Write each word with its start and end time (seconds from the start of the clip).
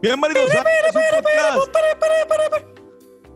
Bienvenidos 0.00 0.50
a. 0.54 0.64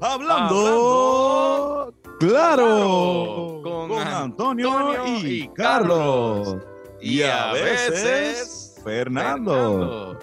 Hablando 0.00 1.94
claro 2.18 3.60
con 3.62 3.88
con 3.88 3.98
Antonio 3.98 4.78
Antonio 4.78 5.06
y 5.06 5.42
y 5.42 5.48
Carlos. 5.48 6.56
Y 7.00 7.22
a 7.22 7.52
veces 7.52 8.80
Fernando. 8.82 10.18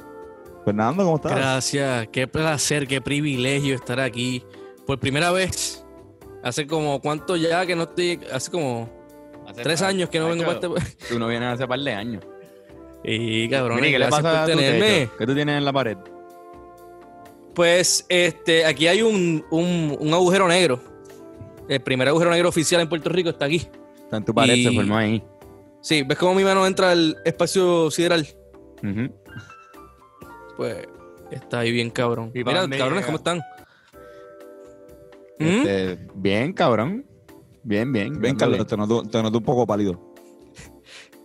Fernando, 0.66 1.04
¿cómo 1.04 1.16
estás? 1.18 1.36
Gracias, 1.36 2.08
qué 2.12 2.28
placer, 2.28 2.88
qué 2.88 3.02
privilegio 3.02 3.76
estar 3.76 4.00
aquí 4.00 4.44
por 4.88 5.00
primera 5.00 5.32
vez. 5.32 5.86
Hace 6.44 6.66
como 6.66 7.00
cuánto 7.02 7.36
ya 7.36 7.66
que 7.66 7.76
no 7.76 7.84
estoy, 7.84 8.20
hace 8.32 8.50
como 8.50 8.90
Hace 9.48 9.62
tres 9.62 9.82
años 9.82 10.10
que 10.10 10.20
no 10.20 10.30
vengo 10.30 10.46
para 10.46 10.60
este. 10.78 11.08
Tú 11.10 11.20
no 11.20 11.28
vienes 11.28 11.54
hace 11.54 11.68
par 11.68 11.80
de 11.80 11.94
años. 11.94 12.24
Y 13.04 13.50
cabrón, 13.50 13.76
Mira, 13.78 13.88
¿y 13.90 13.92
¿qué 13.92 14.00
le 14.00 14.08
pasa 14.08 14.44
a 14.44 14.46
por 14.46 14.54
tu 14.54 14.58
tenerme. 14.60 14.88
techo? 15.06 15.18
¿Qué 15.18 15.26
tú 15.26 15.36
tienes 15.36 15.58
en 15.58 15.66
la 15.66 15.74
pared? 15.74 15.98
Pues 17.54 18.06
este, 18.10 18.66
aquí 18.66 18.88
hay 18.88 19.02
un, 19.02 19.44
un, 19.52 19.96
un 20.00 20.14
agujero 20.14 20.48
negro. 20.48 20.80
El 21.70 21.82
primer 21.82 22.08
agujero 22.08 22.32
negro 22.32 22.50
oficial 22.50 22.82
en 22.82 22.90
Puerto 22.90 23.10
Rico 23.10 23.30
está 23.30 23.46
aquí. 23.46 23.68
Está 24.04 24.18
en 24.18 24.26
tu 24.26 24.34
pared, 24.34 24.54
Y- 24.56 24.64
se 24.64 24.72
formó 24.72 24.98
ahí. 24.98 25.24
Sí, 25.82 26.04
¿ves 26.04 26.18
cómo 26.18 26.34
mi 26.34 26.44
mano 26.46 26.66
entra 26.66 26.92
al 26.92 27.18
espacio 27.26 27.92
sideral? 27.92 28.26
Pues 30.56 30.88
está 31.32 31.60
ahí 31.60 31.72
bien 31.74 31.90
cabrón. 31.90 32.32
¿Y 32.34 32.44
para 32.44 32.66
Mira, 32.68 32.78
cabrones, 32.80 33.02
llega? 33.02 33.06
¿cómo 33.06 33.18
están? 33.18 33.38
¿Mm? 35.40 35.44
Este, 35.46 36.00
bien, 36.16 36.54
cabrón. 36.54 37.06
Bien, 37.64 37.92
bien. 37.92 38.14
Ven, 38.14 38.38
dándole. 38.38 38.58
Carlos, 38.58 38.68
te 38.68 38.78
noto, 38.78 39.04
te 39.04 39.22
noto 39.22 39.38
un 39.40 39.44
poco 39.44 39.68
pálido. 39.68 40.13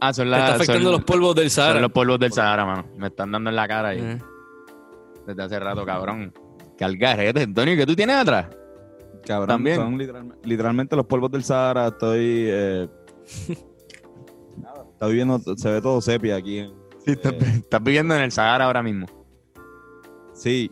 Ah, 0.00 0.12
son, 0.12 0.30
las- 0.30 0.40
está 0.42 0.54
afectando 0.56 0.82
son- 0.84 0.92
los 0.92 1.04
polvos 1.04 1.34
del 1.34 1.50
son 1.50 1.64
Sahara. 1.64 1.80
los 1.80 1.90
polvos 1.92 2.18
del 2.20 2.32
Sahara, 2.32 2.64
mano. 2.64 2.86
Me 2.96 3.08
están 3.08 3.32
dando 3.32 3.50
en 3.50 3.56
la 3.56 3.66
cara 3.68 3.88
ahí. 3.88 4.00
Eh. 4.00 4.18
desde 5.26 5.42
hace 5.42 5.58
rato, 5.60 5.84
cabrón. 5.84 6.32
Que 6.76 6.84
algarete, 6.84 7.42
Antonio, 7.42 7.76
¿qué 7.76 7.84
tú 7.84 7.94
tienes 7.96 8.16
atrás? 8.16 8.46
Cabrón, 9.26 9.48
También. 9.48 9.76
son 9.76 9.98
literal- 9.98 10.34
literalmente 10.44 10.96
los 10.96 11.04
polvos 11.06 11.30
del 11.30 11.42
Sahara. 11.44 11.88
Estoy. 11.88 12.46
Eh, 12.48 12.88
nada, 14.56 14.84
está 14.92 15.06
viviendo, 15.06 15.38
se 15.56 15.70
ve 15.70 15.82
todo 15.82 16.00
sepia 16.00 16.36
aquí. 16.36 16.58
en- 16.60 16.72
Sí, 17.04 17.12
estás, 17.12 17.32
Eh. 17.32 17.38
estás 17.56 17.82
viviendo 17.82 18.14
en 18.14 18.22
el 18.22 18.32
Sahara 18.32 18.64
ahora 18.66 18.82
mismo. 18.82 19.06
Sí, 20.32 20.70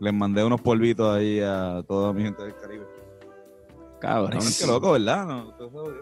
les 0.00 0.12
mandé 0.12 0.44
unos 0.44 0.60
polvitos 0.60 1.14
ahí 1.16 1.40
a 1.40 1.82
toda 1.88 2.12
mi 2.12 2.22
gente 2.22 2.42
del 2.42 2.54
Caribe. 2.56 2.86
Cabrón. 4.00 4.40
Qué 4.58 4.66
loco, 4.66 4.92
¿verdad? 4.92 5.26
No, 5.26 5.54
todo. 5.54 5.94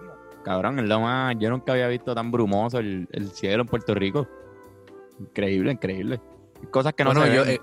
Cabrón, 0.48 0.78
es 0.78 0.86
lo 0.86 1.00
más. 1.00 1.36
Yo 1.38 1.50
nunca 1.50 1.72
había 1.72 1.88
visto 1.88 2.14
tan 2.14 2.30
brumoso 2.30 2.78
el, 2.78 3.06
el 3.12 3.30
cielo 3.32 3.64
en 3.64 3.68
Puerto 3.68 3.94
Rico. 3.94 4.26
Increíble, 5.20 5.72
increíble. 5.72 6.20
Cosas 6.70 6.94
que 6.94 7.04
no 7.04 7.10
Bueno, 7.12 7.26
se 7.26 7.34
yo, 7.36 7.42
ven. 7.44 7.50
eh, 7.52 7.60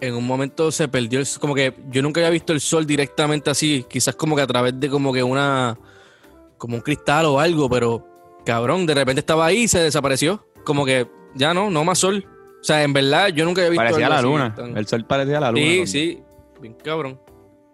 en 0.00 0.14
un 0.14 0.26
momento 0.26 0.72
se 0.72 0.88
perdió, 0.88 1.20
el- 1.20 1.26
como 1.38 1.54
que 1.54 1.74
yo 1.90 2.00
nunca 2.00 2.20
había 2.20 2.30
visto 2.30 2.54
el 2.54 2.60
sol 2.62 2.86
directamente 2.86 3.50
así, 3.50 3.84
quizás 3.86 4.14
como 4.16 4.34
que 4.34 4.40
a 4.40 4.46
través 4.46 4.80
de 4.80 4.88
como 4.88 5.12
que 5.12 5.22
una, 5.22 5.76
como 6.56 6.76
un 6.76 6.80
cristal 6.80 7.26
o 7.26 7.38
algo, 7.38 7.68
pero 7.68 8.06
cabrón, 8.46 8.86
de 8.86 8.94
repente 8.94 9.20
estaba 9.20 9.44
ahí 9.44 9.64
y 9.64 9.68
se 9.68 9.80
desapareció, 9.80 10.46
como 10.64 10.86
que 10.86 11.06
ya 11.34 11.52
no, 11.52 11.68
no 11.68 11.84
más 11.84 11.98
sol. 11.98 12.24
O 12.60 12.64
sea, 12.64 12.82
en 12.82 12.94
verdad 12.94 13.28
yo 13.28 13.44
nunca 13.44 13.60
había 13.60 13.72
visto 13.72 13.82
parecía 13.84 14.06
algo 14.06 14.14
la 14.14 14.18
así 14.20 14.26
luna. 14.26 14.54
tan- 14.54 14.78
El 14.78 14.86
sol 14.86 15.04
parecía 15.04 15.38
la 15.38 15.50
luna. 15.50 15.62
Sí, 15.62 15.86
sí, 15.86 16.22
bien 16.62 16.72
cabrón. 16.82 17.20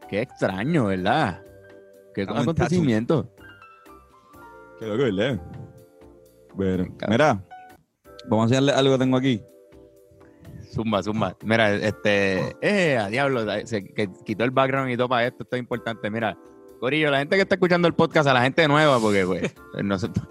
Qué 0.08 0.20
extraño, 0.22 0.86
¿verdad? 0.86 1.42
Qué 2.12 2.22
acontecimiento. 2.22 3.28
Qué 4.78 4.86
loco, 4.86 5.02
¿verdad? 5.04 5.40
Bueno, 6.54 6.86
mira, 7.08 7.42
vamos 8.28 8.42
a 8.42 8.44
enseñarle 8.44 8.72
algo 8.72 8.92
que 8.94 8.98
tengo 8.98 9.16
aquí. 9.16 9.42
Zumba, 10.72 11.02
zumba. 11.02 11.36
Mira, 11.44 11.74
este. 11.74 12.56
Eh, 12.60 12.96
a 12.98 13.08
diablo. 13.08 13.40
Se 13.64 13.84
que 13.84 14.08
quitó 14.24 14.44
el 14.44 14.50
background 14.50 14.90
y 14.90 14.96
todo 14.96 15.08
para 15.08 15.26
esto. 15.26 15.42
Esto 15.44 15.56
es 15.56 15.60
importante. 15.60 16.10
Mira, 16.10 16.36
Corillo, 16.80 17.10
la 17.10 17.18
gente 17.18 17.36
que 17.36 17.42
está 17.42 17.54
escuchando 17.54 17.88
el 17.88 17.94
podcast, 17.94 18.28
a 18.28 18.34
la 18.34 18.42
gente 18.42 18.66
nueva, 18.68 18.98
porque, 19.00 19.24
pues, 19.24 19.54
nosotros. 19.82 20.26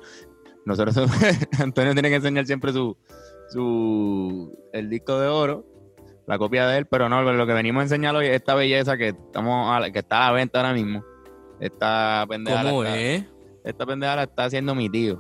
Nosotros, 0.65 0.97
Antonio 1.59 1.93
tiene 1.93 2.09
que 2.09 2.15
enseñar 2.15 2.45
siempre 2.47 2.73
su, 2.73 2.97
su, 3.49 4.51
el 4.73 4.89
disco 4.89 5.19
de 5.19 5.27
oro, 5.27 5.63
la 6.25 6.39
copia 6.39 6.65
de 6.67 6.79
él, 6.79 6.87
pero 6.87 7.07
no, 7.07 7.21
lo 7.21 7.45
que 7.45 7.53
venimos 7.53 7.81
a 7.81 7.83
enseñar 7.83 8.15
hoy 8.15 8.25
es 8.25 8.33
esta 8.33 8.55
belleza 8.55 8.97
que 8.97 9.09
estamos 9.09 9.69
a 9.71 9.79
la- 9.79 9.91
que 9.91 9.99
está 9.99 10.25
a 10.25 10.31
la 10.31 10.35
venta 10.37 10.59
ahora 10.59 10.73
mismo. 10.73 11.03
Esta 11.59 12.25
pendeja, 12.27 12.63
¿Cómo 12.63 12.83
es? 12.83 13.25
Esta 13.65 13.85
pendeja 13.85 14.15
la 14.15 14.23
está 14.23 14.45
haciendo 14.45 14.73
mi 14.75 14.89
tío. 14.89 15.15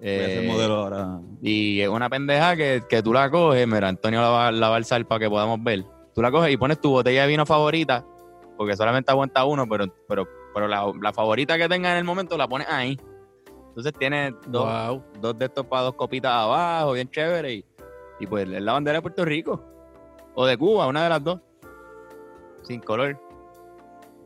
Voy 0.00 0.10
a 0.10 0.26
hacer 0.26 0.44
Eh, 0.44 0.46
modelo 0.48 0.74
ahora. 0.74 1.20
y 1.40 1.80
es 1.80 1.88
una 1.88 2.10
pendeja 2.10 2.56
que, 2.56 2.82
que 2.88 3.02
tú 3.02 3.12
la 3.12 3.30
coges, 3.30 3.66
mira, 3.68 3.88
Antonio 3.88 4.20
la 4.20 4.28
va, 4.30 4.50
la 4.52 4.68
va 4.68 4.74
a 4.74 4.76
alzar 4.78 5.06
para 5.06 5.20
que 5.20 5.28
podamos 5.30 5.62
ver. 5.62 5.84
Tú 6.14 6.20
la 6.20 6.30
coges 6.30 6.52
y 6.52 6.56
pones 6.56 6.80
tu 6.80 6.90
botella 6.90 7.22
de 7.22 7.28
vino 7.28 7.46
favorita, 7.46 8.04
porque 8.58 8.76
solamente 8.76 9.10
aguanta 9.12 9.44
uno, 9.44 9.66
pero, 9.68 9.86
pero, 10.08 10.26
pero 10.52 10.66
la, 10.68 10.92
la 11.00 11.12
favorita 11.12 11.56
que 11.56 11.68
tengas 11.68 11.92
en 11.92 11.98
el 11.98 12.04
momento 12.04 12.36
la 12.36 12.48
pones 12.48 12.68
ahí. 12.68 12.98
Entonces 13.68 13.92
tienes 13.98 14.34
dos, 14.48 14.66
Wow. 14.88 15.02
dos 15.20 15.38
de 15.38 15.44
estos 15.46 15.64
para 15.66 15.82
dos 15.84 15.94
copitas 15.94 16.32
abajo, 16.32 16.92
bien 16.92 17.08
chévere. 17.08 17.54
Y, 17.54 17.64
y 18.20 18.26
pues 18.26 18.46
es 18.50 18.60
la 18.60 18.72
bandera 18.72 18.98
de 18.98 19.02
Puerto 19.02 19.24
Rico. 19.24 19.64
O 20.34 20.44
de 20.46 20.56
Cuba, 20.58 20.86
una 20.88 21.04
de 21.04 21.08
las 21.08 21.22
dos. 21.24 21.40
Sin 22.62 22.80
color. 22.80 23.18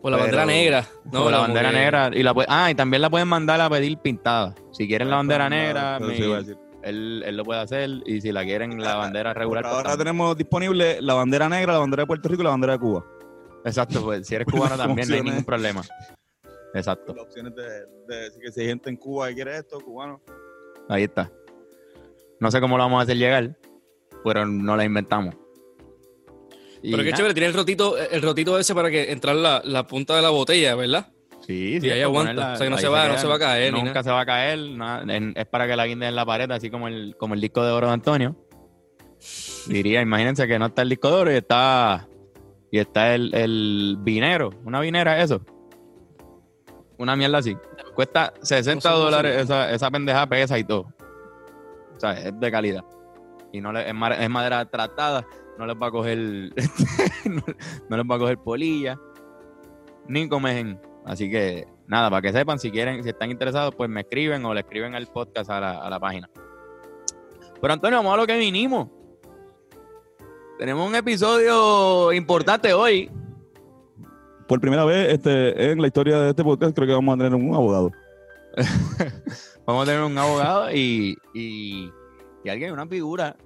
O 0.06 0.10
la 0.10 0.18
Pero- 0.18 0.36
bandera 0.36 0.46
negra. 0.46 0.86
No, 1.10 1.24
o 1.24 1.30
la 1.30 1.38
bandera 1.38 1.72
negra. 1.72 2.10
Y 2.12 2.22
la 2.22 2.32
ah, 2.46 2.70
y 2.70 2.74
también 2.76 3.02
la 3.02 3.10
pueden 3.10 3.26
mandar 3.26 3.60
a 3.60 3.68
pedir 3.68 3.98
pintada. 3.98 4.54
Si 4.70 4.86
quieren 4.86 5.10
la 5.10 5.16
bandera 5.16 5.48
negra, 5.50 5.98
me- 5.98 6.14
sí 6.16 6.22
él, 6.84 7.24
él 7.26 7.36
lo 7.36 7.42
puede 7.42 7.60
hacer. 7.60 7.90
Y 8.06 8.20
si 8.20 8.30
la 8.30 8.44
quieren 8.44 8.80
la 8.80 8.94
bandera 8.94 9.34
regular, 9.34 9.64
Por 9.64 9.70
pues 9.70 9.76
ahora 9.78 9.90
también. 9.90 10.06
tenemos 10.06 10.36
disponible 10.36 11.02
la 11.02 11.14
bandera 11.14 11.48
negra, 11.48 11.72
la 11.72 11.78
bandera 11.80 12.02
de 12.04 12.06
Puerto 12.06 12.28
Rico 12.28 12.42
y 12.42 12.44
la 12.44 12.50
bandera 12.50 12.74
de 12.74 12.78
Cuba. 12.78 13.04
Exacto, 13.64 14.00
pues 14.04 14.28
si 14.28 14.36
eres 14.36 14.46
cubano 14.52 14.76
también 14.76 15.08
no 15.08 15.14
hay 15.16 15.22
ningún 15.22 15.44
problema. 15.44 15.82
Exacto, 16.74 17.12
Las 17.12 17.24
opciones 17.24 17.52
de, 17.56 17.62
de 18.06 18.22
decir 18.24 18.40
que 18.40 18.52
si 18.52 18.60
hay 18.60 18.66
gente 18.68 18.88
en 18.90 18.96
Cuba 18.96 19.26
que 19.28 19.34
quiere 19.34 19.56
esto, 19.56 19.80
cubano. 19.80 20.20
ahí 20.88 21.02
está. 21.02 21.28
No 22.38 22.48
sé 22.52 22.60
cómo 22.60 22.76
lo 22.76 22.84
vamos 22.84 23.00
a 23.00 23.02
hacer 23.02 23.16
llegar, 23.16 23.56
pero 24.22 24.46
no 24.46 24.76
la 24.76 24.84
inventamos. 24.84 25.34
Y 26.82 26.90
Pero 26.90 27.02
qué 27.02 27.10
nada, 27.10 27.16
chévere, 27.16 27.34
tiene 27.34 27.46
el 27.48 27.54
rotito, 27.54 27.96
el 27.98 28.22
rotito 28.22 28.58
ese 28.58 28.74
para 28.74 28.90
que 28.90 29.10
entrar 29.12 29.34
la, 29.36 29.60
la 29.64 29.86
punta 29.86 30.14
de 30.16 30.22
la 30.22 30.30
botella, 30.30 30.74
¿verdad? 30.74 31.08
Sí, 31.46 31.80
sí, 31.80 31.86
Y 31.86 31.90
ahí 31.90 32.02
aguanta. 32.02 32.54
O 32.54 32.56
sea, 32.56 32.66
que 32.66 32.70
no 32.70 32.78
se 32.78 32.88
va- 32.88 33.08
no 33.08 33.18
se 33.18 33.26
va 33.26 33.36
a 33.36 33.38
caer 33.38 33.72
ni 33.72 33.78
Nunca 33.78 33.92
nada. 33.94 34.02
se 34.04 34.10
va 34.10 34.20
a 34.20 34.26
caer. 34.26 34.58
es 35.36 35.46
para 35.46 35.66
que 35.66 35.76
la 35.76 35.86
guinde 35.86 36.06
en 36.06 36.16
la 36.16 36.26
pared, 36.26 36.50
así 36.50 36.70
como 36.70 36.88
el, 36.88 37.14
como 37.18 37.34
el 37.34 37.40
disco 37.40 37.64
de 37.64 37.70
oro 37.70 37.86
de 37.86 37.92
Antonio. 37.92 38.36
Diría, 39.66 40.00
imagínense 40.02 40.46
que 40.46 40.58
no 40.58 40.66
está 40.66 40.82
el 40.82 40.88
disco 40.88 41.08
de 41.08 41.14
oro 41.14 41.32
y 41.32 41.36
está, 41.36 42.06
y 42.70 42.78
está 42.78 43.14
el, 43.14 43.34
el 43.34 43.96
vinero. 44.00 44.50
Una 44.64 44.80
vinera, 44.80 45.20
eso. 45.22 45.40
Una 46.98 47.14
mierda 47.16 47.38
así. 47.38 47.56
Cuesta 47.94 48.32
60 48.42 48.74
No 48.74 48.80
sé 48.80 48.88
cómo 48.88 49.04
dólares 49.04 49.42
esa, 49.42 49.70
esa 49.72 49.90
pendeja 49.90 50.26
pesa 50.26 50.58
y 50.58 50.64
todo. 50.64 50.88
O 51.96 52.00
sea, 52.00 52.12
es 52.12 52.38
de 52.38 52.50
calidad. 52.50 52.84
Y 53.52 53.60
no 53.60 53.72
le, 53.72 53.88
es 53.88 53.94
madera 54.30 54.64
tratada. 54.66 55.26
No 55.58 55.66
les 55.66 55.76
va 55.76 55.86
a 55.86 55.90
coger. 55.90 56.18
no, 57.88 57.96
les 57.96 58.06
va 58.06 58.14
a 58.14 58.18
coger 58.18 58.38
polilla. 58.38 58.98
Ni 60.08 60.28
comen. 60.28 60.80
Así 61.04 61.30
que, 61.30 61.66
nada, 61.86 62.10
para 62.10 62.22
que 62.22 62.32
sepan, 62.32 62.58
si 62.58 62.70
quieren, 62.70 63.02
si 63.02 63.10
están 63.10 63.30
interesados, 63.30 63.74
pues 63.74 63.88
me 63.88 64.00
escriben 64.00 64.44
o 64.44 64.52
le 64.52 64.60
escriben 64.60 64.94
al 64.94 65.06
podcast 65.06 65.50
a 65.50 65.60
la, 65.60 65.78
a 65.78 65.90
la 65.90 66.00
página. 66.00 66.28
Pero 67.60 67.72
Antonio, 67.72 67.98
vamos 67.98 68.14
a 68.14 68.16
lo 68.18 68.26
que 68.26 68.36
vinimos. 68.36 68.88
Tenemos 70.58 70.88
un 70.88 70.94
episodio 70.94 72.12
importante 72.12 72.72
hoy. 72.72 73.10
Por 74.48 74.60
primera 74.60 74.84
vez 74.84 75.12
este, 75.12 75.70
en 75.70 75.80
la 75.80 75.86
historia 75.86 76.18
de 76.18 76.30
este 76.30 76.44
podcast, 76.44 76.74
creo 76.74 76.86
que 76.86 76.94
vamos 76.94 77.14
a 77.14 77.18
tener 77.18 77.34
un 77.34 77.54
abogado. 77.54 77.90
Vamos 79.66 79.82
a 79.82 79.86
tener 79.90 80.02
un 80.02 80.16
abogado 80.16 80.70
y, 80.70 81.18
y, 81.34 81.90
y 82.44 82.48
alguien, 82.48 82.72
una 82.72 82.86
figura 82.86 83.36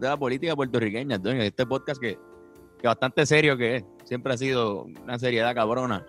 de 0.00 0.08
la 0.08 0.16
política 0.16 0.56
puertorriqueña, 0.56 1.16
Antonio. 1.16 1.42
Este 1.42 1.66
podcast 1.66 2.00
que, 2.00 2.18
que 2.80 2.86
bastante 2.86 3.26
serio 3.26 3.56
que 3.56 3.76
es. 3.76 3.84
Siempre 4.04 4.32
ha 4.32 4.36
sido 4.36 4.84
una 5.02 5.18
seriedad 5.18 5.54
cabrona. 5.54 6.04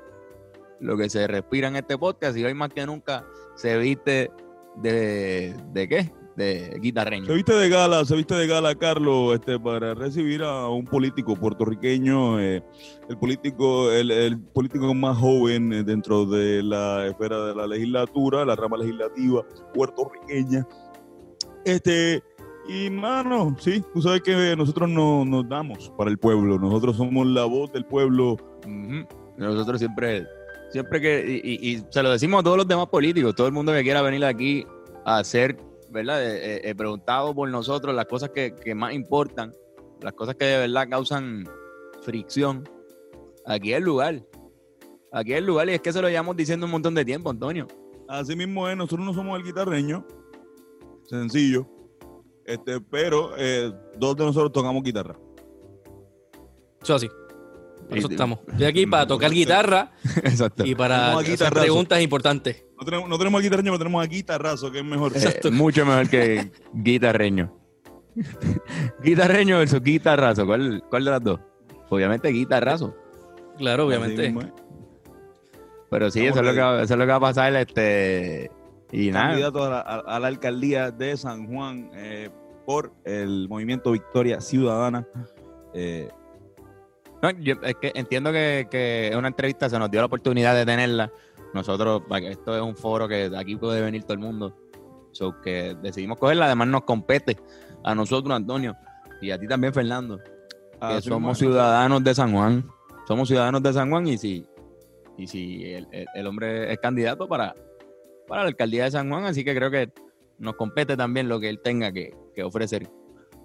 Lo 0.80 0.98
que 0.98 1.10
se 1.10 1.28
respira 1.28 1.68
en 1.68 1.76
este 1.76 1.98
podcast 1.98 2.36
y 2.38 2.44
hoy 2.46 2.54
más 2.54 2.70
que 2.74 2.86
nunca 2.86 3.26
se 3.56 3.78
viste 3.78 4.32
de, 4.78 5.54
de 5.74 5.88
qué? 5.88 6.12
De 6.36 6.80
guitarreño. 6.82 7.26
Se 7.26 7.34
viste 7.34 7.54
de 7.54 7.70
gala, 7.70 8.06
se 8.06 8.16
viste 8.16 8.34
de 8.34 8.48
gala, 8.48 8.74
Carlos, 8.74 9.36
este, 9.36 9.60
para 9.60 9.94
recibir 9.94 10.42
a 10.42 10.70
un 10.70 10.86
político 10.86 11.36
puertorriqueño, 11.36 12.40
eh, 12.40 12.64
el 13.10 13.18
político, 13.18 13.92
el, 13.92 14.10
el 14.10 14.40
político 14.40 14.92
más 14.96 15.18
joven 15.18 15.74
eh, 15.74 15.84
dentro 15.84 16.26
de 16.26 16.64
la 16.64 17.06
esfera 17.06 17.46
de 17.48 17.54
la 17.54 17.68
legislatura, 17.68 18.46
la 18.46 18.56
rama 18.56 18.78
legislativa 18.78 19.46
puertorriqueña. 19.74 20.66
Este, 21.66 22.24
y 22.72 22.90
mano, 22.90 23.56
sí, 23.60 23.84
tú 23.94 24.02
sabes 24.02 24.22
que 24.22 24.56
nosotros 24.56 24.90
no, 24.90 25.26
nos 25.26 25.48
damos 25.50 25.92
para 25.98 26.10
el 26.10 26.18
pueblo, 26.18 26.58
nosotros 26.60 26.96
somos 26.98 27.26
la 27.28 27.46
voz 27.46 27.72
del 27.72 27.86
pueblo. 27.86 28.38
Nosotros 29.38 29.80
siempre, 29.80 30.26
siempre 30.70 31.02
que, 31.02 31.42
y, 31.44 31.52
y- 31.70 31.72
y 31.78 31.84
se 31.90 32.04
lo 32.04 32.12
decimos 32.12 32.42
a 32.42 32.44
todos 32.44 32.58
los 32.58 32.68
demás 32.68 32.88
políticos, 32.88 33.36
todo 33.36 33.48
el 33.48 33.54
mundo 33.54 33.72
que 33.74 33.82
quiera 33.84 34.02
venir 34.02 34.24
aquí 34.26 34.66
a 35.06 35.18
hacer 35.20 35.58
¿verdad? 35.90 36.24
Eh, 36.26 36.38
eh, 36.38 36.62
eh, 36.70 36.76
preguntado 36.76 37.36
por 37.36 37.50
nosotros 37.50 37.94
las 37.94 38.06
cosas 38.06 38.30
que, 38.30 38.56
que 38.56 38.74
más 38.74 38.94
importan, 38.94 39.54
las 40.02 40.14
cosas 40.14 40.36
que 40.36 40.46
de 40.46 40.58
verdad 40.60 40.88
causan 40.90 41.44
fricción. 42.02 42.64
Aquí 43.46 43.74
es 43.74 43.80
el 43.80 43.84
lugar. 43.84 44.24
Aquí 45.12 45.34
es 45.34 45.40
el 45.40 45.46
lugar 45.46 45.68
y 45.68 45.74
es 45.74 45.82
que 45.82 45.92
se 45.92 46.02
lo 46.02 46.08
llevamos 46.08 46.38
diciendo 46.38 46.66
un 46.66 46.72
montón 46.72 46.96
de 46.96 47.04
tiempo, 47.04 47.30
Antonio. 47.30 47.68
Así 48.08 48.38
mismo 48.38 48.70
es, 48.70 48.78
nosotros 48.78 49.06
no 49.06 49.14
somos 49.14 49.38
el 49.38 49.44
guitarreño. 49.46 50.06
Sencillo. 51.10 51.68
Este, 52.46 52.82
pero 52.82 53.34
eh, 53.38 53.72
dos 53.98 54.16
de 54.16 54.26
nosotros 54.26 54.52
tocamos 54.52 54.84
guitarra. 54.84 55.16
Eso 56.82 56.96
así. 56.96 57.10
Por 57.88 57.98
eso 57.98 58.08
estamos. 58.10 58.40
Estoy 58.48 58.66
aquí 58.66 58.86
para 58.86 59.06
tocar 59.06 59.32
guitarra 59.32 59.92
Exacto. 60.24 60.66
y 60.66 60.76
para 60.76 61.18
hacer 61.18 61.52
preguntas 61.52 62.02
importantes. 62.02 62.64
No 62.80 62.86
tenemos, 62.86 63.10
no 63.10 63.18
tenemos 63.18 63.42
guitarreño, 63.42 63.72
pero 63.72 63.80
tenemos 63.80 64.04
a 64.04 64.08
guitarrazo, 64.08 64.72
que 64.72 64.80
es 64.80 64.86
mejor. 64.86 65.12
Eh, 65.16 65.52
mucho 65.52 65.86
mejor 65.86 66.10
que 66.10 66.52
guitarreño. 66.74 67.54
guitarreño 69.04 69.58
versus 69.60 69.82
guitarrazo. 69.82 70.46
¿Cuál, 70.46 70.84
¿Cuál 70.90 71.06
de 71.06 71.12
las 71.12 71.24
dos? 71.24 71.40
Obviamente 71.90 72.30
guitarrazo. 72.30 72.96
Claro, 73.58 73.88
obviamente. 73.88 74.34
Pero 75.90 76.10
sí, 76.10 76.26
eso 76.26 76.40
es, 76.40 76.46
lo 76.46 76.54
que, 76.54 76.84
eso 76.84 76.94
es 76.94 76.98
lo 76.98 77.06
que 77.06 77.12
va 77.12 77.16
a 77.16 77.20
pasar. 77.20 77.54
Este, 77.58 78.50
y 78.92 79.12
nada. 79.12 79.28
Candidato 79.30 79.64
a 79.64 79.70
la, 79.70 79.80
a- 79.82 80.20
la 80.20 80.28
alcaldía 80.28 80.92
de 80.92 81.16
San 81.18 81.48
Juan 81.48 81.92
eh, 81.96 82.30
por 82.66 82.92
el 83.06 83.48
movimiento 83.50 83.92
Victoria 83.92 84.40
Ciudadana. 84.42 85.08
Eh, 85.74 86.10
No, 87.22 87.30
yo 87.32 87.56
es 87.64 87.76
que 87.76 87.92
entiendo 87.96 88.32
que, 88.32 88.68
que 88.70 89.10
es 89.10 89.16
una 89.16 89.28
entrevista, 89.28 89.70
se 89.70 89.78
nos 89.80 89.90
dio 89.92 90.00
la 90.02 90.08
oportunidad 90.08 90.56
de 90.56 90.66
tenerla. 90.66 91.12
Nosotros, 91.54 92.02
esto 92.24 92.56
es 92.56 92.62
un 92.62 92.76
foro 92.76 93.08
que 93.08 93.30
aquí 93.38 93.56
puede 93.58 93.82
venir 93.82 94.04
todo 94.04 94.14
el 94.14 94.20
mundo. 94.20 94.56
So 95.12 95.40
que 95.42 95.76
decidimos 95.82 96.18
cogerla, 96.18 96.46
además 96.46 96.70
nos 96.70 96.84
compete 96.84 97.38
a 97.84 97.94
nosotros, 97.94 98.34
Antonio, 98.36 98.76
y 99.22 99.30
a 99.32 99.38
ti 99.38 99.46
también, 99.48 99.74
Fernando, 99.74 100.18
que 100.18 100.30
así 100.80 101.10
somos 101.10 101.38
ciudadanos 101.38 102.04
de 102.04 102.16
San 102.16 102.32
Juan. 102.32 102.66
Somos 103.08 103.28
ciudadanos 103.28 103.62
de 103.62 103.74
San 103.74 103.90
Juan 103.90 104.08
y 104.08 104.18
si, 104.18 104.46
y 105.18 105.28
si 105.28 105.66
el, 105.66 105.88
el- 105.92 106.06
el 106.16 106.28
hombre 106.28 106.72
es 106.72 106.80
candidato 106.80 107.28
para, 107.28 107.54
para 108.32 108.44
la 108.44 108.48
alcaldía 108.48 108.86
de 108.86 108.92
San 108.92 109.10
Juan, 109.10 109.26
así 109.26 109.44
que 109.44 109.54
creo 109.54 109.70
que 109.70 109.92
nos 110.40 110.56
compete 110.56 110.96
también 110.96 111.28
lo 111.28 111.38
que 111.38 111.50
él 111.50 111.60
tenga 111.62 111.92
que, 111.92 112.16
que 112.34 112.44
ofrecer 112.44 112.90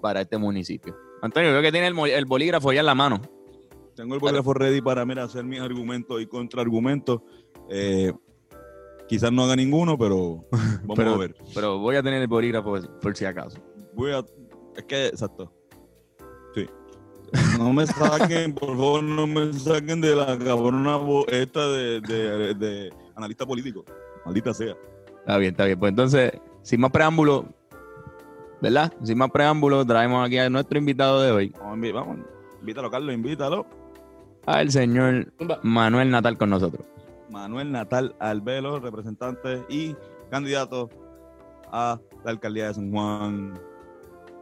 para 0.00 0.21
este 0.21 0.38
municipio. 0.38 0.94
Antonio, 1.23 1.50
veo 1.50 1.61
que 1.61 1.73
tiene 1.73 1.88
el, 1.88 2.25
bolígrafo 2.25 2.73
ya 2.73 2.79
en 2.81 2.87
la 2.87 2.94
mano. 2.94 3.21
Tengo 3.97 4.15
el 4.15 4.21
bolígrafo 4.21 4.55
ready 4.55 4.81
para 4.81 5.05
mira, 5.05 5.25
hacer 5.25 5.43
mis 5.43 5.59
argumentos 5.61 6.23
y 6.23 6.27
contraargumentos. 6.27 7.21
Eh, 7.69 8.12
quizás 9.09 9.33
no 9.33 9.43
haga 9.43 9.56
ninguno, 9.56 9.99
pero 9.99 10.47
vamos 10.53 10.94
Pero- 10.97 11.15
a 11.15 11.19
ver. 11.19 11.35
Pero 11.53 11.79
voy 11.81 11.97
a 11.97 12.03
tener 12.05 12.23
el 12.23 12.29
bolígrafo 12.29 12.77
por 13.03 13.17
si 13.17 13.25
acaso. 13.25 13.59
Voy 13.93 14.12
a. 14.12 14.25
Es 14.77 14.85
que, 14.85 15.06
exacto. 15.06 15.53
Sí. 16.55 16.65
No 17.59 17.73
me 17.73 17.88
saquen, 17.88 18.55
por 18.55 18.69
favor, 18.69 19.03
no 19.03 19.27
me 19.27 19.53
saquen 19.53 20.00
de 20.00 20.15
la 20.15 20.38
cabrona 20.38 21.00
esta 21.27 21.67
de, 21.73 22.00
de- 22.03 22.55
de 22.55 22.93
analista 23.17 23.44
político. 23.44 23.85
Maldita 24.26 24.52
sea. 24.52 24.75
Está 25.20 25.38
bien, 25.38 25.52
está 25.52 25.64
bien. 25.64 25.78
Pues 25.78 25.90
entonces, 25.90 26.32
sin 26.62 26.81
más 26.81 26.90
preámbulo, 26.90 27.46
¿verdad? 28.61 28.93
Sin 29.05 29.17
más 29.17 29.31
preámbulo, 29.31 29.87
traemos 29.87 30.26
aquí 30.26 30.37
a 30.38 30.50
nuestro 30.50 30.78
invitado 30.78 31.23
de 31.23 31.31
hoy, 31.31 31.52
Vamos, 31.61 32.19
invítalo, 32.61 32.90
Carlos, 32.90 33.14
invítalo. 33.14 33.67
al 34.46 34.70
señor 34.70 35.32
Manuel 35.62 36.11
Natal 36.11 36.37
con 36.37 36.50
nosotros. 36.50 36.84
Manuel 37.31 37.70
Natal 37.70 38.17
Albelo, 38.19 38.81
representante 38.81 39.64
y 39.69 39.94
candidato 40.31 40.90
a 41.70 42.00
la 42.25 42.31
alcaldía 42.31 42.69
de 42.69 42.75
San 42.75 42.90
Juan 42.90 43.55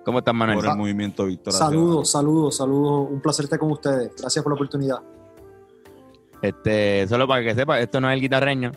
¿Cómo 0.04 0.19
estás, 0.19 0.34
Manuel? 0.34 0.58
por 0.58 0.66
el 0.66 0.76
movimiento 0.76 1.26
Victoria. 1.26 1.58
Saludos, 1.58 2.10
saludos, 2.10 2.56
saludos. 2.56 3.08
Un 3.10 3.20
placer 3.20 3.44
estar 3.44 3.58
con 3.58 3.70
ustedes. 3.70 4.12
Gracias 4.19 4.42
por 4.42 4.52
la 4.52 4.54
oportunidad. 4.54 4.98
Este, 6.42 7.06
solo 7.08 7.26
para 7.26 7.42
que 7.42 7.54
sepa, 7.54 7.81
esto 7.81 8.00
no 8.00 8.10
es 8.10 8.14
el 8.14 8.20
guitarreño. 8.20 8.72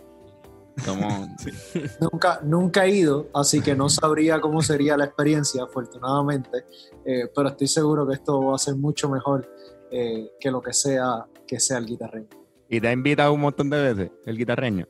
Nunca, 2.00 2.40
nunca 2.44 2.86
he 2.86 2.92
ido, 2.92 3.28
así 3.34 3.62
que 3.62 3.76
no 3.76 3.90
sabría 3.90 4.40
cómo 4.40 4.62
sería 4.62 4.96
la 4.96 5.06
experiencia, 5.06 5.64
afortunadamente. 5.64 6.66
Eh, 7.06 7.32
pero 7.36 7.50
estoy 7.50 7.68
seguro 7.68 8.08
que 8.08 8.14
esto 8.14 8.42
va 8.42 8.56
a 8.56 8.60
ser 8.60 8.76
mucho 8.76 9.10
mejor 9.10 9.50
eh, 9.92 10.32
que 10.40 10.52
lo 10.52 10.62
que 10.62 10.74
sea 10.74 11.26
que 11.48 11.60
sea 11.60 11.78
el 11.78 11.86
guitarreño. 11.86 12.28
y 12.70 12.82
te 12.82 12.88
ha 12.90 12.92
invitado 12.92 13.34
un 13.34 13.42
montón 13.42 13.70
de 13.70 13.94
veces, 13.94 14.12
el 14.26 14.38
guitarreño. 14.38 14.88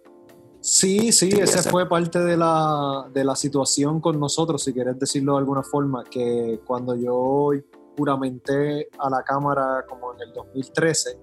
Sí, 0.60 1.12
sí, 1.12 1.30
ese 1.30 1.70
fue 1.70 1.88
parte 1.88 2.20
de 2.20 2.36
la, 2.36 3.08
de 3.14 3.24
la 3.24 3.36
situación 3.36 4.02
con 4.02 4.20
nosotros, 4.20 4.64
si 4.64 4.74
quieres 4.74 4.98
decirlo 4.98 5.34
de 5.34 5.40
alguna 5.40 5.64
forma, 5.64 6.04
que 6.04 6.60
cuando 6.66 6.96
yo 6.96 7.52
juramenté 7.96 8.90
a 9.00 9.10
la 9.10 9.24
Cámara 9.24 9.86
como 9.88 10.14
en 10.14 10.22
el 10.22 10.34
2013, 10.34 11.18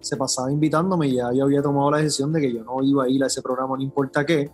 se 0.00 0.16
pasaba 0.16 0.50
invitándome 0.52 1.08
y 1.08 1.16
ya 1.16 1.32
yo 1.32 1.44
había 1.44 1.62
tomado 1.62 1.90
la 1.90 1.98
decisión 1.98 2.32
de 2.32 2.40
que 2.40 2.52
yo 2.52 2.64
no 2.64 2.82
iba 2.82 3.04
a 3.04 3.08
ir 3.08 3.22
a 3.22 3.26
ese 3.26 3.42
programa, 3.42 3.76
no 3.76 3.82
importa 3.82 4.24
qué, 4.24 4.50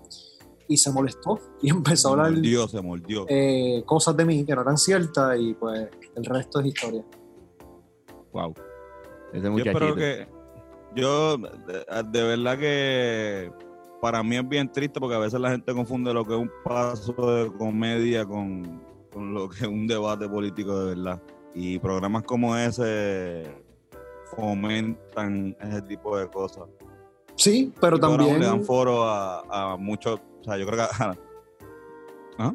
y 0.69 0.77
se 0.77 0.93
molestó 0.93 1.39
y 1.63 1.71
empezó 1.71 2.09
a 2.09 2.13
hablar 2.13 2.33
mordió, 2.33 2.69
se 2.69 2.83
mordió. 2.83 3.27
eh, 3.29 3.83
cosas 3.87 4.17
de 4.17 4.25
mí 4.25 4.45
que 4.45 4.55
no 4.55 4.63
eran 4.63 4.79
ciertas 4.79 5.39
y 5.39 5.55
pues 5.55 5.89
el 6.15 6.25
resto 6.25 6.61
es 6.61 6.67
historia. 6.67 7.05
Wow. 8.33 8.55
Ese 9.33 9.43
Yo 9.45 9.57
espero 9.59 9.95
que. 9.95 10.29
Yo, 10.95 11.37
de, 11.37 11.85
de 12.11 12.23
verdad 12.23 12.59
que 12.59 13.53
para 14.01 14.23
mí 14.23 14.37
es 14.37 14.49
bien 14.49 14.71
triste 14.71 14.99
porque 14.99 15.17
a 15.17 15.19
veces 15.19 15.39
la 15.41 15.51
gente 15.51 15.75
confunde 15.75 16.13
lo 16.15 16.25
que 16.25 16.35
es 16.35 16.41
un 16.41 16.51
paso 16.65 17.13
de 17.13 17.53
comedia 17.53 18.25
con, 18.25 18.83
con 19.13 19.35
lo 19.35 19.49
que 19.49 19.57
es 19.57 19.67
un 19.67 19.87
debate 19.87 20.29
político 20.29 20.79
de 20.79 20.95
verdad. 20.95 21.23
Y 21.55 21.79
programas 21.79 22.23
como 22.23 22.57
ese 22.57 23.66
fomentan 24.37 25.57
ese 25.61 25.83
tipo 25.83 26.17
de 26.17 26.29
cosas. 26.29 26.65
Sí, 27.35 27.73
pero 27.81 27.99
también... 27.99 28.41
le 28.41 28.47
dan 28.47 28.65
foro 28.65 29.05
a, 29.05 29.73
a 29.73 29.77
muchos. 29.77 30.21
O 30.41 30.45
sea, 30.45 30.57
yo 30.57 30.67
creo 30.67 30.87
que. 30.87 30.95
¿Ah? 32.39 32.55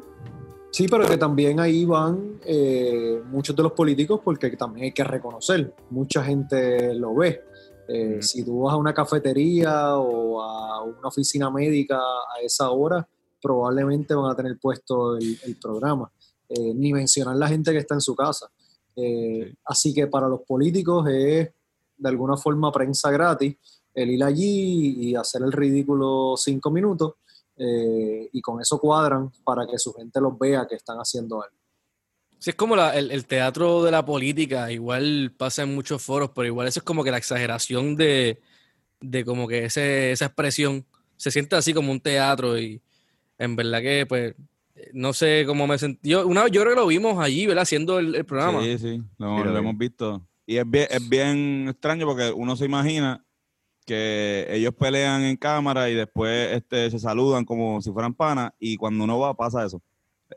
Sí, 0.70 0.86
pero 0.88 1.06
que 1.06 1.18
también 1.18 1.60
ahí 1.60 1.84
van 1.84 2.40
eh, 2.46 3.20
muchos 3.26 3.54
de 3.54 3.62
los 3.62 3.72
políticos 3.72 4.20
porque 4.24 4.50
también 4.56 4.84
hay 4.84 4.92
que 4.92 5.04
reconocer, 5.04 5.74
mucha 5.90 6.24
gente 6.24 6.94
lo 6.94 7.14
ve. 7.14 7.42
Eh. 7.88 8.22
Si 8.22 8.42
tú 8.42 8.62
vas 8.62 8.72
a 8.72 8.76
una 8.78 8.94
cafetería 8.94 9.96
o 9.96 10.40
a 10.40 10.82
una 10.82 11.08
oficina 11.08 11.50
médica 11.50 11.98
a 11.98 12.40
esa 12.42 12.70
hora, 12.70 13.06
probablemente 13.42 14.14
van 14.14 14.30
a 14.30 14.34
tener 14.34 14.58
puesto 14.58 15.18
el, 15.18 15.38
el 15.44 15.56
programa. 15.56 16.10
Eh, 16.48 16.72
ni 16.74 16.92
mencionar 16.92 17.36
la 17.36 17.48
gente 17.48 17.72
que 17.72 17.78
está 17.78 17.94
en 17.94 18.00
su 18.00 18.14
casa. 18.14 18.50
Eh, 18.96 19.46
Sí. 19.46 19.58
Así 19.64 19.94
que 19.94 20.06
para 20.06 20.28
los 20.28 20.40
políticos 20.42 21.08
es 21.08 21.50
de 22.02 22.08
alguna 22.08 22.36
forma 22.36 22.70
prensa 22.72 23.10
gratis 23.10 23.56
el 23.94 24.10
ir 24.10 24.24
allí 24.24 25.08
y 25.10 25.14
hacer 25.14 25.42
el 25.42 25.52
ridículo 25.52 26.34
cinco 26.36 26.70
minutos 26.70 27.14
eh, 27.56 28.28
y 28.32 28.40
con 28.40 28.60
eso 28.60 28.78
cuadran 28.80 29.30
para 29.44 29.66
que 29.66 29.78
su 29.78 29.92
gente 29.92 30.20
los 30.20 30.38
vea 30.38 30.66
que 30.68 30.74
están 30.76 30.98
haciendo 30.98 31.42
algo. 31.42 31.56
Sí, 32.38 32.50
es 32.50 32.56
como 32.56 32.74
la- 32.74 32.96
el, 32.96 33.10
el 33.10 33.26
teatro 33.26 33.84
de 33.84 33.90
la 33.90 34.04
política, 34.04 34.72
igual 34.72 35.32
pasa 35.36 35.62
en 35.62 35.74
muchos 35.74 36.02
foros, 36.02 36.30
pero 36.34 36.46
igual 36.46 36.66
eso 36.66 36.80
es 36.80 36.84
como 36.84 37.04
que 37.04 37.10
la 37.12 37.18
exageración 37.18 37.94
de, 37.94 38.40
de 39.00 39.24
como 39.24 39.46
que 39.46 39.66
ese, 39.66 40.10
esa 40.12 40.24
expresión 40.26 40.84
se 41.16 41.30
siente 41.30 41.54
así 41.54 41.72
como 41.72 41.92
un 41.92 42.00
teatro 42.00 42.58
y 42.58 42.80
en 43.38 43.54
verdad 43.54 43.80
que 43.80 44.06
pues 44.08 44.34
no 44.92 45.12
sé 45.12 45.44
cómo 45.46 45.66
me 45.68 45.78
sentí. 45.78 46.08
Yo, 46.10 46.26
una, 46.26 46.48
yo 46.48 46.62
creo 46.62 46.74
que 46.74 46.80
lo 46.80 46.86
vimos 46.88 47.22
allí, 47.22 47.46
¿verdad? 47.46 47.62
Haciendo 47.62 47.98
el, 48.00 48.14
el 48.16 48.24
programa. 48.24 48.60
Sí, 48.64 48.78
sí, 48.78 49.02
lo, 49.18 49.36
Sí, 49.36 49.44
lo 49.44 49.44
lo 49.44 49.52
vi. 49.52 49.58
hemos 49.58 49.78
visto. 49.78 50.26
Y 50.46 50.56
es 50.56 50.68
bien, 50.68 50.86
es 50.90 51.08
bien 51.08 51.68
extraño 51.68 52.06
porque 52.06 52.32
uno 52.32 52.56
se 52.56 52.64
imagina 52.64 53.24
que 53.84 54.46
ellos 54.50 54.74
pelean 54.74 55.22
en 55.22 55.36
cámara 55.36 55.90
y 55.90 55.94
después 55.94 56.52
este, 56.52 56.90
se 56.90 56.98
saludan 56.98 57.44
como 57.44 57.80
si 57.80 57.90
fueran 57.90 58.14
panas 58.14 58.52
y 58.58 58.76
cuando 58.76 59.04
uno 59.04 59.18
va 59.18 59.34
pasa 59.34 59.64
eso. 59.64 59.82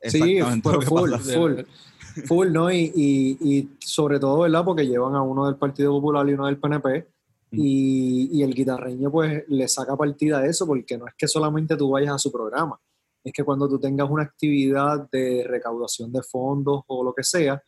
Sí, 0.03 0.39
pero 0.63 0.81
full, 0.81 1.11
pasa. 1.11 1.33
full, 1.33 1.53
full, 2.25 2.51
¿no? 2.51 2.71
Y, 2.71 2.91
y, 2.95 3.37
y 3.41 3.69
sobre 3.79 4.19
todo, 4.19 4.39
¿verdad? 4.39 4.65
Porque 4.65 4.87
llevan 4.87 5.15
a 5.15 5.21
uno 5.21 5.45
del 5.45 5.55
Partido 5.55 5.91
Popular 5.91 6.27
y 6.27 6.33
uno 6.33 6.47
del 6.47 6.57
PNP. 6.57 7.07
Y, 7.51 8.29
y 8.33 8.43
el 8.43 8.53
guitarreño 8.53 9.09
pues 9.09 9.45
le 9.47 9.67
saca 9.69 9.95
partida 9.95 10.39
a 10.39 10.45
eso 10.45 10.67
porque 10.67 10.97
no 10.97 11.07
es 11.07 11.13
que 11.17 11.27
solamente 11.27 11.77
tú 11.77 11.91
vayas 11.91 12.15
a 12.15 12.17
su 12.17 12.29
programa, 12.29 12.77
es 13.23 13.31
que 13.31 13.43
cuando 13.45 13.69
tú 13.69 13.79
tengas 13.79 14.09
una 14.09 14.23
actividad 14.23 15.09
de 15.09 15.45
recaudación 15.47 16.11
de 16.11 16.21
fondos 16.21 16.81
o 16.87 17.03
lo 17.03 17.13
que 17.13 17.23
sea, 17.23 17.61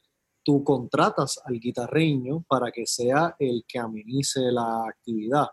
tú 0.48 0.64
contratas 0.64 1.42
al 1.44 1.60
guitarreño 1.60 2.42
para 2.48 2.72
que 2.72 2.86
sea 2.86 3.36
el 3.38 3.66
que 3.68 3.80
amenice 3.80 4.40
la 4.50 4.86
actividad. 4.88 5.48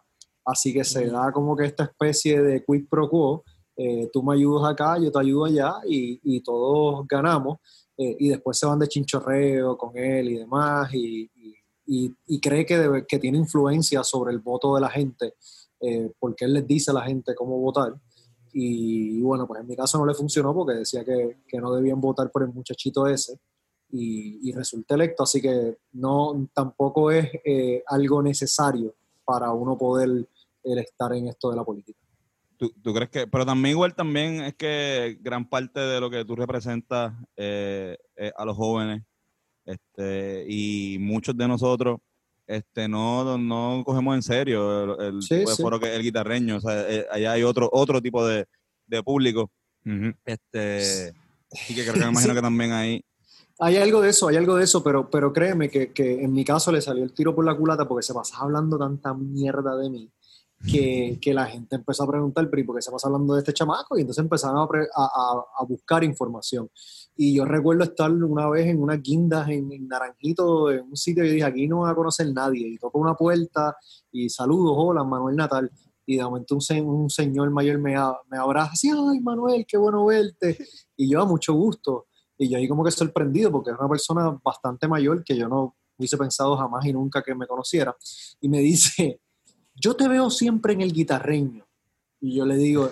Así 0.45 0.73
que 0.73 0.85
se 0.85 1.07
da 1.11 1.33
como 1.33 1.57
que 1.57 1.65
esta 1.65 1.83
especie 1.83 2.41
de 2.41 2.65
quid 2.65 2.87
pro 2.89 3.09
quo, 3.11 3.43
eh, 3.77 4.09
tú 4.13 4.23
me 4.23 4.35
ayudas 4.37 4.71
acá, 4.71 4.97
yo 5.01 5.11
te 5.11 5.19
ayudo 5.19 5.47
allá 5.47 5.73
y, 5.89 6.21
y 6.23 6.41
todos 6.43 7.05
ganamos 7.09 7.59
eh, 7.99 8.15
y 8.21 8.29
después 8.29 8.57
se 8.57 8.67
van 8.67 8.79
de 8.79 8.87
chinchorreo 8.87 9.77
con 9.77 9.97
él 9.97 10.29
y 10.29 10.39
demás 10.39 10.95
y, 10.95 11.29
y- 11.35 11.55
y- 11.87 12.15
y 12.29 12.41
cree 12.41 12.65
que, 12.65 12.79
debe- 12.79 13.05
que 13.05 13.19
tiene 13.19 13.39
influencia 13.39 14.05
sobre 14.05 14.33
el 14.33 14.39
voto 14.39 14.77
de 14.77 14.81
la 14.81 14.91
gente 14.91 15.35
eh, 15.81 16.13
porque 16.21 16.45
él 16.45 16.53
les 16.53 16.67
dice 16.69 16.93
a 16.93 16.95
la 16.95 17.03
gente 17.03 17.35
cómo 17.35 17.59
votar. 17.59 17.93
Y, 18.53 19.21
bueno, 19.23 19.49
pues 19.49 19.61
en 19.61 19.67
mi 19.67 19.75
caso 19.75 19.99
no 19.99 20.07
le 20.07 20.15
funcionó 20.15 20.55
porque 20.55 20.75
decía 20.79 21.05
que, 21.05 21.39
que 21.49 21.59
no 21.59 21.75
debían 21.75 22.01
votar 22.01 22.31
por 22.31 22.45
el 22.45 22.53
muchachito 22.53 23.09
ese 23.09 23.41
y, 23.97 24.49
y 24.49 24.53
resulté 24.53 24.95
electo, 24.95 25.23
así 25.23 25.41
que 25.41 25.77
no 25.93 26.49
tampoco 26.53 27.11
es 27.13 27.31
eh, 27.45 27.83
algo 27.87 28.23
necesario 28.23 28.93
para 29.25 29.53
uno 29.53 29.79
poder 29.79 30.27
el 30.65 30.79
estar 30.79 31.13
en 31.15 31.29
esto 31.29 31.51
de 31.51 31.57
la 31.57 31.65
política. 31.65 31.99
¿Tú, 32.57 32.73
tú 32.83 32.93
crees 32.95 33.11
que, 33.11 33.27
pero 33.27 33.47
también 33.47 33.73
igual 33.73 33.95
también 33.95 34.41
es 34.43 34.55
que 34.55 35.19
gran 35.21 35.49
parte 35.49 35.79
de 35.81 36.01
lo 36.01 36.11
que 36.11 36.25
tú 36.25 36.35
representas 36.35 37.13
eh, 37.37 37.97
eh, 38.17 38.33
a 38.37 38.45
los 38.45 38.57
jóvenes 38.57 39.03
este, 39.65 40.45
y 40.49 40.99
muchos 41.01 41.37
de 41.37 41.49
nosotros 41.49 41.99
este, 42.47 42.89
no, 42.89 43.39
no 43.39 43.83
cogemos 43.85 44.15
en 44.17 44.23
serio 44.23 44.95
el, 45.01 45.15
el 45.17 45.23
Sí, 45.23 45.45
foro 45.61 45.79
que 45.81 45.87
es 45.91 45.97
el 45.97 46.03
guitarreño, 46.03 46.57
o 46.57 46.61
sea, 46.61 46.89
eh, 46.91 47.07
allá 47.11 47.33
hay 47.33 47.43
otro, 47.43 47.69
otro 47.73 48.01
tipo 48.03 48.27
de, 48.27 48.47
de 48.87 49.03
público, 49.03 49.51
este, 50.25 51.13
y 51.69 51.75
que 51.75 51.83
creo 51.83 51.95
que 51.95 52.01
me 52.01 52.07
imagino 52.11 52.33
Sí. 52.33 52.37
que 52.37 52.43
también 52.43 52.73
hay, 52.73 53.05
Hay 53.61 53.77
algo 53.77 54.01
de 54.01 54.11
eso, 54.11 54.29
hay 54.29 54.37
algo 54.37 54.57
de 54.57 54.65
eso, 54.65 54.83
pero, 54.83 55.09
pero 55.09 55.33
créeme 55.33 55.69
que, 55.71 55.93
que 55.93 56.23
en 56.25 56.33
mi 56.33 56.45
caso 56.45 56.73
le 56.73 56.81
salió 56.81 57.05
el 57.05 57.13
tiro 57.13 57.35
por 57.35 57.45
la 57.45 57.57
culata 57.57 57.87
porque 57.87 58.03
se 58.03 58.13
pasaba 58.13 58.45
hablando 58.45 58.77
tanta 58.79 59.15
mierda 59.15 59.77
de 59.77 59.91
mí 59.91 60.11
que, 60.67 61.19
que 61.21 61.35
la 61.35 61.45
gente 61.47 61.77
empezó 61.77 62.03
a 62.05 62.09
preguntar, 62.09 62.49
pero 62.51 62.63
¿y 62.63 62.65
por 62.65 62.75
qué 62.77 62.83
se 62.83 62.91
pasa 62.91 63.07
hablando 63.09 63.35
de 63.35 63.41
este 63.41 63.53
chamaco? 63.53 63.97
Y 63.97 64.01
entonces 64.01 64.23
empezaron 64.25 64.57
a, 64.57 64.63
a- 64.63 65.45
a- 65.61 65.65
buscar 65.67 66.03
información. 66.03 66.71
Y 67.17 67.35
yo 67.37 67.45
recuerdo 67.45 67.85
estar 67.85 68.11
una 68.11 68.49
vez 68.49 68.67
en 68.67 68.83
unas 68.83 69.01
guindas 69.03 69.49
en, 69.51 69.87
Naranjito, 69.87 70.71
en 70.71 70.81
un 70.89 70.97
sitio, 70.97 71.23
y 71.25 71.29
dije, 71.31 71.45
aquí 71.45 71.69
no 71.69 71.81
va 71.81 71.91
a 71.91 71.95
conocer 71.95 72.33
nadie. 72.33 72.67
Y 72.67 72.79
toco 72.79 72.99
una 72.99 73.15
puerta 73.15 73.77
y 74.11 74.29
saludos, 74.31 74.73
hola, 74.77 75.05
Manuel 75.05 75.37
Natal. 75.37 75.71
Y 76.07 76.17
de 76.17 76.25
momento 76.25 76.57
un, 76.57 76.87
un 76.87 77.11
señor 77.11 77.51
mayor 77.51 77.79
me, 77.79 77.95
me 78.31 78.39
abraza 78.39 78.73
así, 78.73 78.91
ay, 78.91 79.21
Manuel, 79.21 79.65
qué 79.69 79.77
bueno 79.77 80.07
verte. 80.07 80.57
Y 80.97 81.11
yo, 81.11 81.21
a 81.23 81.27
mucho 81.27 81.53
gusto. 81.55 82.07
Y 82.39 82.49
yo 82.49 82.59
ahí 82.59 82.69
como 82.69 82.85
que 82.85 82.91
sorprendido 82.91 83.51
porque 83.53 83.71
es 83.71 83.79
una 83.79 83.89
persona 83.89 84.39
bastante 84.43 84.89
mayor 84.89 85.23
que 85.23 85.37
yo 85.37 85.49
no 85.49 85.77
hubiese 85.97 86.17
pensado 86.17 86.57
jamás 86.57 86.85
y 86.85 86.93
nunca 86.93 87.23
que 87.23 87.35
me 87.35 87.47
conociera. 87.47 87.97
Y 88.41 88.49
me 88.49 88.61
dice, 88.61 89.21
yo 89.75 89.95
te 89.95 90.09
veo 90.09 90.31
siempre 90.31 90.73
en 90.73 90.81
el 90.81 90.93
guitarreño. 90.93 91.67
Y 92.21 92.37
yo 92.37 92.47
le 92.47 92.57
digo, 92.57 92.91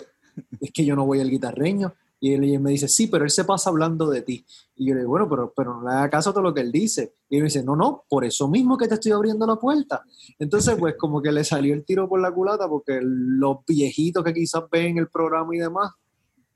es 0.61 0.71
que 0.73 0.85
yo 0.85 0.95
no 0.97 1.07
voy 1.07 1.21
al 1.21 1.31
guitarreño. 1.31 1.95
Y 2.21 2.35
él, 2.35 2.61
me 2.61 2.71
dice, 2.71 2.87
sí, 2.87 3.09
pero 3.09 3.25
él 3.25 3.31
se 3.31 3.45
pasa 3.45 3.69
hablando 3.69 4.09
de 4.09 4.23
ti. 4.23 4.47
Y 4.77 4.87
yo 4.87 4.95
le 4.95 5.01
digo, 5.01 5.11
bueno, 5.11 5.29
pero, 5.29 5.53
pero 5.57 5.75
no 5.75 5.89
le 5.89 5.93
haga 5.93 6.09
caso 6.09 6.31
a 6.31 6.33
todo 6.33 6.45
lo 6.45 6.55
que 6.55 6.61
él 6.61 6.71
dice. 6.71 7.17
Y 7.29 7.37
él 7.37 7.43
me 7.43 7.47
dice, 7.47 7.65
no, 7.65 7.75
no, 7.75 8.05
por 8.09 8.25
eso 8.25 8.47
mismo 8.47 8.79
que 8.79 8.87
te 8.87 8.95
estoy 8.95 9.11
abriendo 9.11 9.45
la 9.45 9.57
puerta. 9.57 10.05
Entonces, 10.39 10.77
pues 10.79 10.95
como 10.97 11.21
que 11.21 11.33
le 11.33 11.43
salió 11.43 11.75
el 11.75 11.85
tiro 11.85 12.09
por 12.09 12.21
la 12.21 12.31
culata 12.31 12.69
porque 12.69 13.01
los 13.03 13.59
viejitos 13.67 14.23
que 14.23 14.33
quizás 14.33 14.63
ven 14.71 14.99
el 14.99 15.09
programa 15.09 15.53
y 15.57 15.59
demás, 15.59 15.91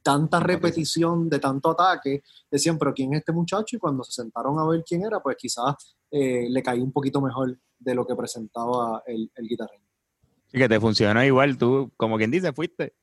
tanta 0.07 0.39
repetición 0.39 1.29
de 1.29 1.41
tanto 1.41 1.71
ataque, 1.71 2.23
decían, 2.51 2.79
pero 2.79 2.95
¿quién 2.95 3.13
es 3.15 3.19
este 3.21 3.33
muchacho? 3.33 3.75
Y 3.77 3.79
cuando 3.81 4.05
se 4.05 4.13
sentaron 4.13 4.57
a 4.61 4.65
ver 4.67 4.85
quién 4.87 5.05
era, 5.05 5.19
pues 5.21 5.37
quizás 5.37 5.75
eh, 6.13 6.47
le 6.49 6.63
caí 6.63 6.81
un 6.81 6.93
poquito 6.93 7.21
mejor 7.21 7.59
de 7.79 7.95
lo 7.95 8.07
que 8.07 8.15
presentaba 8.15 9.03
el, 9.07 9.31
el 9.35 9.49
guitarreño. 9.49 9.83
Y 10.53 10.59
que 10.59 10.69
te 10.69 10.79
funcionó 10.79 11.25
igual, 11.25 11.59
tú, 11.59 11.91
como 11.97 12.17
quien 12.19 12.31
dice, 12.31 12.53
fuiste 12.53 12.95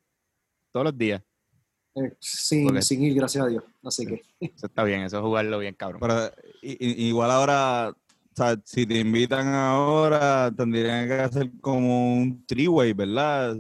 todos 0.72 0.86
los 0.86 0.98
días. 0.98 1.22
Eh, 1.96 2.14
sin, 2.20 2.68
Porque- 2.68 2.82
sin 2.82 3.04
ir, 3.04 3.14
gracias 3.16 3.44
a 3.46 3.48
Dios. 3.50 3.64
Así 3.84 4.06
que, 4.06 4.22
Eso 4.40 4.66
está 4.68 4.84
bien, 4.86 5.02
eso 5.02 5.18
es 5.18 5.24
jugarlo 5.24 5.60
bien, 5.60 5.76
cabrón. 5.76 6.00
pero 6.00 6.32
igual 6.62 7.30
ahora, 7.32 7.90
o 7.92 8.36
sea, 8.36 8.56
si 8.64 8.86
te 8.86 8.98
invitan 8.98 9.48
ahora, 9.54 10.52
tendrían 10.56 11.08
que 11.08 11.14
hacer 11.16 11.52
como 11.60 12.16
un 12.16 12.46
three-way, 12.48 12.94
¿verdad? 12.94 13.58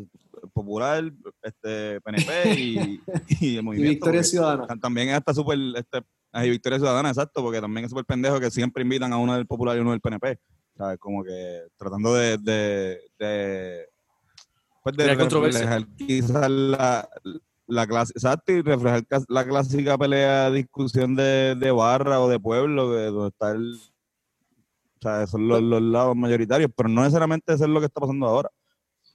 Popular, 0.51 1.03
este, 1.41 2.01
PNP 2.01 2.53
y, 2.59 3.01
y 3.39 3.55
el 3.55 3.59
y 3.59 3.61
movimiento. 3.61 3.91
Victoria 3.91 4.19
porque- 4.19 4.23
Ciudadana. 4.29 4.67
También 4.81 5.09
es 5.09 5.15
hasta 5.15 5.33
súper, 5.33 5.57
este, 5.75 6.01
ay, 6.31 6.49
Victoria 6.49 6.79
Ciudadana, 6.79 7.09
exacto, 7.09 7.41
porque 7.41 7.61
también 7.61 7.85
es 7.85 7.91
súper 7.91 8.05
pendejo 8.05 8.39
que 8.39 8.51
siempre 8.51 8.83
invitan 8.83 9.13
a 9.13 9.17
uno 9.17 9.33
del 9.35 9.45
Popular 9.47 9.77
y 9.77 9.81
uno 9.81 9.91
del 9.91 10.01
PNP. 10.01 10.39
¿Sabes? 10.75 10.97
Como 10.97 11.23
que 11.23 11.61
tratando 11.77 12.15
de, 12.15 12.37
de, 12.39 12.99
de, 13.19 13.85
pues 14.83 14.97
de 14.97 15.13
reflejar 15.13 15.85
quizás 15.95 16.49
la, 16.49 17.07
la 17.67 17.85
clase, 17.87 18.11
exacto, 18.15 18.51
y 18.51 18.61
reflejar 18.63 19.03
la 19.27 19.45
clásica 19.45 19.97
pelea, 19.99 20.49
discusión 20.49 21.15
de, 21.15 21.53
de 21.59 21.71
barra 21.71 22.19
o 22.21 22.27
de 22.27 22.39
pueblo, 22.39 22.89
que 22.91 23.03
donde 23.03 23.27
está 23.27 23.51
el, 23.51 23.75
o 23.75 25.01
sea, 25.01 25.27
son 25.27 25.47
los, 25.47 25.61
los 25.61 25.81
lados 25.83 26.15
mayoritarios, 26.15 26.71
pero 26.75 26.89
no 26.89 27.01
necesariamente 27.03 27.53
eso 27.53 27.65
es 27.65 27.69
lo 27.69 27.79
que 27.79 27.85
está 27.85 28.01
pasando 28.01 28.25
ahora. 28.25 28.49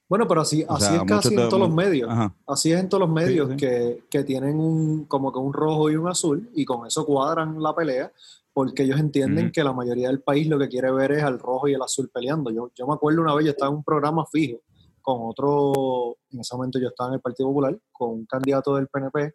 Bueno, 0.09 0.27
pero 0.27 0.41
así, 0.41 0.65
O 0.67 0.75
así 0.75 0.87
sea, 0.87 0.97
es 0.97 1.03
casi 1.05 1.35
en 1.35 1.49
todos 1.49 1.61
los 1.61 1.73
medios. 1.73 2.09
Ajá. 2.11 2.35
Así 2.47 2.73
es 2.73 2.81
en 2.81 2.89
todos 2.89 3.03
los 3.03 3.11
medios 3.11 3.51
sí. 3.51 3.57
Que, 3.57 4.05
que 4.11 4.25
tienen 4.25 4.59
un, 4.59 5.05
como 5.05 5.33
que 5.33 5.39
un 5.39 5.53
rojo 5.53 5.91
y 5.91 5.97
un 5.97 6.09
azul 6.09 6.51
y 6.55 6.65
con 6.65 6.87
eso 6.87 7.05
cuadran 7.05 7.61
la 7.63 7.75
pelea 7.75 8.11
porque 8.59 8.83
ellos 8.83 8.99
entienden 8.99 9.53
que 9.53 9.63
la 9.63 9.73
mayoría 9.73 10.09
del 10.09 10.21
país 10.21 10.49
lo 10.49 10.59
que 10.59 10.69
quiere 10.69 10.91
ver 10.91 11.13
es 11.13 11.23
al 11.23 11.39
rojo 11.39 11.69
y 11.69 11.75
el 11.75 11.83
azul 11.83 12.11
peleando. 12.13 12.51
Yo, 12.51 12.73
yo 12.75 12.89
me 12.89 12.95
acuerdo 12.95 13.23
una 13.23 13.33
vez, 13.33 13.45
yo 13.45 13.51
estaba 13.53 13.71
en 13.71 13.77
un 13.77 13.85
programa 13.85 14.25
fijo 14.27 14.59
con 15.01 15.19
otro, 15.21 16.17
en 16.31 16.41
ese 16.41 16.57
momento 16.57 16.81
yo 16.81 16.89
estaba 16.89 17.11
en 17.11 17.15
el 17.15 17.21
Partido 17.21 17.49
Popular, 17.49 17.79
con 17.93 18.11
un 18.11 18.27
candidato 18.27 18.75
del 18.75 18.89
PNP 18.89 19.35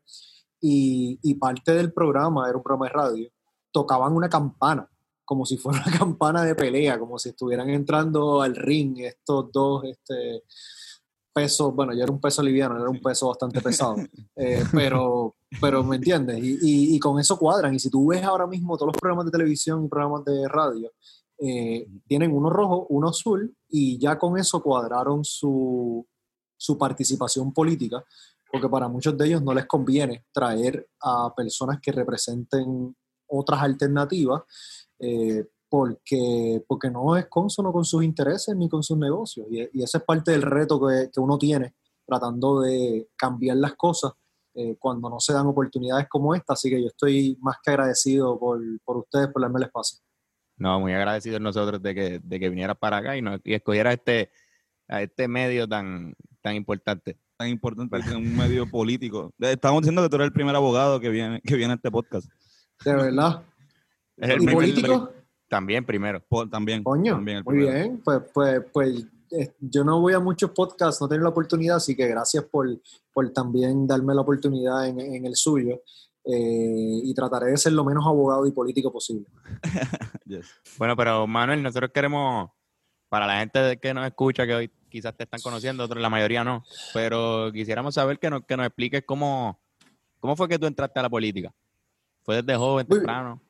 y, 0.60 1.20
y 1.24 1.36
parte 1.36 1.74
del 1.74 1.94
programa, 1.94 2.50
era 2.50 2.58
un 2.58 2.64
programa 2.64 2.88
de 2.88 2.92
radio, 2.92 3.30
tocaban 3.72 4.14
una 4.14 4.28
campana 4.28 4.90
como 5.26 5.46
si 5.46 5.58
fuera 5.58 5.82
una 5.88 5.98
campana 5.98 6.44
de 6.44 6.56
pelea, 6.56 7.00
como 7.00 7.18
si 7.20 7.30
estuvieran 7.30 7.70
entrando 7.70 8.42
al 8.42 8.56
ring 8.56 9.00
estos 9.00 9.52
dos 9.52 9.84
este, 9.86 10.44
pesos, 11.34 11.74
bueno, 11.74 11.94
yo 11.94 12.04
era 12.04 12.12
un 12.12 12.22
peso 12.22 12.44
liviano, 12.44 12.78
era 12.80 12.90
un 12.90 13.02
peso 13.02 13.28
bastante 13.30 13.62
pesado, 13.62 13.96
eh, 14.36 14.64
pero, 14.72 15.36
pero 15.60 15.84
me 15.84 15.96
entiendes, 15.96 16.38
y, 16.44 16.52
y- 16.62 16.96
y 16.96 17.00
con 17.00 17.20
eso 17.20 17.38
cuadran, 17.38 17.74
y 17.74 17.80
si 17.80 17.90
tú 17.90 18.08
ves 18.08 18.24
ahora 18.24 18.46
mismo 18.48 18.76
todos 18.78 18.88
los 18.94 18.98
programas 19.00 19.26
de 19.26 19.32
televisión 19.32 19.86
y 19.86 19.88
programas 19.90 20.24
de 20.26 20.48
radio, 20.48 20.92
eh, 21.40 21.88
tienen 22.08 22.32
uno 22.32 22.50
rojo, 22.50 22.86
uno 22.90 23.10
azul, 23.10 23.56
y 23.70 23.98
ya 23.98 24.18
con 24.20 24.38
eso 24.38 24.62
cuadraron 24.62 25.26
su, 25.26 26.06
su 26.56 26.78
participación 26.78 27.52
política, 27.52 28.04
porque 28.52 28.70
para 28.70 28.88
muchos 28.88 29.18
de 29.18 29.26
ellos 29.26 29.42
no 29.42 29.54
les 29.54 29.66
conviene 29.66 30.26
traer 30.32 30.88
a 31.02 31.34
personas 31.36 31.80
que 31.82 31.92
representen 31.92 32.96
otras 33.28 33.64
alternativas, 33.64 34.44
eh, 35.00 35.46
porque, 35.70 36.64
porque 36.68 36.90
no 36.90 37.18
es 37.18 37.28
consono 37.28 37.72
con 37.74 37.84
sus 37.84 38.04
intereses 38.04 38.56
ni 38.56 38.70
con 38.70 38.84
sus 38.84 38.98
negocios. 38.98 39.48
Y, 39.50 39.62
y 39.74 39.84
ese 39.84 39.98
es 39.98 40.04
parte 40.04 40.32
del 40.32 40.44
reto 40.44 40.80
que, 40.80 41.10
que 41.12 41.20
uno 41.20 41.38
tiene 41.38 41.74
tratando 42.06 42.62
de 42.62 43.10
cambiar 43.16 43.58
las 43.58 43.74
cosas 43.76 44.14
eh, 44.56 44.76
cuando 44.78 45.10
no 45.10 45.20
se 45.20 45.34
dan 45.34 45.48
oportunidades 45.48 46.08
como 46.08 46.36
esta. 46.36 46.54
Así 46.54 46.70
que 46.70 46.82
yo 46.82 46.88
estoy 46.88 47.38
más 47.42 47.58
que 47.64 47.72
agradecido 47.72 48.40
por, 48.40 48.62
por 48.84 48.98
ustedes 48.98 49.30
por 49.30 49.42
darme 49.42 49.58
el 49.60 49.66
espacio. 49.66 50.00
No, 50.58 50.80
muy 50.80 50.94
agradecidos 50.94 51.42
nosotros 51.42 51.82
de 51.82 51.96
que, 51.96 52.20
de 52.20 52.40
que 52.40 52.50
vinieras 52.50 52.78
para 52.78 52.98
acá 52.98 53.18
y, 53.18 53.22
nos, 53.22 53.40
y 53.44 53.56
escogieras 53.56 53.96
este, 53.96 54.32
a 54.88 55.02
este 55.02 55.28
medio 55.28 55.68
tan, 55.68 56.14
tan 56.42 56.56
importante. 56.56 57.18
Tan 57.36 57.50
importante 57.50 58.00
que 58.08 58.16
un 58.16 58.38
medio 58.38 58.70
político. 58.70 59.34
Estamos 59.40 59.82
diciendo 59.82 60.04
que 60.04 60.10
tú 60.10 60.16
eres 60.18 60.28
el 60.28 60.34
primer 60.34 60.56
abogado 60.56 61.00
que 61.00 61.10
viene, 61.10 61.42
que 61.42 61.56
viene 61.56 61.74
a 61.74 61.76
este 61.78 61.90
podcast. 61.90 62.30
De 62.86 62.94
verdad. 62.94 63.44
Es 64.18 64.30
el 64.30 64.36
¿Y 64.36 64.46
primer- 64.46 64.56
político? 64.56 65.12
También 65.48 65.86
primero. 65.86 66.22
Po- 66.28 66.48
también. 66.50 66.84
Coño, 66.84 67.14
también 67.14 67.38
el 67.40 67.44
muy 67.44 67.56
primero. 67.58 67.74
bien. 67.78 68.02
Pues, 68.04 68.22
pues, 68.34 68.62
pues 68.74 69.06
eh, 69.32 69.54
yo 69.60 69.84
no 69.84 70.00
voy 70.02 70.14
a 70.14 70.20
muchos 70.20 70.52
podcasts, 70.52 71.00
no 71.02 71.08
he 71.08 71.10
tenido 71.10 71.24
la 71.26 71.30
oportunidad, 71.30 71.78
así 71.78 71.96
que 71.96 72.08
gracias 72.08 72.44
por, 72.46 72.68
por 73.14 73.32
también 73.34 73.86
darme 73.88 74.14
la 74.16 74.22
oportunidad 74.22 74.88
en, 74.88 75.00
en 75.00 75.26
el 75.26 75.36
suyo. 75.36 75.82
eh, 76.26 77.02
y 77.04 77.14
trataré 77.14 77.52
de 77.52 77.58
ser 77.58 77.74
lo 77.74 77.84
menos 77.84 78.06
abogado 78.06 78.48
y 78.48 78.52
político 78.52 78.92
posible. 78.92 79.26
Yes. 80.26 80.48
Bueno, 80.78 80.96
pero 80.96 81.28
Manuel, 81.28 81.62
nosotros 81.62 81.92
queremos, 81.94 82.50
para 83.10 83.28
la 83.28 83.40
gente 83.40 83.78
que 83.78 83.94
nos 83.94 84.06
escucha, 84.08 84.48
que 84.48 84.56
hoy 84.56 84.72
quizás 84.90 85.16
te 85.18 85.24
están 85.26 85.42
conociendo, 85.42 85.84
otros 85.84 86.02
la 86.02 86.10
mayoría 86.10 86.46
no, 86.46 86.64
pero 86.94 87.52
quisiéramos 87.52 87.94
saber 87.96 88.20
que 88.20 88.30
nos, 88.30 88.46
que 88.46 88.56
nos 88.56 88.66
expliques 88.66 89.04
cómo, 89.06 89.60
cómo 90.22 90.36
fue 90.38 90.48
que 90.48 90.58
tú 90.58 90.66
entraste 90.66 90.98
a 90.98 91.04
la 91.04 91.10
política. 91.10 91.54
¿Fue 92.24 92.42
desde 92.42 92.56
joven, 92.58 92.88
temprano? 92.88 93.42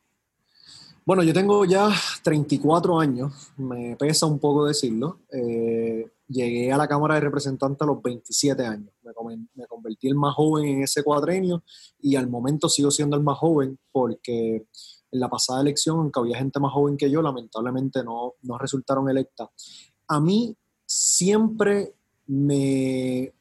Bueno, 1.05 1.21
yo 1.23 1.33
tengo 1.33 1.65
ya 1.65 1.89
34 2.23 2.97
años, 2.97 3.51
me 3.57 3.97
pesa 3.97 4.25
un 4.25 4.39
poco 4.39 4.65
decirlo. 4.65 5.19
Eh, 5.33 6.09
llegué 6.29 6.71
a 6.71 6.77
la 6.77 6.87
Cámara 6.87 7.15
de 7.15 7.21
Representantes 7.21 7.81
a 7.81 7.85
los 7.85 8.01
27 8.01 8.65
años. 8.65 8.89
Me, 9.03 9.67
convertí 9.67 10.07
el 10.07 10.15
más 10.15 10.33
joven 10.33 10.65
en 10.65 10.83
ese 10.83 11.03
cuadrenio 11.03 11.63
y 11.99 12.15
al 12.15 12.29
momento 12.29 12.69
sigo 12.69 12.89
siendo 12.89 13.17
el 13.17 13.23
más 13.23 13.37
joven 13.37 13.77
porque 13.91 14.65
en 15.11 15.19
la 15.19 15.29
pasada 15.29 15.59
elección, 15.59 15.99
aunque 15.99 16.21
había 16.21 16.37
gente 16.37 16.61
más 16.61 16.71
joven 16.71 16.95
que 16.95 17.11
yo, 17.11 17.21
lamentablemente 17.21 18.01
no, 18.01 18.35
no 18.41 18.57
resultaron 18.57 19.09
electas. 19.09 19.49
A 20.07 20.21
mí 20.21 20.55
siempre 20.85 21.95
me 22.27 23.33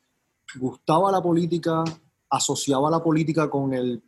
gustaba 0.59 1.13
la 1.13 1.23
política, 1.23 1.85
asociaba 2.29 2.91
la 2.91 3.03
política 3.03 3.49
con 3.49 3.73
el, 3.73 4.03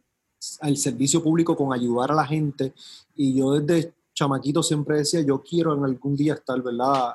el 0.62 0.76
servicio 0.76 1.22
público, 1.22 1.56
con 1.56 1.72
ayudar 1.72 2.12
a 2.12 2.14
la 2.14 2.26
gente 2.26 2.72
y 3.14 3.34
yo 3.34 3.52
desde 3.52 3.94
chamaquito 4.12 4.62
siempre 4.62 4.98
decía, 4.98 5.20
yo 5.22 5.42
quiero 5.42 5.74
en 5.74 5.84
algún 5.84 6.14
día 6.16 6.34
estar, 6.34 6.62
¿verdad?, 6.62 7.14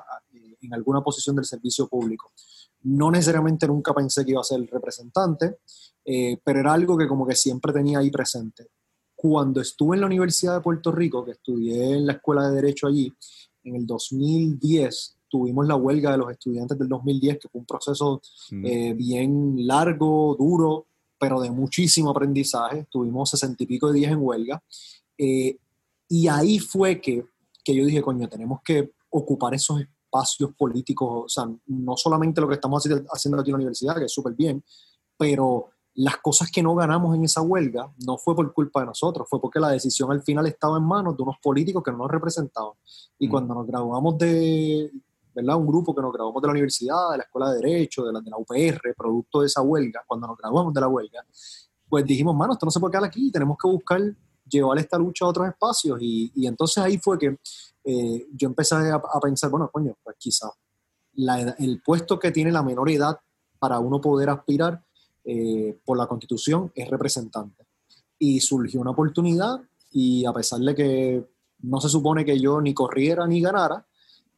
en 0.62 0.74
alguna 0.74 1.00
posición 1.02 1.36
del 1.36 1.46
servicio 1.46 1.88
público. 1.88 2.32
No 2.82 3.10
necesariamente 3.10 3.66
nunca 3.66 3.94
pensé 3.94 4.24
que 4.24 4.32
iba 4.32 4.40
a 4.40 4.44
ser 4.44 4.68
representante, 4.70 5.58
eh, 6.04 6.38
pero 6.44 6.60
era 6.60 6.72
algo 6.72 6.96
que 6.98 7.08
como 7.08 7.26
que 7.26 7.34
siempre 7.34 7.72
tenía 7.72 7.98
ahí 7.98 8.10
presente. 8.10 8.68
Cuando 9.14 9.60
estuve 9.60 9.96
en 9.96 10.00
la 10.00 10.06
Universidad 10.06 10.54
de 10.54 10.60
Puerto 10.62 10.92
Rico, 10.92 11.24
que 11.24 11.32
estudié 11.32 11.96
en 11.96 12.06
la 12.06 12.14
Escuela 12.14 12.48
de 12.48 12.56
Derecho 12.56 12.86
allí, 12.86 13.12
en 13.64 13.76
el 13.76 13.86
2010 13.86 15.16
tuvimos 15.28 15.66
la 15.66 15.76
huelga 15.76 16.10
de 16.10 16.18
los 16.18 16.30
estudiantes 16.30 16.78
del 16.78 16.88
2010, 16.88 17.38
que 17.38 17.48
fue 17.48 17.60
un 17.60 17.66
proceso 17.66 18.20
Mm. 18.50 18.66
eh, 18.66 18.94
bien 18.94 19.66
largo, 19.66 20.34
duro, 20.38 20.86
pero 21.20 21.40
de 21.40 21.50
muchísimo 21.50 22.10
aprendizaje. 22.10 22.86
Tuvimos 22.90 23.30
sesenta 23.30 23.62
y 23.62 23.66
pico 23.66 23.88
de 23.92 23.98
días 24.00 24.12
en 24.12 24.18
huelga. 24.20 24.62
Eh, 25.18 25.56
y 26.08 26.26
ahí 26.28 26.58
fue 26.58 27.00
que, 27.00 27.26
que 27.62 27.74
yo 27.76 27.84
dije, 27.84 28.00
coño, 28.02 28.28
tenemos 28.28 28.60
que 28.64 28.92
ocupar 29.10 29.54
esos 29.54 29.80
espacios 29.80 30.50
políticos, 30.56 31.08
o 31.26 31.28
sea, 31.28 31.44
no 31.66 31.96
solamente 31.96 32.40
lo 32.40 32.48
que 32.48 32.54
estamos 32.54 32.84
haci- 32.84 33.06
haciendo 33.12 33.40
aquí 33.40 33.50
en 33.50 33.52
la 33.52 33.58
universidad, 33.58 33.96
que 33.96 34.06
es 34.06 34.12
súper 34.12 34.32
bien, 34.34 34.64
pero 35.16 35.68
las 35.94 36.16
cosas 36.18 36.50
que 36.50 36.62
no 36.62 36.74
ganamos 36.74 37.14
en 37.14 37.24
esa 37.24 37.42
huelga 37.42 37.92
no 38.06 38.16
fue 38.16 38.34
por 38.34 38.52
culpa 38.54 38.80
de 38.80 38.86
nosotros, 38.86 39.28
fue 39.28 39.40
porque 39.40 39.60
la 39.60 39.68
decisión 39.70 40.10
al 40.10 40.22
final 40.22 40.46
estaba 40.46 40.78
en 40.78 40.84
manos 40.84 41.16
de 41.16 41.22
unos 41.22 41.36
políticos 41.42 41.82
que 41.84 41.90
no 41.92 41.98
nos 41.98 42.10
representaban. 42.10 42.72
Y 43.18 43.26
Mm. 43.26 43.30
cuando 43.30 43.54
nos 43.54 43.66
graduamos 43.66 44.16
de, 44.18 44.90
¿verdad? 45.34 45.56
Un 45.56 45.66
grupo 45.66 45.94
que 45.94 46.02
nos 46.02 46.12
graduamos 46.12 46.42
de 46.42 46.48
la 46.48 46.52
universidad, 46.52 47.10
de 47.12 47.18
la 47.18 47.22
Escuela 47.24 47.50
de 47.50 47.56
Derecho, 47.60 48.04
de 48.04 48.12
la, 48.12 48.20
de 48.20 48.30
la 48.30 48.36
UPR, 48.36 48.94
producto 48.96 49.40
de 49.40 49.46
esa 49.46 49.62
huelga, 49.62 50.02
cuando 50.06 50.26
nos 50.26 50.36
graduamos 50.36 50.74
de 50.74 50.80
la 50.80 50.88
huelga, 50.88 51.24
pues 51.88 52.04
dijimos, 52.04 52.34
mano, 52.34 52.52
esto 52.52 52.66
no 52.66 52.70
se 52.70 52.80
puede 52.80 52.92
quedar 52.92 53.04
aquí, 53.04 53.30
tenemos 53.30 53.56
que 53.60 53.68
buscar 53.68 54.00
llevar 54.48 54.78
esta 54.78 54.98
lucha 54.98 55.24
a 55.24 55.28
otros 55.28 55.48
espacios. 55.48 55.98
Y, 56.00 56.32
y 56.34 56.46
entonces 56.46 56.78
ahí 56.78 56.98
fue 56.98 57.18
que 57.18 57.38
eh, 57.84 58.26
yo 58.32 58.48
empecé 58.48 58.74
a, 58.74 58.94
a 58.94 59.20
pensar, 59.20 59.50
bueno, 59.50 59.68
coño, 59.72 59.96
pues 60.02 60.16
quizás 60.18 60.50
el 61.58 61.82
puesto 61.84 62.18
que 62.18 62.30
tiene 62.30 62.52
la 62.52 62.62
menor 62.62 62.90
edad 62.90 63.18
para 63.58 63.78
uno 63.78 64.00
poder 64.00 64.30
aspirar 64.30 64.82
eh, 65.24 65.78
por 65.84 65.98
la 65.98 66.06
constitución 66.06 66.72
es 66.74 66.88
representante. 66.88 67.66
Y 68.18 68.40
surgió 68.40 68.80
una 68.80 68.90
oportunidad 68.90 69.60
y 69.90 70.24
a 70.24 70.32
pesar 70.32 70.60
de 70.60 70.74
que 70.74 71.30
no 71.60 71.80
se 71.80 71.88
supone 71.88 72.24
que 72.24 72.38
yo 72.38 72.60
ni 72.60 72.72
corriera 72.72 73.26
ni 73.26 73.40
ganara, 73.40 73.86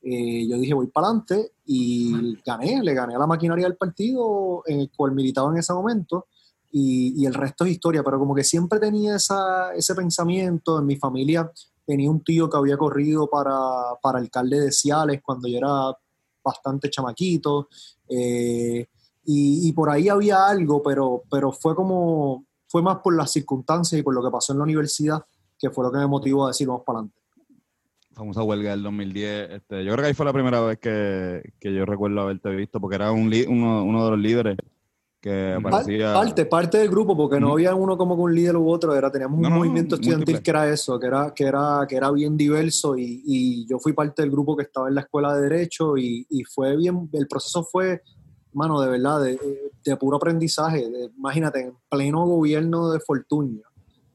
eh, 0.02 0.46
yo 0.48 0.58
dije 0.58 0.74
voy 0.74 0.88
para 0.88 1.08
adelante 1.08 1.52
y 1.64 2.36
gané, 2.44 2.82
le 2.82 2.94
gané 2.94 3.14
a 3.14 3.18
la 3.18 3.26
maquinaria 3.26 3.66
del 3.66 3.76
partido 3.76 4.62
en 4.66 4.80
el 4.80 4.90
cual 4.90 5.12
militaba 5.12 5.50
en 5.52 5.58
ese 5.58 5.72
momento 5.72 6.26
y, 6.74 7.26
el 7.26 7.34
resto 7.34 7.64
es 7.64 7.72
historia, 7.72 8.02
pero 8.02 8.18
como 8.18 8.34
que 8.34 8.42
siempre 8.42 8.80
tenía 8.80 9.16
esa, 9.16 9.74
ese 9.74 9.94
pensamiento, 9.94 10.78
en 10.78 10.86
mi 10.86 10.96
familia 10.96 11.50
tenía 11.86 12.10
un 12.10 12.24
tío 12.24 12.48
que 12.48 12.56
había 12.56 12.78
corrido 12.78 13.28
para, 13.28 13.94
para 14.00 14.18
alcalde 14.18 14.58
de 14.58 14.72
Ciales 14.72 15.20
cuando 15.22 15.48
yo 15.48 15.58
era 15.58 15.96
bastante 16.42 16.88
chamaquito 16.88 17.68
eh, 18.08 18.86
y, 19.24 19.68
y 19.68 19.72
por 19.72 19.90
ahí 19.90 20.08
había 20.08 20.46
algo, 20.46 20.82
pero, 20.82 21.22
pero 21.30 21.52
fue 21.52 21.74
como, 21.74 22.46
fue 22.66 22.82
más 22.82 22.98
por 22.98 23.14
las 23.14 23.30
circunstancias 23.30 24.00
y 24.00 24.02
por 24.02 24.14
lo 24.14 24.22
que 24.22 24.30
pasó 24.30 24.52
en 24.52 24.58
la 24.58 24.64
universidad 24.64 25.22
que 25.62 25.70
fue 25.70 25.84
lo 25.84 25.92
que 25.92 25.98
me 25.98 26.08
motivó 26.08 26.46
a 26.46 26.48
decir 26.48 26.66
vamos 26.66 26.82
para 26.84 26.98
adelante. 26.98 27.21
Famosa 28.14 28.42
huelga 28.42 28.70
del 28.70 28.82
2010. 28.82 29.50
Este, 29.50 29.84
yo 29.84 29.92
creo 29.92 30.02
que 30.02 30.08
ahí 30.08 30.14
fue 30.14 30.26
la 30.26 30.32
primera 30.32 30.60
vez 30.60 30.78
que, 30.78 31.42
que 31.58 31.72
yo 31.74 31.84
recuerdo 31.86 32.20
haberte 32.20 32.50
visto, 32.50 32.80
porque 32.80 32.96
era 32.96 33.10
un 33.12 33.32
uno, 33.48 33.84
uno 33.84 34.04
de 34.04 34.10
los 34.10 34.18
líderes 34.20 34.56
que 35.20 35.56
Ujú. 35.56 35.68
aparecía. 35.68 36.12
Parte, 36.12 36.46
parte 36.46 36.78
del 36.78 36.88
grupo, 36.90 37.16
porque 37.16 37.38
no 37.40 37.52
había 37.52 37.74
uno 37.74 37.96
como 37.96 38.16
que 38.16 38.22
un 38.22 38.34
líder 38.34 38.56
u 38.56 38.68
otro, 38.68 38.94
era, 38.94 39.10
teníamos 39.10 39.36
un 39.36 39.42
No, 39.44 39.50
no, 39.50 39.56
movimiento 39.56 39.94
estudiantil 39.94 40.34
múltiple. 40.34 40.42
que 40.42 40.50
era 40.50 40.68
eso, 40.68 40.98
que 40.98 41.06
era, 41.06 41.32
que 41.34 41.44
era, 41.44 41.86
que 41.88 41.96
era 41.96 42.10
bien 42.10 42.36
diverso 42.36 42.96
y, 42.96 43.22
y 43.24 43.66
yo 43.68 43.78
fui 43.78 43.92
parte 43.92 44.22
del 44.22 44.30
grupo 44.30 44.56
que 44.56 44.64
estaba 44.64 44.88
en 44.88 44.96
la 44.96 45.02
escuela 45.02 45.34
de 45.34 45.42
Derecho 45.48 45.96
y, 45.96 46.26
y 46.28 46.42
fue 46.44 46.76
bien, 46.76 47.08
el 47.12 47.28
proceso 47.28 47.62
fue, 47.64 48.02
mano, 48.52 48.80
de 48.80 48.90
verdad, 48.90 49.22
de, 49.22 49.38
de 49.84 49.96
puro 49.96 50.16
aprendizaje. 50.16 50.90
de- 50.90 51.10
imagínate, 51.16 51.60
en 51.60 51.74
pleno 51.88 52.26
gobierno 52.26 52.90
de 52.90 52.98
Fortunio, 53.00 53.62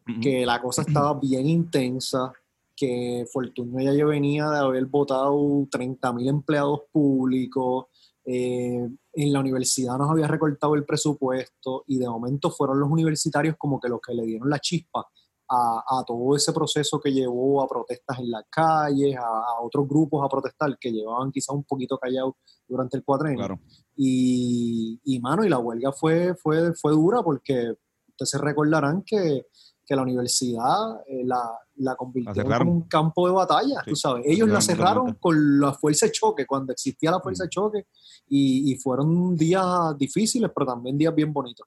Ujú. 0.09 0.19
que 0.21 0.45
la 0.45 0.61
cosa 0.61 0.81
estaba 0.83 1.13
bien 1.19 1.47
intensa, 1.47 2.31
que 2.77 3.25
Fortunio 3.33 3.81
ya 3.81 3.93
yo 3.93 4.07
venía 4.07 4.47
de 4.49 4.59
haber 4.59 4.85
votado 4.85 5.67
30 5.69 6.13
mil 6.13 6.29
empleados 6.29 6.81
públicos, 6.91 7.87
eh, 8.23 8.87
en 9.13 9.33
la 9.33 9.39
universidad 9.39 9.97
nos 9.97 10.11
había 10.11 10.27
recortado 10.27 10.75
el 10.75 10.85
presupuesto 10.85 11.83
y 11.87 11.97
de 11.97 12.09
momento 12.09 12.51
fueron 12.51 12.79
los 12.79 12.89
universitarios 12.89 13.55
como 13.57 13.79
que 13.79 13.89
los 13.89 13.99
que 13.99 14.13
le 14.13 14.23
dieron 14.23 14.49
la 14.49 14.59
chispa 14.59 15.07
a, 15.49 15.83
a 15.87 16.03
todo 16.05 16.35
ese 16.35 16.51
proceso 16.51 16.99
que 16.99 17.11
llevó 17.11 17.61
a 17.61 17.67
protestas 17.67 18.19
en 18.19 18.29
las 18.29 18.43
calles, 18.49 19.15
a, 19.15 19.21
a 19.21 19.61
otros 19.61 19.87
grupos 19.87 20.23
a 20.23 20.29
protestar 20.29 20.77
que 20.77 20.91
llevaban 20.91 21.31
quizás 21.31 21.55
un 21.55 21.63
poquito 21.63 21.97
callados 21.97 22.33
durante 22.67 22.97
el 22.97 23.03
cuatrenio. 23.03 23.37
Claro. 23.39 23.59
Y, 23.95 24.99
y, 25.03 25.19
mano, 25.19 25.43
y 25.45 25.49
la 25.49 25.59
huelga 25.59 25.91
fue, 25.91 26.35
fue, 26.35 26.73
fue 26.73 26.91
dura 26.91 27.23
porque 27.23 27.73
ustedes 28.09 28.29
se 28.29 28.37
recordarán 28.37 29.03
que, 29.03 29.45
que 29.87 29.95
la 29.95 30.01
universidad 30.01 31.01
eh, 31.07 31.23
la, 31.23 31.49
la 31.75 31.95
convirtió 31.95 32.43
en 32.43 32.67
un 32.67 32.81
campo 32.89 33.25
de 33.25 33.33
batalla, 33.33 33.81
Sí, 33.85 33.91
tú 33.91 33.95
sabes. 33.95 34.25
Ellos 34.27 34.49
la 34.49 34.59
cerraron 34.59 35.13
con 35.13 35.59
la 35.61 35.73
fuerza 35.73 36.07
de 36.07 36.11
choque, 36.11 36.45
cuando 36.45 36.73
existía 36.73 37.09
la 37.09 37.21
fuerza 37.21 37.45
de 37.45 37.49
choque, 37.49 37.87
y, 38.27 38.73
y 38.73 38.75
fueron 38.75 39.35
días 39.37 39.97
difíciles, 39.97 40.51
pero 40.53 40.65
también 40.65 40.97
días 40.97 41.15
bien 41.15 41.31
bonitos. 41.31 41.65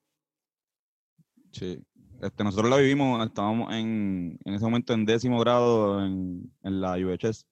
Sí. 1.51 1.83
Este, 2.21 2.45
nosotros 2.45 2.69
la 2.69 2.77
vivimos, 2.77 3.25
estábamos 3.27 3.73
en, 3.73 4.39
en 4.45 4.55
ese 4.55 4.65
momento 4.65 4.93
en 4.93 5.07
décimo 5.07 5.41
grado 5.41 6.05
en, 6.05 6.53
en 6.63 6.81
la 6.83 6.93
UHS. 6.93 7.47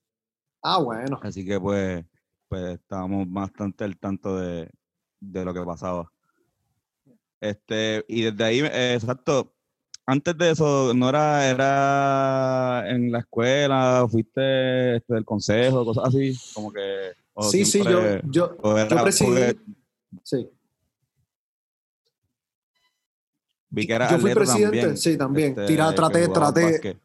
Ah, 0.62 0.82
bueno. 0.82 1.18
Así 1.22 1.46
que 1.46 1.58
pues, 1.58 2.04
pues 2.46 2.74
estábamos 2.74 3.26
bastante 3.30 3.84
al 3.84 3.96
tanto 3.96 4.36
de, 4.36 4.70
de 5.20 5.44
lo 5.46 5.54
que 5.54 5.62
pasaba. 5.62 6.12
Este, 7.40 8.04
y 8.08 8.22
desde 8.22 8.44
ahí, 8.44 8.60
eh, 8.60 8.94
exacto, 8.94 9.54
antes 10.10 10.38
de 10.38 10.50
eso, 10.52 10.94
¿no 10.94 11.10
era, 11.10 11.46
era 11.50 12.90
en 12.90 13.12
la 13.12 13.18
escuela, 13.18 14.06
fuiste 14.10 14.96
este, 14.96 15.12
del 15.14 15.24
consejo, 15.26 15.84
cosas 15.84 16.04
así? 16.06 16.34
Como 16.54 16.72
que... 16.72 17.12
Sí, 17.50 17.66
sí, 17.66 17.82
yo, 17.84 18.00
yo, 18.24 18.56
era 18.78 18.88
yo 18.88 19.02
presidí. 19.02 19.28
porque 19.28 19.56
Sí. 20.24 20.48
vi 23.68 23.86
que 23.86 23.92
era 23.92 24.10
Yo 24.10 24.18
fui 24.18 24.32
presidente, 24.34 24.78
también, 24.78 24.96
sí, 24.96 25.18
también. 25.18 25.48
este, 25.50 25.66
Tira- 25.66 25.94
traté, 25.94 26.26
traté, 26.28 26.98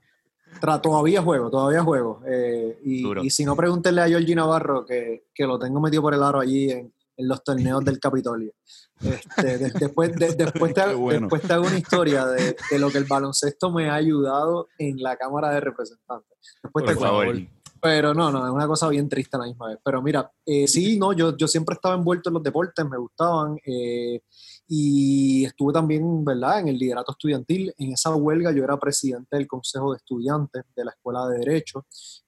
todavía 0.81 1.21
juego, 1.21 1.49
todavía 1.51 1.83
juego. 1.83 2.21
Eh, 2.25 2.79
y, 2.85 3.25
y 3.25 3.29
si 3.29 3.43
no, 3.43 3.53
pregúntenle 3.57 4.01
a 4.01 4.07
Georgie 4.07 4.33
Navarro, 4.33 4.85
que, 4.85 5.25
que 5.35 5.45
lo 5.45 5.59
tengo 5.59 5.81
metido 5.81 6.01
por 6.01 6.13
el 6.13 6.23
aro 6.23 6.39
allí 6.39 6.71
en, 6.71 6.93
en 7.17 7.27
los 7.27 7.43
torneos 7.43 7.83
del 7.85 7.99
Capitolio. 7.99 8.53
Este, 9.01 9.57
de- 9.57 9.71
después, 9.71 10.13
de- 10.15 10.33
después, 10.35 10.73
te, 10.73 10.93
bueno. 10.95 11.21
después 11.21 11.41
te 11.41 11.53
hago 11.53 11.65
una 11.67 11.77
historia 11.77 12.25
de, 12.25 12.55
de 12.71 12.79
lo 12.79 12.89
que 12.89 12.97
el 12.99 13.05
baloncesto 13.05 13.71
me 13.71 13.89
ha 13.89 13.95
ayudado 13.95 14.67
en 14.77 15.01
la 15.01 15.15
Cámara 15.17 15.49
de 15.51 15.59
Representantes. 15.59 16.37
Después 16.61 16.85
te 16.85 16.93
Por 16.95 16.99
cuento. 16.99 17.17
favor. 17.17 17.35
Pero 17.81 18.13
no, 18.13 18.31
no, 18.31 18.45
es 18.45 18.51
una 18.53 18.65
cosa 18.65 18.87
bien 18.87 19.09
triste 19.09 19.35
a 19.35 19.41
la 19.41 19.45
misma 19.47 19.67
vez. 19.67 19.77
Pero 19.83 20.01
mira, 20.01 20.31
eh, 20.45 20.69
sí, 20.69 20.97
no, 20.97 21.11
yo, 21.11 21.35
yo 21.35 21.49
siempre 21.49 21.73
estaba 21.75 21.95
envuelto 21.95 22.29
en 22.29 22.35
los 22.35 22.43
deportes, 22.43 22.85
me 22.89 22.97
gustaban. 22.97 23.57
eh, 23.65 24.21
y 24.65 25.43
estuve 25.43 25.73
también, 25.73 26.23
¿verdad?, 26.23 26.61
en 26.61 26.69
el 26.69 26.77
liderato 26.77 27.11
estudiantil. 27.11 27.73
En 27.77 27.91
esa 27.91 28.15
huelga 28.15 28.53
yo 28.53 28.63
era 28.63 28.77
presidente 28.79 29.35
del 29.35 29.47
Consejo 29.47 29.91
de 29.91 29.97
Estudiantes 29.97 30.63
de 30.73 30.85
la 30.85 30.91
Escuela 30.91 31.27
de 31.27 31.39
Derecho. 31.39 31.85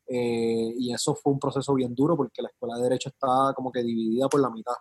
Eh, 0.07 0.73
y 0.77 0.93
eso 0.93 1.15
fue 1.15 1.33
un 1.33 1.39
proceso 1.39 1.73
bien 1.73 1.95
duro 1.95 2.15
porque 2.15 2.41
la 2.41 2.49
Escuela 2.49 2.75
de 2.77 2.83
Derecho 2.83 3.09
estaba 3.09 3.53
como 3.53 3.71
que 3.71 3.83
dividida 3.83 4.27
por 4.27 4.41
la 4.41 4.49
mitad. 4.49 4.75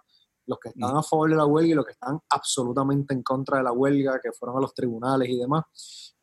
Los 0.46 0.58
que 0.58 0.68
estaban 0.68 0.96
a 0.96 1.02
favor 1.02 1.30
de 1.30 1.36
la 1.36 1.46
huelga 1.46 1.72
y 1.72 1.74
los 1.74 1.86
que 1.86 1.92
estaban 1.92 2.20
absolutamente 2.28 3.14
en 3.14 3.22
contra 3.22 3.58
de 3.58 3.64
la 3.64 3.72
huelga, 3.72 4.20
que 4.22 4.30
fueron 4.32 4.58
a 4.58 4.60
los 4.60 4.74
tribunales 4.74 5.28
y 5.30 5.38
demás. 5.38 5.64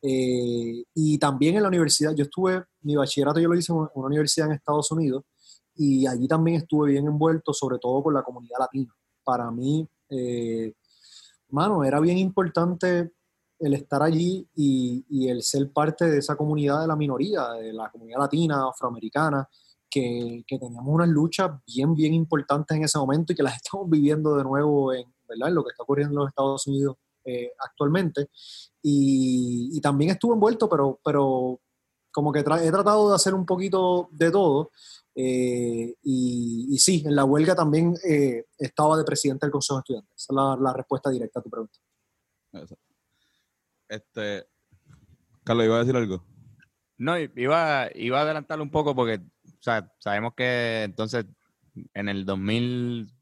Eh, 0.00 0.84
y 0.94 1.18
también 1.18 1.56
en 1.56 1.62
la 1.62 1.68
universidad, 1.68 2.14
yo 2.14 2.24
estuve, 2.24 2.64
mi 2.82 2.94
bachillerato 2.94 3.40
yo 3.40 3.48
lo 3.48 3.56
hice 3.56 3.72
en 3.72 3.78
una 3.78 3.90
una 3.94 4.06
universidad 4.06 4.48
en 4.48 4.54
Estados 4.54 4.90
Unidos 4.92 5.24
y 5.74 6.06
allí 6.06 6.28
también 6.28 6.58
estuve 6.58 6.90
bien 6.90 7.06
envuelto, 7.06 7.52
sobre 7.52 7.78
todo 7.78 8.02
con 8.02 8.14
la 8.14 8.22
comunidad 8.22 8.58
latina. 8.60 8.94
Para 9.24 9.50
mí, 9.50 9.88
eh, 10.08 10.74
mano, 11.48 11.84
era 11.84 11.98
bien 12.00 12.18
importante 12.18 13.12
el 13.62 13.74
estar 13.74 14.02
allí 14.02 14.46
y, 14.54 15.28
el 15.28 15.42
ser 15.42 15.70
parte 15.72 16.10
de 16.10 16.18
esa 16.18 16.36
comunidad 16.36 16.80
de 16.80 16.86
la 16.88 16.96
minoría, 16.96 17.50
de 17.50 17.72
la 17.72 17.90
comunidad 17.90 18.20
latina, 18.20 18.68
afroamericana, 18.68 19.48
que, 19.88 20.42
que 20.46 20.58
teníamos 20.58 20.92
unas 20.92 21.08
luchas 21.08 21.50
bien, 21.66 21.94
bien 21.94 22.12
importantes 22.14 22.76
en 22.76 22.84
ese 22.84 22.98
momento 22.98 23.32
y 23.32 23.36
que 23.36 23.42
las 23.42 23.56
estamos 23.62 23.88
viviendo 23.88 24.36
de 24.36 24.44
nuevo 24.44 24.92
en, 24.92 25.06
¿verdad? 25.28 25.52
lo 25.52 25.62
que 25.62 25.70
está 25.70 25.82
ocurriendo 25.82 26.12
en 26.12 26.18
los 26.18 26.28
Estados 26.28 26.66
Unidos 26.66 26.96
eh, 27.24 27.52
actualmente. 27.58 28.28
Y, 28.82 29.80
también 29.80 30.10
estuve 30.10 30.34
envuelto, 30.34 30.68
pero, 30.68 31.00
pero 31.04 31.60
como 32.12 32.32
que 32.32 32.40
he 32.40 32.44
tratado 32.44 33.08
de 33.08 33.14
hacer 33.14 33.34
un 33.34 33.46
poquito 33.46 34.08
de 34.12 34.30
todo. 34.30 34.70
eh, 35.14 35.94
y, 36.02 36.78
sí, 36.78 37.02
en 37.06 37.14
la 37.16 37.24
huelga 37.24 37.54
también 37.54 37.94
eh, 38.08 38.46
estaba 38.58 38.96
de 38.96 39.04
presidente 39.04 39.46
del 39.46 39.52
Consejo 39.52 39.76
de 39.76 39.80
Estudiantes. 39.80 40.14
Esa 40.16 40.32
es 40.32 40.60
la, 40.60 40.72
respuesta 40.72 41.10
directa 41.10 41.40
a 41.40 41.42
tu 41.42 41.50
pregunta. 41.50 41.78
Este, 43.92 44.46
Carlos, 45.44 45.66
¿iba 45.66 45.76
a 45.76 45.80
decir 45.80 45.94
algo? 45.96 46.24
No, 46.96 47.18
iba, 47.18 47.88
iba 47.94 48.18
a 48.18 48.22
adelantarlo 48.22 48.64
un 48.64 48.70
poco 48.70 48.94
porque 48.94 49.16
o 49.16 49.62
sea, 49.62 49.92
sabemos 49.98 50.32
que 50.34 50.82
entonces 50.84 51.26
en 51.94 52.08
el 52.08 52.24
2000, 52.24 53.12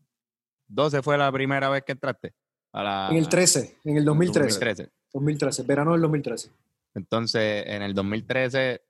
12 0.69 1.03
fue 1.03 1.19
la 1.19 1.31
primera 1.33 1.69
vez 1.69 1.83
que 1.85 1.93
entraste. 1.93 2.35
A 2.73 2.83
la, 2.83 3.09
En 3.11 3.17
el 3.17 3.29
13, 3.29 3.79
en 3.85 3.97
el 3.97 4.05
2013. 4.05 4.49
2013. 4.49 4.93
2013, 5.13 5.63
verano 5.65 5.93
del 5.93 6.03
2013. 6.03 6.51
Entonces, 6.95 7.65
en 7.67 7.83
el 7.83 7.95
2013, 7.95 8.81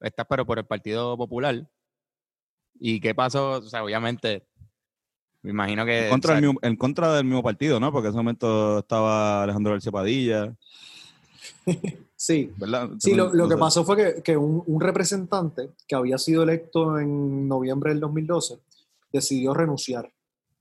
estás 0.00 0.26
pero 0.28 0.44
por 0.44 0.58
el 0.58 0.66
Partido 0.66 1.16
Popular. 1.16 1.66
¿Y 2.74 3.00
qué 3.00 3.14
pasó? 3.14 3.52
O 3.52 3.62
sea, 3.62 3.82
obviamente, 3.82 4.46
me 5.42 5.50
imagino 5.50 5.84
que... 5.86 6.04
En 6.04 6.10
contra, 6.10 6.28
o 6.28 6.32
sea, 6.32 6.34
del 6.36 6.46
mismo, 6.46 6.60
en 6.62 6.76
contra 6.76 7.14
del 7.14 7.24
mismo 7.24 7.42
partido, 7.42 7.80
¿no? 7.80 7.90
Porque 7.90 8.08
en 8.08 8.10
ese 8.10 8.18
momento 8.18 8.78
estaba 8.80 9.42
Alejandro 9.42 9.72
García 9.72 9.92
Padilla, 9.92 10.54
Sí, 12.20 12.52
¿verdad? 12.58 12.90
Sí, 12.98 13.14
lo, 13.14 13.32
lo 13.32 13.48
que 13.48 13.56
pasó 13.56 13.82
fue 13.82 13.96
que, 13.96 14.22
que 14.22 14.36
un, 14.36 14.62
un 14.66 14.78
representante 14.78 15.70
que 15.88 15.94
había 15.94 16.18
sido 16.18 16.42
electo 16.42 16.98
en 16.98 17.48
noviembre 17.48 17.92
del 17.92 18.00
2012 18.00 18.58
decidió 19.10 19.54
renunciar 19.54 20.12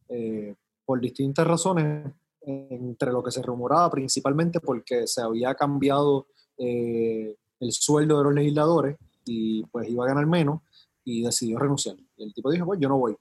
eh, 0.08 0.56
por 0.86 1.02
distintas 1.02 1.46
razones, 1.46 2.12
entre 2.42 3.12
lo 3.12 3.22
que 3.22 3.32
se 3.32 3.42
rumoraba 3.42 3.92
principalmente 3.92 4.60
porque 4.60 5.06
se 5.06 5.22
había 5.22 5.54
cambiado 5.54 6.28
eh, 6.58 7.36
el 7.60 7.72
sueldo 7.72 8.18
de 8.18 8.24
los 8.24 8.34
legisladores 8.34 8.98
y 9.26 9.64
pues 9.66 9.90
iba 9.90 10.06
a 10.06 10.08
ganar 10.08 10.26
menos 10.26 10.62
y 11.04 11.24
decidió 11.24 11.60
renunciar. 11.60 11.96
Y 12.18 12.24
el 12.24 12.34
tipo 12.34 12.50
dijo, 12.50 12.66
pues 12.66 12.80
yo 12.80 12.90
no 12.90 12.98
voy. 12.98 13.16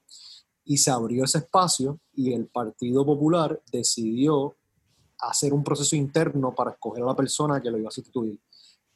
Y 0.65 0.77
se 0.77 0.91
abrió 0.91 1.25
ese 1.25 1.39
espacio 1.39 1.99
y 2.13 2.33
el 2.33 2.47
Partido 2.47 3.05
Popular 3.05 3.61
decidió 3.71 4.55
hacer 5.21 5.53
un 5.53 5.63
proceso 5.63 5.95
interno 5.95 6.53
para 6.53 6.71
escoger 6.71 7.03
a 7.03 7.07
la 7.07 7.15
persona 7.15 7.61
que 7.61 7.69
lo 7.69 7.77
iba 7.77 7.89
a 7.89 7.91
sustituir. 7.91 8.39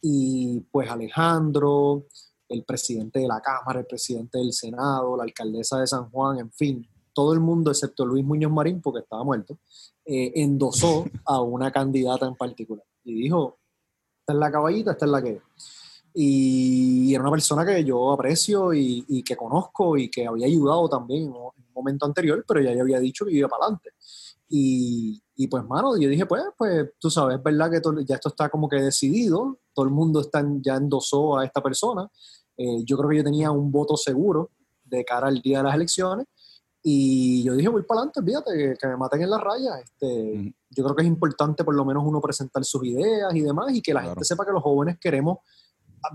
Y 0.02 0.60
pues 0.72 0.90
Alejandro, 0.90 2.06
el 2.50 2.64
presidente 2.64 3.20
de 3.20 3.28
la 3.28 3.42
Cámara, 3.42 3.80
el 3.80 3.86
presidente 3.86 4.38
del 4.38 4.54
Senado, 4.54 5.18
la 5.18 5.24
alcaldesa 5.24 5.80
de 5.80 5.88
San 5.88 6.10
Juan, 6.10 6.40
en 6.40 6.52
fin, 6.52 6.88
todo 7.14 7.34
el 7.34 7.40
mundo, 7.40 7.72
excepto 7.72 8.06
Luis 8.06 8.26
Muñoz 8.26 8.52
Marín, 8.52 8.82
porque 8.82 9.02
estaba 9.02 9.24
muerto, 9.24 9.58
eh, 10.06 10.32
endosó 10.36 11.06
a 11.26 11.42
una 11.42 11.72
candidata 11.72 12.26
en 12.26 12.36
particular. 12.36 12.86
Y 13.04 13.14
dijo, 13.14 13.58
esta 14.20 14.34
es 14.34 14.40
la 14.40 14.52
caballita, 14.52 14.92
esta 14.92 15.06
es 15.06 15.12
la 15.12 15.22
que. 15.22 15.42
Y 16.16 17.12
era 17.14 17.22
una 17.22 17.32
persona 17.32 17.66
que 17.66 17.84
yo 17.84 18.12
aprecio 18.12 18.74
y, 18.74 19.04
y 19.08 19.24
que 19.24 19.36
conozco 19.36 19.98
y 19.98 20.10
que 20.12 20.28
había 20.28 20.46
ayudado 20.46 20.88
también 20.88 21.24
en 21.24 21.30
un 21.30 21.50
en 21.58 21.64
un 21.64 21.74
momento 21.74 22.06
anterior, 22.06 22.44
pero 22.48 22.62
ya 22.62 22.74
yo 22.74 22.82
había 22.82 23.00
dicho 23.00 23.26
que 23.26 23.34
iba 23.34 23.48
para 23.48 23.66
adelante. 23.66 23.92
Y, 24.50 25.23
y 25.36 25.48
pues, 25.48 25.64
mano, 25.66 25.98
yo 25.98 26.10
dije, 26.10 26.26
pues, 26.26 26.44
pues 26.58 26.92
tú 27.00 27.10
sabes, 27.10 27.38
es 27.38 27.44
verdad 27.44 27.72
que 27.72 27.82
todo- 27.82 28.02
ya 28.02 28.16
esto 28.16 28.30
está 28.30 28.50
como 28.50 28.68
que 28.70 28.78
decidido, 28.78 29.60
todo 29.74 29.86
el 29.86 29.92
mundo 29.92 30.20
está 30.22 30.40
en- 30.42 30.62
ya 30.62 30.76
endosó 30.76 31.38
a 31.38 31.46
esta 31.46 31.62
persona. 31.62 32.08
Eh, 32.58 32.84
yo 32.86 32.98
creo 32.98 33.10
que 33.10 33.18
yo 33.18 33.24
tenía 33.24 33.50
un 33.52 33.72
voto 33.72 33.98
seguro 33.98 34.52
de 34.84 35.04
cara 35.04 35.28
al 35.28 35.42
día 35.42 35.58
de 35.60 35.64
las 35.64 35.76
elecciones. 35.76 36.28
Y 36.86 37.44
yo 37.44 37.56
dije, 37.56 37.70
voy 37.70 37.82
para 37.84 38.02
adelante, 38.02 38.22
fíjate, 38.22 38.52
que, 38.58 38.76
que 38.80 38.88
me 38.88 38.98
maten 38.98 39.22
en 39.22 39.30
la 39.30 39.38
raya. 39.40 39.80
Este, 39.80 40.34
Ujú. 40.40 40.52
Yo 40.76 40.84
creo 40.84 40.96
que 40.96 41.02
es 41.04 41.08
importante 41.08 41.64
por 41.64 41.76
lo 41.76 41.86
menos 41.86 42.04
uno 42.06 42.20
presentar 42.20 42.64
sus 42.66 42.84
ideas 42.86 43.34
y 43.34 43.42
demás, 43.42 43.74
y 43.74 43.82
que 43.82 43.94
la 43.94 44.02
Claro. 44.02 44.16
gente 44.16 44.26
sepa 44.26 44.46
que 44.46 44.52
los 44.52 44.62
jóvenes 44.62 44.98
queremos, 45.00 45.38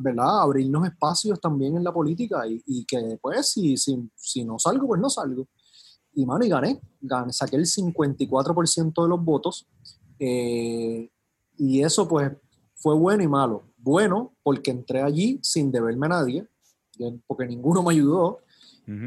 ¿verdad?, 0.01 0.43
abrirnos 0.43 0.87
espacios 0.87 1.41
también 1.41 1.77
en 1.77 1.85
la 1.85 1.93
política 1.93 2.47
y, 2.47 2.61
y 2.67 2.85
que, 2.85 3.19
pues, 3.23 3.51
si, 3.51 3.77
si, 3.77 4.11
si 4.15 4.45
no 4.45 4.59
salgo, 4.59 4.87
pues 4.89 5.01
no 5.01 5.09
salgo. 5.09 5.47
Y, 6.19 6.27
mano, 6.27 6.45
y 6.45 6.49
gané, 6.49 6.81
gané 7.01 7.33
saqué 7.33 7.55
el 7.55 7.67
54% 7.67 9.03
de 9.05 9.09
los 9.09 9.25
votos, 9.25 9.69
eh, 10.19 11.09
y 11.57 11.83
eso, 11.83 12.09
pues, 12.09 12.33
fue 12.75 12.97
bueno 12.97 13.23
y 13.23 13.29
malo. 13.29 13.63
Bueno, 13.77 14.35
porque 14.43 14.73
entré 14.73 15.01
allí 15.01 15.39
sin 15.45 15.71
deberme 15.71 16.07
a 16.07 16.09
nadie, 16.09 16.45
porque 17.25 17.47
ninguno 17.47 17.85
me 17.85 17.93
ayudó, 17.93 18.41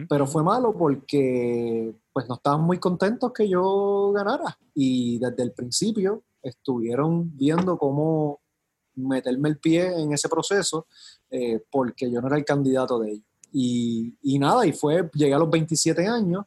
pero 0.08 0.26
fue 0.26 0.42
malo 0.42 0.74
porque 0.78 1.94
pues 2.14 2.30
no 2.30 2.36
estaban 2.36 2.62
muy 2.62 2.78
contentos 2.78 3.34
que 3.34 3.50
yo 3.50 4.12
ganara 4.14 4.56
y 4.76 5.18
desde 5.18 5.42
el 5.42 5.54
principio 5.54 6.24
estuvieron 6.44 7.36
viendo 7.36 7.80
cómo 7.80 8.42
meterme 8.94 9.50
el 9.50 9.58
pie 9.58 9.88
en 10.00 10.14
ese 10.14 10.30
proceso 10.30 10.86
eh, 11.32 11.64
porque 11.72 12.12
yo 12.12 12.22
no 12.22 12.28
era 12.28 12.38
el 12.38 12.46
candidato 12.46 13.00
de 13.00 13.14
ellos. 13.14 13.26
Y, 13.52 14.16
y 14.22 14.38
nada, 14.38 14.66
y 14.68 14.72
fue, 14.72 15.10
llegué 15.14 15.34
a 15.34 15.40
los 15.40 15.50
27 15.50 16.08
años, 16.08 16.46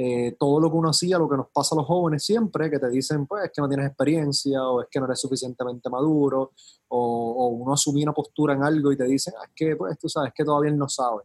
eh, 0.00 0.36
todo 0.38 0.60
lo 0.60 0.70
que 0.70 0.76
uno 0.76 0.90
hacía, 0.90 1.18
lo 1.18 1.28
que 1.28 1.36
nos 1.36 1.48
pasa 1.52 1.74
a 1.74 1.78
los 1.78 1.86
jóvenes 1.86 2.22
siempre, 2.24 2.70
que 2.70 2.78
te 2.78 2.88
dicen, 2.88 3.26
pues, 3.26 3.46
es 3.46 3.50
que 3.52 3.60
no 3.60 3.68
tienes 3.68 3.86
experiencia, 3.88 4.62
o 4.62 4.80
es 4.82 4.86
que 4.90 5.00
no 5.00 5.06
eres 5.06 5.20
suficientemente 5.20 5.90
maduro, 5.90 6.52
o, 6.88 6.98
o 7.38 7.48
uno 7.48 7.72
asumía 7.72 8.04
una 8.04 8.12
postura 8.12 8.54
en 8.54 8.62
algo 8.62 8.92
y 8.92 8.96
te 8.96 9.04
dicen, 9.04 9.34
ah, 9.38 9.44
es 9.46 9.52
que, 9.56 9.74
pues, 9.74 9.98
tú 9.98 10.08
sabes, 10.08 10.28
es 10.28 10.34
que 10.34 10.44
todavía 10.44 10.70
él 10.70 10.78
no 10.78 10.88
sabe 10.88 11.22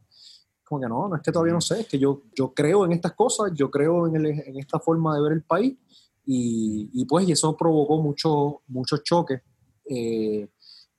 como 0.65 0.81
que 0.81 0.87
no, 0.87 1.07
no 1.09 1.15
es 1.17 1.21
que 1.21 1.31
todavía 1.31 1.53
no 1.53 1.61
sé, 1.61 1.81
es 1.81 1.87
que 1.87 1.99
yo, 1.99 2.21
yo 2.35 2.53
creo 2.53 2.85
en 2.85 2.93
estas 2.93 3.11
cosas, 3.13 3.51
yo 3.53 3.69
creo 3.69 4.07
en, 4.07 4.15
el- 4.15 4.25
en 4.39 4.57
esta 4.57 4.79
forma 4.79 5.13
de 5.13 5.21
ver 5.21 5.33
el 5.33 5.43
país 5.43 5.77
y, 6.25 6.89
y 6.93 7.05
pues 7.05 7.27
y 7.27 7.33
eso 7.33 7.55
provocó 7.55 8.01
muchos 8.01 8.55
muchos 8.67 9.03
choques 9.03 9.41
eh, 9.87 10.47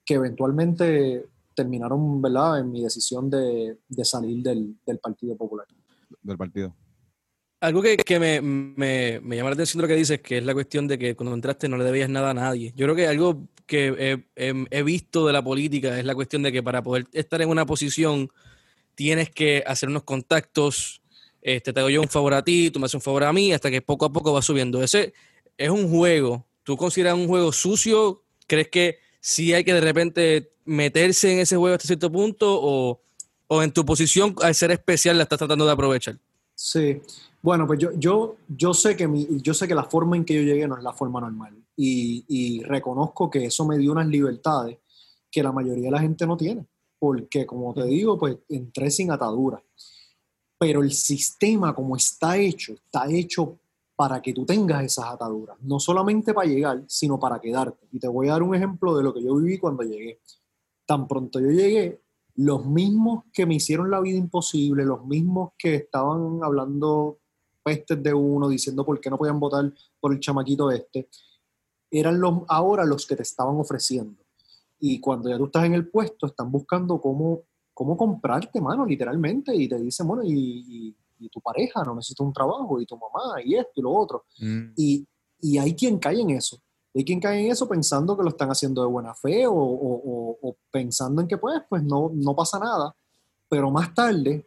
que 0.04 0.14
eventualmente 0.14 1.26
terminaron, 1.56 2.20
¿verdad?, 2.20 2.60
en 2.60 2.70
mi 2.70 2.82
decisión 2.82 3.30
de, 3.30 3.78
de 3.88 4.04
salir 4.04 4.42
del, 4.42 4.76
del 4.86 4.98
Partido 4.98 5.34
Popular. 5.34 5.66
del 6.22 6.36
partido. 6.36 6.74
Algo 7.64 7.80
que, 7.80 7.96
que 7.96 8.18
me, 8.18 8.42
me- 8.42 9.20
me 9.22 9.36
llama 9.36 9.48
la 9.48 9.54
atención 9.54 9.78
de 9.80 9.82
lo 9.82 9.88
que 9.88 9.96
dices, 9.98 10.20
que 10.20 10.36
es 10.36 10.44
la 10.44 10.52
cuestión 10.52 10.86
de 10.86 10.98
que 10.98 11.16
cuando 11.16 11.34
entraste 11.34 11.66
no 11.66 11.78
le 11.78 11.84
debías 11.84 12.10
nada 12.10 12.30
a 12.30 12.34
nadie. 12.34 12.74
Yo 12.76 12.84
creo 12.84 12.94
que 12.94 13.06
algo 13.06 13.48
que 13.66 14.22
he, 14.36 14.82
visto 14.82 15.26
de 15.26 15.32
la 15.32 15.42
política 15.42 15.98
es 15.98 16.04
la 16.04 16.14
cuestión 16.14 16.42
de 16.42 16.52
que 16.52 16.62
para 16.62 16.82
poder 16.82 17.06
estar 17.14 17.40
en 17.40 17.48
una 17.48 17.64
posición 17.64 18.30
tienes 18.94 19.30
que 19.30 19.64
hacer 19.66 19.88
unos 19.88 20.02
contactos, 20.02 21.00
este, 21.40 21.72
te 21.72 21.80
doy 21.80 21.94
yo 21.94 22.02
un 22.02 22.08
favor 22.08 22.34
a 22.34 22.44
ti, 22.44 22.70
tú 22.70 22.80
me 22.80 22.84
haces 22.84 22.96
un 22.96 23.00
favor 23.00 23.24
a 23.24 23.32
mí, 23.32 23.54
hasta 23.54 23.70
que 23.70 23.80
poco 23.80 24.04
a 24.04 24.12
poco 24.12 24.34
va 24.34 24.42
subiendo. 24.42 24.82
Ese 24.82 25.14
es 25.56 25.70
un 25.70 25.88
juego. 25.88 26.44
¿Tú 26.64 26.76
consideras 26.76 27.14
un 27.14 27.26
juego 27.28 27.50
sucio? 27.50 28.22
¿Crees 28.46 28.68
que 28.68 28.98
sí 29.20 29.54
hay 29.54 29.64
que 29.64 29.72
de 29.72 29.80
repente 29.80 30.52
meterse 30.66 31.32
en 31.32 31.38
ese 31.38 31.56
juego 31.56 31.74
hasta 31.74 31.86
cierto 31.86 32.12
punto? 32.12 32.60
¿O, 32.60 33.00
o 33.46 33.62
en 33.62 33.72
tu 33.72 33.86
posición, 33.86 34.34
al 34.42 34.54
ser 34.54 34.70
especial, 34.70 35.16
la 35.16 35.22
estás 35.22 35.38
tratando 35.38 35.64
de 35.64 35.72
aprovechar? 35.72 36.18
Sí, 36.54 37.00
bueno, 37.44 37.66
pues 37.66 37.78
yo, 37.78 37.90
yo, 37.98 38.36
yo, 38.48 38.72
sé 38.72 38.96
que 38.96 39.06
mi, 39.06 39.28
yo 39.42 39.52
sé 39.52 39.68
que 39.68 39.74
la 39.74 39.84
forma 39.84 40.16
en 40.16 40.24
que 40.24 40.32
yo 40.32 40.40
llegué 40.40 40.66
no 40.66 40.78
es 40.78 40.82
la 40.82 40.94
forma 40.94 41.20
normal 41.20 41.54
y, 41.76 42.24
y 42.26 42.62
reconozco 42.62 43.28
que 43.28 43.44
eso 43.44 43.66
me 43.66 43.76
dio 43.76 43.92
unas 43.92 44.06
libertades 44.06 44.78
que 45.30 45.42
la 45.42 45.52
mayoría 45.52 45.84
de 45.84 45.90
la 45.90 46.00
gente 46.00 46.26
no 46.26 46.38
tiene, 46.38 46.66
porque 46.98 47.44
como 47.44 47.74
te 47.74 47.84
digo, 47.84 48.18
pues 48.18 48.38
entré 48.48 48.90
sin 48.90 49.10
atadura, 49.10 49.62
pero 50.56 50.82
el 50.82 50.90
sistema 50.92 51.74
como 51.74 51.96
está 51.96 52.38
hecho, 52.38 52.72
está 52.72 53.10
hecho 53.10 53.58
para 53.94 54.22
que 54.22 54.32
tú 54.32 54.46
tengas 54.46 54.82
esas 54.82 55.04
ataduras, 55.04 55.58
no 55.60 55.78
solamente 55.78 56.32
para 56.32 56.48
llegar, 56.48 56.82
sino 56.86 57.20
para 57.20 57.42
quedarte. 57.42 57.86
Y 57.92 57.98
te 57.98 58.08
voy 58.08 58.28
a 58.28 58.32
dar 58.32 58.42
un 58.42 58.54
ejemplo 58.54 58.96
de 58.96 59.02
lo 59.02 59.12
que 59.12 59.22
yo 59.22 59.36
viví 59.36 59.58
cuando 59.58 59.82
llegué. 59.82 60.18
Tan 60.86 61.06
pronto 61.06 61.40
yo 61.40 61.50
llegué, 61.50 62.00
los 62.36 62.64
mismos 62.64 63.24
que 63.34 63.44
me 63.44 63.56
hicieron 63.56 63.90
la 63.90 64.00
vida 64.00 64.16
imposible, 64.16 64.86
los 64.86 65.04
mismos 65.04 65.52
que 65.58 65.74
estaban 65.74 66.42
hablando 66.42 67.18
pestes 67.64 68.00
de 68.02 68.12
uno, 68.14 68.48
diciendo 68.48 68.84
por 68.84 69.00
qué 69.00 69.10
no 69.10 69.18
podían 69.18 69.40
votar 69.40 69.72
por 70.00 70.12
el 70.12 70.20
chamaquito 70.20 70.70
este, 70.70 71.08
eran 71.90 72.20
los, 72.20 72.42
ahora 72.48 72.84
los 72.84 73.06
que 73.06 73.16
te 73.16 73.22
estaban 73.22 73.56
ofreciendo. 73.56 74.22
Y 74.78 75.00
cuando 75.00 75.28
ya 75.30 75.38
tú 75.38 75.46
estás 75.46 75.64
en 75.64 75.74
el 75.74 75.88
puesto, 75.88 76.26
están 76.26 76.50
buscando 76.52 77.00
cómo, 77.00 77.42
cómo 77.72 77.96
comprarte, 77.96 78.60
mano, 78.60 78.84
literalmente, 78.84 79.54
y 79.54 79.68
te 79.68 79.78
dicen, 79.80 80.06
bueno, 80.06 80.22
y, 80.24 80.30
y- 80.68 80.96
y 81.20 81.28
tu 81.30 81.40
pareja 81.40 81.82
no 81.84 81.94
necesita 81.94 82.22
un 82.24 82.32
trabajo, 82.32 82.80
y 82.80 82.84
tu 82.86 82.96
mamá, 82.98 83.40
y 83.42 83.54
esto 83.54 83.72
y 83.76 83.80
lo 83.82 83.92
otro. 83.92 84.24
Mm. 84.40 84.72
Y, 84.76 85.06
y 85.40 85.58
hay 85.58 85.74
quien 85.74 85.98
cae 85.98 86.20
en 86.20 86.30
eso. 86.30 86.58
Hay 86.92 87.04
quien 87.04 87.20
cae 87.20 87.40
en 87.46 87.50
eso 87.52 87.66
pensando 87.68 88.16
que 88.16 88.22
lo 88.24 88.28
están 88.30 88.50
haciendo 88.50 88.82
de 88.82 88.88
buena 88.88 89.14
fe 89.14 89.46
o, 89.46 89.52
o- 89.54 90.02
o- 90.04 90.38
o 90.42 90.56
pensando 90.70 91.22
en 91.22 91.28
que 91.28 91.38
pues, 91.38 91.62
pues 91.68 91.82
no, 91.82 92.10
no 92.14 92.34
pasa 92.36 92.58
nada. 92.58 92.94
Pero 93.48 93.70
más 93.70 93.94
tarde, 93.94 94.46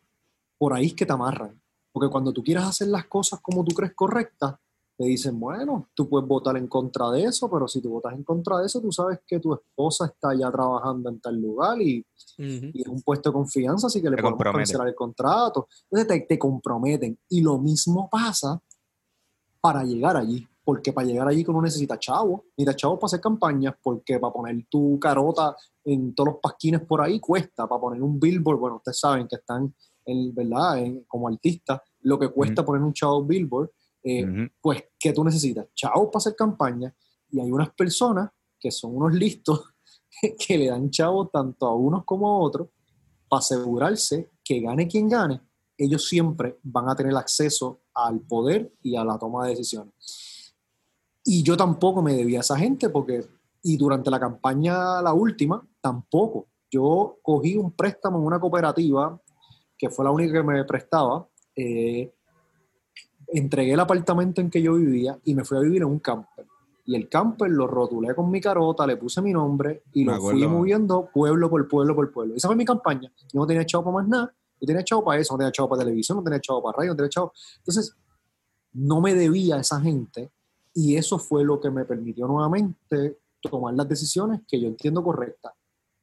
por 0.58 0.74
ahí 0.74 0.88
es 0.88 0.94
que 0.94 1.06
te 1.06 1.14
amarran. 1.14 1.60
Porque 1.98 2.12
cuando 2.12 2.32
tú 2.32 2.44
quieres 2.44 2.64
hacer 2.64 2.90
las 2.90 3.08
cosas 3.08 3.40
como 3.42 3.66
tú 3.66 3.74
crees 3.74 3.96
correctas, 3.96 4.54
te 4.96 5.06
dicen, 5.06 5.40
bueno, 5.40 5.90
tú 5.96 6.08
puedes 6.08 6.28
votar 6.28 6.56
en 6.56 6.68
contra 6.68 7.10
de 7.10 7.24
eso, 7.24 7.50
pero 7.50 7.68
si 7.68 7.82
tú 7.82 7.90
votas 7.90 8.14
en 8.14 8.24
contra 8.24 8.60
de 8.60 8.68
eso, 8.68 8.80
tú 8.80 8.92
sabes 8.92 9.22
que 9.26 9.40
tu 9.40 9.52
esposa 9.52 10.06
está 10.06 10.36
ya 10.36 10.52
trabajando 10.52 11.10
en 11.10 11.20
tal 11.20 11.42
lugar 11.42 11.82
y, 11.82 12.06
es 12.38 12.88
un 12.88 13.02
puesto 13.02 13.30
de 13.30 13.34
confianza, 13.34 13.88
así 13.88 14.00
que 14.00 14.12
le 14.12 14.16
Te 14.16 14.22
podemos 14.22 14.44
cancelar 14.44 14.88
el 14.88 14.94
contrato. 14.94 15.68
Entonces 15.90 16.08
te, 16.08 16.26
te 16.28 16.38
comprometen. 16.38 17.18
Y 17.30 17.42
lo 17.42 17.58
mismo 17.58 18.08
pasa 18.08 18.62
para 19.60 19.84
llegar 19.84 20.18
allí. 20.18 20.48
Porque 20.64 20.94
para 20.94 21.08
llegar 21.08 21.28
allí 21.28 21.44
uno 21.48 21.64
necesita 21.64 21.98
chavos. 21.98 22.42
Mira, 22.58 22.76
chavos 22.76 23.00
para 23.00 23.08
hacer 23.08 23.22
campañas, 23.22 23.74
porque 23.82 24.20
para 24.20 24.34
poner 24.34 24.68
tu 24.70 25.00
carota 25.00 25.56
en 25.84 26.14
todos 26.14 26.34
los 26.34 26.40
pasquines 26.40 26.82
por 26.82 27.02
ahí 27.02 27.20
cuesta. 27.20 27.68
Para 27.68 27.82
poner 27.82 28.04
un 28.04 28.20
billboard, 28.20 28.60
bueno, 28.60 28.76
ustedes 28.76 29.00
saben 29.00 29.28
que 29.28 29.38
están, 29.38 29.74
en, 30.06 30.36
¿verdad? 30.36 30.78
En- 30.80 31.06
como 31.08 31.28
artistas, 31.28 31.82
lo 32.02 32.20
que 32.20 32.30
cuesta 32.30 32.66
poner 32.66 32.82
un 32.82 32.94
chavo 32.94 33.24
billboard, 33.24 33.72
eh, 34.04 34.26
Ujú. 34.26 34.52
pues, 34.62 34.84
¿qué 35.00 35.14
tú 35.14 35.24
necesitas? 35.24 35.68
Chavos 35.74 36.08
para 36.08 36.20
hacer 36.20 36.36
campaña. 36.36 36.94
Y 37.30 37.40
hay 37.40 37.52
unas 37.52 37.74
personas 37.74 38.30
que 38.60 38.72
son 38.72 38.96
unos 38.96 39.14
listos 39.14 39.74
que 40.48 40.58
le 40.58 40.68
dan 40.68 40.90
chavos 40.90 41.30
tanto 41.32 41.66
a 41.68 41.76
unos 41.76 42.06
como 42.06 42.28
a 42.28 42.40
otros 42.40 42.70
para 43.28 43.40
asegurarse 43.40 44.32
que 44.44 44.62
gane 44.62 44.88
quien 44.88 45.10
gane, 45.10 45.42
ellos 45.78 46.08
siempre 46.08 46.58
van 46.64 46.90
a 46.90 46.96
tener 46.96 47.16
acceso 47.16 47.82
al 47.94 48.22
poder 48.22 48.74
y 48.82 48.96
a 48.96 49.04
la 49.04 49.18
toma 49.18 49.46
de 49.46 49.52
decisiones. 49.52 49.94
Y 51.24 51.44
yo 51.44 51.58
tampoco 51.58 52.02
me 52.02 52.14
debía 52.14 52.40
a 52.40 52.42
esa 52.42 52.58
gente 52.58 52.90
porque, 52.90 53.26
y 53.62 53.78
durante 53.78 54.10
la 54.10 54.20
campaña, 54.20 55.02
la 55.02 55.14
última, 55.14 55.66
tampoco. 55.82 56.48
Yo 56.72 57.20
cogí 57.22 57.58
un 57.58 57.72
préstamo 57.72 58.18
en 58.18 58.26
una 58.26 58.40
cooperativa, 58.40 59.22
que 59.78 59.90
fue 59.90 60.06
la 60.06 60.12
única 60.12 60.34
que 60.34 60.44
me 60.44 60.64
prestaba, 60.64 61.28
eh, 61.58 62.14
entregué 63.28 63.74
el 63.74 63.80
apartamento 63.80 64.40
en 64.40 64.50
que 64.50 64.62
yo 64.62 64.76
vivía 64.76 65.20
y 65.26 65.36
me 65.36 65.44
fui 65.44 65.58
a 65.58 65.62
vivir 65.62 65.82
en 65.82 65.90
un 65.90 66.00
camper. 66.00 66.46
Y 66.86 66.96
el 66.96 67.10
camper 67.10 67.52
lo 67.52 67.68
rotulé 67.68 68.16
con 68.16 68.32
mi 68.32 68.40
carota, 68.40 68.88
le 68.88 68.96
puse 68.96 69.22
mi 69.22 69.34
nombre 69.34 69.84
y 69.92 70.06
Me 70.06 70.14
lo 70.14 70.22
fui 70.22 70.30
acuerdo. 70.44 70.50
moviendo 70.50 71.10
pueblo 71.14 71.50
por 71.50 71.68
pueblo 71.68 71.94
por 71.94 72.10
pueblo. 72.12 72.36
Esa 72.36 72.48
fue 72.48 72.56
mi 72.56 72.64
campaña. 72.64 73.12
Yo 73.34 73.42
no 73.42 73.48
tenía 73.48 73.66
chavo 73.66 73.84
para 73.86 73.96
más 73.98 74.08
nada. 74.08 74.34
Yo 74.62 74.66
tenía 74.66 74.84
chavo 74.84 75.04
para 75.04 75.20
eso, 75.20 75.34
no 75.34 75.40
tenía 75.40 75.52
chavo 75.52 75.70
para 75.70 75.82
televisión, 75.84 76.18
no 76.18 76.24
tenía 76.24 76.40
chavo 76.40 76.64
para 76.64 76.78
radio, 76.78 76.92
no 76.92 76.96
tenía 76.96 77.10
chavo. 77.10 77.34
Entonces, 77.58 77.94
no 78.74 79.02
me 79.02 79.14
debía 79.14 79.56
a 79.56 79.60
esa 79.60 79.82
gente 79.82 80.32
y 80.74 80.96
eso 80.96 81.20
fue 81.20 81.44
lo 81.44 81.60
que 81.60 81.70
me 81.72 81.86
permitió 81.86 82.28
nuevamente 82.28 83.18
tomar 83.42 83.74
las 83.74 83.90
decisiones 83.90 84.42
que 84.48 84.60
yo 84.60 84.68
entiendo 84.68 85.04
correctas. 85.04 85.54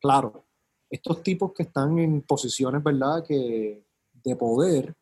Claro, 0.00 0.44
estos 0.90 1.22
tipos 1.22 1.52
que 1.52 1.64
están 1.64 1.98
en 1.98 2.22
posiciones, 2.22 2.82
¿verdad?, 2.82 3.24
que 3.26 3.84
de 4.22 4.36
poder, 4.36 4.94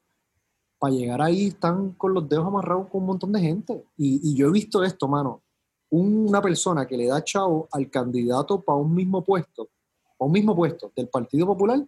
para 0.82 0.94
llegar 0.94 1.22
ahí 1.22 1.46
están 1.46 1.92
con 1.92 2.12
los 2.12 2.28
dedos 2.28 2.44
amarrados 2.44 2.88
con 2.88 3.02
un 3.02 3.06
montón 3.06 3.30
de 3.30 3.38
gente. 3.38 3.84
Y, 3.96 4.32
y 4.32 4.34
yo 4.34 4.48
he 4.48 4.50
visto 4.50 4.82
esto, 4.82 5.06
mano. 5.06 5.44
Una 5.90 6.42
persona 6.42 6.88
que 6.88 6.96
le 6.96 7.06
da 7.06 7.22
chavo 7.22 7.68
al 7.70 7.88
candidato 7.88 8.60
para 8.60 8.80
un 8.80 8.92
mismo 8.92 9.22
puesto, 9.22 9.70
para 10.18 10.26
un 10.26 10.32
mismo 10.32 10.56
puesto 10.56 10.90
del 10.96 11.08
Partido 11.08 11.46
Popular 11.46 11.86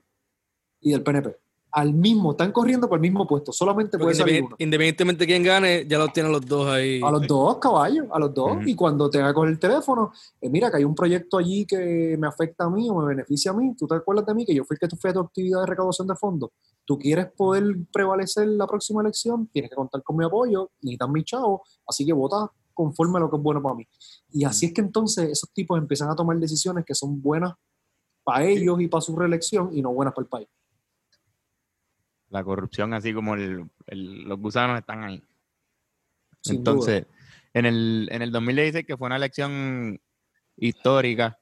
y 0.79 0.93
del 0.93 1.03
PNP. 1.03 1.44
Al 1.77 1.93
mismo, 1.93 2.31
están 2.31 2.53
corriendo 2.53 2.89
por 2.89 2.99
el 2.99 3.03
mismo 3.03 3.27
puesto, 3.27 3.53
solamente 3.53 3.99
puede 3.99 4.15
salir 4.15 4.45
uno. 4.45 4.55
independientemente 4.61 5.25
de 5.25 5.27
quién 5.27 5.43
gane, 5.43 5.85
ya 5.89 5.99
los 5.99 6.13
tienen 6.13 6.31
los 6.31 6.47
dos 6.47 6.69
ahí. 6.69 7.01
A 7.03 7.11
los 7.11 7.27
dos 7.27 7.59
caballos, 7.59 8.07
a 8.13 8.19
los 8.21 8.33
dos. 8.33 8.59
Y 8.65 8.77
cuando 8.77 9.11
te 9.11 9.21
haga 9.21 9.35
con 9.35 9.49
el 9.49 9.59
teléfono, 9.59 10.13
eh, 10.41 10.49
mira 10.49 10.71
que 10.71 10.77
hay 10.77 10.85
un 10.85 10.95
proyecto 10.95 11.37
allí 11.37 11.67
que 11.67 12.17
me 12.17 12.29
afecta 12.29 12.67
a 12.67 12.71
mí 12.71 12.89
o 12.89 12.95
me 12.95 13.07
beneficia 13.07 13.51
a 13.51 13.55
mí. 13.55 13.75
¿Tú 13.77 13.89
te 13.89 13.97
acuerdas 13.97 14.25
de 14.25 14.35
mí? 14.35 14.47
Que 14.47 14.55
yo 14.55 14.63
fui 14.65 14.77
el 14.77 14.79
que 14.79 14.87
tú 14.87 14.97
fui 14.97 15.11
a 15.11 15.15
tu 15.15 15.19
actividad 15.19 15.63
de 15.63 15.67
recaudación 15.67 16.07
de 16.07 16.15
fondos. 16.15 16.51
¿Tú 16.85 16.97
quieres 16.97 17.27
poder 17.33 17.65
prevalecer 17.93 18.47
la 18.47 18.69
próxima 18.69 19.01
elección? 19.01 19.49
Tienes 19.49 19.69
que 19.69 19.77
contar 19.77 20.01
con 20.05 20.17
mi 20.17 20.25
apoyo, 20.25 20.71
necesitan 20.81 21.11
mi 21.11 21.25
chavo, 21.25 21.65
así 21.89 22.07
que 22.07 22.13
vota 22.13 22.53
conforme 22.73 23.19
a 23.19 23.23
lo 23.23 23.31
que 23.31 23.37
es 23.37 23.43
bueno 23.43 23.61
para 23.61 23.75
mí. 23.75 23.85
Y 24.31 24.45
así 24.45 24.67
es 24.67 24.75
que 24.75 24.81
entonces 24.81 25.31
esos 25.31 25.51
tipos 25.53 25.77
empiezan 25.79 26.11
a 26.11 26.15
tomar 26.15 26.37
decisiones 26.39 26.85
que 26.85 26.95
son 26.95 27.21
buenas 27.21 27.55
para 28.23 28.45
ellos 28.45 28.81
y 28.81 28.89
para 28.89 29.01
su 29.01 29.17
reelección 29.17 29.71
y 29.73 29.83
no 29.83 29.93
buenas 29.93 30.15
para 30.15 30.25
el 30.25 30.29
país. 30.29 30.49
La 32.35 32.43
corrupción, 32.43 32.93
así 32.95 33.15
como 33.15 33.37
el- 33.37 33.71
el- 33.87 34.25
los 34.25 34.41
gusanos 34.41 34.77
están 34.77 35.05
ahí. 35.05 35.23
Sin 36.41 36.57
Entonces, 36.57 37.07
en 37.53 37.65
el, 37.65 38.09
en 38.11 38.23
el 38.23 38.33
2016, 38.33 38.85
que 38.85 38.97
fue 38.97 39.07
una 39.07 39.15
elección 39.15 40.01
histórica, 40.57 41.39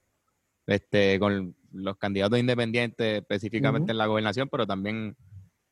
este, 0.67 1.19
con 1.19 1.57
los 1.73 1.97
candidatos 1.97 2.39
independientes, 2.39 3.21
específicamente 3.23 3.93
en 3.93 3.97
la 3.97 4.05
gobernación, 4.05 4.51
pero 4.51 4.67
también 4.67 5.17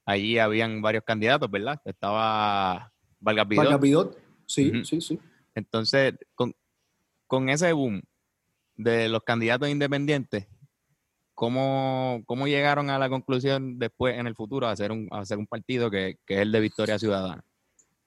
allí 0.06 0.38
habían 0.38 0.80
varios 0.80 1.04
candidatos, 1.04 1.50
¿verdad? 1.50 1.78
Estaba 1.84 2.90
Vargas 3.20 3.46
Vidal. 3.46 3.66
Vargas 3.66 3.80
Vidot, 3.82 4.18
sí, 4.46 4.72
sí, 4.86 5.02
sí. 5.02 5.20
Entonces, 5.54 6.14
con, 6.34 6.54
con 7.26 7.50
ese 7.50 7.74
boom 7.74 8.00
de 8.74 9.10
los 9.10 9.22
candidatos 9.22 9.68
independientes, 9.68 10.46
¿cómo, 11.40 12.22
cómo 12.26 12.46
llegaron 12.46 12.90
a 12.90 12.98
la 12.98 13.08
conclusión 13.08 13.78
después 13.78 14.18
en 14.18 14.26
el 14.26 14.34
futuro 14.34 14.66
a 14.66 14.72
hacer 14.72 14.92
un, 14.92 15.08
hacer 15.10 15.38
un 15.38 15.46
partido 15.46 15.90
que, 15.90 16.18
que 16.26 16.34
es 16.34 16.40
el 16.40 16.52
de 16.52 16.60
Victoria 16.60 16.98
Ciudadana? 16.98 17.42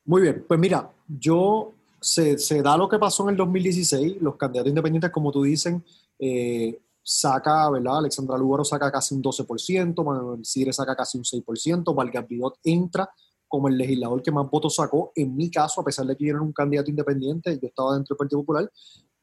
Muy 0.06 0.22
bien, 0.22 0.46
pues 0.48 0.60
mira, 0.60 0.91
yo 1.08 1.74
se, 2.00 2.38
se 2.38 2.62
da 2.62 2.78
lo 2.78 2.88
que 2.88 3.00
pasó 3.00 3.24
en 3.24 3.30
el 3.30 3.38
2016, 3.38 4.22
los 4.22 4.36
candidatos 4.36 4.69
independientes, 4.69 5.10
como 5.10 5.32
tú 5.32 5.41
dicen, 5.41 5.84
eh, 6.19 6.80
saca, 7.02 7.72
¿verdad? 7.72 7.98
Alexandra 7.98 8.38
Lugaro 8.38 8.63
saca 8.63 8.91
casi 8.91 9.15
un 9.15 9.24
12%, 9.24 10.06
Manuel 10.06 10.46
Sidre 10.46 10.72
saca 10.72 10.96
casi 10.96 11.17
un 11.17 11.24
6%, 11.24 11.96
Vargas 11.96 12.28
Vidot 12.28 12.60
entra 12.63 13.10
como 13.48 13.67
el 13.67 13.80
legislador 13.80 14.22
que 14.22 14.32
más 14.32 14.48
votos 14.48 14.76
sacó. 14.76 15.12
En 15.15 15.36
mi 15.36 15.50
caso, 15.50 15.82
a 15.82 15.84
pesar 15.84 16.06
de 16.06 16.15
que 16.15 16.26
yo 16.26 16.34
era 16.34 16.41
un 16.41 16.54
candidato 16.54 16.91
independiente, 16.91 17.58
yo 17.60 17.67
estaba 17.67 17.96
dentro 17.96 18.13
del 18.13 18.17
Partido 18.17 18.41
Popular, 18.41 18.72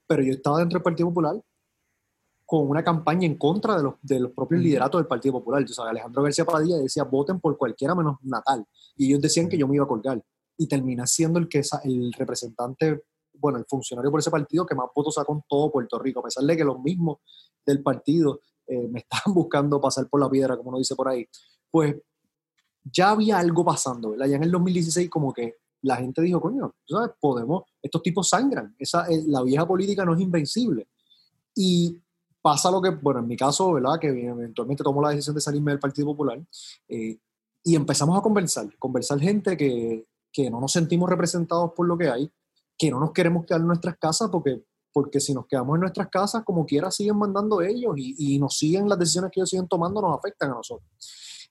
pero 0.08 0.24
yo 0.24 0.32
estaba 0.32 0.58
dentro 0.58 0.78
del 0.78 0.82
Partido 0.82 1.08
Popular 1.10 1.40
con 2.50 2.68
una 2.68 2.82
campaña 2.82 3.26
en 3.26 3.36
contra 3.38 3.76
de 3.76 3.84
los, 3.84 3.94
de 4.02 4.18
los 4.18 4.32
propios 4.32 4.60
lideratos 4.60 5.00
del 5.00 5.06
Partido 5.06 5.34
Popular. 5.34 5.64
Tú 5.64 5.72
sabes, 5.72 5.92
Alejandro 5.92 6.24
García 6.24 6.44
Padilla 6.44 6.78
decía, 6.78 7.04
voten 7.04 7.38
por 7.38 7.56
cualquiera 7.56 7.94
menos 7.94 8.16
Natal. 8.22 8.66
Y 8.96 9.06
ellos 9.06 9.20
decían 9.20 9.48
que 9.48 9.56
yo 9.56 9.68
me 9.68 9.76
iba 9.76 9.84
a 9.84 9.86
colgar. 9.86 10.20
Y 10.58 10.66
terminé 10.66 11.06
siendo 11.06 11.38
el, 11.38 11.48
que, 11.48 11.62
el 11.84 12.12
representante, 12.12 13.04
bueno, 13.34 13.58
el 13.58 13.66
funcionario 13.68 14.10
por 14.10 14.18
ese 14.18 14.32
partido 14.32 14.66
que 14.66 14.74
más 14.74 14.88
votos 14.92 15.14
sacó 15.14 15.32
en 15.32 15.44
todo 15.48 15.70
Puerto 15.70 15.96
Rico, 16.00 16.18
a 16.18 16.22
pesar 16.24 16.42
de 16.42 16.56
que 16.56 16.64
los 16.64 16.80
mismos 16.80 17.18
del 17.64 17.84
partido 17.84 18.40
eh, 18.66 18.88
me 18.88 18.98
estaban 19.08 19.32
buscando 19.32 19.80
pasar 19.80 20.08
por 20.08 20.20
la 20.20 20.28
piedra, 20.28 20.56
como 20.56 20.70
uno 20.70 20.78
dice 20.78 20.96
por 20.96 21.06
ahí. 21.06 21.24
Pues 21.70 21.94
ya 22.82 23.10
había 23.10 23.38
algo 23.38 23.64
pasando, 23.64 24.10
¿verdad? 24.10 24.26
Ya 24.26 24.34
en 24.34 24.42
el 24.42 24.50
2016 24.50 25.08
como 25.08 25.32
que 25.32 25.58
la 25.82 25.94
gente 25.94 26.20
dijo, 26.20 26.40
coño, 26.40 26.74
tú 26.84 26.96
sabes, 26.96 27.12
podemos, 27.20 27.62
estos 27.80 28.02
tipos 28.02 28.28
sangran, 28.28 28.74
esa, 28.76 29.06
eh, 29.06 29.22
la 29.28 29.40
vieja 29.44 29.64
política 29.68 30.04
no 30.04 30.14
es 30.14 30.20
invencible. 30.20 30.88
Y 31.54 31.96
pasa 32.42 32.70
lo 32.70 32.80
que, 32.80 32.90
bueno, 32.90 33.20
en 33.20 33.26
mi 33.26 33.36
caso, 33.36 33.72
¿verdad? 33.72 33.98
Que 34.00 34.08
eventualmente 34.08 34.82
tomó 34.82 35.02
la 35.02 35.10
decisión 35.10 35.34
de 35.34 35.40
salirme 35.40 35.72
del 35.72 35.80
Partido 35.80 36.06
Popular 36.08 36.40
eh, 36.88 37.18
y 37.62 37.76
empezamos 37.76 38.18
a 38.18 38.22
conversar, 38.22 38.66
conversar 38.78 39.20
gente 39.20 39.56
que, 39.56 40.06
que 40.32 40.50
no 40.50 40.60
nos 40.60 40.72
sentimos 40.72 41.08
representados 41.08 41.72
por 41.76 41.86
lo 41.86 41.98
que 41.98 42.08
hay, 42.08 42.32
que 42.78 42.90
no 42.90 42.98
nos 42.98 43.12
queremos 43.12 43.44
quedar 43.44 43.60
en 43.60 43.66
nuestras 43.66 43.98
casas 43.98 44.30
porque, 44.30 44.64
porque 44.92 45.20
si 45.20 45.34
nos 45.34 45.46
quedamos 45.46 45.74
en 45.76 45.82
nuestras 45.82 46.08
casas, 46.08 46.42
como 46.44 46.64
quiera, 46.64 46.90
siguen 46.90 47.18
mandando 47.18 47.60
ellos 47.60 47.94
y, 47.96 48.34
y 48.34 48.38
nos 48.38 48.56
siguen, 48.56 48.88
las 48.88 48.98
decisiones 48.98 49.30
que 49.30 49.40
ellos 49.40 49.50
siguen 49.50 49.68
tomando 49.68 50.00
nos 50.00 50.18
afectan 50.18 50.52
a 50.52 50.54
nosotros. 50.54 50.88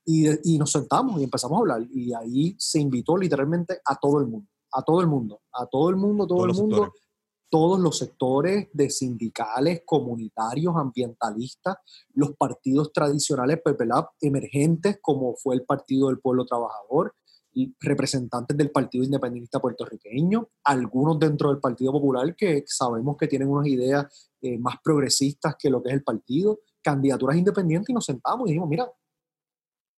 Y, 0.06 0.54
y 0.56 0.58
nos 0.58 0.72
sentamos 0.72 1.20
y 1.20 1.24
empezamos 1.24 1.58
a 1.58 1.60
hablar 1.60 1.88
y 1.92 2.14
ahí 2.14 2.56
se 2.58 2.80
invitó 2.80 3.16
literalmente 3.16 3.80
a 3.86 3.96
todo 3.96 4.20
el 4.20 4.28
mundo, 4.28 4.48
a 4.72 4.82
todo 4.82 5.02
el 5.02 5.08
mundo, 5.08 5.42
a 5.54 5.68
todo 5.68 5.90
el 5.90 5.98
mundo, 5.98 6.26
todo 6.26 6.40
Todos 6.40 6.58
el 6.58 6.62
mundo, 6.64 6.76
sectores. 6.78 7.09
Todos 7.50 7.80
los 7.80 7.98
sectores 7.98 8.68
de 8.74 8.90
sindicales, 8.90 9.82
comunitarios, 9.86 10.76
ambientalistas, 10.78 11.78
los 12.14 12.36
partidos 12.36 12.94
tradicionales 12.94 13.60
PPLAB 13.64 14.08
emergentes 14.22 15.00
como 15.02 15.36
fue 15.36 15.56
el 15.56 15.64
Partido 15.64 16.08
del 16.08 16.20
Pueblo 16.20 16.46
Trabajador, 16.46 17.16
y 17.54 17.76
representantes 17.80 18.56
del 18.56 18.72
Partido 18.72 19.04
Independentista 19.04 19.60
puertorriqueño, 19.60 20.50
algunos 20.64 21.20
dentro 21.20 21.50
del 21.50 21.60
Partido 21.60 21.92
Popular 21.92 22.36
que 22.36 22.64
sabemos 22.68 23.18
que 23.18 23.28
tienen 23.28 23.50
unas 23.50 23.68
ideas 23.68 24.32
eh, 24.42 24.58
más 24.58 24.76
progresistas 24.84 25.56
que 25.58 25.70
lo 25.70 25.82
que 25.82 25.90
es 25.90 25.96
el 25.96 26.04
partido, 26.04 26.60
candidaturas 26.82 27.38
independientes 27.38 27.90
y 27.90 27.94
nos 27.94 28.06
sentamos 28.06 28.48
y 28.48 28.52
dijimos, 28.52 28.70
mira, 28.70 28.90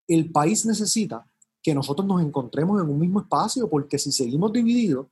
el 0.07 0.31
país 0.31 0.65
necesita 0.65 1.25
que 1.61 1.75
nosotros 1.75 2.07
nos 2.07 2.21
encontremos 2.21 2.81
en 2.81 2.89
un 2.89 2.99
mismo 2.99 3.21
espacio 3.21 3.69
porque 3.69 3.99
si 3.99 4.11
seguimos 4.11 4.51
divididos, 4.51 5.07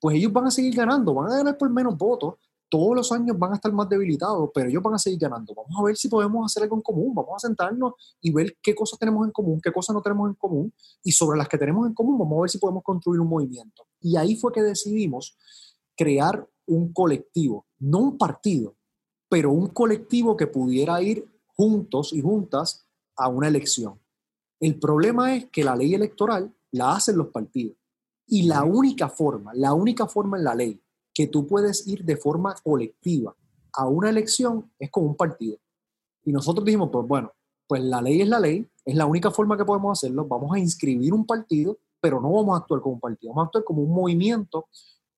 pues 0.00 0.16
ellos 0.16 0.32
van 0.32 0.46
a 0.46 0.50
seguir 0.50 0.74
ganando, 0.74 1.14
van 1.14 1.32
a 1.32 1.36
ganar 1.36 1.58
por 1.58 1.70
menos 1.70 1.96
votos, 1.96 2.34
todos 2.68 2.96
los 2.96 3.12
años 3.12 3.38
van 3.38 3.52
a 3.52 3.54
estar 3.56 3.72
más 3.72 3.88
debilitados, 3.88 4.50
pero 4.52 4.68
ellos 4.68 4.82
van 4.82 4.94
a 4.94 4.98
seguir 4.98 5.20
ganando. 5.20 5.54
Vamos 5.54 5.72
a 5.78 5.84
ver 5.84 5.96
si 5.96 6.08
podemos 6.08 6.44
hacer 6.44 6.64
algo 6.64 6.76
en 6.76 6.82
común, 6.82 7.14
vamos 7.14 7.32
a 7.36 7.46
sentarnos 7.46 7.94
y 8.20 8.32
ver 8.32 8.56
qué 8.60 8.74
cosas 8.74 8.98
tenemos 8.98 9.24
en 9.24 9.32
común, 9.32 9.60
qué 9.62 9.72
cosas 9.72 9.94
no 9.94 10.02
tenemos 10.02 10.28
en 10.28 10.34
común, 10.34 10.72
y 11.02 11.12
sobre 11.12 11.38
las 11.38 11.48
que 11.48 11.58
tenemos 11.58 11.86
en 11.86 11.94
común 11.94 12.18
vamos 12.18 12.38
a 12.38 12.40
ver 12.42 12.50
si 12.50 12.58
podemos 12.58 12.82
construir 12.82 13.20
un 13.20 13.28
movimiento. 13.28 13.86
Y 14.00 14.16
ahí 14.16 14.36
fue 14.36 14.52
que 14.52 14.62
decidimos 14.62 15.36
crear 15.96 16.46
un 16.66 16.92
colectivo, 16.92 17.66
no 17.78 17.98
un 17.98 18.18
partido, 18.18 18.74
pero 19.28 19.52
un 19.52 19.68
colectivo 19.68 20.36
que 20.36 20.46
pudiera 20.46 21.00
ir 21.02 21.26
juntos 21.56 22.12
y 22.12 22.20
juntas 22.20 22.86
a 23.16 23.28
una 23.28 23.48
elección. 23.48 24.00
El 24.60 24.78
problema 24.78 25.34
es 25.34 25.46
que 25.46 25.64
la 25.64 25.76
ley 25.76 25.94
electoral 25.94 26.54
la 26.72 26.94
hacen 26.94 27.16
los 27.16 27.28
partidos. 27.28 27.76
Y 28.26 28.42
la 28.42 28.64
única 28.64 29.08
forma, 29.08 29.52
la 29.54 29.72
única 29.72 30.06
forma 30.06 30.36
en 30.36 30.44
la 30.44 30.54
ley 30.54 30.80
que 31.14 31.28
tú 31.28 31.46
puedes 31.46 31.86
ir 31.86 32.04
de 32.04 32.16
forma 32.16 32.54
colectiva 32.62 33.34
a 33.72 33.86
una 33.86 34.10
elección 34.10 34.70
es 34.78 34.90
con 34.90 35.04
un 35.04 35.16
partido. 35.16 35.58
Y 36.24 36.32
nosotros 36.32 36.64
dijimos, 36.64 36.90
pues 36.92 37.06
bueno, 37.06 37.32
pues 37.66 37.82
la 37.82 38.02
ley 38.02 38.20
es 38.20 38.28
la 38.28 38.40
ley, 38.40 38.66
es 38.84 38.94
la 38.94 39.06
única 39.06 39.30
forma 39.30 39.56
que 39.56 39.64
podemos 39.64 39.98
hacerlo, 39.98 40.26
vamos 40.26 40.54
a 40.54 40.58
inscribir 40.58 41.12
un 41.12 41.26
partido, 41.26 41.78
pero 42.00 42.20
no 42.20 42.30
vamos 42.32 42.54
a 42.54 42.62
actuar 42.62 42.80
como 42.80 42.94
un 42.94 43.00
partido, 43.00 43.30
vamos 43.30 43.44
a 43.44 43.46
actuar 43.46 43.64
como 43.64 43.82
un 43.82 43.94
movimiento 43.94 44.68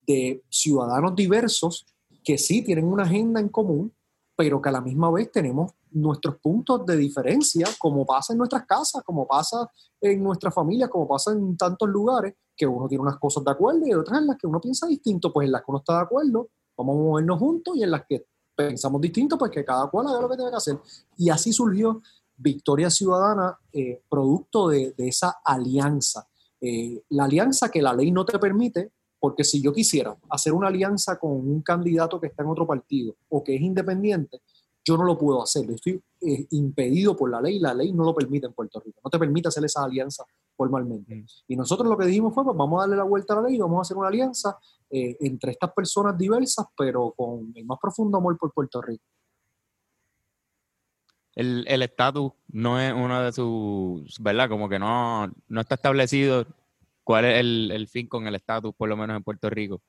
de 0.07 0.43
ciudadanos 0.49 1.15
diversos 1.15 1.87
que 2.25 2.39
sí 2.39 2.63
tienen 2.63 2.87
una 2.87 3.05
agenda 3.05 3.41
en 3.41 3.49
común, 3.49 3.93
pero 4.39 4.63
que 4.63 4.69
a 4.69 4.73
la 4.73 4.81
misma 4.81 5.11
vez 5.11 5.33
tenemos 5.33 5.73
nuestros 5.91 6.37
puntos 6.37 6.87
de 6.87 6.97
diferencia, 6.97 7.67
como 7.77 8.07
pasa 8.07 8.33
en 8.33 8.39
nuestras 8.39 8.65
casas, 8.67 9.03
como 9.03 9.27
pasa 9.27 9.69
en 10.01 10.23
nuestras 10.23 10.55
familias, 10.55 10.89
como 10.91 11.09
pasa 11.09 11.33
en 11.33 11.57
tantos 11.57 11.89
lugares, 11.89 12.35
que 12.57 12.65
uno 12.65 12.87
tiene 12.87 13.03
unas 13.03 13.19
cosas 13.19 13.45
de 13.45 13.51
acuerdo 13.51 13.85
y 13.85 13.93
otras 13.95 14.21
en 14.21 14.29
las 14.29 14.37
que 14.39 14.47
uno 14.47 14.61
piensa 14.61 14.87
distinto, 14.87 15.33
pues 15.33 15.47
en 15.47 15.51
las 15.51 15.63
que 15.63 15.73
uno 15.73 15.79
está 15.79 15.95
de 15.95 16.03
acuerdo, 16.03 16.51
vamos 16.77 16.95
a 16.95 16.99
movernos 17.01 17.39
juntos 17.41 17.77
y 17.79 17.83
en 17.83 17.91
las 17.91 18.05
que 18.09 18.27
pensamos 18.55 19.01
distinto, 19.01 19.37
pues 19.37 19.51
que 19.51 19.65
cada 19.65 19.89
cual 19.89 20.07
haga 20.07 20.21
lo 20.21 20.29
que 20.29 20.37
tenga 20.37 20.51
que 20.51 20.57
hacer. 20.57 20.79
Y 21.17 21.31
así 21.31 21.53
surgió 21.53 22.01
Victoria 22.37 22.91
Ciudadana, 22.91 23.59
eh, 23.73 24.05
producto 24.09 24.69
de, 24.69 24.95
esa 24.99 25.41
alianza 25.45 26.29
eh, 26.61 27.03
la 27.09 27.25
alianza 27.25 27.71
que 27.71 27.83
la 27.83 27.93
ley 27.93 28.13
no 28.13 28.25
te 28.25 28.39
permite, 28.39 28.93
porque 29.21 29.45
si 29.45 29.63
yo 29.63 29.73
quisiera 29.73 30.17
hacer 30.31 30.53
una 30.53 30.69
alianza 30.69 31.19
con 31.19 31.33
un 31.33 31.63
candidato 31.63 32.21
que 32.21 32.29
está 32.29 32.43
en 32.43 32.51
otro 32.51 32.67
partido 32.67 33.17
o 33.29 33.43
que 33.43 33.57
es 33.57 33.61
independiente, 33.61 34.41
yo 34.85 34.97
no 34.97 35.05
lo 35.05 35.19
puedo 35.19 35.43
hacer. 35.43 35.71
Estoy 35.71 36.03
eh, 36.21 36.47
impedido 36.51 37.15
por 37.15 37.31
la 37.31 37.41
ley, 37.41 37.59
la 37.59 37.75
ley 37.75 37.93
no 37.93 38.05
lo 38.05 38.15
permite 38.15 38.47
en 38.47 38.55
Puerto 38.55 38.81
Rico, 38.81 39.01
no 39.05 39.11
te 39.11 39.19
permite 39.19 39.49
hacer 39.49 39.65
esa 39.65 39.85
alianza 39.85 40.25
formalmente. 40.57 41.15
Mm. 41.15 41.27
Y 41.49 41.57
nosotros 41.57 41.89
lo 41.89 41.97
que 41.97 42.07
dijimos 42.07 42.35
fue, 42.35 42.45
pues 42.45 42.57
vamos 42.57 42.79
a 42.79 42.83
darle 42.83 42.97
la 42.97 43.05
vuelta 43.05 43.35
a 43.35 43.37
la 43.37 43.49
ley 43.49 43.57
y 43.57 43.59
vamos 43.59 43.79
a 43.79 43.83
hacer 43.83 43.97
una 43.97 44.09
alianza 44.09 44.57
eh, 44.91 45.17
entre 45.21 45.53
estas 45.53 45.73
personas 45.73 46.17
diversas, 46.17 46.67
pero 46.77 47.13
con 47.17 47.53
el 47.55 47.67
más 47.67 47.79
profundo 47.81 48.19
amor 48.19 48.39
por 48.39 48.53
Puerto 48.53 48.81
Rico. 48.81 49.05
El 51.35 51.65
el 51.69 51.83
estatus 51.83 52.33
no 52.49 52.81
es 52.81 52.93
uno 52.93 53.23
de 53.23 53.33
sus, 53.33 54.19
¿verdad? 54.21 54.49
Como 54.49 54.69
que 54.69 54.79
no, 54.79 55.31
no 55.49 55.61
está 55.61 55.77
establecido 55.77 56.47
cuál 57.09 57.25
es 57.25 57.41
el, 57.41 57.71
el 57.71 57.89
fin 57.89 58.07
con 58.07 58.27
el 58.27 58.35
estatus, 58.35 58.75
por 58.75 58.87
lo 58.87 58.95
menos 58.95 59.17
en 59.17 59.23
Puerto 59.23 59.49
Rico. 59.49 59.81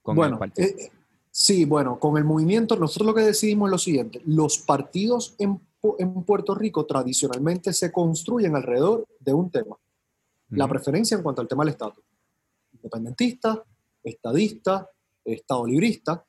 Con 0.00 0.14
el 0.14 0.16
bueno, 0.16 0.38
partido. 0.38 0.66
eh, 0.66 0.90
sí, 1.30 1.66
bueno, 1.66 1.98
con 1.98 2.16
el 2.16 2.24
movimiento 2.24 2.74
nosotros 2.76 3.08
lo 3.08 3.14
que 3.14 3.20
decidimos 3.20 3.68
es 3.68 3.70
lo 3.72 3.76
siguiente, 3.76 4.22
los 4.24 4.56
partidos 4.60 5.34
en, 5.38 5.60
en 5.98 6.22
Puerto 6.22 6.54
Rico 6.54 6.86
tradicionalmente 6.86 7.74
se 7.74 7.92
construyen 7.92 8.56
alrededor 8.56 9.06
de 9.20 9.34
un 9.34 9.50
tema, 9.50 9.76
la 10.48 10.66
preferencia 10.66 11.18
en 11.18 11.22
cuanto 11.22 11.42
al 11.42 11.48
tema 11.48 11.64
del 11.64 11.72
estatus. 11.74 12.02
Independentista, 12.72 13.62
estadista, 14.02 14.88
estado 15.22 15.66
librista, 15.66 16.24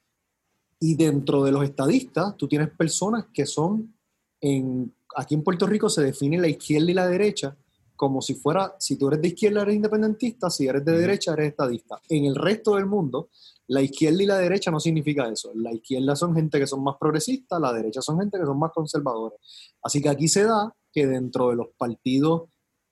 y 0.82 0.96
dentro 0.96 1.46
de 1.46 1.54
los 1.54 1.64
estadistas 1.64 2.36
tú 2.36 2.46
tienes 2.50 2.72
personas 2.72 3.28
que 3.34 3.46
son, 3.46 3.96
en, 4.42 4.94
aquí 5.16 5.34
en 5.34 5.44
Puerto 5.44 5.66
Rico 5.66 5.88
se 5.88 6.04
define 6.04 6.38
la 6.38 6.50
izquierda 6.50 6.92
y 6.92 6.94
la 6.94 7.08
derecha 7.08 7.56
como 7.96 8.22
si 8.22 8.36
fuera, 8.36 8.76
si 8.80 8.98
tú 8.98 9.08
eres 9.08 9.22
de 9.22 9.30
izquierda 9.30 9.62
eres 9.62 9.76
independentista, 9.76 10.50
si 10.50 10.68
eres 10.68 10.84
de 10.84 10.98
derecha 10.98 11.34
eres 11.34 11.50
estadista. 11.50 12.00
En 12.10 12.26
el 12.26 12.36
resto 12.36 12.76
del 12.76 12.86
mundo, 12.86 13.30
la 13.68 13.82
izquierda 13.82 14.22
y 14.22 14.26
la 14.26 14.38
derecha 14.38 14.70
no 14.72 14.80
significa 14.80 15.28
eso. 15.28 15.52
La 15.56 15.74
izquierda 15.74 16.16
son 16.16 16.36
gente 16.36 16.60
que 16.60 16.68
son 16.68 16.84
más 16.84 16.96
progresistas, 17.00 17.60
la 17.60 17.74
derecha 17.74 18.02
son 18.02 18.20
gente 18.20 18.38
que 18.38 18.46
son 18.46 18.60
más 18.60 18.72
conservadores. 18.74 19.40
Así 19.82 20.02
que 20.02 20.10
aquí 20.10 20.28
se 20.28 20.44
da 20.44 20.76
que 20.92 21.08
dentro 21.08 21.50
de 21.50 21.56
los 21.56 21.68
partidos, 21.78 22.44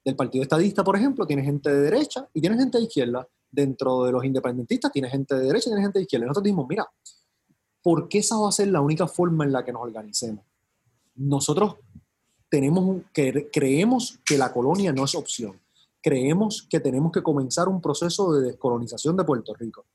del 0.03 0.15
partido 0.15 0.43
estadista, 0.43 0.83
por 0.83 0.95
ejemplo, 0.95 1.25
tiene 1.25 1.43
gente 1.43 1.69
de 1.69 1.81
derecha 1.81 2.27
y 2.33 2.41
tiene 2.41 2.57
gente 2.57 2.77
de 2.77 2.85
izquierda. 2.85 3.27
Dentro 3.51 4.03
de 4.05 4.11
los 4.11 4.25
independentistas 4.25 4.91
tiene 4.91 5.09
gente 5.09 5.35
de 5.35 5.45
derecha 5.45 5.69
y 5.69 5.71
tiene 5.71 5.83
gente 5.83 5.99
de 5.99 6.03
izquierda. 6.03 6.25
Y 6.25 6.27
nosotros 6.27 6.43
dijimos, 6.45 6.65
mira, 6.67 6.87
¿por 7.83 8.07
qué 8.07 8.19
esa 8.19 8.37
va 8.37 8.49
a 8.49 8.51
ser 8.51 8.69
la 8.69 8.81
única 8.81 9.07
forma 9.07 9.43
en 9.43 9.51
la 9.51 9.63
que 9.63 9.71
nos 9.71 9.83
organicemos? 9.83 10.43
Nosotros 11.15 11.75
tenemos 12.53 13.01
creemos 13.51 14.19
que 14.23 14.37
la 14.37 14.53
colonia 14.53 14.93
no 14.93 15.05
es 15.05 15.15
opción. 15.15 15.59
Creemos 15.99 16.67
que 16.69 16.79
tenemos 16.79 17.11
que 17.11 17.23
comenzar 17.23 17.67
un 17.67 17.81
proceso 17.81 18.31
de 18.31 18.45
descolonización 18.45 19.17
de 19.17 19.23
Puerto 19.23 19.55
Rico. 19.55 19.87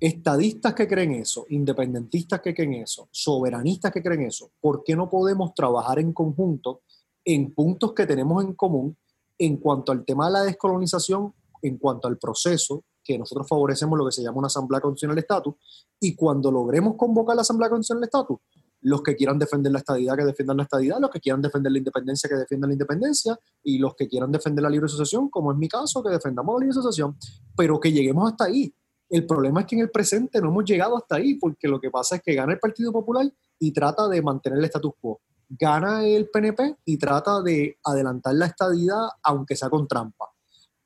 Estadistas 0.00 0.72
que 0.72 0.88
creen 0.88 1.12
eso, 1.12 1.44
independentistas 1.50 2.40
que 2.40 2.54
creen 2.54 2.72
eso, 2.76 3.06
soberanistas 3.10 3.92
que 3.92 4.02
creen 4.02 4.22
eso, 4.22 4.50
¿por 4.58 4.82
qué 4.82 4.96
no 4.96 5.10
podemos 5.10 5.52
trabajar 5.52 5.98
en 5.98 6.14
conjunto 6.14 6.80
en 7.22 7.52
puntos 7.52 7.92
que 7.92 8.06
tenemos 8.06 8.42
en 8.42 8.54
común 8.54 8.96
en 9.36 9.58
cuanto 9.58 9.92
al 9.92 10.06
tema 10.06 10.28
de 10.28 10.32
la 10.32 10.42
descolonización, 10.44 11.34
en 11.60 11.76
cuanto 11.76 12.08
al 12.08 12.16
proceso, 12.16 12.82
que 13.02 13.18
nosotros 13.18 13.46
favorecemos 13.46 13.98
lo 13.98 14.06
que 14.06 14.12
se 14.12 14.22
llama 14.22 14.38
una 14.38 14.46
Asamblea 14.46 14.80
Constitucional 14.80 15.16
de 15.16 15.20
Estatus, 15.20 15.54
y 16.00 16.14
cuando 16.14 16.50
logremos 16.50 16.94
convocar 16.96 17.36
la 17.36 17.42
Asamblea 17.42 17.68
Constitucional 17.68 18.00
de 18.00 18.06
Estatus, 18.06 18.38
los 18.84 19.02
que 19.02 19.16
quieran 19.16 19.38
defender 19.38 19.72
la 19.72 19.78
estadidad, 19.78 20.14
que 20.14 20.24
defiendan 20.24 20.58
la 20.58 20.64
estadidad, 20.64 21.00
los 21.00 21.10
que 21.10 21.18
quieran 21.18 21.40
defender 21.40 21.72
la 21.72 21.78
independencia, 21.78 22.28
que 22.28 22.36
defiendan 22.36 22.68
la 22.68 22.74
independencia, 22.74 23.38
y 23.62 23.78
los 23.78 23.94
que 23.94 24.06
quieran 24.06 24.30
defender 24.30 24.62
la 24.62 24.68
libre 24.68 24.86
asociación, 24.86 25.30
como 25.30 25.52
es 25.52 25.58
mi 25.58 25.68
caso, 25.68 26.02
que 26.02 26.10
defendamos 26.10 26.54
la 26.54 26.60
libre 26.60 26.78
asociación, 26.78 27.16
pero 27.56 27.80
que 27.80 27.90
lleguemos 27.90 28.30
hasta 28.30 28.44
ahí. 28.44 28.74
El 29.08 29.26
problema 29.26 29.60
es 29.60 29.66
que 29.66 29.76
en 29.76 29.82
el 29.82 29.90
presente 29.90 30.38
no 30.38 30.48
hemos 30.48 30.66
llegado 30.66 30.98
hasta 30.98 31.16
ahí, 31.16 31.34
porque 31.36 31.66
lo 31.66 31.80
que 31.80 31.90
pasa 31.90 32.16
es 32.16 32.22
que 32.22 32.34
gana 32.34 32.52
el 32.52 32.58
Partido 32.58 32.92
Popular 32.92 33.26
y 33.58 33.72
trata 33.72 34.06
de 34.06 34.20
mantener 34.20 34.58
el 34.58 34.64
status 34.66 34.92
quo. 35.00 35.22
Gana 35.48 36.04
el 36.04 36.28
PNP 36.28 36.76
y 36.84 36.98
trata 36.98 37.40
de 37.40 37.78
adelantar 37.84 38.34
la 38.34 38.46
estadidad, 38.46 39.08
aunque 39.22 39.56
sea 39.56 39.70
con 39.70 39.88
trampa. 39.88 40.26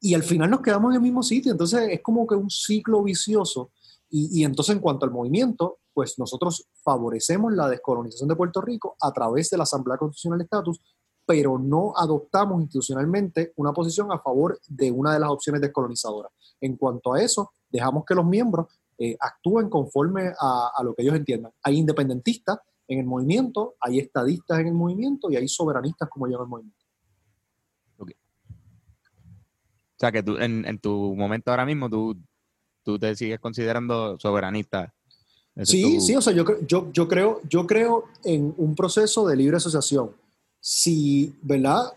Y 0.01 0.15
al 0.15 0.23
final 0.23 0.51
nos 0.51 0.61
quedamos 0.61 0.93
en 0.93 0.97
el 0.97 1.03
mismo 1.03 1.25
sitio. 1.25 1.51
Entonces 1.51 1.89
es 1.91 2.01
como 2.01 2.29
que 2.29 2.37
un 2.37 2.49
ciclo 2.49 3.03
vicioso. 3.03 3.73
Y, 4.09 4.41
y 4.41 4.45
entonces 4.45 4.77
en 4.77 4.81
cuanto 4.81 5.05
al 5.05 5.11
movimiento, 5.11 5.79
pues 5.99 6.17
nosotros 6.17 6.69
favorecemos 6.85 7.53
la 7.55 7.69
descolonización 7.69 8.29
de 8.29 8.37
Puerto 8.37 8.61
Rico 8.61 8.97
a 9.01 9.11
través 9.11 9.51
de 9.51 9.57
la 9.57 9.65
Asamblea 9.65 9.99
Constitucional 9.99 10.39
de 10.39 10.45
Estatus, 10.45 10.81
pero 11.27 11.59
no 11.59 11.93
adoptamos 11.97 12.63
institucionalmente 12.63 13.53
una 13.57 13.73
posición 13.73 14.13
a 14.13 14.21
favor 14.21 14.61
de 14.69 14.93
una 14.93 15.13
de 15.13 15.19
las 15.19 15.29
opciones 15.29 15.61
descolonizadoras. 15.61 16.31
En 16.61 16.77
cuanto 16.77 17.15
a 17.15 17.21
eso, 17.21 17.51
dejamos 17.69 18.05
que 18.05 18.15
los 18.15 18.25
miembros 18.25 18.69
eh, 18.97 19.17
actúen 19.19 19.69
conforme 19.69 20.33
a, 20.39 20.81
lo 20.85 20.95
que 20.95 21.03
ellos 21.03 21.17
entiendan. 21.17 21.51
Hay 21.65 21.79
independentistas 21.79 22.61
en 22.87 23.01
el 23.01 23.05
movimiento, 23.05 23.75
hay 23.81 23.99
estadistas 23.99 24.61
en 24.61 24.69
el 24.69 24.75
movimiento 24.75 25.33
y 25.33 25.35
hay 25.37 25.49
soberanistas 25.49 26.09
como 26.09 26.29
yo 26.29 26.41
el 26.41 26.47
movimiento. 26.47 26.79
O 27.99 28.07
sea, 29.99 30.13
que 30.13 30.23
tú, 30.23 30.37
en, 30.37 30.65
en 30.65 30.79
tu 30.79 31.17
momento 31.17 31.51
ahora 31.51 31.67
mismo, 31.67 31.91
tú, 31.91 32.17
tú 32.85 33.01
te 33.01 33.17
sigues 33.17 33.41
considerando 33.41 34.17
soberanista. 34.21 34.95
Sí, 35.65 35.83
sí, 36.01 36.17
o 36.17 36.21
sea, 36.23 36.33
yo, 36.33 36.45
yo, 36.67 36.91
yo, 36.93 37.09
creo, 37.09 37.41
yo 37.49 37.67
creo 37.67 38.05
en 38.25 38.55
un 38.57 38.75
proceso 38.75 39.27
de 39.27 39.37
libre 39.37 39.57
asociación. 39.57 40.15
Si, 40.61 41.35
¿verdad? 41.43 41.93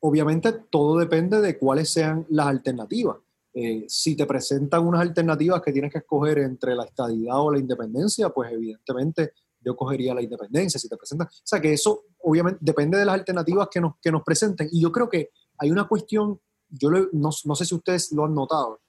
Obviamente 0.00 0.52
todo 0.52 0.98
depende 0.98 1.40
de 1.40 1.58
cuáles 1.58 1.90
sean 1.90 2.26
las 2.28 2.46
alternativas. 2.46 3.16
Eh, 3.54 3.86
si 3.88 4.14
te 4.16 4.26
presentan 4.26 4.86
unas 4.86 5.00
alternativas 5.00 5.62
que 5.62 5.72
tienes 5.72 5.90
que 5.90 5.98
escoger 5.98 6.38
entre 6.40 6.74
la 6.74 6.84
estadidad 6.84 7.40
o 7.40 7.50
la 7.50 7.58
independencia, 7.58 8.28
pues 8.28 8.52
evidentemente 8.52 9.32
yo 9.60 9.74
cogería 9.74 10.14
la 10.14 10.22
independencia. 10.22 10.78
Si 10.78 10.88
te 10.88 10.96
presentan, 10.96 11.26
o 11.26 11.30
sea, 11.42 11.60
que 11.60 11.72
eso 11.72 12.04
obviamente 12.20 12.58
depende 12.60 12.98
de 12.98 13.06
las 13.06 13.14
alternativas 13.14 13.68
que 13.70 13.80
nos, 13.80 13.94
que 14.00 14.12
nos 14.12 14.22
presenten. 14.22 14.68
Y 14.70 14.82
yo 14.82 14.92
creo 14.92 15.08
que 15.08 15.30
hay 15.58 15.70
una 15.70 15.88
cuestión, 15.88 16.38
yo 16.68 16.90
lo- 16.90 17.08
no, 17.12 17.30
no 17.44 17.54
sé 17.56 17.64
si 17.64 17.74
ustedes 17.74 18.12
lo 18.12 18.26
han 18.26 18.34
notado, 18.34 18.80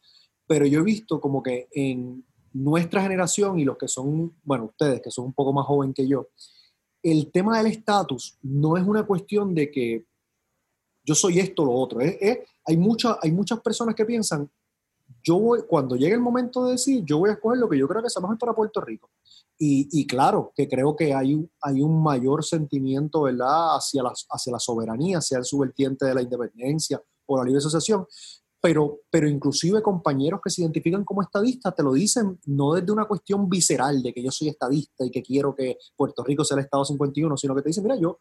pero 0.46 0.66
yo 0.66 0.80
he 0.82 0.84
visto 0.84 1.22
como 1.22 1.42
que 1.42 1.68
en 1.72 2.26
nuestra 2.54 3.02
generación 3.02 3.60
y 3.60 3.66
los 3.66 3.78
que 3.78 3.88
son, 3.88 4.36
bueno, 4.44 4.66
ustedes 4.66 5.02
que 5.02 5.12
son 5.12 5.26
un 5.26 5.34
poco 5.34 5.54
más 5.54 5.66
joven 5.66 5.94
que 5.94 6.08
yo, 6.08 6.28
el 7.04 7.32
tema 7.32 7.58
del 7.58 7.68
estatus 7.68 8.38
no 8.42 8.78
es 8.78 8.86
una 8.86 9.06
cuestión 9.06 9.54
de 9.54 9.72
que 9.72 10.06
yo 11.04 11.16
soy 11.16 11.40
esto 11.40 11.64
o 11.64 11.66
lo 11.66 11.74
otro. 11.74 12.02
Es, 12.02 12.18
hay, 12.66 12.78
hay 13.22 13.32
muchas 13.32 13.62
personas 13.62 13.96
que 13.96 14.06
piensan, 14.06 14.50
yo 15.24 15.40
voy, 15.40 15.62
cuando 15.68 15.96
llegue 15.96 16.16
el 16.16 16.20
momento 16.22 16.66
de 16.66 16.74
decir, 16.74 17.04
yo 17.06 17.20
voy 17.20 17.30
a 17.30 17.34
escoger 17.34 17.60
lo 17.60 17.70
que 17.70 17.78
yo 17.78 17.88
creo 17.88 18.04
que 18.04 18.10
sea 18.10 18.22
mejor 18.22 18.38
para 18.38 18.54
Puerto 18.54 18.82
Rico. 18.82 19.10
Y, 19.60 20.06
claro, 20.06 20.52
que 20.56 20.68
creo 20.68 20.96
que 20.96 21.14
hay, 21.14 21.34
un- 21.34 22.04
mayor 22.04 22.44
sentimiento, 22.44 23.24
¿verdad?, 23.24 23.78
hacia 23.78 24.04
la, 24.04 24.14
hacia 24.30 24.52
la 24.52 24.60
soberanía, 24.60 25.18
hacia 25.18 25.40
el 25.40 25.46
subvertiente 25.46 26.06
de 26.06 26.14
la 26.14 26.22
independencia 26.22 27.02
o 27.26 27.38
la 27.38 27.44
libre 27.44 27.58
asociación. 27.58 28.06
Pero, 28.60 29.02
pero 29.10 29.30
inclusive 29.30 29.82
compañeros 29.82 30.40
que 30.44 30.50
se 30.50 30.62
identifican 30.62 31.06
como 31.06 31.22
estadistas 31.22 31.76
te 31.76 31.84
lo 31.84 31.94
dicen 31.94 32.40
no 32.46 32.74
desde 32.74 32.92
una 32.92 33.06
cuestión 33.06 33.48
visceral 33.48 34.02
de 34.02 34.14
que 34.14 34.24
yo 34.24 34.32
soy 34.32 34.50
estadista 34.50 35.06
y 35.06 35.12
que 35.12 35.22
quiero 35.22 35.54
que 35.56 35.78
Puerto 35.96 36.24
Rico 36.24 36.44
sea 36.44 36.58
el 36.58 36.64
Estado 36.64 36.84
51, 36.84 37.38
sino 37.38 37.56
que 37.56 37.62
te 37.62 37.70
dicen, 37.70 37.84
mira, 37.84 37.98
yo, 38.00 38.18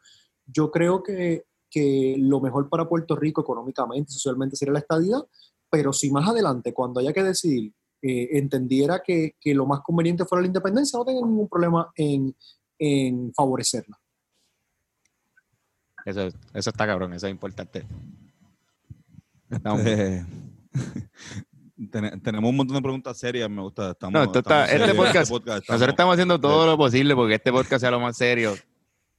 yo 0.46 0.70
creo 0.70 1.02
que, 1.02 1.44
que 1.70 2.16
lo 2.18 2.40
mejor 2.40 2.68
para 2.68 2.88
Puerto 2.88 3.16
Rico 3.16 3.40
económicamente, 3.40 4.12
socialmente 4.12 4.56
sería 4.56 4.74
la 4.74 4.80
estadidad, 4.80 5.26
pero 5.70 5.92
si 5.92 6.10
más 6.10 6.28
adelante, 6.28 6.74
cuando 6.74 7.00
haya 7.00 7.12
que 7.12 7.22
decidir, 7.22 7.72
eh, 8.02 8.38
entendiera 8.38 9.02
que, 9.02 9.36
que 9.40 9.54
lo 9.54 9.66
más 9.66 9.80
conveniente 9.80 10.26
fuera 10.26 10.42
la 10.42 10.48
independencia, 10.48 10.98
no 10.98 11.04
tengo 11.04 11.26
ningún 11.26 11.48
problema 11.48 11.90
en, 11.96 12.36
en 12.78 13.32
favorecerla. 13.34 13.98
Eso, 16.04 16.28
eso 16.28 16.70
está 16.70 16.86
cabrón, 16.86 17.14
eso 17.14 17.26
es 17.26 17.32
importante. 17.32 17.84
Estamos- 19.50 19.80
Eh, 19.84 20.24
ten- 21.90 22.20
tenemos 22.22 22.50
un 22.50 22.56
montón 22.56 22.76
de 22.76 22.82
preguntas 22.82 23.18
serias, 23.18 23.48
me 23.50 23.62
gusta. 23.62 23.90
Estamos, 23.92 24.12
No, 24.12 24.22
esto 24.24 24.38
está- 24.38 24.64
estamos 24.64 24.72
este 24.72 24.78
serios, 24.78 24.96
podcast- 25.30 25.30
estamos- 25.32 25.68
Nosotros 25.68 25.88
estamos 25.88 26.12
haciendo 26.14 26.40
todo 26.40 26.66
lo 26.66 26.76
posible 26.76 27.14
porque 27.14 27.34
este 27.34 27.52
podcast 27.52 27.80
sea 27.80 27.90
lo 27.90 28.00
más 28.00 28.16
serio. 28.16 28.54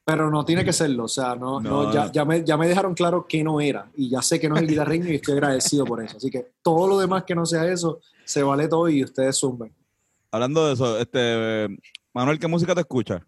Pero 0.06 0.32
no 0.32 0.46
tiene 0.46 0.64
que 0.64 0.72
serlo, 0.72 1.04
o 1.04 1.08
sea, 1.10 1.36
no, 1.36 1.60
no, 1.60 1.84
No, 1.84 1.94
ya, 1.94 2.06
no. 2.06 2.12
ya, 2.14 2.24
me, 2.26 2.44
ya 2.44 2.56
me 2.56 2.68
dejaron 2.70 2.94
claro 2.94 3.26
que 3.28 3.44
no 3.44 3.60
era, 3.60 3.92
y 3.94 4.10
ya 4.10 4.22
sé 4.22 4.40
que 4.40 4.48
no 4.48 4.56
es 4.56 4.62
el 4.62 4.68
guitarreño 4.70 5.12
y 5.12 5.16
estoy 5.16 5.34
agradecido 5.34 5.84
por 5.84 6.02
eso. 6.02 6.16
Así 6.16 6.30
que 6.30 6.48
todo 6.62 6.88
lo 6.88 6.98
demás 6.98 7.24
que 7.26 7.36
no 7.36 7.46
sea 7.46 7.70
eso, 7.70 8.00
se 8.24 8.42
vale 8.42 8.70
todo 8.70 8.88
y 8.88 9.04
ustedes 9.04 9.38
zumben. 9.38 9.74
Hablando 10.32 10.66
de 10.68 10.74
eso, 10.76 10.98
este, 10.98 11.68
Manuel, 12.14 12.40
¿qué 12.40 12.48
música 12.48 12.74
te 12.74 12.82
escuchas? 12.82 13.22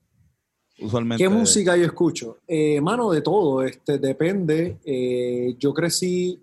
Usualmente. 0.79 1.21
¿Qué 1.21 1.27
música 1.29 1.75
yo 1.75 1.83
escucho? 1.83 2.37
Eh, 2.47 2.79
mano, 2.79 3.11
de 3.11 3.21
todo, 3.21 3.61
este, 3.63 3.97
depende. 3.97 4.77
Eh, 4.85 5.55
yo 5.59 5.73
crecí 5.73 6.41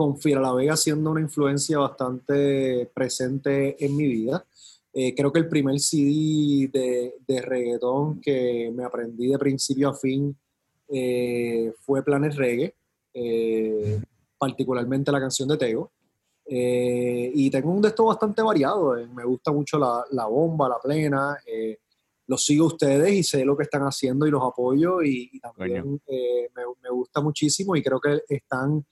con 0.00 0.18
Fiera 0.18 0.40
La 0.40 0.54
Vega 0.54 0.78
siendo 0.78 1.10
una 1.10 1.20
influencia 1.20 1.76
bastante 1.78 2.90
presente 2.94 3.76
en 3.84 3.94
mi 3.94 4.06
vida. 4.06 4.46
Eh, 4.94 5.14
creo 5.14 5.30
que 5.30 5.40
el 5.40 5.48
primer 5.48 5.78
CD 5.78 6.70
de, 6.72 7.16
de 7.28 7.42
reggaetón 7.42 8.18
que 8.22 8.72
me 8.74 8.82
aprendí 8.82 9.26
de 9.28 9.38
principio 9.38 9.90
a 9.90 9.94
fin 9.94 10.34
eh, 10.88 11.74
fue 11.84 12.02
Planet 12.02 12.32
Reggae. 12.34 12.74
Eh, 13.12 14.00
particularmente 14.38 15.12
la 15.12 15.20
canción 15.20 15.48
de 15.50 15.58
Teo. 15.58 15.90
Eh, 16.46 17.30
y 17.34 17.50
tengo 17.50 17.70
un 17.70 17.82
de 17.82 17.88
estos 17.88 18.06
bastante 18.06 18.40
variado. 18.40 18.96
eh, 18.96 19.06
Me 19.14 19.24
gusta 19.26 19.52
mucho 19.52 19.78
la, 19.78 20.02
la 20.12 20.24
bomba, 20.24 20.66
la 20.66 20.78
plena. 20.82 21.36
eh, 21.46 21.78
los 22.26 22.42
sigo 22.42 22.64
a 22.64 22.68
ustedes 22.68 23.12
y 23.12 23.22
sé 23.22 23.44
lo 23.44 23.54
que 23.56 23.64
están 23.64 23.82
haciendo 23.82 24.26
y 24.26 24.30
los 24.30 24.42
apoyo. 24.42 25.02
Y, 25.02 25.28
y 25.30 25.40
también 25.40 26.00
me, 26.08 26.62
me 26.82 26.90
gusta 26.90 27.20
muchísimo 27.20 27.76
y 27.76 27.82
creo 27.82 28.00
que 28.00 28.22
están, 28.28 28.82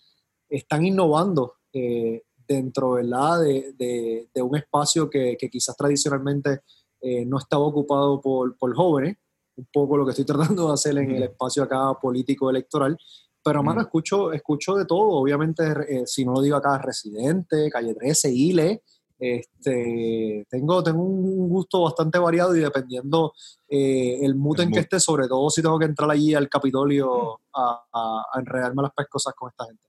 están 0.49 0.85
innovando 0.87 1.55
eh, 1.73 2.23
dentro 2.47 2.93
¿verdad? 2.93 3.41
De, 3.43 3.73
de- 3.77 4.29
de 4.35 4.43
un 4.43 4.57
espacio 4.57 5.09
que, 5.11 5.37
que 5.39 5.51
quizás 5.51 5.77
tradicionalmente 5.77 6.61
eh, 7.01 7.25
no 7.27 7.39
estaba 7.39 7.65
ocupado 7.65 8.21
por, 8.21 8.57
por 8.57 8.75
jóvenes. 8.75 9.17
Un 9.57 9.69
poco 9.73 9.97
lo 9.97 10.05
que 10.05 10.11
estoy 10.13 10.25
tratando 10.27 10.69
de 10.69 10.75
hacer 10.75 10.97
en 10.99 11.11
el 11.11 11.23
espacio 11.25 11.63
acá 11.63 11.93
político 12.01 12.49
electoral. 12.49 12.97
Pero, 13.45 13.63
mano, 13.63 13.81
Ujú. 13.81 13.87
escucho, 13.87 14.33
escucho 14.33 14.75
de 14.75 14.85
todo. 14.85 15.11
Obviamente, 15.11 15.63
eh, 15.89 16.03
si 16.07 16.25
no 16.25 16.33
lo 16.33 16.41
digo 16.41 16.57
acá, 16.57 16.79
Residente, 16.79 17.69
Calle 17.71 17.95
13, 17.95 18.31
Ile. 18.33 18.83
Este, 19.21 20.47
tengo, 20.49 20.81
tengo 20.83 21.03
un 21.03 21.49
gusto 21.49 21.83
bastante 21.83 22.19
variado 22.19 22.55
y 22.57 22.61
dependiendo 22.61 23.33
eh, 23.69 24.19
el 24.23 24.37
mood 24.37 24.61
El 24.61 24.67
en 24.67 24.73
que 24.73 24.81
esté, 24.81 25.01
sobre 25.01 25.27
todo 25.27 25.51
si 25.51 25.61
tengo 25.61 25.79
que 25.79 25.87
entrar 25.87 26.09
allí 26.11 26.35
al 26.35 26.49
Capitolio 26.49 27.41
a, 27.53 27.85
a, 27.93 28.25
a 28.33 28.39
enredarme 28.41 28.83
las 28.83 28.93
pescosas 28.93 29.35
con 29.35 29.51
esta 29.51 29.65
gente. 29.67 29.83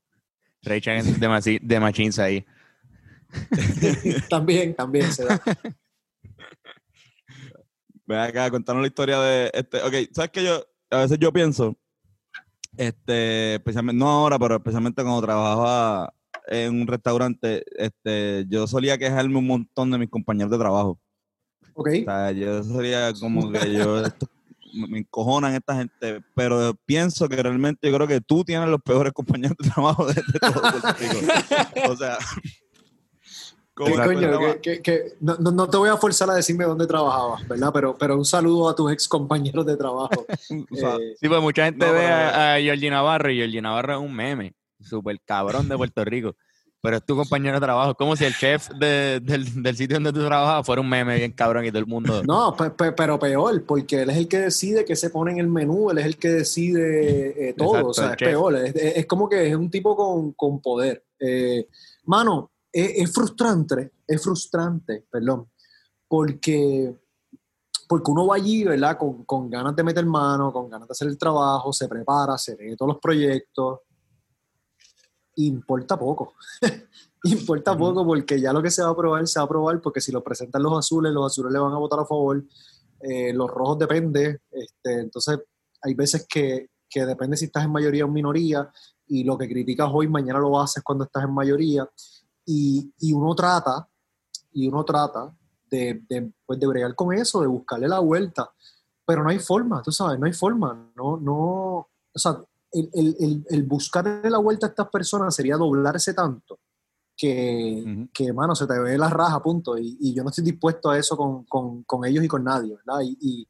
Rage 0.62 0.90
Against 0.90 1.18
the, 1.20 1.28
Machi- 1.28 1.60
the 1.66 1.80
Machines 1.80 2.18
ahí. 2.18 2.44
también, 4.28 4.74
también 4.74 5.10
se 5.12 5.24
da. 5.24 5.40
Ven 8.06 8.18
acá, 8.18 8.50
contanos 8.50 8.82
la 8.82 8.88
historia 8.88 9.20
de 9.20 9.50
este. 9.54 9.78
Ok, 9.82 9.94
¿sabes 10.12 10.30
que 10.30 10.42
yo 10.44 10.64
a 10.90 10.98
veces 10.98 11.18
yo 11.18 11.32
pienso, 11.32 11.76
este, 12.76 13.54
especialmente, 13.54 13.98
no 14.00 14.08
ahora, 14.10 14.38
pero 14.38 14.56
especialmente 14.56 15.02
cuando 15.02 15.22
trabajaba 15.22 16.12
en 16.48 16.80
un 16.80 16.86
restaurante, 16.88 17.62
este, 17.76 18.44
yo 18.48 18.66
solía 18.66 18.98
quejarme 18.98 19.38
un 19.38 19.46
montón 19.46 19.90
de 19.92 19.98
mis 19.98 20.10
compañeros 20.10 20.50
de 20.50 20.58
trabajo. 20.58 20.98
¿Ok? 21.74 21.88
O 22.00 22.04
sea, 22.04 22.32
yo 22.32 22.64
solía 22.64 23.12
como 23.20 23.50
que 23.52 23.72
yo 23.72 24.04
esto- 24.04 24.28
me 24.72 24.98
encojonan 24.98 25.54
esta 25.54 25.74
gente, 25.76 26.22
pero 26.34 26.74
pienso 26.86 27.28
que 27.28 27.36
realmente 27.42 27.88
yo 27.90 27.94
creo 27.96 28.06
que 28.08 28.20
tú 28.20 28.44
tienes 28.44 28.68
los 28.68 28.80
peores 28.82 29.12
compañeros 29.12 29.56
de 29.58 29.70
trabajo 29.70 30.06
de, 30.06 30.14
de 30.14 30.38
todo 30.40 30.52
Puerto 30.60 30.92
Rico. 30.98 31.92
O 31.92 31.96
sea, 31.96 32.18
¿Qué 33.76 33.92
coño? 33.94 34.40
Que- 34.40 34.60
que- 34.60 34.82
que- 34.82 35.02
no, 35.20 35.36
no- 35.36 35.52
no 35.52 35.70
te 35.70 35.78
voy 35.78 35.88
a 35.88 35.96
forzar 35.96 36.28
a 36.28 36.34
decirme 36.34 36.64
dónde 36.64 36.86
trabajabas, 36.86 37.46
¿verdad? 37.48 37.70
Pero, 37.72 37.96
pero 37.96 38.16
un 38.18 38.24
saludo 38.26 38.68
a 38.68 38.74
tus 38.74 38.92
ex 38.92 39.08
compañeros 39.08 39.64
de 39.64 39.76
trabajo. 39.76 40.26
o 40.70 40.76
sea, 40.76 40.96
Eh, 40.96 41.14
Sí, 41.18 41.28
pues 41.28 41.40
mucha 41.40 41.64
gente 41.64 41.86
No, 41.86 41.92
ve 41.92 42.00
pero- 42.00 42.14
a, 42.14 42.54
a 42.54 42.60
Georgie 42.60 42.90
Navarro 42.90 43.30
y 43.30 43.36
Georgie 43.36 43.62
Navarro 43.62 43.94
es 43.94 44.00
un 44.00 44.14
meme, 44.14 44.52
súper 44.80 45.18
cabrón 45.24 45.68
de 45.68 45.76
Puerto 45.78 46.04
Rico. 46.04 46.36
Pero 46.82 46.96
es 46.96 47.04
tu 47.04 47.14
compañero 47.14 47.56
de 47.56 47.60
trabajo. 47.60 47.94
Como 47.94 48.16
si 48.16 48.24
el 48.24 48.34
chef 48.34 48.68
de- 48.70 49.20
del, 49.22 49.62
del 49.62 49.76
sitio 49.76 49.96
donde 49.96 50.12
tú 50.12 50.24
trabajas 50.24 50.64
fuera 50.64 50.80
un 50.80 50.88
meme 50.88 51.16
bien 51.16 51.32
cabrón 51.32 51.64
y 51.66 51.68
todo 51.68 51.78
el 51.80 51.86
mundo. 51.86 52.22
No, 52.24 52.54
pe- 52.56 52.70
pe- 52.70 52.92
pero 52.92 53.18
peor, 53.18 53.64
porque 53.66 54.00
él 54.02 54.08
es 54.10 54.16
el 54.16 54.28
que 54.28 54.38
decide 54.38 54.84
qué 54.86 54.96
se 54.96 55.10
pone 55.10 55.32
en 55.32 55.38
el 55.40 55.48
menú, 55.48 55.90
él 55.90 55.98
es 55.98 56.06
el 56.06 56.16
que 56.16 56.28
decide 56.28 57.50
eh, 57.50 57.54
todo, 57.54 57.68
Exacto, 57.80 57.88
o 57.90 57.94
sea, 57.94 58.10
es 58.12 58.16
chef. 58.16 58.28
peor, 58.30 58.56
es 58.56 59.06
como 59.06 59.28
que 59.28 59.46
es 59.48 59.54
un 59.54 59.70
tipo 59.70 59.94
con, 59.94 60.32
con 60.32 60.60
poder. 60.62 61.04
Eh, 61.18 61.68
mano, 62.04 62.50
es, 62.72 62.92
es 62.96 63.12
frustrante, 63.12 63.92
es 64.06 64.22
frustrante, 64.22 65.04
perdón, 65.10 65.50
porque, 66.08 66.94
porque 67.88 68.10
uno 68.10 68.26
va 68.26 68.36
allí, 68.36 68.64
¿verdad? 68.64 68.96
Con, 68.96 69.24
con 69.24 69.50
ganas 69.50 69.76
de 69.76 69.82
meter 69.84 70.06
mano, 70.06 70.50
con 70.52 70.70
ganas 70.70 70.88
de 70.88 70.92
hacer 70.92 71.08
el 71.08 71.18
trabajo, 71.18 71.72
se 71.74 71.88
prepara, 71.88 72.38
se 72.38 72.56
lee 72.56 72.74
todos 72.76 72.92
los 72.94 73.00
proyectos, 73.02 73.80
importa 75.46 75.98
poco. 75.98 76.34
importa 77.24 77.76
poco 77.76 78.04
porque 78.04 78.40
ya 78.40 78.52
lo 78.52 78.62
que 78.62 78.70
se 78.70 78.82
va 78.82 78.88
a 78.88 78.92
aprobar, 78.92 79.26
se 79.26 79.38
va 79.38 79.42
a 79.42 79.46
aprobar 79.46 79.80
porque 79.80 80.00
si 80.00 80.12
lo 80.12 80.22
presentan 80.22 80.62
los 80.62 80.78
azules, 80.78 81.12
los 81.12 81.26
azules 81.26 81.52
le 81.52 81.58
van 81.58 81.72
a 81.72 81.78
votar 81.78 82.00
a 82.00 82.06
favor, 82.06 82.42
eh, 83.00 83.32
los 83.32 83.50
rojos 83.50 83.78
depende, 83.78 84.40
este, 84.50 85.00
entonces 85.00 85.40
hay 85.82 85.94
veces 85.94 86.26
que, 86.28 86.70
que 86.88 87.04
depende 87.06 87.36
si 87.36 87.46
estás 87.46 87.64
en 87.64 87.72
mayoría 87.72 88.04
o 88.04 88.08
en 88.08 88.14
minoría 88.14 88.70
y 89.06 89.24
lo 89.24 89.36
que 89.36 89.48
criticas 89.48 89.90
hoy, 89.92 90.08
mañana 90.08 90.38
lo 90.38 90.58
haces 90.60 90.82
cuando 90.82 91.04
estás 91.04 91.24
en 91.24 91.34
mayoría 91.34 91.88
y, 92.44 92.92
y 92.98 93.12
uno 93.12 93.34
trata, 93.34 93.88
y 94.52 94.68
uno 94.68 94.84
trata 94.84 95.34
de, 95.70 96.02
de, 96.08 96.32
pues, 96.44 96.58
de 96.58 96.66
bregar 96.66 96.94
con 96.94 97.14
eso, 97.14 97.40
de 97.40 97.46
buscarle 97.46 97.88
la 97.88 98.00
vuelta, 98.00 98.50
pero 99.04 99.22
no 99.22 99.30
hay 99.30 99.38
forma, 99.38 99.82
tú 99.82 99.92
sabes, 99.92 100.18
no 100.18 100.26
hay 100.26 100.32
forma, 100.32 100.92
no, 100.96 101.16
no, 101.16 101.36
o 102.12 102.18
sea, 102.18 102.42
el, 102.72 102.90
el, 102.92 103.16
el, 103.20 103.46
el 103.48 103.62
buscarle 103.64 104.30
la 104.30 104.38
vuelta 104.38 104.66
a 104.66 104.70
estas 104.70 104.88
personas 104.88 105.34
sería 105.34 105.56
doblarse 105.56 106.14
tanto 106.14 106.58
que, 107.16 107.84
Ujú. 107.86 108.08
que 108.14 108.32
mano, 108.32 108.54
se 108.54 108.66
te 108.66 108.78
ve 108.78 108.96
la 108.96 109.10
raja, 109.10 109.42
punto. 109.42 109.76
Y, 109.76 109.96
y 110.00 110.14
yo 110.14 110.22
no 110.22 110.30
estoy 110.30 110.44
dispuesto 110.44 110.88
a 110.90 110.98
eso 110.98 111.16
con, 111.16 111.44
con, 111.44 111.82
con 111.84 112.04
ellos 112.06 112.24
y 112.24 112.28
con 112.28 112.44
nadie, 112.44 112.74
¿verdad? 112.76 113.02
Y, 113.02 113.46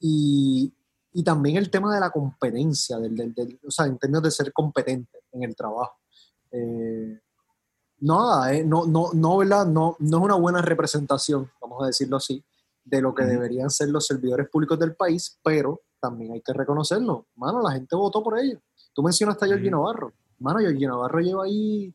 y, 0.00 0.72
y, 1.12 1.22
también 1.24 1.56
el 1.56 1.70
tema 1.70 1.94
de 1.94 2.00
la 2.00 2.10
competencia, 2.10 2.98
del, 2.98 3.16
del, 3.16 3.34
del- 3.34 3.60
o 3.66 3.70
sea, 3.70 3.86
en 3.86 3.98
términos 3.98 4.22
de 4.22 4.30
ser 4.30 4.52
competente 4.52 5.20
en 5.32 5.42
el 5.42 5.56
trabajo. 5.56 5.98
Eh, 6.50 7.18
nada, 8.00 8.52
eh, 8.54 8.62
no, 8.64 8.86
no, 8.86 9.10
no, 9.14 9.36
¿verdad? 9.38 9.66
No, 9.66 9.96
no 9.98 10.18
es 10.18 10.24
una 10.24 10.34
buena 10.36 10.60
representación, 10.62 11.50
vamos 11.60 11.82
a 11.82 11.86
decirlo 11.86 12.18
así, 12.18 12.44
de 12.84 13.00
lo 13.00 13.14
que 13.14 13.24
deberían 13.24 13.70
ser 13.70 13.88
los 13.88 14.06
servidores 14.06 14.48
públicos 14.50 14.78
del 14.78 14.94
país, 14.94 15.38
pero 15.42 15.82
también 16.00 16.32
hay 16.32 16.40
que 16.40 16.52
reconocerlo. 16.52 17.26
Mano, 17.36 17.60
la 17.62 17.72
gente 17.72 17.96
votó 17.96 18.22
por 18.22 18.38
ellos. 18.38 18.60
Tú 18.94 19.02
mencionaste 19.02 19.44
a 19.44 19.48
Georgie. 19.48 19.70
Navarro. 19.70 20.12
Mano, 20.38 20.60
Georgie 20.60 20.86
Navarro 20.86 21.20
lleva 21.20 21.44
ahí 21.44 21.94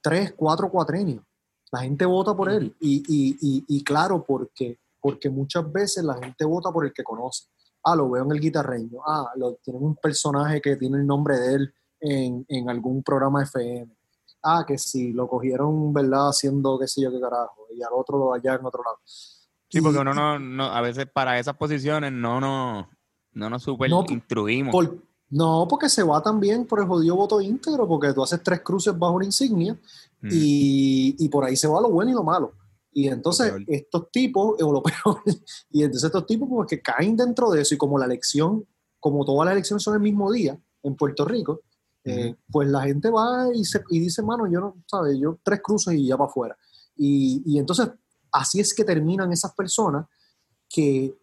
tres, 0.00 0.32
cuatro 0.36 0.70
cuatrenios. 0.70 1.24
La 1.70 1.80
gente 1.80 2.04
vota 2.06 2.34
por 2.34 2.50
él. 2.50 2.74
Y, 2.80 3.02
y, 3.08 3.36
y, 3.40 3.64
y 3.68 3.84
claro, 3.84 4.24
porque, 4.24 4.80
porque 5.00 5.28
muchas 5.28 5.70
veces 5.70 6.04
la 6.04 6.14
gente 6.14 6.44
vota 6.44 6.70
por 6.72 6.86
el 6.86 6.92
que 6.92 7.02
conoce. 7.02 7.46
Ah, 7.84 7.94
lo 7.94 8.10
veo 8.10 8.24
en 8.24 8.32
el 8.32 8.40
guitarreño. 8.40 9.00
Ah, 9.06 9.30
lo, 9.36 9.54
tienen 9.56 9.82
un 9.82 9.96
personaje 9.96 10.60
que 10.60 10.76
tiene 10.76 10.98
el 10.98 11.06
nombre 11.06 11.38
de 11.38 11.54
él 11.54 11.74
en, 12.00 12.44
en 12.48 12.70
algún 12.70 13.02
programa 13.02 13.42
FM. 13.42 13.94
Ah, 14.42 14.64
que 14.66 14.78
sí, 14.78 15.12
lo 15.12 15.28
cogieron, 15.28 15.92
¿verdad? 15.92 16.28
Haciendo 16.28 16.78
qué 16.78 16.86
sé 16.86 17.02
yo 17.02 17.10
qué 17.10 17.20
carajo. 17.20 17.66
Y 17.74 17.82
al 17.82 17.92
otro 17.92 18.18
lo 18.18 18.34
allá 18.34 18.54
en 18.54 18.64
otro 18.64 18.82
lado. 18.82 18.98
Sí, 19.70 19.82
porque 19.82 19.98
uno 19.98 20.14
no, 20.14 20.38
no, 20.38 20.64
a 20.64 20.80
veces 20.80 21.06
para 21.12 21.38
esas 21.38 21.56
posiciones 21.56 22.10
no, 22.12 22.40
no, 22.40 22.88
no 23.38 23.48
nos 23.50 23.62
super 23.62 23.88
No, 23.88 24.04
instruimos. 24.08 24.72
Por- 24.72 24.98
no, 25.30 25.66
porque 25.68 25.88
se 25.90 26.02
va 26.02 26.22
también 26.22 26.66
por 26.66 26.80
el 26.80 26.86
jodido 26.86 27.14
voto 27.16 27.40
íntegro, 27.40 27.86
porque 27.86 28.12
tú 28.14 28.22
haces 28.22 28.42
tres 28.42 28.60
cruces 28.62 28.98
bajo 28.98 29.14
una 29.14 29.24
insignia 29.26 29.78
Mm. 30.20 30.28
y, 30.32 31.14
y 31.24 31.28
por 31.28 31.44
ahí 31.44 31.54
se 31.54 31.68
va 31.68 31.80
lo 31.80 31.90
bueno 31.90 32.10
y 32.10 32.14
lo 32.14 32.24
malo. 32.24 32.52
Y 32.92 33.06
entonces 33.06 33.50
peor. 33.52 33.62
estos 33.68 34.10
tipos, 34.10 34.56
o 34.62 34.72
lo 34.72 34.82
peor, 34.82 35.22
y 35.70 35.84
entonces 35.84 36.06
estos 36.08 36.26
tipos 36.26 36.48
pues 36.48 36.66
que 36.68 36.82
caen 36.82 37.16
dentro 37.16 37.50
de 37.50 37.60
eso 37.62 37.74
y 37.74 37.78
como 37.78 37.98
la 37.98 38.06
elección, 38.06 38.66
como 38.98 39.24
todas 39.24 39.44
las 39.46 39.52
elecciones 39.52 39.84
son 39.84 39.94
el 39.94 40.00
mismo 40.00 40.32
día 40.32 40.58
en 40.82 40.96
Puerto 40.96 41.24
Rico, 41.24 41.60
eh, 42.04 42.34
pues 42.50 42.66
la 42.68 42.82
gente 42.82 43.10
va 43.10 43.46
y, 43.54 43.64
se, 43.64 43.80
y 43.90 44.00
dice, 44.00 44.22
mano, 44.22 44.46
yo 44.50 44.60
no, 44.60 44.76
¿sabes? 44.86 45.16
Yo 45.20 45.38
tres 45.42 45.60
cruces 45.62 45.94
y 45.94 46.06
ya 46.06 46.16
para 46.16 46.30
afuera. 46.30 46.56
Y, 46.96 47.42
y 47.46 47.58
entonces 47.58 47.88
así 48.32 48.58
es 48.60 48.74
que 48.74 48.82
terminan 48.82 49.30
esas 49.32 49.54
personas 49.54 50.06
que, 50.68 51.14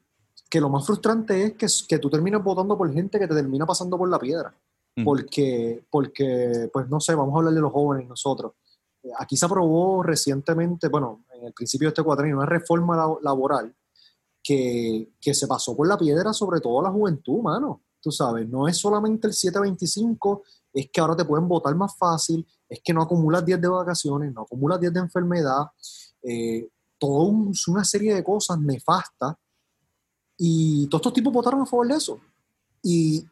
que 0.49 0.61
lo 0.61 0.69
más 0.69 0.85
frustrante 0.85 1.43
es 1.43 1.53
que, 1.53 1.67
que 1.87 1.99
tú 1.99 2.09
terminas 2.09 2.43
votando 2.43 2.77
por 2.77 2.91
gente 2.93 3.19
que 3.19 3.27
te 3.27 3.33
termina 3.35 3.65
pasando 3.65 3.97
por 3.97 4.09
la 4.09 4.19
piedra. 4.19 4.53
Mm. 4.95 5.03
Porque, 5.03 5.83
porque, 5.89 6.69
pues 6.71 6.87
no 6.89 6.99
sé, 6.99 7.15
vamos 7.15 7.33
a 7.35 7.37
hablar 7.39 7.53
de 7.53 7.61
los 7.61 7.71
jóvenes 7.71 8.07
nosotros. 8.07 8.53
Eh, 9.03 9.09
Aquí 9.19 9.35
se 9.35 9.45
aprobó 9.45 10.01
recientemente, 10.03 10.87
bueno, 10.87 11.25
en 11.33 11.45
el 11.47 11.53
principio 11.53 11.87
de 11.87 11.89
este 11.89 12.03
cuatrenio, 12.03 12.37
una 12.37 12.45
reforma 12.45 12.95
la- 12.95 13.17
laboral 13.21 13.75
que, 14.43 15.13
que 15.19 15.33
se 15.33 15.47
pasó 15.47 15.75
por 15.75 15.87
la 15.87 15.97
piedra 15.97 16.31
sobre 16.33 16.59
todo 16.61 16.79
a 16.79 16.83
la 16.83 16.91
juventud, 16.91 17.41
mano. 17.41 17.81
Tú 17.99 18.11
sabes, 18.11 18.47
no 18.47 18.67
es 18.67 18.77
solamente 18.77 19.25
el 19.27 19.33
725, 19.33 20.43
es 20.73 20.89
que 20.91 21.01
ahora 21.01 21.15
te 21.15 21.25
pueden 21.25 21.47
votar 21.47 21.73
más 21.75 21.97
fácil, 21.97 22.45
es 22.69 22.79
que 22.83 22.93
no 22.93 23.01
acumulas 23.01 23.43
días 23.43 23.59
de 23.59 23.67
vacaciones, 23.67 24.31
no 24.31 24.41
acumulas 24.41 24.79
días 24.79 24.93
de 24.93 24.99
enfermedad, 24.99 25.63
eh, 26.21 26.69
todo 26.99 27.23
un- 27.23 27.51
una 27.67 27.83
serie 27.83 28.13
de 28.13 28.23
cosas 28.23 28.59
nefastas. 28.59 29.35
Y 30.37 30.87
todos 30.87 31.01
estos 31.01 31.13
tipos 31.13 31.31
votaron 31.31 31.61
a 31.61 31.65
favor 31.65 31.87
de 31.87 31.95
eso. 31.95 32.19
Y, 32.81 33.25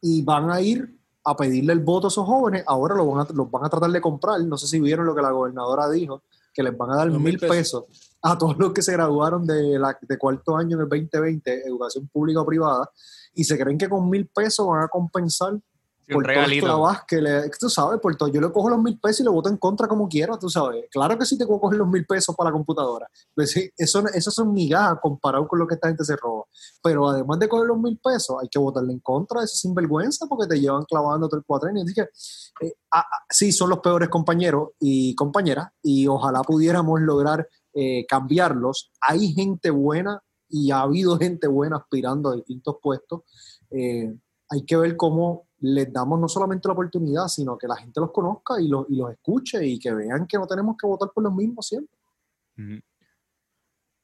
y 0.00 0.22
van 0.22 0.50
a 0.50 0.60
ir 0.60 0.98
a 1.24 1.36
pedirle 1.36 1.72
el 1.72 1.80
voto 1.80 2.08
a 2.08 2.08
esos 2.08 2.26
jóvenes, 2.26 2.64
ahora 2.66 2.96
lo 2.96 3.06
van 3.06 3.26
a, 3.26 3.32
los 3.32 3.50
van 3.50 3.64
a 3.64 3.68
tratar 3.68 3.90
de 3.90 4.00
comprar. 4.00 4.42
No 4.42 4.56
sé 4.56 4.66
si 4.66 4.80
vieron 4.80 5.06
lo 5.06 5.14
que 5.14 5.22
la 5.22 5.30
gobernadora 5.30 5.88
dijo, 5.88 6.22
que 6.52 6.62
les 6.62 6.76
van 6.76 6.90
a 6.90 6.96
dar 6.96 7.10
mil 7.10 7.38
pesos. 7.38 7.84
a 8.22 8.36
todos 8.36 8.58
los 8.58 8.72
que 8.72 8.82
se 8.82 8.92
graduaron 8.92 9.46
de, 9.46 9.78
la, 9.78 9.96
de 10.00 10.18
cuarto 10.18 10.56
año 10.56 10.76
en 10.76 10.82
el 10.82 10.88
2020, 10.88 11.66
educación 11.66 12.08
pública 12.08 12.40
o 12.40 12.46
privada, 12.46 12.90
y 13.34 13.44
se 13.44 13.58
creen 13.58 13.78
que 13.78 13.88
con 13.88 14.08
mil 14.08 14.26
pesos 14.26 14.66
van 14.66 14.82
a 14.82 14.88
compensar 14.88 15.58
Sí, 16.06 16.12
un 16.12 16.14
por 16.14 16.24
todo 16.24 16.32
el 16.32 16.36
regalito. 16.36 16.66
trabajo 16.66 17.04
que 17.06 17.20
le, 17.20 17.50
tú 17.50 17.70
sabes, 17.70 18.00
por 18.00 18.16
todo. 18.16 18.28
Yo 18.28 18.40
le 18.40 18.50
cojo 18.50 18.68
los 18.68 18.82
mil 18.82 18.98
pesos 18.98 19.20
y 19.20 19.24
le 19.24 19.30
voto 19.30 19.48
en 19.48 19.56
contra 19.56 19.86
como 19.86 20.08
quiera, 20.08 20.36
tú 20.38 20.48
sabes. 20.48 20.86
Claro 20.90 21.16
que 21.16 21.24
sí 21.24 21.38
te 21.38 21.46
puedo 21.46 21.60
coger 21.60 21.78
los 21.78 21.88
mil 21.88 22.04
pesos 22.04 22.34
para 22.34 22.50
la 22.50 22.54
computadora. 22.54 23.08
Pues 23.34 23.56
eso, 23.76 24.04
eso 24.12 24.30
son 24.30 24.52
migajas 24.52 24.98
comparado 25.00 25.46
con 25.46 25.58
lo 25.58 25.66
que 25.66 25.74
esta 25.74 25.88
gente 25.88 26.04
se 26.04 26.16
roba. 26.16 26.44
Pero 26.82 27.08
además 27.08 27.38
de 27.38 27.48
coger 27.48 27.66
los 27.66 27.78
mil 27.78 27.98
pesos, 28.02 28.36
hay 28.42 28.48
que 28.48 28.58
votarle 28.58 28.92
en 28.92 29.00
contra 29.00 29.40
de 29.40 29.46
esa 29.46 29.56
sinvergüenza 29.56 30.26
porque 30.26 30.46
te 30.46 30.60
llevan 30.60 30.84
clavando 30.84 31.28
todo 31.28 31.38
el 31.38 31.44
cuatrenio. 31.46 31.84
Así 31.84 31.94
que, 31.94 32.02
eh, 32.02 32.74
ah, 32.90 33.00
ah, 33.00 33.24
sí, 33.30 33.52
son 33.52 33.70
los 33.70 33.78
peores 33.78 34.08
compañeros 34.08 34.70
y 34.80 35.14
compañeras 35.14 35.68
y 35.82 36.06
ojalá 36.08 36.42
pudiéramos 36.42 37.00
lograr 37.00 37.48
eh, 37.74 38.04
cambiarlos. 38.06 38.90
Hay 39.00 39.32
gente 39.32 39.70
buena 39.70 40.20
y 40.48 40.70
ha 40.70 40.80
habido 40.80 41.18
gente 41.18 41.46
buena 41.46 41.76
aspirando 41.76 42.30
a 42.30 42.36
distintos 42.36 42.76
puestos. 42.82 43.22
Eh, 43.70 44.14
hay 44.50 44.64
que 44.66 44.76
ver 44.76 44.96
cómo 44.96 45.46
les 45.62 45.92
damos 45.92 46.18
no 46.18 46.28
solamente 46.28 46.68
la 46.68 46.74
oportunidad, 46.74 47.28
sino 47.28 47.56
que 47.56 47.68
la 47.68 47.76
gente 47.76 48.00
los 48.00 48.10
conozca 48.10 48.60
y, 48.60 48.68
los 48.68 48.86
y 48.90 48.96
los 48.96 49.12
escuche 49.12 49.64
y 49.64 49.78
que 49.78 49.94
vean 49.94 50.26
que 50.26 50.36
no 50.36 50.46
tenemos 50.46 50.76
que 50.76 50.86
votar 50.86 51.10
por 51.14 51.22
los 51.22 51.32
mismos 51.32 51.66
siempre. 51.66 51.96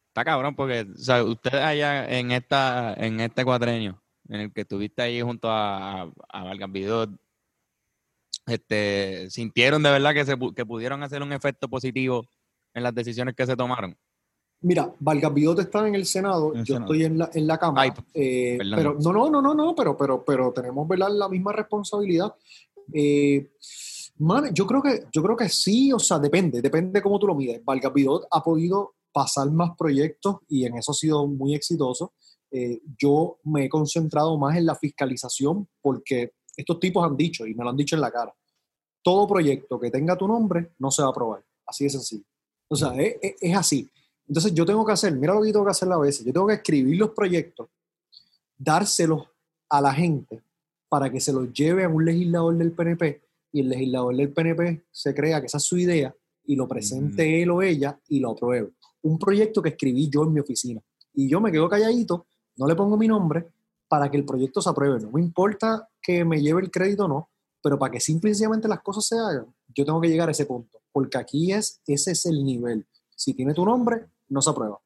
Está 0.09 0.25
cabrón 0.25 0.55
porque, 0.55 0.87
ustedes 1.27 1.61
allá 1.61 2.09
en 2.09 2.31
esta, 2.31 2.95
en 2.95 3.21
este 3.21 3.45
cuatrenio, 3.45 4.01
en 4.29 4.41
el 4.41 4.53
que 4.53 4.61
estuviste 4.61 5.03
ahí 5.03 5.21
junto 5.21 5.51
a, 5.51 6.03
a, 6.03 6.09
a 6.31 6.55
este, 8.47 9.29
sintieron 9.31 9.83
de 9.83 9.91
verdad 9.91 10.15
que 10.15 10.25
se 10.25 10.37
que 10.57 10.65
pudieron 10.65 11.03
hacer 11.03 11.23
un 11.23 11.33
efecto 11.33 11.69
positivo 11.69 12.27
en 12.73 12.83
las 12.83 12.95
decisiones 12.95 13.35
que 13.35 13.47
se 13.47 13.57
tomaron. 13.57 13.97
Mira, 14.61 14.93
Vargas 14.99 15.33
Vidot 15.35 15.59
está 15.61 15.87
en 15.87 15.95
el 15.95 16.05
Senado, 16.05 16.53
En 16.53 16.61
el 16.61 16.65
yo 16.65 16.75
Senado. 16.75 16.93
estoy 16.93 17.05
en 17.07 17.19
la, 17.19 17.31
en 17.33 17.47
la 17.47 17.59
Cámara, 17.59 17.83
Ay, 17.97 18.05
eh, 18.15 18.59
pero 18.75 18.95
no, 19.01 19.13
no, 19.13 19.31
no, 19.31 19.41
no, 19.41 19.55
no, 19.55 19.75
pero, 19.75 19.97
pero, 19.97 20.25
pero 20.25 20.53
tenemos 20.53 20.87
¿verdad? 20.89 21.11
la 21.13 21.29
misma 21.29 21.53
responsabilidad. 21.53 22.35
Eh, 22.93 23.51
man, 24.19 24.53
yo 24.53 24.67
creo 24.67 24.83
que, 24.83 25.05
yo 25.13 25.23
creo 25.23 25.37
que 25.37 25.49
sí, 25.49 25.93
o 25.93 25.99
sea, 26.01 26.19
depende, 26.19 26.61
depende 26.61 27.01
cómo 27.01 27.19
tú 27.21 27.29
lo 27.29 27.35
mides. 27.37 27.65
Vargas 27.65 27.93
Vidot 27.95 28.27
ha 28.31 28.43
podido 28.43 28.95
pasar 29.13 29.49
más 29.51 29.71
proyectos 29.79 30.39
y 30.49 30.65
en 30.65 30.77
eso 30.77 30.91
ha 30.93 30.95
sido 30.95 31.27
muy 31.29 31.55
exitoso. 31.55 32.15
Eh, 32.51 32.81
yo 32.99 33.39
me 33.45 33.67
he 33.67 33.69
concentrado 33.69 34.37
más 34.39 34.57
en 34.57 34.67
la 34.67 34.75
fiscalización 34.75 35.69
porque 35.81 36.33
estos 36.57 36.81
tipos 36.81 37.05
han 37.05 37.17
dicho, 37.17 37.47
y 37.47 37.55
me 37.55 37.63
lo 37.63 37.71
han 37.71 37.77
dicho 37.77 37.95
en 37.95 38.01
la 38.01 38.11
cara, 38.11 38.35
todo 39.03 39.29
proyecto 39.29 39.79
que 39.79 39.91
tenga 39.93 40.17
tu 40.17 40.27
nombre 40.27 40.73
no 40.81 40.91
se 40.91 41.03
va 41.03 41.09
a 41.09 41.11
aprobar. 41.13 41.45
Así 41.65 41.85
de 41.85 41.91
sencillo. 41.91 42.25
O 42.69 42.75
sea, 42.75 42.93
es- 43.01 43.17
es 43.41 43.57
así. 43.57 43.89
Entonces 44.29 44.53
yo 44.53 44.67
tengo 44.67 44.85
que 44.85 44.93
hacer, 44.93 45.15
mira 45.17 45.35
lo 45.35 45.41
que 45.41 45.49
yo 45.49 45.55
tengo 45.55 45.65
que 45.65 45.71
hacer 45.71 45.91
a 45.91 45.99
veces, 45.99 46.25
yo 46.25 46.33
tengo 46.33 46.47
que 46.47 46.55
escribir 46.55 46.99
los 46.99 47.11
proyectos, 47.11 47.69
dárselos 48.59 49.27
a 49.71 49.81
la 49.81 49.93
gente 49.93 50.43
para 50.89 51.11
que 51.11 51.21
se 51.21 51.33
los 51.33 51.53
lleve 51.53 51.85
a 51.85 51.89
un 51.89 52.05
legislador 52.05 52.57
del 52.57 52.73
PNP 52.73 53.23
y 53.53 53.61
el 53.61 53.71
legislador 53.71 54.15
del 54.15 54.33
PNP 54.33 54.85
se 54.91 55.15
crea 55.15 55.41
que 55.41 55.47
esa 55.47 55.57
es 55.57 55.65
su 55.65 55.79
idea 55.79 56.15
y 56.45 56.57
lo 56.57 56.69
presente 56.69 57.43
él 57.43 57.51
o 57.51 57.63
ella 57.63 57.99
y 58.09 58.21
lo 58.21 58.31
apruebe. 58.31 58.71
Un 59.03 59.19
proyecto 59.19 59.63
que 59.63 59.71
escribí 59.71 60.09
yo 60.09 60.25
en 60.25 60.33
mi 60.33 60.41
oficina. 60.41 60.81
Y 61.15 61.29
yo 61.29 61.41
me 61.41 61.51
quedo 61.51 61.69
calladito, 61.69 62.27
no 62.57 62.67
le 62.67 62.75
pongo 62.75 62.97
mi 62.97 63.09
nombre 63.09 63.49
para 63.89 64.11
que 64.11 64.17
el 64.17 64.25
proyecto 64.25 64.61
se 64.61 64.69
apruebe. 64.69 65.01
No 65.01 65.11
me 65.11 65.21
importa 65.21 65.89
que 66.03 66.25
me 66.25 66.41
lleve 66.41 66.63
el 66.63 66.71
crédito 66.71 67.05
o 67.05 67.09
no, 67.09 67.31
pero 67.63 67.79
para 67.79 67.93
que 67.93 68.01
simple 68.01 68.31
y 68.31 68.35
sencillamente 68.35 68.69
las 68.69 68.81
cosas 68.81 69.07
se 69.07 69.19
hagan, 69.19 69.47
yo 69.75 69.85
tengo 69.85 70.01
que 70.01 70.09
llegar 70.09 70.29
a 70.29 70.33
ese 70.33 70.47
punto. 70.47 70.79
Porque 70.93 71.19
aquí 71.19 71.53
es, 71.53 71.81
ese 71.87 72.13
es 72.13 72.27
el 72.27 72.45
nivel. 72.45 72.87
Si 73.15 73.35
tiene 73.35 73.53
tu 73.53 73.65
nombre, 73.65 74.07
no 74.29 74.43
se 74.43 74.51
aprueba. 74.51 74.79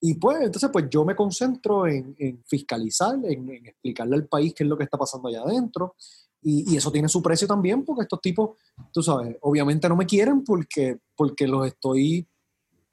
Y 0.00 0.14
pues, 0.14 0.40
entonces, 0.40 0.68
pues 0.72 0.86
yo 0.90 1.04
me 1.04 1.14
concentro 1.14 1.86
en, 1.86 2.14
en 2.18 2.42
fiscalizar, 2.44 3.14
en, 3.24 3.48
en 3.48 3.66
explicarle 3.66 4.16
al 4.16 4.26
país 4.26 4.52
qué 4.52 4.64
es 4.64 4.68
lo 4.68 4.76
que 4.76 4.84
está 4.84 4.98
pasando 4.98 5.28
allá 5.28 5.42
adentro. 5.42 5.94
Y, 6.42 6.72
y 6.72 6.76
eso 6.76 6.90
tiene 6.90 7.08
su 7.08 7.22
precio 7.22 7.46
también, 7.46 7.84
porque 7.84 8.02
estos 8.02 8.20
tipos, 8.20 8.56
tú 8.92 9.00
sabes, 9.00 9.36
obviamente 9.42 9.88
no 9.88 9.94
me 9.94 10.06
quieren 10.06 10.42
porque, 10.42 10.98
porque 11.14 11.46
los 11.46 11.68
estoy 11.68 12.26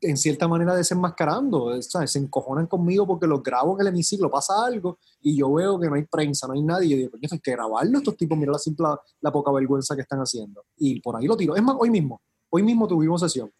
en 0.01 0.17
cierta 0.17 0.47
manera 0.47 0.75
desenmascarando. 0.75 1.81
¿sabes? 1.81 2.11
Se 2.11 2.19
encojonan 2.19 2.67
conmigo 2.67 3.07
porque 3.07 3.27
los 3.27 3.41
grabo 3.41 3.75
en 3.75 3.81
el 3.81 3.93
hemiciclo, 3.93 4.29
pasa 4.29 4.65
algo 4.65 4.99
y 5.21 5.35
yo 5.35 5.51
veo 5.51 5.79
que 5.79 5.89
no 5.89 5.95
hay 5.95 6.03
prensa, 6.03 6.47
no 6.47 6.53
hay 6.53 6.61
nadie. 6.61 6.89
Yo 6.89 6.97
digo, 6.97 7.11
coño, 7.11 7.27
hay 7.31 7.39
que 7.39 7.51
grabarlo, 7.51 7.97
estos 7.97 8.17
tipos, 8.17 8.37
mira 8.37 8.51
la 8.51 8.59
simple, 8.59 8.85
la 9.21 9.31
poca 9.31 9.51
vergüenza 9.51 9.95
que 9.95 10.01
están 10.01 10.19
haciendo. 10.19 10.65
Y 10.77 11.01
por 11.01 11.15
ahí 11.15 11.25
lo 11.25 11.35
tiro. 11.35 11.55
Es 11.55 11.63
más, 11.63 11.75
hoy 11.79 11.89
mismo, 11.89 12.21
hoy 12.49 12.63
mismo 12.63 12.87
tuvimos 12.87 13.21
sesión 13.21 13.51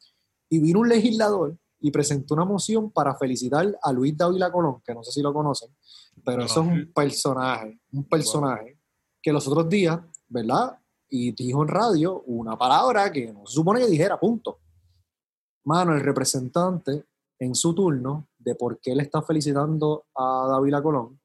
y 0.49 0.59
vino 0.59 0.79
un 0.79 0.89
legislador 0.89 1.57
y 1.79 1.91
presentó 1.91 2.33
una 2.33 2.45
moción 2.45 2.91
para 2.91 3.15
felicitar 3.15 3.77
a 3.81 3.91
Luis 3.91 4.17
Dávila 4.17 4.51
Colón, 4.51 4.81
que 4.85 4.93
no 4.93 5.03
sé 5.03 5.11
si 5.11 5.21
lo 5.21 5.33
conocen, 5.33 5.69
pero 6.23 6.43
eso 6.43 6.61
es 6.61 6.67
un 6.67 6.91
personaje, 6.93 7.79
un 7.91 8.03
personaje 8.03 8.77
que 9.21 9.31
los 9.31 9.47
otros 9.47 9.69
días, 9.69 9.99
¿verdad? 10.27 10.77
Y 11.09 11.31
dijo 11.31 11.63
en 11.63 11.69
radio 11.69 12.21
una 12.27 12.57
palabra 12.57 13.11
que 13.11 13.31
no 13.33 13.45
se 13.45 13.53
supone 13.53 13.81
que 13.81 13.87
dijera, 13.87 14.19
punto. 14.19 14.59
Mano, 15.65 15.93
el 15.93 16.01
representante 16.01 17.05
en 17.39 17.55
su 17.55 17.73
turno 17.73 18.27
de 18.37 18.55
por 18.55 18.79
qué 18.79 18.95
le 18.95 19.03
está 19.03 19.21
felicitando 19.21 20.05
a 20.15 20.47
Dávila 20.49 20.81
Colón, 20.81 21.19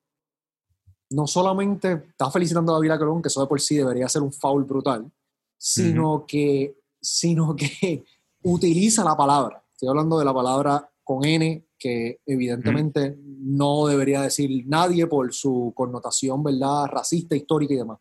no 1.11 1.27
solamente 1.27 2.07
está 2.09 2.31
felicitando 2.31 2.73
a 2.73 2.77
Dávila 2.77 2.99
Colón, 2.99 3.23
que 3.23 3.29
eso 3.29 3.41
de 3.41 3.47
por 3.47 3.61
sí 3.61 3.77
debería 3.77 4.09
ser 4.09 4.23
un 4.23 4.33
foul 4.33 4.65
brutal, 4.65 5.11
sino 5.57 6.25
que, 6.27 6.81
sino 7.01 7.55
que 7.55 8.05
utiliza 8.43 9.05
la 9.05 9.17
palabra. 9.17 9.64
Estoy 9.75 9.89
hablando 9.89 10.21
de 10.21 10.25
la 10.25 10.33
palabra 10.33 10.89
con 11.03 11.25
N, 11.25 11.67
que 11.77 12.21
evidentemente 12.25 13.19
no 13.21 13.87
debería 13.87 14.23
decir 14.23 14.65
nadie 14.69 15.09
por 15.09 15.35
su 15.35 15.73
connotación, 15.75 16.45
¿verdad? 16.45 16.87
Racista, 16.87 17.35
histórica 17.35 17.75
y 17.75 17.79
demás. 17.79 17.99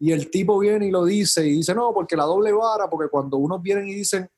Y 0.00 0.10
el 0.10 0.30
tipo 0.30 0.58
viene 0.58 0.88
y 0.88 0.90
lo 0.90 1.04
dice 1.04 1.46
y 1.46 1.52
dice, 1.52 1.76
no, 1.76 1.94
porque 1.94 2.16
la 2.16 2.24
doble 2.24 2.52
vara, 2.52 2.90
porque 2.90 3.08
cuando 3.08 3.36
unos 3.36 3.62
vienen 3.62 3.88
y 3.88 3.94
dicen, 3.94 4.28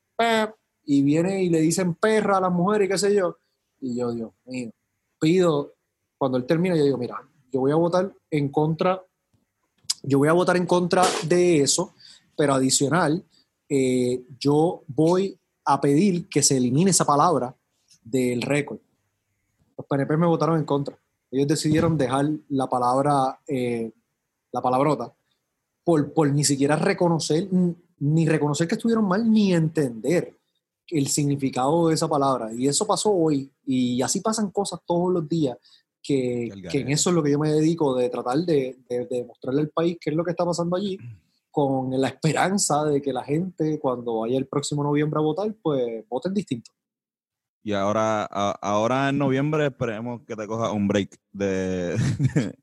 y 0.85 1.03
vienen 1.03 1.41
y 1.41 1.49
le 1.49 1.61
dicen 1.61 1.95
perra 1.95 2.37
a 2.37 2.43
las 2.43 2.53
mujeres 2.53 2.87
y 2.87 2.91
qué 2.91 2.99
sé 2.99 3.15
yo, 3.15 3.39
y 3.81 3.97
yo, 3.97 4.13
Dios 4.13 4.33
mío, 4.45 4.71
pido, 5.19 5.73
cuando 6.19 6.37
él 6.37 6.45
termina, 6.45 6.77
yo 6.77 6.85
digo, 6.85 6.99
mira, 6.99 7.17
yo 7.51 7.61
voy 7.61 7.73
a 7.73 7.77
votar 7.77 8.13
en 8.31 8.51
contra, 8.51 9.03
yo 10.03 10.19
voy 10.19 10.29
a 10.29 10.35
votar 10.35 10.59
en 10.59 10.67
contra 10.67 11.03
de 11.27 11.63
eso, 11.63 11.95
pero 12.37 12.53
adicional, 12.53 13.25
eh, 13.71 14.23
yo 14.39 14.83
voy 14.87 15.39
a 15.65 15.81
pedir 15.81 16.29
que 16.29 16.43
se 16.43 16.57
elimine 16.57 16.91
esa 16.91 17.05
palabra 17.05 17.55
del 18.03 18.43
récord. 18.43 18.79
Los 19.77 19.87
PNP 19.87 20.17
me 20.17 20.27
votaron 20.27 20.59
en 20.59 20.65
contra. 20.65 20.99
Ellos 21.31 21.49
decidieron 21.49 21.97
dejar 21.97 22.29
la 22.49 22.67
palabra, 22.69 23.41
eh, 23.47 23.91
la 24.53 24.61
palabrota, 24.61 25.13
por, 25.85 26.13
por 26.13 26.31
ni 26.31 26.45
siquiera 26.45 26.77
reconocer, 26.77 27.49
ni 27.99 28.27
reconocer 28.27 28.69
que 28.69 28.75
estuvieron 28.75 29.07
mal, 29.07 29.31
ni 29.31 29.55
entender 29.55 30.37
el 30.89 31.09
significado 31.09 31.89
de 31.89 31.95
esa 31.95 32.09
palabra. 32.09 32.53
Y 32.53 32.69
eso 32.69 32.87
pasó 32.87 33.11
hoy. 33.11 33.51
Y 33.65 34.03
así 34.03 34.21
pasan 34.21 34.51
cosas 34.51 34.81
todos 34.85 35.13
los 35.13 35.29
días. 35.29 35.57
Que, 36.03 36.51
que 36.71 36.81
en 36.81 36.91
eso 36.91 37.11
es 37.11 37.17
lo 37.17 37.23
que 37.23 37.31
yo 37.31 37.39
me 37.39 37.53
dedico, 37.53 37.95
de 37.95 38.11
tratar 38.11 38.39
de, 38.39 38.77
de, 38.89 39.07
de 39.07 39.25
mostrarle 39.25 39.61
al 39.61 39.69
país 39.69 39.97
qué 40.01 40.11
es 40.11 40.17
lo 40.17 40.25
que 40.25 40.33
está 40.33 40.45
pasando 40.45 40.77
allí, 40.77 40.99
con 41.53 41.91
la 42.01 42.09
esperanza 42.09 42.85
de 42.85 43.01
que 43.01 43.13
la 43.13 43.23
gente, 43.23 43.79
cuando 43.79 44.21
vaya 44.21 44.39
el 44.39 44.49
próximo 44.49 44.83
noviembre 44.83 45.19
a 45.21 45.23
votar, 45.23 45.55
pues 45.63 46.05
voten 46.09 46.35
distinto. 46.35 46.73
Y 47.63 47.73
ahora, 47.75 48.25
a- 48.25 48.59
ahora 48.61 49.11
en 49.11 49.19
noviembre 49.19 49.67
esperemos 49.67 50.23
que 50.27 50.35
te 50.35 50.47
coja 50.49 50.73
un 50.73 50.89
break 50.89 51.17
de, 51.31 51.97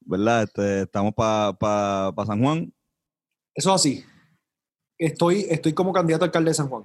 ¿verdad? 0.00 0.42
Este, 0.44 0.82
estamos 0.82 1.14
para 1.14 2.12
San 2.26 2.42
Juan. 2.42 2.72
Eso 3.54 3.70
es 3.70 3.74
así. 3.74 4.04
Estoy, 4.98 5.46
estoy 5.48 5.74
como 5.74 5.92
candidato 5.92 6.24
a 6.24 6.26
alcalde 6.26 6.50
de 6.50 6.54
San 6.54 6.68
Juan. 6.68 6.84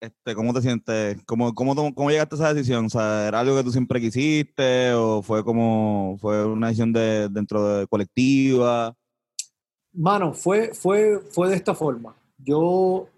Este, 0.00 0.34
¿Cómo 0.36 0.54
te 0.54 0.60
sientes? 0.62 1.18
¿Cómo, 1.26 1.52
cómo, 1.54 1.74
¿Cómo 1.92 2.10
llegaste 2.10 2.36
a 2.36 2.38
esa 2.38 2.54
decisión? 2.54 2.86
O 2.86 2.90
sea, 2.90 3.26
¿Era 3.26 3.40
algo 3.40 3.56
que 3.56 3.64
tú 3.64 3.72
siempre 3.72 4.00
quisiste 4.00 4.92
o 4.92 5.22
fue 5.22 5.42
como 5.42 6.16
fue 6.20 6.44
una 6.46 6.68
decisión 6.68 6.92
de, 6.92 7.28
dentro 7.28 7.66
de 7.78 7.86
colectiva? 7.88 8.94
Mano, 9.98 10.32
fue, 10.32 10.72
fue, 10.74 11.18
fue 11.28 11.48
de 11.48 11.56
esta 11.56 11.74
forma. 11.74 12.14
Yo, 12.38 13.08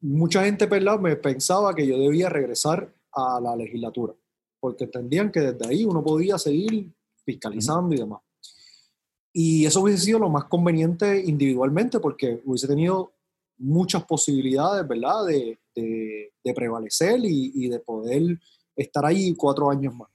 mucha 0.00 0.44
gente 0.44 0.66
¿verdad? 0.66 1.00
me 1.00 1.16
pensaba 1.16 1.74
que 1.74 1.84
yo 1.84 1.98
debía 1.98 2.28
regresar 2.28 2.94
a 3.10 3.40
la 3.40 3.56
legislatura, 3.56 4.14
porque 4.60 4.84
entendían 4.84 5.32
que 5.32 5.40
desde 5.40 5.66
ahí 5.68 5.84
uno 5.84 6.00
podía 6.02 6.38
seguir 6.38 6.92
fiscalizando 7.24 7.92
y 7.92 7.98
demás. 7.98 8.20
Y 9.32 9.66
eso 9.66 9.80
hubiese 9.80 10.04
sido 10.04 10.20
lo 10.20 10.30
más 10.30 10.44
conveniente 10.44 11.20
individualmente, 11.24 11.98
porque 11.98 12.40
hubiese 12.44 12.68
tenido 12.68 13.12
muchas 13.58 14.04
posibilidades, 14.04 14.86
¿verdad?, 14.86 15.24
de, 15.26 15.58
de- 15.74 16.32
de 16.44 16.54
prevalecer 16.54 17.18
y, 17.24 17.50
y 17.52 17.68
de 17.68 17.80
poder 17.80 18.38
estar 18.76 19.04
ahí 19.04 19.34
cuatro 19.34 19.68
años 19.70 19.92
más. 19.92 20.08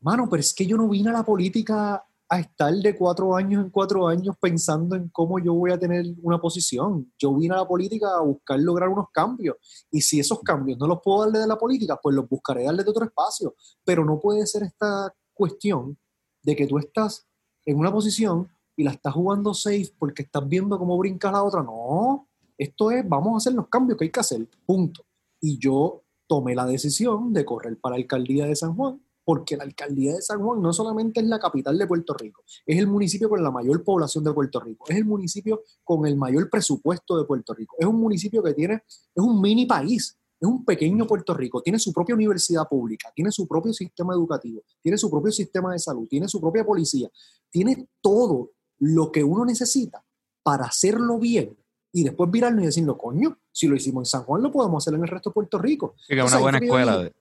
Mano, 0.00 0.28
pero 0.30 0.40
es 0.40 0.54
que 0.54 0.64
yo 0.64 0.78
no 0.78 0.88
vine 0.88 1.10
a 1.10 1.14
la 1.14 1.24
política 1.24 2.02
a 2.32 2.38
estar 2.38 2.72
de 2.72 2.96
cuatro 2.96 3.34
años 3.34 3.64
en 3.64 3.70
cuatro 3.70 4.06
años 4.06 4.36
pensando 4.40 4.94
en 4.94 5.08
cómo 5.08 5.40
yo 5.40 5.52
voy 5.52 5.72
a 5.72 5.78
tener 5.78 6.06
una 6.22 6.40
posición. 6.40 7.12
Yo 7.18 7.34
vine 7.34 7.54
a 7.54 7.58
la 7.58 7.66
política 7.66 8.06
a 8.16 8.20
buscar 8.20 8.60
lograr 8.60 8.88
unos 8.88 9.06
cambios. 9.12 9.56
Y 9.90 10.00
si 10.00 10.20
esos 10.20 10.38
cambios 10.40 10.78
no 10.78 10.86
los 10.86 11.00
puedo 11.02 11.22
darle 11.22 11.40
de 11.40 11.48
la 11.48 11.58
política, 11.58 11.98
pues 12.00 12.14
los 12.14 12.28
buscaré 12.28 12.64
darle 12.64 12.84
de 12.84 12.90
otro 12.90 13.04
espacio. 13.04 13.56
Pero 13.84 14.04
no 14.04 14.20
puede 14.20 14.46
ser 14.46 14.62
esta 14.62 15.12
cuestión 15.34 15.98
de 16.42 16.54
que 16.54 16.68
tú 16.68 16.78
estás 16.78 17.26
en 17.66 17.76
una 17.76 17.92
posición 17.92 18.48
y 18.76 18.84
la 18.84 18.92
estás 18.92 19.12
jugando 19.12 19.52
safe 19.52 19.92
porque 19.98 20.22
estás 20.22 20.48
viendo 20.48 20.78
cómo 20.78 20.96
brinca 20.98 21.32
la 21.32 21.42
otra. 21.42 21.64
No, 21.64 22.28
esto 22.56 22.92
es, 22.92 23.08
vamos 23.08 23.34
a 23.34 23.36
hacer 23.38 23.54
los 23.54 23.66
cambios 23.66 23.98
que 23.98 24.04
hay 24.04 24.10
que 24.12 24.20
hacer, 24.20 24.48
punto. 24.64 25.04
Y 25.40 25.58
yo 25.58 26.04
tomé 26.28 26.54
la 26.54 26.64
decisión 26.64 27.32
de 27.32 27.44
correr 27.44 27.76
para 27.80 27.96
la 27.96 28.02
alcaldía 28.02 28.46
de 28.46 28.54
San 28.54 28.76
Juan, 28.76 29.02
porque 29.30 29.56
la 29.56 29.62
alcaldía 29.62 30.14
de 30.14 30.22
San 30.22 30.42
Juan 30.42 30.60
no 30.60 30.72
solamente 30.72 31.20
es 31.20 31.26
la 31.28 31.38
capital 31.38 31.78
de 31.78 31.86
Puerto 31.86 32.14
Rico, 32.14 32.42
es 32.66 32.76
el 32.76 32.88
municipio 32.88 33.28
con 33.28 33.40
la 33.44 33.52
mayor 33.52 33.84
población 33.84 34.24
de 34.24 34.32
Puerto 34.32 34.58
Rico, 34.58 34.86
es 34.88 34.96
el 34.96 35.04
municipio 35.04 35.62
con 35.84 36.04
el 36.04 36.16
mayor 36.16 36.50
presupuesto 36.50 37.16
de 37.16 37.24
Puerto 37.26 37.54
Rico, 37.54 37.76
es 37.78 37.86
un 37.86 37.94
municipio 38.00 38.42
que 38.42 38.54
tiene, 38.54 38.74
es 38.74 39.22
un 39.22 39.40
mini 39.40 39.66
país, 39.66 40.18
es 40.40 40.48
un 40.48 40.64
pequeño 40.64 41.06
Puerto 41.06 41.32
Rico, 41.32 41.62
tiene 41.62 41.78
su 41.78 41.92
propia 41.92 42.16
universidad 42.16 42.66
pública, 42.68 43.12
tiene 43.14 43.30
su 43.30 43.46
propio 43.46 43.72
sistema 43.72 44.14
educativo, 44.14 44.62
tiene 44.82 44.98
su 44.98 45.08
propio 45.08 45.30
sistema 45.30 45.72
de 45.74 45.78
salud, 45.78 46.08
tiene 46.08 46.26
su 46.26 46.40
propia 46.40 46.64
policía, 46.66 47.08
tiene 47.50 47.86
todo 48.00 48.50
lo 48.80 49.12
que 49.12 49.22
uno 49.22 49.44
necesita 49.44 50.04
para 50.42 50.64
hacerlo 50.64 51.20
bien 51.20 51.56
y 51.92 52.02
después 52.02 52.28
virarnos 52.32 52.64
y 52.64 52.66
decirlo, 52.66 52.98
coño, 52.98 53.38
si 53.52 53.68
lo 53.68 53.76
hicimos 53.76 54.00
en 54.02 54.06
San 54.06 54.24
Juan, 54.24 54.42
lo 54.42 54.50
podemos 54.50 54.82
hacer 54.82 54.94
en 54.98 55.02
el 55.02 55.08
resto 55.08 55.30
de 55.30 55.34
Puerto 55.34 55.56
Rico. 55.58 55.94
Sí, 55.98 56.14
que 56.14 56.20
es 56.20 56.32
una 56.32 56.40
buena 56.40 56.58
escuela. 56.58 56.98
de- 57.04 57.19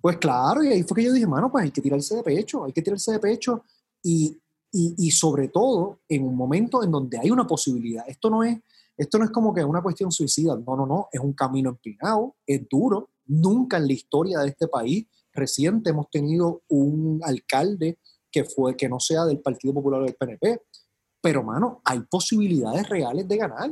Pues 0.00 0.16
claro, 0.16 0.62
y 0.62 0.68
ahí 0.68 0.82
fue 0.82 0.96
que 0.96 1.04
yo 1.04 1.12
dije, 1.12 1.26
mano, 1.26 1.50
pues 1.50 1.64
hay 1.64 1.70
que 1.70 1.82
tirarse 1.82 2.16
de 2.16 2.22
pecho, 2.22 2.64
hay 2.64 2.72
que 2.72 2.82
tirarse 2.82 3.12
de 3.12 3.18
pecho 3.18 3.64
y, 4.02 4.38
y, 4.72 4.94
y 4.96 5.10
sobre 5.10 5.48
todo 5.48 6.00
en 6.08 6.24
un 6.24 6.34
momento 6.34 6.82
en 6.82 6.90
donde 6.90 7.18
hay 7.18 7.30
una 7.30 7.46
posibilidad. 7.46 8.04
Esto 8.08 8.30
no 8.30 8.42
es, 8.42 8.58
esto 8.96 9.18
no 9.18 9.24
es 9.24 9.30
como 9.30 9.52
que 9.52 9.64
una 9.64 9.82
cuestión 9.82 10.10
suicida, 10.10 10.56
no, 10.56 10.76
no, 10.76 10.86
no, 10.86 11.08
es 11.12 11.20
un 11.20 11.32
camino 11.34 11.70
empinado, 11.70 12.36
es 12.46 12.66
duro. 12.68 13.10
Nunca 13.26 13.76
en 13.76 13.86
la 13.86 13.92
historia 13.92 14.40
de 14.40 14.48
este 14.48 14.68
país 14.68 15.06
reciente 15.32 15.90
hemos 15.90 16.10
tenido 16.10 16.62
un 16.68 17.20
alcalde 17.22 17.98
que 18.30 18.44
fue 18.44 18.76
que 18.76 18.88
no 18.88 19.00
sea 19.00 19.24
del 19.24 19.40
Partido 19.40 19.74
Popular 19.74 20.00
o 20.00 20.04
del 20.04 20.14
PNP. 20.14 20.62
Pero, 21.20 21.42
mano, 21.42 21.82
hay 21.84 22.00
posibilidades 22.00 22.88
reales 22.88 23.28
de 23.28 23.36
ganar. 23.36 23.70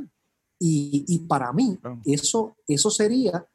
Y, 0.59 1.05
y 1.07 1.19
para 1.21 1.53
mí, 1.53 1.79
eso, 2.05 2.57
eso 2.67 2.91
sería 2.91 3.47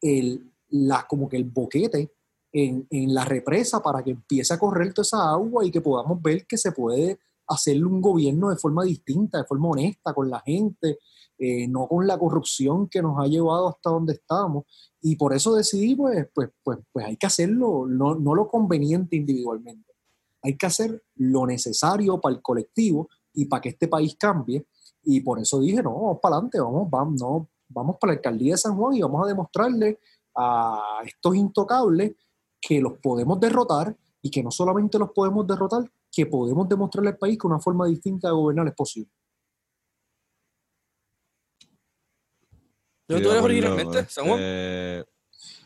el, 0.00 0.52
la, 0.68 1.06
como 1.06 1.28
que 1.28 1.36
el 1.36 1.44
boquete 1.44 2.12
en, 2.52 2.86
en 2.90 3.14
la 3.14 3.24
represa 3.24 3.82
para 3.82 4.02
que 4.02 4.10
empiece 4.10 4.52
a 4.52 4.58
correr 4.58 4.92
toda 4.92 5.04
esa 5.04 5.30
agua 5.30 5.64
y 5.64 5.70
que 5.70 5.80
podamos 5.80 6.20
ver 6.20 6.46
que 6.46 6.58
se 6.58 6.72
puede 6.72 7.18
hacer 7.48 7.84
un 7.84 8.00
gobierno 8.00 8.50
de 8.50 8.56
forma 8.56 8.84
distinta, 8.84 9.38
de 9.38 9.44
forma 9.44 9.70
honesta 9.70 10.14
con 10.14 10.30
la 10.30 10.40
gente, 10.40 10.98
eh, 11.38 11.66
no 11.66 11.86
con 11.88 12.06
la 12.06 12.18
corrupción 12.18 12.88
que 12.88 13.02
nos 13.02 13.18
ha 13.18 13.26
llevado 13.26 13.68
hasta 13.68 13.90
donde 13.90 14.14
estamos. 14.14 14.64
Y 15.00 15.16
por 15.16 15.32
eso 15.34 15.54
decidí, 15.54 15.96
pues, 15.96 16.28
pues, 16.34 16.50
pues, 16.62 16.78
pues 16.92 17.06
hay 17.06 17.16
que 17.16 17.26
hacerlo, 17.26 17.86
no, 17.88 18.14
no 18.14 18.34
lo 18.34 18.48
conveniente 18.48 19.16
individualmente. 19.16 19.92
Hay 20.42 20.56
que 20.56 20.66
hacer 20.66 21.02
lo 21.16 21.46
necesario 21.46 22.20
para 22.20 22.36
el 22.36 22.42
colectivo 22.42 23.08
y 23.32 23.46
para 23.46 23.60
que 23.60 23.70
este 23.70 23.88
país 23.88 24.16
cambie. 24.18 24.66
Y 25.02 25.20
por 25.20 25.40
eso 25.40 25.60
dije, 25.60 25.82
no, 25.82 25.94
vamos 25.94 26.18
para 26.20 26.36
adelante, 26.36 26.60
vamos, 26.60 26.88
vamos, 26.88 27.20
no, 27.20 27.48
vamos 27.68 27.96
para 28.00 28.12
la 28.12 28.18
alcaldía 28.18 28.54
de 28.54 28.58
San 28.58 28.76
Juan 28.76 28.94
y 28.94 29.02
vamos 29.02 29.24
a 29.24 29.28
demostrarle 29.28 29.98
a 30.36 30.80
estos 31.04 31.34
intocables 31.34 32.12
que 32.62 32.80
los 32.80 32.94
podemos 32.98 33.38
derrotar 33.40 33.94
y 34.22 34.30
que 34.30 34.42
no 34.42 34.50
solamente 34.52 34.98
los 34.98 35.10
podemos 35.10 35.44
derrotar, 35.46 35.90
que 36.12 36.26
podemos 36.26 36.68
demostrarle 36.68 37.10
al 37.10 37.18
país 37.18 37.36
que 37.36 37.46
una 37.48 37.58
forma 37.58 37.86
distinta 37.86 38.28
de 38.28 38.34
gobernar 38.34 38.68
es 38.68 38.74
posible. 38.74 39.10
¿De 43.08 43.16
Sí, 43.18 43.22
dónde 43.22 43.24
tú 43.24 43.30
eres 43.32 43.42
originalmente, 43.44 44.06
Juan? 44.22 44.40
este, 44.40 45.04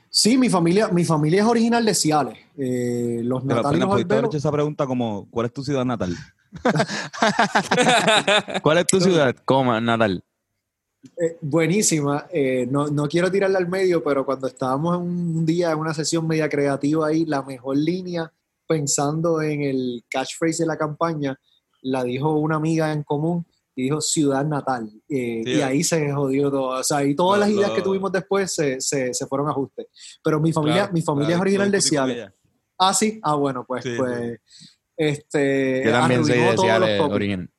Sí, 0.09 0.38
mi 0.38 0.49
familia, 0.49 0.88
mi 0.88 1.05
familia 1.05 1.42
es 1.42 1.47
original 1.49 1.84
de 1.84 1.94
Ciales. 1.94 2.38
Eh, 2.57 3.20
los 3.22 3.42
Pero, 3.42 3.57
natales 3.57 3.76
y 3.76 3.80
Fernan, 3.80 3.88
los 3.88 3.94
¿pudiste 3.97 4.14
haber 4.14 4.24
alberos- 4.24 4.28
hecho 4.30 4.38
esa 4.38 4.53
pregunta 4.53 4.86
como, 4.86 5.28
¿cuál 5.30 5.47
es 5.47 5.53
tu 5.53 5.62
ciudad 5.62 5.84
natal? 5.84 6.16
¿Cuál 8.62 8.78
es 8.78 8.86
tu 8.86 9.01
ciudad? 9.01 9.36
Coma, 9.44 9.80
Natal. 9.80 10.24
Eh, 11.20 11.36
buenísima. 11.40 12.26
Eh, 12.32 12.66
no, 12.70 12.88
no 12.88 13.09
quiero 13.09 13.30
tirarla 13.30 13.59
al 13.59 13.68
medio, 13.68 14.02
pero 14.02 14.24
cuando 14.24 14.46
estábamos 14.46 14.96
en 14.96 15.02
un 15.02 15.46
día 15.46 15.72
en 15.72 15.78
una 15.78 15.94
sesión 15.94 16.26
media 16.26 16.48
creativa 16.48 17.09
ahí, 17.09 17.24
la 17.24 17.42
mejor 17.42 17.76
línea, 17.76 18.32
pensando 18.66 19.40
en 19.42 19.62
el 19.62 20.04
catchphrase 20.11 20.62
de 20.62 20.66
la 20.66 20.76
campaña, 20.76 21.38
la 21.82 22.02
dijo 22.04 22.32
una 22.38 22.57
amiga 22.57 22.92
en 22.92 23.02
común 23.04 23.46
y 23.74 23.84
dijo 23.84 24.00
ciudad 24.00 24.44
natal. 24.44 24.90
Eh, 25.09 25.42
Sí, 25.44 25.50
y 25.52 25.61
ahí 25.61 25.84
se 25.84 26.11
jodió 26.12 26.50
todo. 26.50 26.80
O 26.80 26.82
sea, 26.82 27.04
y 27.04 27.14
todas 27.14 27.38
Lo- 27.38 27.46
las 27.46 27.54
ideas 27.54 27.68
lo- 27.70 27.76
que 27.76 27.82
tuvimos 27.82 28.11
después 28.11 28.52
se, 28.52 28.80
se, 28.80 29.12
se 29.14 29.26
fueron 29.26 29.48
a 29.48 29.50
ajuste. 29.50 29.88
Pero 30.24 30.40
mi 30.40 30.52
familia, 30.52 30.78
Claro, 30.82 30.92
mi 30.94 31.02
familia 31.02 31.34
es 31.36 31.40
original 31.40 31.70
de 31.70 31.80
Ciales. 31.80 32.28
Ah, 32.78 32.92
sí. 32.94 33.20
Ah, 33.22 33.34
bueno, 33.36 33.64
pues, 33.66 33.84
Sí, 33.84 33.94
pues. 33.96 34.40
Este, 34.96 35.82
Yo 35.84 35.90
también 35.92 36.24
soy 36.24 36.32
arruinó 36.32 36.50
de 36.50 36.57
todos 36.57 36.68
los 36.68 36.78
Ciales, 36.78 36.98
tópicos. 36.98 37.14
origen. 37.16 37.50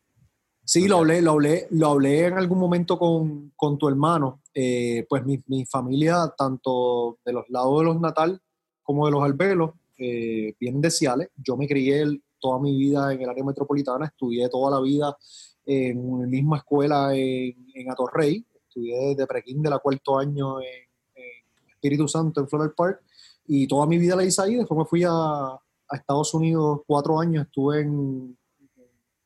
Sí, 0.69 0.85
lo 0.89 0.97
hablé, 0.97 1.21
lo 1.21 1.31
hablé, 1.31 1.65
lo 1.71 1.87
hablé 1.91 2.25
en 2.25 2.33
algún 2.33 2.59
momento 2.59 2.99
con, 2.99 3.53
con 3.55 3.77
tu 3.77 3.87
hermano. 3.87 4.41
Eh, 4.53 5.05
pues 5.07 5.25
mi, 5.25 5.41
mi 5.47 5.65
familia, 5.65 6.33
tanto 6.37 7.19
de 7.25 7.31
los 7.31 7.45
lados 7.49 7.79
de 7.79 7.85
los 7.85 8.01
natal 8.01 8.41
como 8.83 9.05
de 9.05 9.13
los 9.13 9.23
albelos, 9.23 9.71
eh, 9.97 10.53
vienen 10.59 10.81
de 10.81 10.91
Ciales. 10.91 11.29
Yo 11.37 11.55
me 11.55 11.67
crié 11.69 12.01
el- 12.01 12.21
toda 12.37 12.59
mi 12.59 12.77
vida 12.77 13.13
en 13.13 13.21
el 13.21 13.29
área 13.29 13.45
metropolitana, 13.45 14.07
estudié 14.07 14.49
toda 14.49 14.69
la 14.71 14.81
vida 14.81 15.17
en 15.65 16.19
la 16.21 16.27
misma 16.27 16.57
escuela 16.57 17.15
en, 17.15 17.65
en 17.73 17.89
Atorrey, 17.89 18.45
estudié 18.67 19.15
desde 19.15 19.25
prekinder 19.25 19.71
a 19.73 19.79
cuarto 19.79 20.19
año 20.19 20.59
en, 20.59 20.67
en 21.15 21.69
Espíritu 21.71 22.07
Santo, 22.09 22.41
en 22.41 22.47
Floral 22.49 22.73
Park, 22.75 23.01
y 23.47 23.67
toda 23.67 23.85
mi 23.87 23.97
vida 23.97 24.17
la 24.17 24.25
hice 24.25 24.41
ahí. 24.41 24.55
Después 24.55 24.77
me 24.77 24.85
fui 24.85 25.03
a, 25.03 25.11
a 25.11 25.59
Estados 25.95 26.33
Unidos 26.33 26.81
cuatro 26.85 27.19
años, 27.19 27.45
estuve 27.45 27.81
en, 27.81 28.37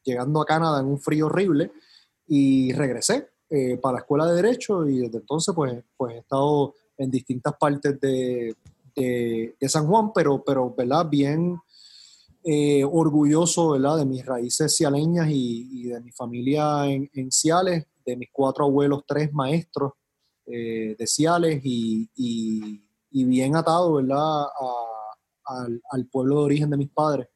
llegando 0.03 0.41
a 0.41 0.45
Canadá 0.45 0.79
en 0.81 0.87
un 0.87 0.99
frío 0.99 1.27
horrible 1.27 1.71
y 2.27 2.71
regresé 2.73 3.29
eh, 3.49 3.77
para 3.77 3.93
la 3.95 3.99
escuela 3.99 4.25
de 4.27 4.35
Derecho 4.35 4.87
y 4.87 4.99
desde 4.99 5.17
entonces 5.19 5.53
pues, 5.55 5.83
pues 5.97 6.15
he 6.15 6.19
estado 6.19 6.73
en 6.97 7.11
distintas 7.11 7.53
partes 7.59 7.99
de, 7.99 8.55
de- 8.95 9.55
de 9.59 9.69
San 9.69 9.87
Juan, 9.87 10.11
pero, 10.13 10.43
pero 10.43 10.73
¿verdad? 10.73 11.07
bien 11.09 11.57
eh, 12.43 12.83
orgulloso 12.83 13.71
¿verdad? 13.71 13.97
de 13.97 14.05
mis 14.05 14.25
raíces 14.25 14.75
cialeñas 14.75 15.29
y, 15.29 15.67
y 15.71 15.87
de 15.89 15.99
mi 16.01 16.11
familia 16.11 16.85
en, 16.87 17.09
en 17.13 17.31
Ciales, 17.31 17.85
de 18.05 18.17
mis 18.17 18.29
cuatro 18.31 18.65
abuelos, 18.65 19.03
tres 19.07 19.31
maestros 19.33 19.93
eh, 20.45 20.95
de 20.97 21.07
Ciales 21.07 21.61
y, 21.63 22.09
y- 22.15 22.83
y 23.13 23.25
bien 23.25 23.55
atado 23.55 23.93
¿verdad? 23.95 24.43
A- 24.43 24.87
al, 25.45 25.81
al 25.91 26.05
pueblo 26.07 26.39
de 26.39 26.45
origen 26.45 26.69
de 26.69 26.77
mis 26.77 26.89
padres 26.89 27.27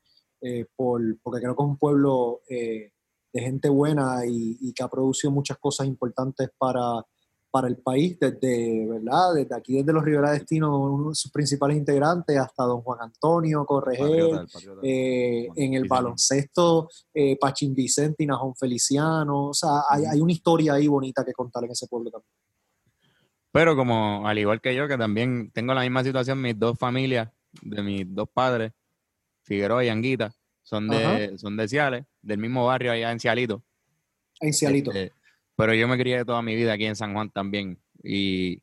eh, 0.47 0.67
por, 0.75 1.01
porque 1.23 1.41
creo 1.41 1.55
que 1.55 1.63
es 1.63 1.69
un 1.69 1.77
pueblo 1.77 2.41
eh, 2.47 2.91
de 3.33 3.41
gente 3.41 3.67
buena 3.67 4.23
y, 4.27 4.59
y 4.61 4.73
que 4.73 4.83
ha 4.83 4.87
producido 4.87 5.31
muchas 5.31 5.57
cosas 5.57 5.87
importantes 5.87 6.51
para, 6.55 7.03
para 7.49 7.67
el 7.67 7.77
país, 7.77 8.19
desde, 8.19 8.87
¿verdad? 8.87 9.33
desde 9.33 9.55
aquí, 9.55 9.77
desde 9.77 9.91
los 9.91 10.05
Rivera 10.05 10.33
Destino, 10.33 10.77
uno 10.77 11.09
de 11.09 11.15
sus 11.15 11.31
principales 11.31 11.77
integrantes, 11.77 12.37
hasta 12.37 12.63
don 12.63 12.81
Juan 12.81 12.99
Antonio 13.01 13.65
Corregel, 13.65 14.45
eh, 14.83 15.47
en 15.55 15.73
el 15.73 15.87
baloncesto, 15.87 16.89
Pachín 17.41 17.73
Vicente 17.73 18.23
y 18.23 18.27
Najón 18.27 18.55
Feliciano, 18.55 19.47
o 19.47 19.53
sea, 19.53 19.81
hay, 19.89 20.05
hay 20.05 20.21
una 20.21 20.31
historia 20.31 20.73
ahí 20.73 20.87
bonita 20.87 21.25
que 21.25 21.33
contar 21.33 21.63
en 21.63 21.71
ese 21.71 21.87
pueblo 21.87 22.11
también. 22.11 22.29
Pero 23.51 23.75
como, 23.75 24.27
al 24.27 24.37
igual 24.37 24.61
que 24.61 24.75
yo, 24.75 24.87
que 24.87 24.97
también 24.97 25.49
tengo 25.51 25.73
la 25.73 25.81
misma 25.81 26.03
situación, 26.03 26.39
mis 26.39 26.59
dos 26.59 26.77
familias, 26.77 27.31
de 27.63 27.81
mis 27.81 28.13
dos 28.13 28.29
padres, 28.31 28.73
Figueroa 29.45 29.83
y 29.85 29.89
Anguita, 29.89 30.33
son 30.63 30.87
de, 30.89 31.37
son 31.37 31.55
de 31.57 31.67
Ciales, 31.67 32.05
del 32.21 32.37
mismo 32.39 32.65
barrio 32.65 32.91
allá 32.91 33.11
en 33.11 33.19
Cialito. 33.19 33.63
En 34.41 34.53
Cialito. 34.53 34.91
Este, 34.91 35.13
pero 35.55 35.73
yo 35.73 35.87
me 35.87 35.97
crié 35.97 36.25
toda 36.25 36.41
mi 36.41 36.55
vida 36.55 36.73
aquí 36.73 36.85
en 36.85 36.95
San 36.95 37.13
Juan 37.13 37.29
también. 37.29 37.79
Y, 38.03 38.61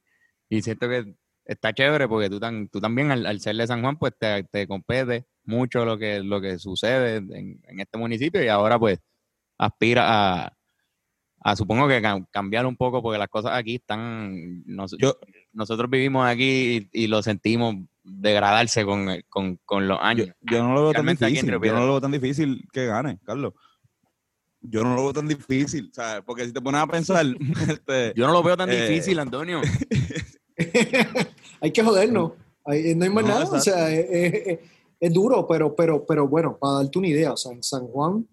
y 0.49 0.61
siento 0.63 0.89
que 0.89 1.15
está 1.45 1.73
chévere 1.73 2.07
porque 2.09 2.29
tú, 2.29 2.39
tan, 2.39 2.69
tú 2.69 2.81
también, 2.81 3.11
al, 3.11 3.25
al 3.27 3.41
ser 3.41 3.57
de 3.57 3.67
San 3.67 3.81
Juan, 3.81 3.97
pues 3.99 4.13
te, 4.19 4.45
te 4.45 4.67
compete 4.67 5.25
mucho 5.45 5.85
lo 5.85 5.97
que, 5.99 6.21
lo 6.21 6.41
que 6.41 6.59
sucede 6.59 7.17
en, 7.17 7.61
en 7.65 7.81
este 7.81 7.99
municipio 7.99 8.43
y 8.45 8.49
ahora 8.49 8.79
pues 8.79 8.99
aspira 9.59 10.05
a, 10.45 10.57
a 11.41 11.57
supongo 11.57 11.89
que 11.89 12.01
cam- 12.03 12.27
cambiar 12.31 12.67
un 12.67 12.77
poco 12.77 13.03
porque 13.03 13.19
las 13.19 13.29
cosas 13.29 13.53
aquí 13.55 13.77
están... 13.77 14.63
nos- 14.67 14.97
Yo- 14.99 15.17
nosotros 15.53 15.89
vivimos 15.91 16.27
aquí 16.27 16.89
y, 16.93 17.05
y 17.05 17.07
lo 17.07 17.23
sentimos 17.23 17.77
degradarse 18.05 18.85
con, 18.85 19.07
con, 19.29 19.59
con 19.65 19.87
los 19.89 19.99
años. 20.01 20.29
yo 20.41 20.63
no 20.63 20.75
lo 20.75 20.83
veo 20.85 20.93
tan 20.93 21.07
difícil. 21.07 21.51
Yo 21.51 21.73
no 21.73 21.81
lo 21.87 21.93
veo 21.93 22.01
tan 22.01 22.11
difícil 22.13 22.67
que 22.73 22.87
gane, 22.87 23.19
Carlos. 23.25 23.55
Yo 24.61 24.83
no 24.85 24.95
lo 24.95 25.03
veo 25.05 25.13
tan 25.13 25.27
difícil, 25.29 25.91
¿sabes? 25.93 26.23
Porque 26.25 26.47
si 26.47 26.53
te 26.53 26.61
pones 26.61 26.81
a 26.81 26.87
pensar, 26.87 27.27
este, 27.69 28.13
Yo 28.17 28.27
no 28.27 28.33
lo 28.33 28.43
veo 28.43 28.57
tan 28.57 28.71
Eh, 28.71 28.89
difícil, 28.89 29.19
Antonio. 29.19 29.61
hay 31.61 31.71
que 31.71 31.83
jodernos. 31.83 32.33
Hay- 32.65 32.95
no 32.95 33.05
hay 33.05 33.11
más 33.11 33.25
No, 33.25 33.31
nada. 33.31 33.45
O 33.57 33.61
sea, 33.61 33.91
es, 33.91 34.07
es- 34.11 34.47
es- 34.47 34.59
es 35.01 35.13
duro, 35.13 35.47
pero, 35.49 35.75
pero, 35.75 36.07
pero 36.07 36.29
bueno, 36.29 36.57
para 36.61 36.75
darte 36.75 36.97
una 36.97 37.09
idea, 37.09 37.33
o 37.33 37.37
sea, 37.37 37.51
en 37.53 37.61
San 37.63 37.89
Juan 37.89 38.25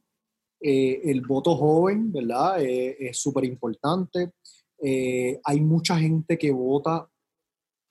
eh, 0.61 1.01
el 1.05 1.21
voto 1.21 1.55
joven, 1.55 2.11
¿verdad? 2.11 2.61
Eh, 2.61 2.95
es 2.99 3.19
súper 3.19 3.45
importante. 3.45 4.31
Eh, 4.81 5.39
hay 5.43 5.61
mucha 5.61 5.97
gente 5.97 6.37
que 6.37 6.51
vota 6.51 7.09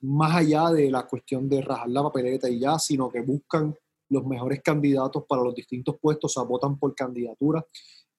más 0.01 0.37
allá 0.37 0.71
de 0.71 0.91
la 0.91 1.07
cuestión 1.07 1.49
de 1.49 1.61
rajar 1.61 1.89
la 1.89 2.03
papeleta 2.03 2.49
y 2.49 2.61
ya, 2.61 2.79
sino 2.79 3.11
que 3.11 3.21
buscan 3.21 3.75
los 4.11 4.25
mejores 4.25 4.63
candidatos 4.63 5.25
para 5.29 5.43
los 5.43 5.55
distintos 5.55 5.97
puestos, 6.01 6.37
o 6.37 6.41
sea, 6.41 6.49
votan 6.49 6.79
por 6.79 6.95
candidatura. 6.95 7.65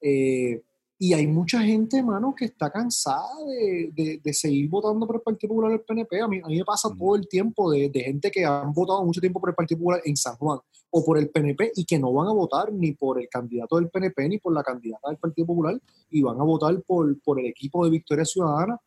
Eh, 0.00 0.62
y 1.02 1.14
hay 1.14 1.26
mucha 1.26 1.62
gente, 1.62 2.02
mano, 2.02 2.34
que 2.36 2.44
está 2.44 2.70
cansada 2.70 3.24
de, 3.46 4.20
de, 4.22 4.34
seguir 4.34 4.68
votando 4.68 5.06
por 5.06 5.16
el 5.16 5.22
Partido 5.22 5.48
Popular 5.48 5.70
del 5.70 5.80
PNP. 5.80 6.20
A 6.20 6.28
mí, 6.28 6.40
a 6.44 6.46
mí 6.46 6.58
me 6.58 6.64
pasa 6.66 6.90
todo 6.94 7.16
el 7.16 7.26
tiempo 7.26 7.70
de, 7.70 7.88
de, 7.88 8.00
gente 8.00 8.30
que 8.30 8.44
han 8.44 8.70
votado 8.74 9.02
mucho 9.02 9.18
tiempo 9.18 9.40
por 9.40 9.48
el 9.48 9.54
Partido 9.54 9.78
Popular 9.78 10.02
en 10.04 10.14
San 10.14 10.36
Juan 10.36 10.58
o 10.90 11.02
por 11.02 11.16
el 11.16 11.30
PNP 11.30 11.72
y 11.76 11.86
que 11.86 11.98
no 11.98 12.12
van 12.12 12.28
a 12.28 12.34
votar 12.34 12.70
ni 12.70 12.92
por 12.92 13.18
el 13.18 13.30
candidato 13.30 13.76
del 13.76 13.88
PNP 13.88 14.28
ni 14.28 14.38
por 14.40 14.52
la 14.52 14.62
candidata 14.62 15.08
del 15.08 15.16
Partido 15.16 15.46
Popular 15.46 15.80
y 16.10 16.20
van 16.20 16.38
a 16.38 16.44
votar 16.44 16.78
por, 16.82 17.18
por 17.22 17.40
el 17.40 17.46
equipo 17.46 17.82
de 17.82 17.92
Victoria 17.92 18.26
Ciudadana 18.26 18.78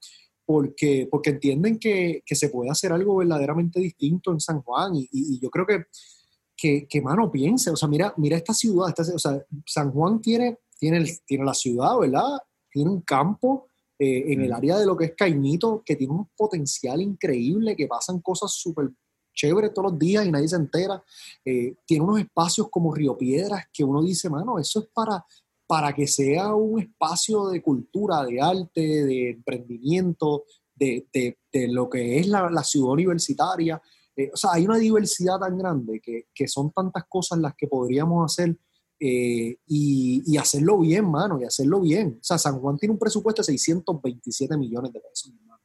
porque, 0.46 1.08
porque 1.10 1.32
entienden 1.32 1.80
que, 1.80 2.22
que 2.24 2.36
se 2.36 2.50
puede 2.50 2.70
hacer 2.70 2.92
algo 2.94 3.18
verdaderamente 3.18 3.80
distinto 3.80 4.32
en 4.32 4.40
San 4.40 4.62
Juan. 4.62 4.96
Y, 4.96 5.10
y, 5.12 5.40
yo 5.40 5.50
creo 5.50 5.66
que, 5.66 5.86
que, 6.56 6.86
que, 6.88 7.02
mano, 7.02 7.32
piense, 7.32 7.72
o 7.72 7.76
sea, 7.76 7.90
mira, 7.90 8.14
mira 8.18 8.38
esta 8.38 8.54
ciudad, 8.54 8.90
esta, 8.90 9.16
o 9.16 9.18
sea, 9.18 9.44
San 9.66 9.92
Juan 9.92 10.22
tiene 10.22 10.60
tiene, 10.84 11.18
tiene 11.26 11.46
la 11.46 11.54
ciudad, 11.54 11.98
¿verdad? 11.98 12.40
Tiene 12.70 12.90
un 12.90 13.02
campo 13.02 13.68
eh, 13.98 14.34
en 14.34 14.42
el 14.42 14.52
área 14.52 14.78
de 14.78 14.86
lo 14.86 14.98
que 14.98 15.06
es 15.06 15.14
Caimito 15.16 15.82
que 15.86 15.96
tiene 15.96 16.14
un 16.14 16.28
potencial 16.36 17.02
increíble, 17.02 17.74
que 17.78 17.88
pasan 17.88 18.20
cosas 18.20 18.52
súper 18.52 18.90
chéveres 19.34 19.74
todos 19.74 19.92
los 19.92 20.00
días 20.00 20.26
y 20.26 20.32
nadie 20.32 20.50
se 20.50 20.58
entera. 20.58 21.02
Eh, 21.46 21.76
tiene 21.86 22.04
unos 22.04 22.20
espacios 22.20 22.68
como 22.70 22.94
Río 22.94 23.18
Piedras 23.18 23.64
que 23.72 23.86
uno 23.86 24.04
dice, 24.04 24.30
mano, 24.30 24.60
eso 24.60 24.82
es 24.82 24.88
para, 24.94 25.26
para 25.66 25.94
que 25.94 26.06
sea 26.06 26.54
un 26.54 26.82
espacio 26.82 27.48
de 27.48 27.62
cultura, 27.62 28.26
de 28.26 28.42
arte, 28.42 28.82
de 28.82 29.30
emprendimiento, 29.30 30.44
de, 30.76 31.08
de, 31.14 31.38
de 31.50 31.68
lo 31.70 31.90
que 31.90 32.20
es 32.20 32.28
la, 32.28 32.50
la 32.50 32.64
ciudad 32.66 32.92
universitaria. 32.92 33.82
Eh, 34.18 34.32
o 34.34 34.36
sea, 34.36 34.52
hay 34.52 34.66
una 34.66 34.80
diversidad 34.80 35.40
tan 35.40 35.58
grande 35.58 36.02
que, 36.02 36.28
que, 36.36 36.48
son 36.50 36.74
tantas 36.74 37.06
cosas 37.08 37.40
las 37.40 37.56
que 37.56 37.68
podríamos 37.68 38.26
hacer 38.26 38.58
eh, 39.06 39.58
y, 39.68 40.38
hacerlo 40.38 40.80
bien, 40.80 41.04
mano, 41.04 41.38
y 41.42 41.44
hacerlo 41.44 41.82
bien. 41.82 42.20
O 42.22 42.24
sea, 42.24 42.38
San 42.38 42.58
Juan 42.62 42.78
tiene 42.78 42.94
un 42.94 43.00
presupuesto 43.00 43.42
de 43.42 43.48
627 43.48 44.56
millones 44.56 44.94
de 44.94 45.02
pesos, 45.02 45.30
hermano. 45.38 45.62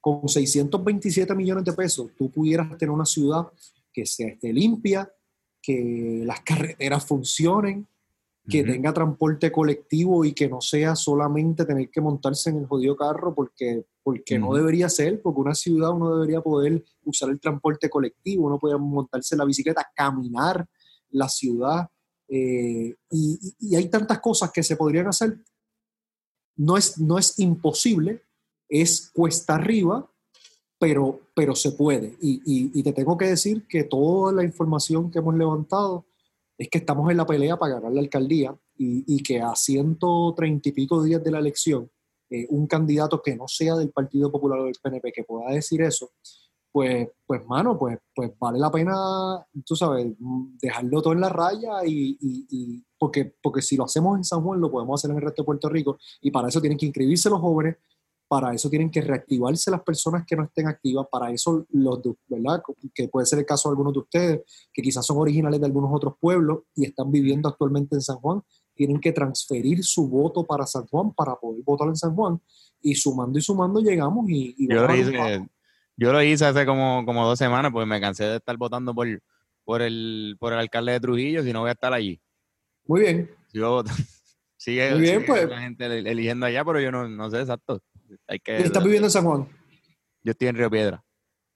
Con 0.00 0.28
627 0.28 1.34
millones 1.34 1.64
de 1.64 1.72
pesos, 1.72 2.12
tú 2.16 2.30
pudieras 2.30 2.68
tener 2.78 2.92
una 2.92 3.04
ciudad 3.04 3.48
que 3.92 4.06
sea, 4.06 4.28
esté 4.28 4.52
limpia, 4.52 5.12
que 5.60 6.22
las 6.24 6.40
carreteras 6.44 7.04
funcionen, 7.04 7.88
que 8.48 8.62
tenga 8.62 8.92
transporte 8.92 9.50
colectivo 9.50 10.24
y 10.24 10.32
que 10.32 10.48
no 10.48 10.60
sea 10.60 10.94
solamente 10.94 11.64
tener 11.64 11.90
que 11.90 12.00
montarse 12.00 12.50
en 12.50 12.58
el 12.58 12.66
jodido 12.66 12.96
carro 12.96 13.34
porque, 13.34 13.84
porque 14.04 14.38
no 14.38 14.54
debería 14.54 14.88
ser, 14.88 15.20
porque 15.20 15.40
una 15.40 15.56
ciudad 15.56 15.90
uno 15.90 16.14
debería 16.14 16.40
poder 16.40 16.84
usar 17.04 17.30
el 17.30 17.40
transporte 17.40 17.90
colectivo, 17.90 18.46
uno 18.46 18.60
puede 18.60 18.78
montarse 18.78 19.34
en 19.34 19.40
la 19.40 19.44
bicicleta, 19.44 19.88
caminar 19.92 20.66
la 21.10 21.28
ciudad, 21.28 21.88
eh, 22.32 22.94
y, 23.10 23.74
hay 23.74 23.88
tantas 23.88 24.20
cosas 24.20 24.52
que 24.52 24.62
se 24.62 24.76
podrían 24.76 25.08
hacer. 25.08 25.36
No 26.56 26.76
es, 26.76 26.98
no 26.98 27.18
es 27.18 27.38
imposible, 27.40 28.22
es 28.68 29.10
cuesta 29.12 29.56
arriba, 29.56 30.08
pero, 30.78 31.20
pero 31.34 31.56
se 31.56 31.72
puede. 31.72 32.16
Y, 32.20 32.40
y, 32.46 32.82
te 32.82 32.92
tengo 32.92 33.18
que 33.18 33.26
decir 33.26 33.66
que 33.66 33.84
toda 33.84 34.32
la 34.32 34.44
información 34.44 35.10
que 35.10 35.18
hemos 35.18 35.34
levantado 35.34 36.06
es 36.56 36.68
que 36.68 36.78
estamos 36.78 37.10
en 37.10 37.16
la 37.16 37.26
pelea 37.26 37.58
para 37.58 37.74
ganar 37.74 37.92
la 37.92 38.00
alcaldía 38.00 38.56
y, 38.76 39.22
que 39.22 39.40
a 39.40 39.54
130 39.54 40.68
y 40.68 40.72
pico 40.72 41.02
días 41.02 41.22
de 41.22 41.30
la 41.30 41.38
elección, 41.38 41.90
eh, 42.30 42.46
un 42.50 42.66
candidato 42.66 43.20
que 43.20 43.34
no 43.34 43.48
sea 43.48 43.74
del 43.76 43.90
Partido 43.90 44.30
Popular 44.30 44.60
o 44.60 44.64
del 44.64 44.76
PNP 44.80 45.12
que 45.12 45.24
pueda 45.24 45.50
decir 45.50 45.82
eso, 45.82 46.12
pues, 46.72 47.08
pues 47.26 47.44
mano, 47.46 47.78
pues, 47.78 47.98
pues 48.14 48.30
vale 48.38 48.58
la 48.58 48.70
pena, 48.70 48.94
tú 49.64 49.74
sabes, 49.74 50.06
dejarlo 50.60 51.02
todo 51.02 51.12
en 51.12 51.20
la 51.20 51.28
raya 51.28 51.84
y, 51.84 52.16
y, 52.20 52.84
porque, 52.98 53.34
porque 53.42 53.62
si 53.62 53.76
lo 53.76 53.84
hacemos 53.84 54.16
en 54.16 54.24
San 54.24 54.42
Juan, 54.42 54.60
lo 54.60 54.70
podemos 54.70 55.00
hacer 55.00 55.10
en 55.10 55.16
el 55.16 55.22
resto 55.22 55.42
de 55.42 55.46
Puerto 55.46 55.68
Rico 55.68 55.98
y 56.20 56.30
para 56.30 56.48
eso 56.48 56.60
tienen 56.60 56.78
que 56.78 56.86
inscribirse 56.86 57.28
los 57.28 57.40
jóvenes, 57.40 57.76
para 58.28 58.54
eso 58.54 58.70
tienen 58.70 58.90
que 58.90 59.00
reactivarse 59.00 59.72
las 59.72 59.82
personas 59.82 60.24
que 60.24 60.36
no 60.36 60.44
estén 60.44 60.68
activas, 60.68 61.06
para 61.10 61.32
eso 61.32 61.66
los, 61.70 62.00
¿verdad? 62.28 62.62
Que 62.94 63.08
puede 63.08 63.26
ser 63.26 63.40
el 63.40 63.46
caso 63.46 63.68
de 63.68 63.72
algunos 63.72 63.92
de 63.92 63.98
ustedes, 63.98 64.40
que 64.72 64.82
quizás 64.82 65.04
son 65.04 65.18
originales 65.18 65.58
de 65.58 65.66
algunos 65.66 65.90
otros 65.92 66.14
pueblos 66.20 66.60
y 66.76 66.86
están 66.86 67.10
viviendo 67.10 67.48
actualmente 67.48 67.96
en 67.96 68.02
San 68.02 68.18
Juan, 68.18 68.42
tienen 68.74 69.00
que 69.00 69.10
transferir 69.12 69.82
su 69.82 70.08
voto 70.08 70.46
para 70.46 70.64
San 70.66 70.86
Juan 70.86 71.12
para 71.12 71.34
poder 71.34 71.62
votar 71.64 71.88
en 71.88 71.96
San 71.96 72.14
Juan 72.14 72.40
y 72.80 72.94
sumando 72.94 73.38
y 73.38 73.42
sumando 73.42 73.80
llegamos 73.80 74.30
y... 74.30 74.54
y 74.56 74.72
Yo 74.72 74.86
yo 76.00 76.14
lo 76.14 76.22
hice 76.22 76.46
hace 76.46 76.64
como, 76.64 77.04
como 77.04 77.26
dos 77.26 77.38
semanas, 77.38 77.70
porque 77.70 77.84
me 77.84 78.00
cansé 78.00 78.24
de 78.24 78.36
estar 78.36 78.56
votando 78.56 78.94
por, 78.94 79.06
por, 79.64 79.82
el, 79.82 80.34
por 80.40 80.54
el 80.54 80.58
alcalde 80.58 80.92
de 80.92 81.00
Trujillo, 81.00 81.42
si 81.42 81.52
no 81.52 81.60
voy 81.60 81.68
a 81.68 81.72
estar 81.72 81.92
allí. 81.92 82.18
Muy 82.86 83.02
bien. 83.02 83.30
Yo 83.52 83.84
sigue, 84.56 84.92
Muy 84.92 85.02
bien, 85.02 85.24
pues. 85.26 85.46
la 85.46 85.60
gente 85.60 85.84
eligiendo 85.84 86.46
allá, 86.46 86.64
pero 86.64 86.80
yo 86.80 86.90
no, 86.90 87.06
no 87.06 87.30
sé 87.30 87.40
exacto. 87.40 87.82
Hay 88.26 88.38
que, 88.38 88.56
¿Estás 88.56 88.82
viviendo 88.82 89.08
en 89.08 89.10
San 89.10 89.24
Juan? 89.24 89.46
Yo 90.22 90.30
estoy 90.30 90.48
en 90.48 90.56
Río 90.56 90.70
Piedra. 90.70 91.04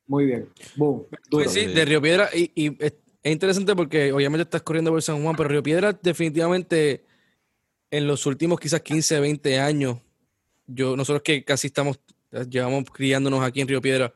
Muy 0.07 0.27
bien. 0.27 0.51
Boom. 0.77 1.07
Pues 1.31 1.51
sí, 1.51 1.65
de 1.65 1.85
Río 1.87 2.03
Piedra. 2.03 2.29
Y, 2.35 2.53
y, 2.55 2.77
es 2.79 3.33
interesante 3.33 3.75
porque 3.75 4.13
obviamente 4.13 4.43
estás 4.43 4.61
corriendo 4.61 4.91
por 4.91 5.01
San 5.01 5.23
Juan, 5.23 5.35
pero 5.37 5.49
Río 5.49 5.63
Piedra 5.63 5.95
definitivamente 5.95 7.07
en 7.91 8.07
los 8.07 8.27
últimos 8.27 8.61
quizás 8.61 8.83
15, 8.83 9.21
20 9.21 9.59
años, 9.59 9.97
yo, 10.67 10.99
nosotros 10.99 11.23
que 11.23 11.45
casi 11.45 11.69
estamos 11.69 11.99
llevamos 12.49 12.85
criándonos 12.93 13.43
aquí 13.43 13.61
en 13.61 13.69
Río 13.69 13.81
Piedra. 13.81 14.13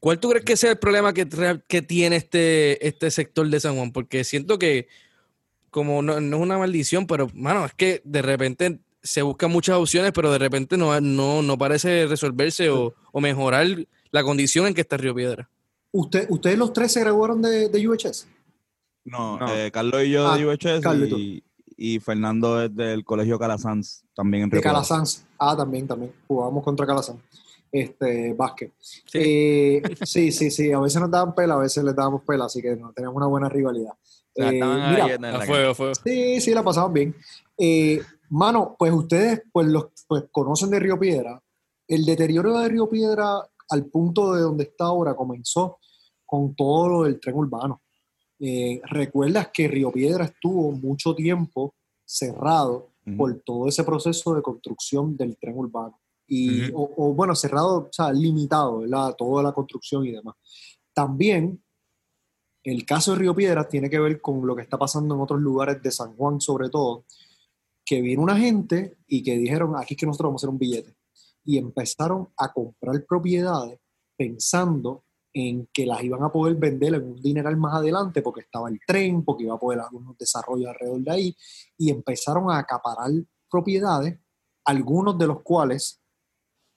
¿Cuál 0.00 0.20
tú 0.20 0.28
crees 0.28 0.44
que 0.44 0.56
sea 0.56 0.70
el 0.70 0.78
problema 0.78 1.12
que, 1.12 1.26
que 1.66 1.82
tiene 1.82 2.16
este, 2.16 2.86
este 2.86 3.10
sector 3.10 3.48
de 3.48 3.60
San 3.60 3.76
Juan? 3.76 3.92
Porque 3.92 4.24
siento 4.24 4.58
que, 4.58 4.88
como 5.70 6.02
no, 6.02 6.16
es 6.18 6.34
una 6.34 6.58
maldición, 6.58 7.06
pero, 7.06 7.28
mano, 7.34 7.64
es 7.64 7.74
que 7.74 8.02
de 8.04 8.22
repente 8.22 8.80
se 9.02 9.22
buscan 9.22 9.50
muchas 9.50 9.76
opciones, 9.76 10.12
pero 10.12 10.30
de 10.30 10.38
repente 10.38 10.76
no, 10.76 11.00
no, 11.00 11.42
no 11.42 11.58
parece 11.58 12.06
resolverse 12.06 12.68
o, 12.70 12.94
o, 13.12 13.20
mejorar 13.20 13.66
la 14.10 14.22
condición 14.22 14.66
en 14.66 14.74
que 14.74 14.82
está 14.82 14.96
Río 14.96 15.14
Piedra. 15.14 15.48
¿Usted, 15.92 16.26
¿Ustedes 16.28 16.58
los 16.58 16.72
tres 16.72 16.92
se 16.92 17.00
graduaron 17.00 17.40
de, 17.40 17.68
de 17.68 17.88
UHS? 17.88 18.28
No, 19.04 19.38
eh, 19.54 19.70
Carlos 19.72 20.02
y 20.04 20.10
yo 20.10 20.34
de 20.34 20.42
ah, 20.42 20.46
UHS 20.46 21.12
y, 21.16 21.44
y, 21.76 22.00
Fernando 22.00 22.62
es 22.62 22.74
del 22.74 23.04
Colegio 23.04 23.38
Calasanz, 23.38 24.04
también 24.14 24.44
en 24.44 24.50
Río 24.50 24.60
De 24.60 24.64
Calasanz, 24.64 25.24
ah, 25.38 25.56
también, 25.56 25.86
también. 25.86 26.12
Jugamos 26.26 26.62
contra 26.64 26.86
Calasanz 26.86 27.20
este, 27.80 28.32
básquet. 28.32 28.72
Sí. 28.80 29.18
Eh, 29.18 29.82
sí, 30.04 30.32
sí, 30.32 30.50
sí, 30.50 30.72
a 30.72 30.80
veces 30.80 31.00
nos 31.00 31.10
daban 31.10 31.34
pela, 31.34 31.54
a 31.54 31.58
veces 31.58 31.84
les 31.84 31.94
dábamos 31.94 32.22
pela, 32.22 32.46
así 32.46 32.62
que 32.62 32.76
no, 32.76 32.92
teníamos 32.92 33.16
una 33.16 33.26
buena 33.26 33.48
rivalidad. 33.48 33.92
Eh, 34.34 34.52
mira, 34.52 35.40
fuego, 35.46 35.74
fuego. 35.74 35.92
Sí, 36.04 36.40
sí, 36.40 36.52
la 36.52 36.62
pasaban 36.62 36.92
bien. 36.92 37.16
Eh, 37.56 38.00
mano, 38.30 38.76
pues 38.78 38.92
ustedes 38.92 39.42
pues, 39.52 39.66
los, 39.66 39.86
pues, 40.06 40.24
conocen 40.30 40.70
de 40.70 40.80
Río 40.80 40.98
Piedra. 40.98 41.40
El 41.88 42.04
deterioro 42.04 42.58
de 42.58 42.68
Río 42.68 42.88
Piedra 42.88 43.40
al 43.68 43.86
punto 43.86 44.34
de 44.34 44.42
donde 44.42 44.64
está 44.64 44.86
ahora 44.86 45.14
comenzó 45.14 45.78
con 46.24 46.54
todo 46.54 46.88
lo 46.88 47.02
del 47.04 47.20
tren 47.20 47.36
urbano. 47.36 47.82
Eh, 48.38 48.80
recuerdas 48.84 49.48
que 49.52 49.68
Río 49.68 49.90
Piedra 49.90 50.26
estuvo 50.26 50.72
mucho 50.72 51.14
tiempo 51.14 51.74
cerrado 52.04 52.90
por 53.16 53.40
todo 53.44 53.68
ese 53.68 53.84
proceso 53.84 54.34
de 54.34 54.42
construcción 54.42 55.16
del 55.16 55.36
tren 55.38 55.56
urbano 55.56 56.00
y, 56.26 56.70
o, 56.74 57.12
bueno, 57.14 57.34
cerrado, 57.34 57.78
o 57.78 57.88
sea, 57.92 58.12
limitado, 58.12 58.80
¿verdad? 58.80 59.14
Toda 59.16 59.42
la 59.42 59.52
construcción 59.52 60.04
y 60.04 60.12
demás. 60.12 60.34
También 60.92 61.62
el 62.64 62.84
caso 62.84 63.12
de 63.12 63.18
Río 63.18 63.34
Piedras 63.34 63.68
tiene 63.68 63.88
que 63.88 64.00
ver 64.00 64.20
con 64.20 64.44
lo 64.44 64.56
que 64.56 64.62
está 64.62 64.76
pasando 64.76 65.14
en 65.14 65.20
otros 65.20 65.40
lugares 65.40 65.80
de 65.80 65.90
San 65.92 66.16
Juan, 66.16 66.40
sobre 66.40 66.68
todo, 66.68 67.04
que 67.84 68.00
vino 68.00 68.22
una 68.22 68.36
gente 68.36 68.96
y 69.06 69.22
que 69.22 69.38
dijeron, 69.38 69.76
aquí 69.76 69.94
es 69.94 70.00
que 70.00 70.06
nosotros 70.06 70.30
vamos 70.30 70.42
a 70.42 70.46
hacer 70.46 70.52
un 70.52 70.58
billete. 70.58 70.96
Y 71.44 71.58
empezaron 71.58 72.28
a 72.36 72.52
comprar 72.52 73.04
propiedades 73.06 73.78
pensando 74.16 75.04
en 75.32 75.68
que 75.72 75.86
las 75.86 76.02
iban 76.02 76.24
a 76.24 76.32
poder 76.32 76.56
vender 76.56 76.94
en 76.94 77.04
un 77.04 77.22
dineral 77.22 77.56
más 77.56 77.74
adelante 77.74 78.22
porque 78.22 78.40
estaba 78.40 78.68
el 78.68 78.80
tren, 78.84 79.22
porque 79.22 79.44
iba 79.44 79.54
a 79.54 79.58
poder 79.58 79.78
haber 79.78 79.90
algunos 79.90 80.18
desarrollos 80.18 80.68
alrededor 80.68 81.00
de 81.02 81.10
ahí, 81.12 81.36
y 81.76 81.90
empezaron 81.90 82.50
a 82.50 82.58
acaparar 82.58 83.12
propiedades, 83.48 84.18
algunos 84.64 85.16
de 85.18 85.26
los 85.26 85.42
cuales 85.42 86.00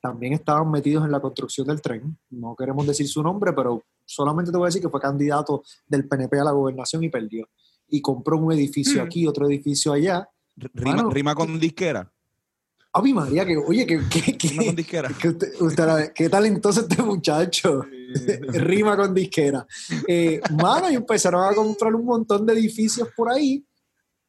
también 0.01 0.33
estaban 0.33 0.69
metidos 0.71 1.05
en 1.05 1.11
la 1.11 1.19
construcción 1.19 1.67
del 1.67 1.81
tren. 1.81 2.17
No 2.29 2.55
queremos 2.55 2.87
decir 2.87 3.07
su 3.07 3.21
nombre, 3.21 3.53
pero 3.53 3.83
solamente 4.05 4.51
te 4.51 4.57
voy 4.57 4.65
a 4.65 4.69
decir 4.69 4.81
que 4.81 4.89
fue 4.89 4.99
candidato 4.99 5.63
del 5.87 6.07
PNP 6.07 6.39
a 6.39 6.45
la 6.45 6.51
gobernación 6.51 7.03
y 7.03 7.09
perdió. 7.09 7.47
Y 7.89 8.01
compró 8.01 8.37
un 8.37 8.51
edificio 8.51 9.01
hmm. 9.01 9.05
aquí, 9.05 9.27
otro 9.27 9.47
edificio 9.47 9.91
allá. 9.93 10.29
Rima, 10.55 11.35
con 11.35 11.59
disquera. 11.59 12.11
Ave 12.91 13.13
María, 13.13 13.45
que, 13.45 13.55
oye, 13.57 13.85
que, 13.85 13.97
Rima 13.97 14.65
con 14.65 14.75
disquera. 14.75 15.11
usted, 15.59 16.13
qué 16.13 16.29
talentoso 16.29 16.81
este 16.81 17.01
muchacho. 17.01 17.81
Rima 18.53 18.95
con 18.95 19.13
disquera. 19.13 19.65
Eh, 20.07 20.39
mano, 20.51 20.89
y 20.89 20.95
empezaron 20.95 21.43
a 21.43 21.53
comprar 21.53 21.93
un 21.93 22.05
montón 22.05 22.45
de 22.45 22.53
edificios 22.53 23.09
por 23.15 23.29
ahí, 23.29 23.65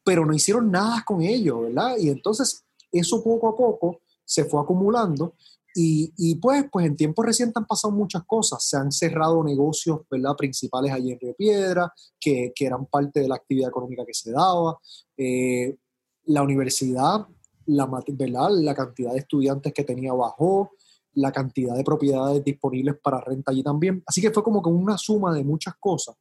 pero 0.05 0.27
no 0.27 0.35
hicieron 0.35 0.71
nada 0.71 1.03
con 1.07 1.23
ellos, 1.23 1.62
¿verdad? 1.62 1.97
Y 1.99 2.11
entonces, 2.11 2.64
eso 2.93 3.23
poco 3.23 3.49
a 3.49 3.57
poco 3.57 4.01
se 4.31 4.45
fue 4.45 4.61
acumulando 4.61 5.35
Y, 5.75 6.12
y, 6.16 6.35
pues, 6.37 6.64
pues 6.71 6.87
en 6.87 6.97
tiempos 6.97 7.25
recientes 7.25 7.57
han 7.57 7.66
pasado 7.66 7.93
muchas 7.93 8.25
cosas. 8.25 8.64
Se 8.66 8.77
han 8.77 8.91
cerrado 8.91 9.43
negocios 9.45 10.01
¿verdad? 10.11 10.37
principales 10.37 10.93
allí 10.93 11.12
en 11.12 11.21
Río 11.21 11.35
Piedra, 11.35 11.93
que, 12.18 12.53
que 12.55 12.66
eran 12.66 12.87
parte 12.87 13.21
de 13.21 13.29
la 13.29 13.37
actividad 13.37 13.68
económica 13.68 14.05
que 14.05 14.14
se 14.14 14.33
daba. 14.33 14.79
Eh, 15.16 15.77
la 16.25 16.43
universidad, 16.43 17.27
la, 17.66 17.87
¿verdad? 17.87 18.51
la 18.51 18.75
cantidad 18.75 19.12
de 19.12 19.18
estudiantes 19.18 19.73
que 19.73 19.85
tenía 19.85 20.12
bajó, 20.12 20.73
la 21.14 21.33
cantidad 21.33 21.75
de 21.75 21.85
propiedades 21.85 22.45
disponibles 22.45 22.97
para 23.03 23.21
renta 23.21 23.53
allí 23.53 23.62
también. 23.62 24.03
Así 24.07 24.21
que 24.21 24.31
fue 24.31 24.43
como 24.43 24.62
que 24.62 24.71
una 24.71 24.97
suma 24.99 25.35
de 25.35 25.45
muchas 25.45 25.75
cosas. 25.79 26.16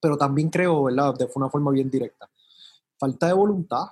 Pero 0.00 0.16
también 0.16 0.50
creo, 0.50 0.84
¿verdad? 0.84 1.14
De 1.14 1.28
una 1.34 1.48
forma 1.48 1.70
bien 1.70 1.90
directa. 1.90 2.28
Falta 2.98 3.26
de 3.26 3.32
voluntad, 3.32 3.86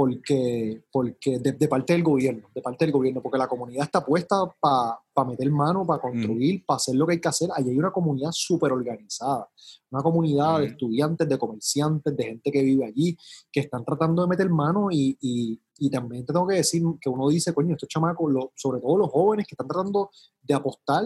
porque, 0.00 0.82
porque 0.90 1.38
de, 1.40 1.68
parte 1.68 1.92
del 1.92 2.02
gobierno, 2.02 2.48
de 2.54 2.62
parte 2.62 2.86
del 2.86 2.92
gobierno, 2.92 3.20
porque 3.20 3.36
la 3.36 3.46
comunidad 3.46 3.84
está 3.84 4.02
puesta 4.02 4.34
para 4.58 5.28
meter 5.28 5.50
mano, 5.50 5.86
para 5.86 6.00
construir, 6.00 6.64
para 6.64 6.76
hacer 6.76 6.94
lo 6.94 7.06
que 7.06 7.12
hay 7.12 7.20
que 7.20 7.28
hacer. 7.28 7.50
Allí 7.54 7.68
hay 7.68 7.78
una 7.78 7.90
comunidad 7.90 8.30
súper 8.32 8.72
organizada, 8.72 9.50
una 9.90 10.02
comunidad 10.02 10.60
de 10.60 10.68
estudiantes, 10.68 11.28
de 11.28 11.36
comerciantes, 11.36 12.16
de 12.16 12.24
gente 12.24 12.50
que 12.50 12.62
vive 12.62 12.86
allí, 12.86 13.14
que 13.52 13.60
están 13.60 13.84
tratando 13.84 14.22
de 14.22 14.28
meter 14.28 14.48
mano 14.48 14.88
y, 14.90 15.18
y, 15.20 15.60
y 15.76 15.90
también 15.90 16.24
tengo 16.24 16.46
que 16.46 16.54
decir 16.54 16.82
que 16.98 17.10
uno 17.10 17.28
dice, 17.28 17.52
coño, 17.52 17.74
estos 17.74 17.90
chamacos, 17.90 18.32
sobre 18.54 18.80
todo 18.80 18.96
los 18.96 19.10
jóvenes 19.10 19.46
que 19.46 19.52
están 19.52 19.68
tratando 19.68 20.08
de 20.40 20.54
apostar 20.54 21.04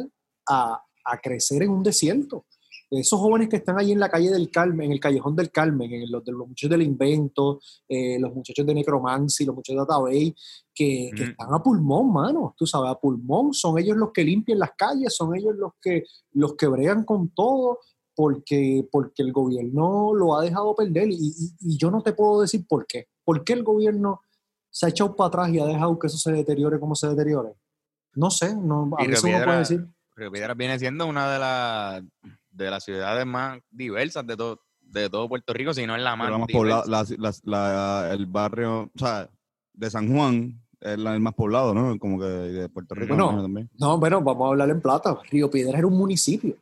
a, 0.49 0.81
a 1.05 1.19
crecer 1.19 1.65
en 1.65 1.71
un 1.71 1.83
desierto 1.83 2.47
esos 2.91 3.19
jóvenes 3.21 3.49
que 3.49 3.57
están 3.57 3.79
ahí 3.79 3.93
en 3.93 4.01
la 4.01 4.09
calle 4.09 4.31
del 4.31 4.51
Carmen, 4.51 4.87
en 4.87 4.93
el 4.93 5.01
callejón 5.01 5.35
del 5.35 5.51
Carmen, 5.51 5.93
en 5.93 6.11
los, 6.11 6.25
de 6.25 6.33
los 6.33 6.49
muchachos 6.49 6.71
del 6.71 6.83
invento, 6.83 7.61
eh, 7.89 8.19
los 8.19 8.35
muchachos 8.35 8.67
de 8.67 8.75
Necromancy, 8.75 9.45
los 9.45 9.55
muchachos 9.55 9.87
de 9.87 9.93
Database, 9.93 10.35
que, 10.75 11.11
que, 11.17 11.25
están 11.25 11.53
a 11.53 11.63
pulmón, 11.63 12.13
mano, 12.13 12.55
tú 12.57 12.67
sabes, 12.67 12.91
a 12.91 12.99
pulmón, 12.99 13.53
son 13.53 13.79
ellos 13.79 13.97
los 13.97 14.13
que 14.13 14.25
limpian 14.25 14.59
las 14.59 14.73
calles, 14.77 15.15
son 15.15 15.37
ellos 15.37 15.55
los 15.57 15.73
que, 15.81 16.05
los 16.33 16.55
que 16.57 16.67
bregan 16.67 17.05
con 17.05 17.31
todo, 17.31 17.79
porque, 18.15 18.87
porque 18.91 19.23
el 19.23 19.33
gobierno 19.33 20.15
lo 20.15 20.37
ha 20.37 20.43
dejado 20.43 20.75
perder 20.75 21.09
y, 21.11 21.35
y, 21.61 21.79
yo 21.79 21.91
no 21.91 22.03
te 22.03 22.13
puedo 22.13 22.41
decir 22.41 22.65
por 22.69 22.87
qué. 22.87 23.09
¿Por 23.25 23.43
qué 23.45 23.55
el 23.55 23.65
gobierno 23.65 24.21
se 24.71 24.87
ha 24.87 24.89
echado 24.91 25.17
para 25.17 25.29
atrás 25.29 25.51
y 25.51 25.59
ha 25.59 25.67
dejado 25.67 25.99
que 25.99 26.07
eso 26.07 26.19
se 26.19 26.33
deteriore 26.33 26.79
como 26.79 26.95
se 26.95 27.09
deteriore? 27.09 27.55
No 28.15 28.31
sé, 28.31 28.55
no, 28.55 28.91
a 28.97 29.05
veces 29.05 29.25
uno 29.25 29.45
puede 29.45 29.59
decir. 29.59 29.89
Río 30.17 30.31
Piedras 30.31 30.57
viene 30.57 30.79
siendo 30.79 31.07
una 31.07 31.33
de 31.33 31.39
las 31.41 32.05
de 32.55 32.71
las 32.71 32.85
ciudades 32.85 33.27
más 33.27 33.61
diversas 33.71 34.27
de 34.27 34.37
todo, 34.37 34.61
de 34.81 35.11
todo 35.11 35.29
Puerto 35.29 35.53
Rico, 35.53 35.75
sino 35.75 35.95
en 35.95 36.05
la 36.05 36.17
más, 36.17 36.31
la, 37.45 38.11
el 38.13 38.27
barrio, 38.27 38.83
o 38.83 38.99
sea, 38.99 39.29
de 39.73 39.91
San 39.91 40.13
Juan 40.13 40.61
es 40.81 40.93
el 40.93 41.21
más 41.21 41.35
poblado, 41.35 41.75
¿no? 41.75 41.99
Como 41.99 42.19
que 42.19 42.27
de 42.27 42.69
Puerto 42.69 42.95
Rico 42.95 43.17
no, 43.17 43.43
también. 43.43 43.71
No, 43.79 43.99
bueno, 43.99 44.21
vamos 44.21 44.47
a 44.47 44.49
hablar 44.51 44.71
en 44.71 44.81
plata. 44.81 45.19
Río 45.31 45.51
Piedras 45.51 45.79
era 45.79 45.87
un 45.87 45.97
municipio. 45.97 46.57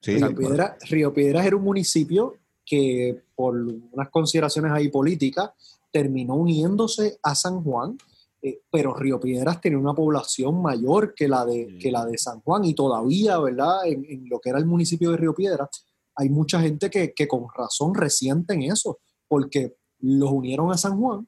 Sí, 0.00 0.16
Río, 0.16 0.34
Piedras, 0.34 0.76
Río 0.88 1.12
Piedras 1.12 1.44
era 1.44 1.56
un 1.56 1.64
municipio 1.64 2.36
que 2.64 3.22
por 3.34 3.56
unas 3.56 4.08
consideraciones 4.10 4.70
ahí 4.72 4.88
políticas 4.88 5.50
terminó 5.90 6.34
uniéndose 6.34 7.18
a 7.22 7.34
San 7.34 7.62
Juan 7.62 7.98
eh, 8.46 8.60
pero 8.70 8.92
Río 8.92 9.18
Piedras 9.18 9.58
tenía 9.58 9.78
una 9.78 9.94
población 9.94 10.60
mayor 10.60 11.14
que 11.14 11.28
la 11.28 11.46
de, 11.46 11.78
que 11.80 11.90
la 11.90 12.04
de 12.04 12.18
San 12.18 12.42
Juan 12.42 12.62
y 12.66 12.74
todavía, 12.74 13.38
¿verdad? 13.38 13.86
En, 13.86 14.28
lo 14.28 14.38
que 14.38 14.50
era 14.50 14.58
el 14.58 14.66
municipio 14.66 15.10
de 15.10 15.16
Río 15.16 15.34
Piedras, 15.34 15.70
hay 16.14 16.28
mucha 16.28 16.60
gente 16.60 16.90
que, 16.90 17.14
que 17.14 17.26
con 17.26 17.46
razón 17.56 17.94
resienten 17.94 18.62
eso, 18.62 18.98
porque 19.28 19.76
los 20.00 20.30
unieron 20.30 20.70
a 20.70 20.76
San 20.76 21.00
Juan 21.00 21.26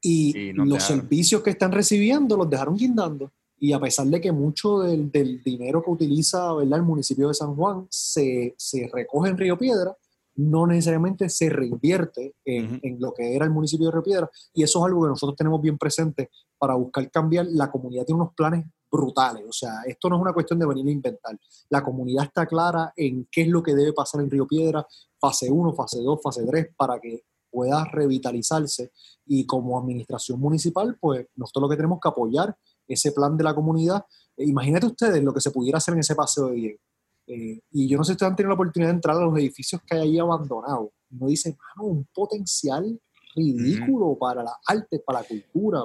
y 0.00 0.52
los 0.52 0.84
servicios 0.84 1.42
que 1.42 1.50
están 1.50 1.72
recibiendo 1.72 2.36
los 2.36 2.48
dejaron 2.48 2.76
guindando. 2.76 3.32
Y 3.58 3.72
a 3.72 3.80
pesar 3.80 4.06
de 4.06 4.20
que 4.20 4.30
mucho 4.30 4.78
del, 4.78 5.10
del 5.10 5.42
dinero 5.42 5.82
que 5.82 5.90
utiliza 5.90 6.52
¿verdad? 6.52 6.78
el 6.78 6.84
municipio 6.84 7.26
de 7.26 7.34
San 7.34 7.56
Juan 7.56 7.88
se, 7.90 8.54
se 8.56 8.88
recoge 8.92 9.30
en 9.30 9.38
Río 9.38 9.58
Piedras, 9.58 9.96
no 10.36 10.66
necesariamente 10.66 11.28
se 11.28 11.48
reinvierte 11.48 12.34
en, 12.44 12.80
lo 13.00 13.12
que 13.12 13.34
era 13.34 13.44
el 13.44 13.50
municipio 13.50 13.86
de 13.86 13.92
Río 13.92 14.02
Piedra 14.02 14.30
y 14.54 14.62
eso 14.62 14.78
es 14.80 14.84
algo 14.86 15.02
que 15.02 15.08
nosotros 15.08 15.36
tenemos 15.36 15.60
bien 15.60 15.78
presente 15.78 16.30
para 16.58 16.74
buscar 16.74 17.10
cambiar. 17.10 17.46
La 17.50 17.70
comunidad 17.70 18.04
tiene 18.04 18.20
unos 18.20 18.34
planes 18.34 18.66
brutales, 18.90 19.44
o 19.48 19.52
sea, 19.52 19.82
esto 19.86 20.08
no 20.08 20.16
es 20.16 20.22
una 20.22 20.32
cuestión 20.32 20.58
de 20.58 20.66
venir 20.66 20.86
a 20.86 20.90
inventar. 20.90 21.38
La 21.70 21.82
comunidad 21.82 22.24
está 22.24 22.46
clara 22.46 22.92
en 22.96 23.26
qué 23.30 23.42
es 23.42 23.48
lo 23.48 23.62
que 23.62 23.74
debe 23.74 23.92
pasar 23.92 24.20
en 24.20 24.30
Río 24.30 24.46
Piedra, 24.46 24.86
fase 25.18 25.50
1, 25.50 25.74
fase 25.74 26.00
2, 26.00 26.20
fase 26.22 26.44
3, 26.46 26.68
para 26.76 27.00
que 27.00 27.24
pueda 27.50 27.84
revitalizarse 27.84 28.92
y 29.26 29.46
como 29.46 29.78
administración 29.78 30.38
municipal, 30.38 30.96
pues 31.00 31.26
nosotros 31.36 31.62
lo 31.62 31.68
que 31.68 31.76
tenemos 31.76 31.98
que 32.00 32.08
apoyar 32.08 32.56
ese 32.86 33.12
plan 33.12 33.36
de 33.36 33.44
la 33.44 33.54
comunidad. 33.54 34.04
imagínate 34.36 34.86
ustedes 34.86 35.22
lo 35.24 35.32
que 35.32 35.40
se 35.40 35.50
pudiera 35.50 35.78
hacer 35.78 35.94
en 35.94 36.00
ese 36.00 36.14
paseo 36.14 36.48
de 36.48 36.54
Diego 36.54 36.78
eh, 37.26 37.60
y 37.72 37.88
yo 37.88 37.98
no 37.98 38.04
sé 38.04 38.08
si 38.08 38.12
ustedes 38.12 38.30
han 38.30 38.36
tenido 38.36 38.50
la 38.50 38.54
oportunidad 38.54 38.90
de 38.90 38.94
entrar 38.94 39.16
a 39.16 39.20
los 39.20 39.38
edificios 39.38 39.80
que 39.86 39.96
hay 39.96 40.02
ahí 40.02 40.18
abandonados. 40.18 40.90
Uno 41.10 41.26
dice, 41.28 41.56
mano, 41.76 41.88
un 41.88 42.08
potencial 42.14 43.00
ridículo 43.34 44.16
para 44.18 44.42
las 44.42 44.54
artes, 44.66 45.00
para 45.04 45.20
la 45.20 45.26
cultura. 45.26 45.80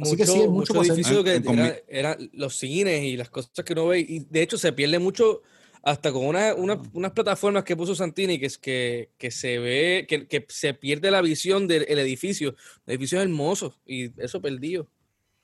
Así 0.00 0.16
que 0.16 0.26
sí, 0.26 0.40
hay 0.40 0.48
mucho, 0.48 0.72
mucho 0.74 0.92
edificios 0.92 1.24
que 1.24 1.84
eran 1.88 2.30
los 2.32 2.56
cines 2.56 3.02
y 3.02 3.16
las 3.16 3.30
cosas 3.30 3.50
que 3.64 3.72
uno 3.72 3.88
ve. 3.88 4.00
Y 4.00 4.20
de 4.20 4.42
hecho 4.42 4.56
se 4.56 4.72
pierde 4.72 4.98
mucho 4.98 5.42
hasta 5.82 6.12
con 6.12 6.26
una, 6.26 6.54
unas 6.54 7.12
plataformas 7.12 7.64
que 7.64 7.76
puso 7.76 7.94
Santini 7.94 8.38
que, 8.38 8.46
es 8.46 8.58
que, 8.58 9.10
que 9.16 9.30
se 9.30 9.58
ve, 9.58 10.06
que, 10.08 10.26
que, 10.26 10.44
se 10.48 10.74
pierde 10.74 11.10
la 11.10 11.22
visión 11.22 11.66
del 11.66 11.98
edificio. 11.98 12.54
El 12.86 12.94
edificio 12.94 13.18
es 13.18 13.24
hermoso 13.24 13.74
y 13.84 14.10
eso 14.22 14.40
perdido. 14.40 14.88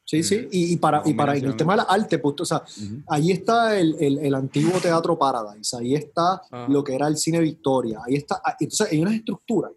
Sí, 0.08 0.22
sí, 0.22 0.46
y, 0.52 0.76
para, 0.76 1.02
y 1.04 1.14
para 1.14 1.34
el 1.34 1.56
tema 1.56 1.72
de 1.72 1.78
la 1.78 1.82
arte, 1.82 2.20
pues, 2.20 2.36
o 2.40 2.44
sea, 2.44 2.62
ahí 3.08 3.32
está 3.32 3.76
el, 3.76 3.96
el, 4.00 4.34
antiguo 4.36 4.78
Teatro 4.80 5.18
Paradise, 5.18 5.76
ahí 5.76 5.96
está 5.96 6.40
lo 6.68 6.84
que 6.84 6.94
era 6.94 7.08
el 7.08 7.16
Cine 7.16 7.40
Victoria, 7.40 8.00
ahí 8.06 8.14
está, 8.14 8.40
ah, 8.44 8.54
entonces 8.60 8.92
hay 8.92 9.02
unas 9.02 9.14
estructuras 9.14 9.72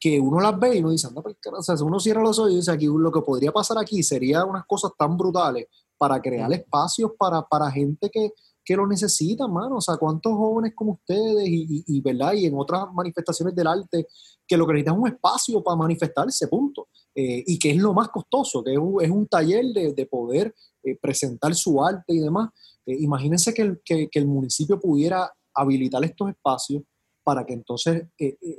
que 0.00 0.18
uno 0.18 0.40
las 0.40 0.58
ve 0.58 0.76
y 0.76 0.80
uno 0.80 0.90
dice, 0.90 1.06
anda, 1.06 1.20
pues, 1.20 1.36
o 1.52 1.62
sea, 1.62 1.74
uno 1.84 2.00
cierra 2.00 2.22
los 2.22 2.38
ojos 2.38 2.52
y 2.52 2.56
dice, 2.56 2.70
aquí 2.70 2.86
lo 2.86 3.12
que 3.12 3.20
podría 3.20 3.52
pasar 3.52 3.76
aquí 3.76 4.02
sería 4.02 4.46
unas 4.46 4.64
cosas 4.64 4.92
tan 4.98 5.18
brutales 5.18 5.66
para 5.98 6.20
crear 6.20 6.50
espacios 6.50 7.12
para, 7.18 7.42
para 7.42 7.70
gente 7.70 8.08
que, 8.10 8.32
que 8.64 8.76
lo 8.76 8.86
necesitan, 8.86 9.52
mano. 9.52 9.76
O 9.76 9.80
sea, 9.80 9.96
cuántos 9.96 10.32
jóvenes 10.32 10.72
como 10.74 10.92
ustedes 10.92 11.46
y, 11.46 11.84
y, 11.86 12.00
¿verdad? 12.00 12.32
Y 12.32 12.46
en 12.46 12.54
otras 12.56 12.92
manifestaciones 12.92 13.54
del 13.54 13.66
arte 13.66 14.06
que 14.46 14.56
lo 14.56 14.66
que 14.66 14.74
necesitan 14.74 14.94
es 14.94 15.00
un 15.00 15.08
espacio 15.08 15.62
para 15.62 15.76
manifestarse, 15.76 16.48
punto. 16.48 16.88
Eh, 17.14 17.44
y 17.46 17.58
que 17.58 17.70
es 17.70 17.76
lo 17.76 17.94
más 17.94 18.08
costoso, 18.08 18.62
que 18.62 18.72
es 18.72 18.78
un, 18.78 19.02
es 19.02 19.10
un 19.10 19.26
taller 19.26 19.64
de, 19.66 19.92
de 19.92 20.06
poder 20.06 20.54
eh, 20.82 20.98
presentar 21.00 21.54
su 21.54 21.82
arte 21.82 22.12
y 22.14 22.18
demás. 22.18 22.50
Eh, 22.86 22.96
imagínense 23.00 23.54
que 23.54 23.62
el, 23.62 23.80
que, 23.84 24.08
el, 24.12 24.26
municipio 24.26 24.80
pudiera 24.80 25.32
habilitar 25.54 26.04
estos 26.04 26.30
espacios 26.30 26.82
para 27.22 27.46
que 27.46 27.54
entonces 27.54 28.06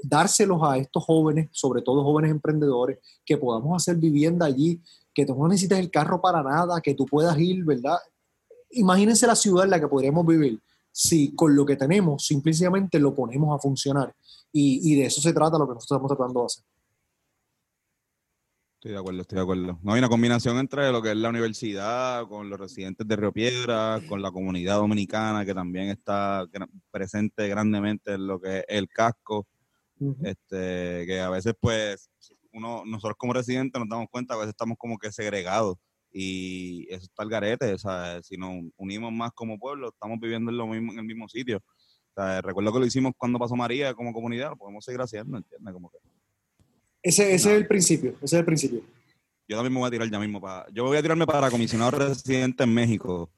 dárselos 0.01 0.59
a 0.63 0.77
estos 0.77 1.03
jóvenes, 1.03 1.49
sobre 1.51 1.83
todo 1.83 2.03
jóvenes 2.03 2.31
emprendedores, 2.31 2.97
que 3.23 3.37
podamos 3.37 3.75
hacer 3.75 3.97
vivienda 3.97 4.47
allí, 4.47 4.81
que 5.13 5.23
tú 5.23 5.35
no 5.35 5.47
necesites 5.47 5.77
el 5.77 5.91
carro 5.91 6.19
para 6.19 6.41
nada, 6.41 6.81
que 6.81 6.95
tú 6.95 7.05
puedas 7.05 7.37
ir, 7.37 7.63
¿verdad? 7.63 7.97
Imagínense 8.71 9.27
la 9.27 9.35
ciudad 9.35 9.65
en 9.65 9.71
la 9.71 9.79
que 9.79 9.87
podríamos 9.87 10.25
vivir 10.25 10.61
si 10.97 11.35
con 11.35 11.53
lo 11.53 11.65
que 11.65 11.75
tenemos 11.75 12.25
simplemente 12.25 12.99
lo 12.99 13.13
ponemos 13.13 13.53
a 13.53 13.59
funcionar. 13.59 14.15
Y, 14.53 14.95
de 14.95 15.07
eso 15.07 15.19
se 15.19 15.33
trata 15.33 15.57
lo 15.57 15.67
que 15.67 15.73
nosotros 15.73 15.97
estamos 15.97 16.07
tratando 16.07 16.39
de 16.39 16.45
hacer. 16.45 16.63
Estoy 18.75 18.91
de 18.93 18.97
acuerdo, 18.97 19.21
estoy 19.21 19.35
de 19.35 19.41
acuerdo. 19.41 19.79
No 19.83 19.91
hay 19.91 19.99
una 19.99 20.07
combinación 20.07 20.57
entre 20.57 20.89
lo 20.93 21.01
que 21.01 21.11
es 21.11 21.17
la 21.17 21.27
universidad, 21.27 22.25
con 22.29 22.49
los 22.49 22.57
residentes 22.57 23.05
de 23.05 23.15
Río 23.17 23.33
Piedra, 23.33 23.99
con 24.07 24.21
la 24.21 24.31
comunidad 24.31 24.77
dominicana 24.77 25.43
que 25.43 25.53
también 25.53 25.89
está 25.89 26.45
presente 26.91 27.49
grandemente 27.49 28.13
en 28.13 28.27
lo 28.27 28.39
que 28.39 28.59
es 28.59 28.65
el 28.69 28.87
casco. 28.87 29.45
este, 30.23 31.05
que 31.05 31.19
a 31.19 31.29
veces, 31.29 31.55
pues, 31.59 32.09
uno, 32.53 32.83
nosotros 32.85 33.17
como 33.17 33.33
residentes 33.33 33.77
nos 33.77 33.89
damos 33.89 34.07
cuenta, 34.09 34.35
a 34.35 34.37
veces 34.37 34.51
estamos 34.51 34.77
como 34.77 34.97
que 34.97 35.11
segregados 35.11 35.75
y 36.17 36.87
eso 36.89 37.03
está 37.03 37.23
el 37.23 37.29
garete, 37.29 37.73
o 37.73 37.77
sea, 37.77 38.23
si 38.23 38.37
nos 38.37 38.63
unimos 38.77 39.11
más 39.11 39.33
como 39.33 39.59
pueblo, 39.59 39.89
estamos 39.89 40.17
viviendo 40.17 40.49
en, 40.49 40.57
lo 40.57 40.65
mismo, 40.65 40.93
en 40.93 40.99
el 40.99 41.05
mismo 41.05 41.27
sitio. 41.27 41.61
Recuerdo 42.15 42.71
que 42.71 42.79
lo 42.79 42.85
hicimos 42.85 43.11
cuando 43.17 43.37
pasó 43.37 43.57
María 43.57 43.93
como 43.93 44.13
comunidad, 44.13 44.51
lo 44.51 44.55
podemos 44.55 44.85
seguir 44.85 45.01
haciendo, 45.01 45.35
¿entiendes? 45.35 45.73
Como 45.73 45.89
que, 45.89 45.97
ese, 47.03 47.35
ese 47.35 47.51
es 47.51 47.57
el 47.57 47.67
principio, 47.67 48.11
ese 48.11 48.23
es 48.23 48.33
el 48.33 48.45
principio. 48.45 48.81
Yo 49.45 49.57
también 49.57 49.73
me 49.73 49.79
voy 49.79 49.89
a 49.89 49.91
tirar 49.91 50.09
ya 50.09 50.17
mismo 50.17 50.39
para... 50.39 50.65
Yo 50.71 50.85
voy 50.85 50.95
a 50.95 51.01
tirarme 51.01 51.27
para 51.27 51.51
comisionado 51.51 51.91
residente 51.91 52.63
en 52.63 52.73
México. 52.73 53.29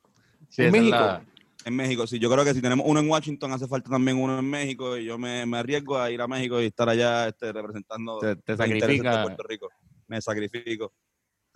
¿En 0.57 0.71
México? 0.71 1.21
en 1.65 1.75
México, 1.75 2.05
sí. 2.05 2.19
Yo 2.19 2.29
creo 2.29 2.45
que 2.45 2.53
si 2.53 2.61
tenemos 2.61 2.85
uno 2.87 2.99
en 2.99 3.09
Washington, 3.09 3.53
hace 3.53 3.67
falta 3.67 3.89
también 3.89 4.21
uno 4.21 4.37
en 4.37 4.47
México 4.47 4.95
y 4.99 5.05
yo 5.05 5.17
me, 5.17 5.47
me 5.47 5.57
arriesgo 5.57 5.97
a 5.97 6.11
ir 6.11 6.21
a 6.21 6.27
México 6.27 6.61
y 6.61 6.67
estar 6.67 6.87
allá 6.87 7.27
este, 7.27 7.51
representando 7.51 8.19
te, 8.19 8.35
te 8.35 8.55
sacrifica. 8.55 9.17
de 9.17 9.23
Puerto 9.23 9.43
Rico. 9.49 9.69
Me 10.07 10.21
sacrifico 10.21 10.93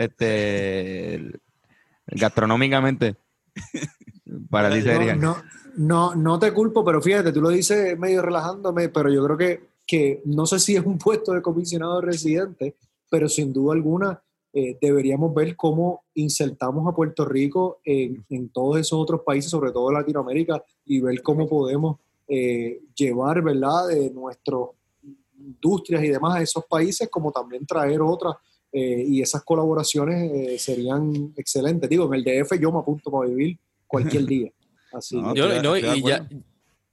este, 0.06 1.32
gastronómicamente, 2.08 3.16
para 4.50 4.72
ti 4.72 4.82
sería. 4.82 5.16
No, 5.16 5.38
no, 5.78 6.16
no, 6.16 6.40
te 6.40 6.52
culpo, 6.54 6.84
pero 6.84 7.02
fíjate, 7.02 7.32
tú 7.32 7.42
lo 7.42 7.50
dices 7.50 7.98
medio 7.98 8.22
relajándome, 8.22 8.90
pero 8.90 9.12
yo 9.12 9.24
creo 9.26 9.38
que, 9.38 9.62
que 9.86 10.22
no 10.26 10.46
sé 10.46 10.60
si 10.60 10.76
es 10.76 10.86
un 10.86 10.98
puesto 10.98 11.34
de 11.34 11.42
comisionado 11.42 12.02
residente, 12.02 12.76
pero 13.10 13.28
sin 13.30 13.54
duda 13.54 13.74
alguna 13.74 14.22
eh, 14.54 14.78
deberíamos 14.82 15.34
ver 15.34 15.56
cómo 15.56 16.04
insertamos 16.14 16.86
a 16.88 16.96
Puerto 16.96 17.24
Rico 17.24 17.80
en, 17.86 18.26
en, 18.30 18.50
todos 18.50 18.80
esos 18.80 19.00
otros 19.00 19.22
países, 19.26 19.50
sobre 19.50 19.72
todo 19.72 19.92
Latinoamérica, 19.92 20.62
y 20.86 21.00
ver 21.00 21.22
cómo 21.22 21.48
podemos 21.48 21.98
eh, 22.28 22.82
llevar, 22.96 23.42
¿verdad?, 23.42 23.88
de 23.88 24.10
nuestras 24.12 24.62
industrias 25.38 26.04
y 26.04 26.10
demás 26.10 26.36
a 26.36 26.42
esos 26.42 26.66
países, 26.66 27.10
como 27.10 27.32
también 27.32 27.66
traer 27.66 28.02
otras. 28.02 28.36
Eh, 28.74 29.04
y 29.08 29.22
esas 29.22 29.44
colaboraciones 29.44 30.62
serían 30.62 31.34
excelentes. 31.36 31.90
Digo, 31.90 32.06
en 32.06 32.14
el 32.14 32.24
DF 32.24 32.60
yo 32.60 32.72
me 32.72 32.80
apunto 32.80 33.12
para 33.12 33.30
vivir 33.30 33.58
cualquier 33.88 34.26
día. 34.26 34.52
Así. 34.94 35.20
No, 35.20 35.36
yo, 35.36 35.62
no, 35.62 35.78
y 35.78 36.04
ya, 36.04 36.28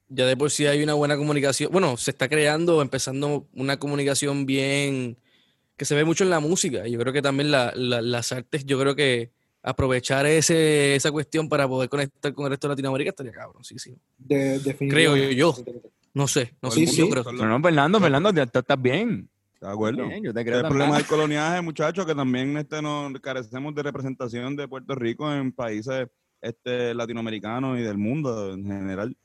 ya 0.08 0.26
de 0.26 0.36
por 0.36 0.50
sí 0.50 0.66
hay 0.66 0.82
una 0.82 0.94
buena 0.94 1.16
comunicación. 1.16 1.70
Bueno, 1.72 1.96
se 1.96 2.10
está 2.12 2.28
creando, 2.28 2.80
empezando 2.82 3.46
una 3.54 3.78
comunicación 3.78 4.46
bien 4.46 5.18
que 5.76 5.84
se 5.84 5.94
ve 5.94 6.04
mucho 6.04 6.24
en 6.24 6.30
la 6.30 6.40
música. 6.40 6.86
Y 6.86 6.92
yo 6.92 6.98
creo 6.98 7.12
que 7.12 7.22
también 7.22 7.50
las 7.50 8.32
artes, 8.32 8.64
yo 8.66 8.78
creo 8.78 8.96
que 8.96 9.30
aprovechar 9.62 10.26
ese, 10.26 10.94
esa 10.96 11.12
cuestión 11.12 11.48
para 11.48 11.68
poder 11.68 11.88
conectar 11.88 12.32
con 12.34 12.46
el 12.46 12.50
resto 12.50 12.68
de 12.68 12.72
Latinoamérica 12.72 13.10
estaría 13.10 13.32
cabrón, 13.32 13.64
sí, 13.64 13.78
sí. 13.78 13.94
De, 14.16 14.60
creo 14.88 15.16
yo, 15.16 15.30
yo. 15.30 15.54
No 16.14 16.26
sé, 16.26 16.54
no 16.62 16.70
sé. 16.70 16.86
Sí, 16.86 17.06
Pero, 17.08 17.32
no, 17.32 17.60
Fernando, 17.62 18.00
Fernando, 18.00 18.30
estás 18.30 18.82
bien. 18.82 19.28
De 19.60 19.68
acuerdo. 19.68 20.04
yo 20.22 20.32
te 20.32 20.44
creo 20.44 20.60
el 20.60 20.68
problema 20.68 20.96
del 20.96 21.06
coloniaje, 21.06 21.60
muchachos, 21.60 22.06
que 22.06 22.14
también 22.14 22.56
este, 22.56 22.80
nos 22.80 23.12
carecemos 23.20 23.74
de 23.74 23.82
representación 23.82 24.54
de 24.54 24.68
Puerto 24.68 24.94
Rico 24.94 25.32
en 25.32 25.50
países 25.50 26.06
este, 26.40 26.94
latinoamericanos 26.94 27.78
y 27.78 27.82
del 27.82 27.98
mundo 27.98 28.52
en 28.52 28.64
general. 28.64 29.16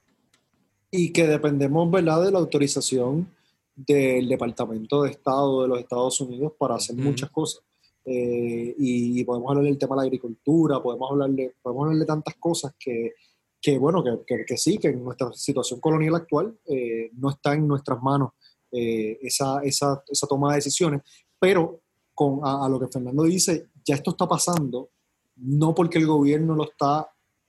Y 0.90 1.12
que 1.12 1.28
dependemos, 1.28 1.90
¿verdad?, 1.92 2.24
de 2.24 2.32
la 2.32 2.40
autorización 2.40 3.28
del 3.76 4.28
Departamento 4.28 5.04
de 5.04 5.12
Estado 5.12 5.64
de 5.64 5.68
los 5.68 5.80
Estados 5.80 6.20
Unidos 6.22 6.54
para 6.58 6.76
hacer 6.76 6.96
muchas 6.96 7.30
cosas. 7.30 7.62
Eh, 8.06 8.76
y, 8.78 9.24
podemos 9.24 9.50
hablar 9.50 9.66
del 9.66 9.78
tema 9.78 9.96
de 9.96 10.02
la 10.02 10.06
agricultura, 10.08 10.82
podemos 10.82 11.12
hablar 11.12 11.30
de, 11.30 11.54
podemos 11.62 11.86
hablar 11.86 12.00
de 12.00 12.06
tantas 12.06 12.36
cosas 12.36 12.74
que, 12.78 13.14
que 13.62 13.78
bueno, 13.78 14.04
que, 14.04 14.44
que, 14.46 14.58
sí, 14.58 14.78
que 14.78 14.90
en 14.90 15.04
nuestra 15.04 15.32
situación 15.34 15.80
colonial 15.80 16.16
actual 16.16 16.58
eh, 16.66 17.12
no 17.14 17.30
está 17.30 17.54
en 17.54 17.68
nuestras 17.68 18.02
manos 18.02 18.32
eh, 18.74 19.20
esa, 19.22 19.64
esa, 19.64 20.04
esa, 20.08 20.28
toma 20.28 20.50
de 20.50 20.56
decisiones, 20.56 21.02
pero 21.40 21.82
con, 22.14 22.42
a, 22.44 22.68
lo 22.68 22.80
que 22.80 22.88
Fernando 22.88 23.24
dice, 23.24 23.70
ya 23.86 23.96
esto 23.96 24.12
está 24.12 24.28
pasando, 24.28 24.90
no 25.36 25.74
porque 25.74 26.00
el 26.00 26.08
gobierno 26.08 26.56
lo 26.56 26.64
está 26.66 27.08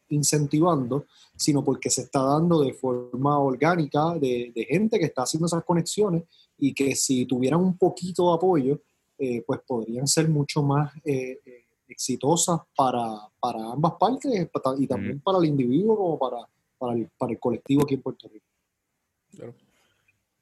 incentivando, 0.09 1.07
sino 1.37 1.64
porque 1.64 1.91
se 1.91 2.03
está 2.03 2.22
dando 2.22 2.62
de 2.62 2.75
forma 2.75 3.39
orgánica 3.39 4.14
de, 4.18 4.53
gente 4.68 4.99
que 4.99 5.07
está 5.07 5.22
haciendo 5.22 5.47
esas 5.47 5.64
conexiones 5.64 6.25
y 6.59 6.72
que 6.72 6.95
si 6.95 7.27
tuvieran 7.27 7.61
un 7.61 7.77
poquito 7.77 8.29
de 8.29 8.37
apoyo, 8.37 8.81
eh, 9.18 9.43
pues 9.47 9.61
podrían 9.66 10.07
ser 10.07 10.29
mucho 10.29 10.62
más 10.62 10.95
eh, 11.05 11.41
eh, 11.45 11.64
exitosas 11.89 12.61
para, 12.77 13.29
para, 13.41 13.72
ambas 13.72 13.95
partes 13.99 14.49
y 14.79 14.87
también 14.87 15.20
para 15.20 15.39
el 15.39 15.47
individuo 15.47 15.97
como 15.97 16.18
para, 16.18 16.49
para, 16.79 16.95
el, 16.95 17.09
para 17.16 17.33
el 17.33 17.39
colectivo 17.39 17.83
aquí 17.83 17.95
en 17.95 18.03
Puerto 18.03 18.29
Rico. 18.29 18.47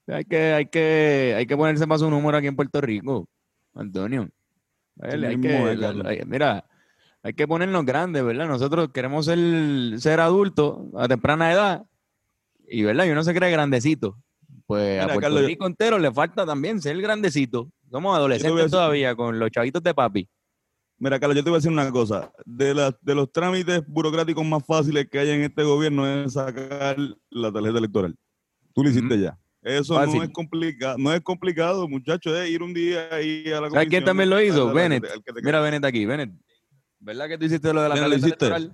Hay 0.09 0.24
que, 0.24 0.53
hay 0.53 0.66
que, 0.66 1.34
hay 1.36 1.46
que 1.46 1.57
ponerse 1.57 1.86
más 1.86 2.03
un 2.03 2.11
número 2.11 2.36
aquí 2.36 2.48
en 2.48 2.57
Puerto 2.57 2.80
Rico, 2.80 3.28
Antonio. 3.74 4.28
Hay 5.00 5.40
que, 5.40 6.24
mira, 6.26 6.64
hay 7.22 7.32
que 7.34 7.46
ponernos 7.46 7.84
grandes, 7.84 8.24
¿verdad? 8.24 8.48
Nosotros 8.48 8.90
queremos 8.92 9.26
ser, 9.26 9.38
ser 10.00 10.20
adultos 10.20 10.78
a 10.96 11.09
temprana 11.09 11.53
edad 11.53 11.86
y, 12.66 12.82
¿verdad? 12.82 13.05
Y 13.05 13.11
uno 13.11 13.22
se 13.22 13.34
cree 13.34 13.50
grandecito. 13.50 14.18
Pues 14.66 15.00
a 15.00 15.09
Puerto 15.09 15.42
Rico 15.42 15.66
entero 15.66 15.98
le 15.98 16.12
falta 16.12 16.44
también 16.44 16.80
ser 16.80 17.00
grandecito. 17.00 17.70
Somos 17.90 18.16
adolescentes 18.16 18.70
todavía 18.70 19.14
con 19.14 19.38
los 19.38 19.50
chavitos 19.50 19.82
de 19.82 19.94
papi. 19.94 20.28
Mira, 20.98 21.18
Carlos, 21.18 21.36
yo 21.36 21.44
te 21.44 21.50
voy 21.50 21.57
a 21.57 21.59
decir 21.59 21.72
una 21.72 21.90
cosa. 21.90 22.32
De, 22.44 22.74
la, 22.74 22.96
de 23.00 23.14
los 23.14 23.30
trámites 23.32 23.82
burocráticos 23.86 24.44
más 24.46 24.64
fáciles 24.64 25.09
que 25.11 25.18
hay 25.18 25.30
en 25.30 25.42
este 25.42 25.62
gobierno 25.64 26.07
es 26.07 26.34
sacar 26.34 26.96
la 27.28 27.53
tarjeta 27.53 27.78
electoral. 27.78 28.16
Tú 28.72 28.84
lo 28.84 28.90
hiciste 28.90 29.18
ya. 29.18 29.36
Eso 29.62 30.04
no 30.04 30.22
es 30.22 30.30
complicado, 30.30 30.98
no 30.98 31.12
es 31.12 31.20
complicado, 31.20 31.88
muchachos, 31.88 32.36
es 32.36 32.50
ir 32.50 32.62
un 32.62 32.74
día 32.74 33.08
ahí 33.12 33.44
a 33.46 33.52
la 33.52 33.68
comisión. 33.68 33.72
¿Sabes 33.74 33.88
quién 33.88 34.04
también 34.04 34.28
lo 34.28 34.42
hizo? 34.42 34.72
Bennett. 34.72 35.04
Mira 35.42 35.60
Bennett 35.60 35.84
aquí, 35.84 36.04
Bennett. 36.04 36.32
¿Verdad 36.98 37.28
que 37.28 37.38
tú 37.38 37.44
hiciste 37.44 37.72
lo 37.72 37.82
de 37.82 37.88
la 37.88 37.94
tarjeta 37.94 38.16
electoral? 38.26 38.72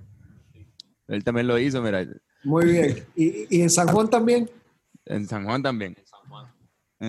Él 1.09 1.25
también 1.25 1.47
lo 1.47 1.59
hizo, 1.59 1.83
mira. 1.83 2.07
Muy 2.45 2.67
bien. 2.67 3.07
¿Y, 3.15 3.61
en 3.61 3.71
San 3.71 3.89
Juan 3.89 4.09
también? 4.09 4.51
En 5.05 5.27
San 5.27 5.45
Juan 5.45 5.63
también. 5.63 5.97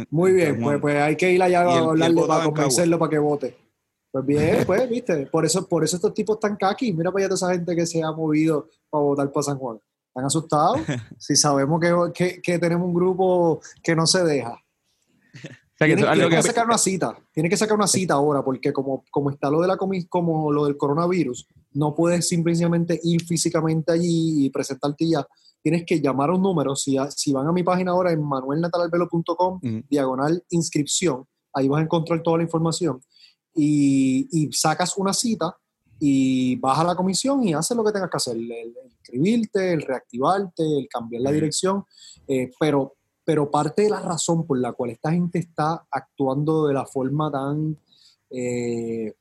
Muy 0.09 0.33
bien, 0.33 0.61
pues, 0.61 0.79
pues 0.79 0.95
hay 0.97 1.15
que 1.15 1.31
ir 1.31 1.41
allá 1.41 1.61
a 1.61 1.79
hablarle 1.79 2.21
para 2.27 2.43
convencerlo 2.45 2.99
para 2.99 3.09
que 3.09 3.17
vote. 3.17 3.57
Pues 4.11 4.25
bien, 4.25 4.63
pues, 4.65 4.89
viste, 4.89 5.25
por 5.27 5.45
eso, 5.45 5.67
por 5.67 5.83
eso 5.83 5.95
estos 5.95 6.13
tipos 6.13 6.35
están 6.35 6.55
caqui. 6.57 6.91
Mira 6.91 7.11
para 7.11 7.25
allá 7.25 7.35
toda 7.35 7.47
esa 7.47 7.57
gente 7.57 7.75
que 7.75 7.85
se 7.85 8.03
ha 8.03 8.11
movido 8.11 8.67
para 8.89 9.03
votar 9.03 9.31
para 9.31 9.43
San 9.43 9.57
Juan. 9.57 9.79
¿Están 10.09 10.25
asustados? 10.25 10.79
si 11.17 11.35
sabemos 11.35 11.81
que, 12.13 12.41
que 12.41 12.59
tenemos 12.59 12.87
un 12.87 12.93
grupo 12.93 13.61
que 13.81 13.95
no 13.95 14.05
se 14.05 14.23
deja 14.23 14.61
tiene, 15.85 16.29
que, 16.29 16.43
sacar 16.43 16.65
una 16.65 16.77
cita, 16.77 17.17
tiene 17.31 17.49
que 17.49 17.55
sacar 17.55 17.77
una 17.77 17.87
cita 17.87 18.15
ahora, 18.15 18.43
porque 18.43 18.73
como, 18.73 19.05
como 19.09 19.29
está 19.29 19.49
lo 19.49 19.61
de 19.61 19.67
la 19.67 19.77
como 20.09 20.51
lo 20.51 20.65
del 20.65 20.75
coronavirus, 20.75 21.47
no 21.71 21.95
puedes 21.95 22.27
simplemente 22.27 22.99
ir 23.01 23.23
físicamente 23.23 23.93
allí 23.93 24.45
y 24.45 24.49
presentarte 24.49 25.07
ya. 25.07 25.25
Tienes 25.61 25.85
que 25.85 26.01
llamar 26.01 26.29
a 26.29 26.33
un 26.35 26.41
número. 26.41 26.75
Si, 26.75 26.97
si 27.15 27.31
van 27.31 27.47
a 27.47 27.51
mi 27.53 27.63
página 27.63 27.91
ahora 27.91 28.11
en 28.11 28.21
manuelnatalalvelo.com, 28.21 29.61
diagonal 29.89 30.43
inscripción, 30.49 31.25
ahí 31.53 31.69
vas 31.69 31.79
a 31.79 31.83
encontrar 31.83 32.21
toda 32.23 32.37
la 32.37 32.43
información. 32.43 33.01
Y, 33.53 34.27
y, 34.31 34.51
sacas 34.51 34.97
una 34.97 35.13
cita 35.13 35.55
y 35.99 36.55
vas 36.57 36.79
a 36.79 36.83
la 36.83 36.95
comisión 36.95 37.43
y 37.43 37.53
haces 37.53 37.75
lo 37.75 37.83
que 37.83 37.91
tengas 37.91 38.09
que 38.09 38.17
hacer: 38.17 38.37
el, 38.37 38.73
inscribirte, 38.85 39.73
el 39.73 39.81
reactivarte, 39.81 40.63
el 40.63 40.87
cambiar 40.87 41.23
la 41.23 41.31
dirección. 41.31 41.85
Eh, 42.27 42.51
pero 42.59 42.95
pero 43.29 43.51
parte 43.51 43.83
de 43.83 43.91
la 43.91 43.99
razón 43.99 44.47
por 44.47 44.57
la 44.57 44.73
cual 44.73 44.89
esta 44.89 45.11
gente 45.11 45.37
está 45.37 45.85
actuando 45.91 46.65
de 46.65 46.73
la 46.73 46.87
forma 46.87 47.31
tan, 47.31 47.77
eh, 48.31 49.13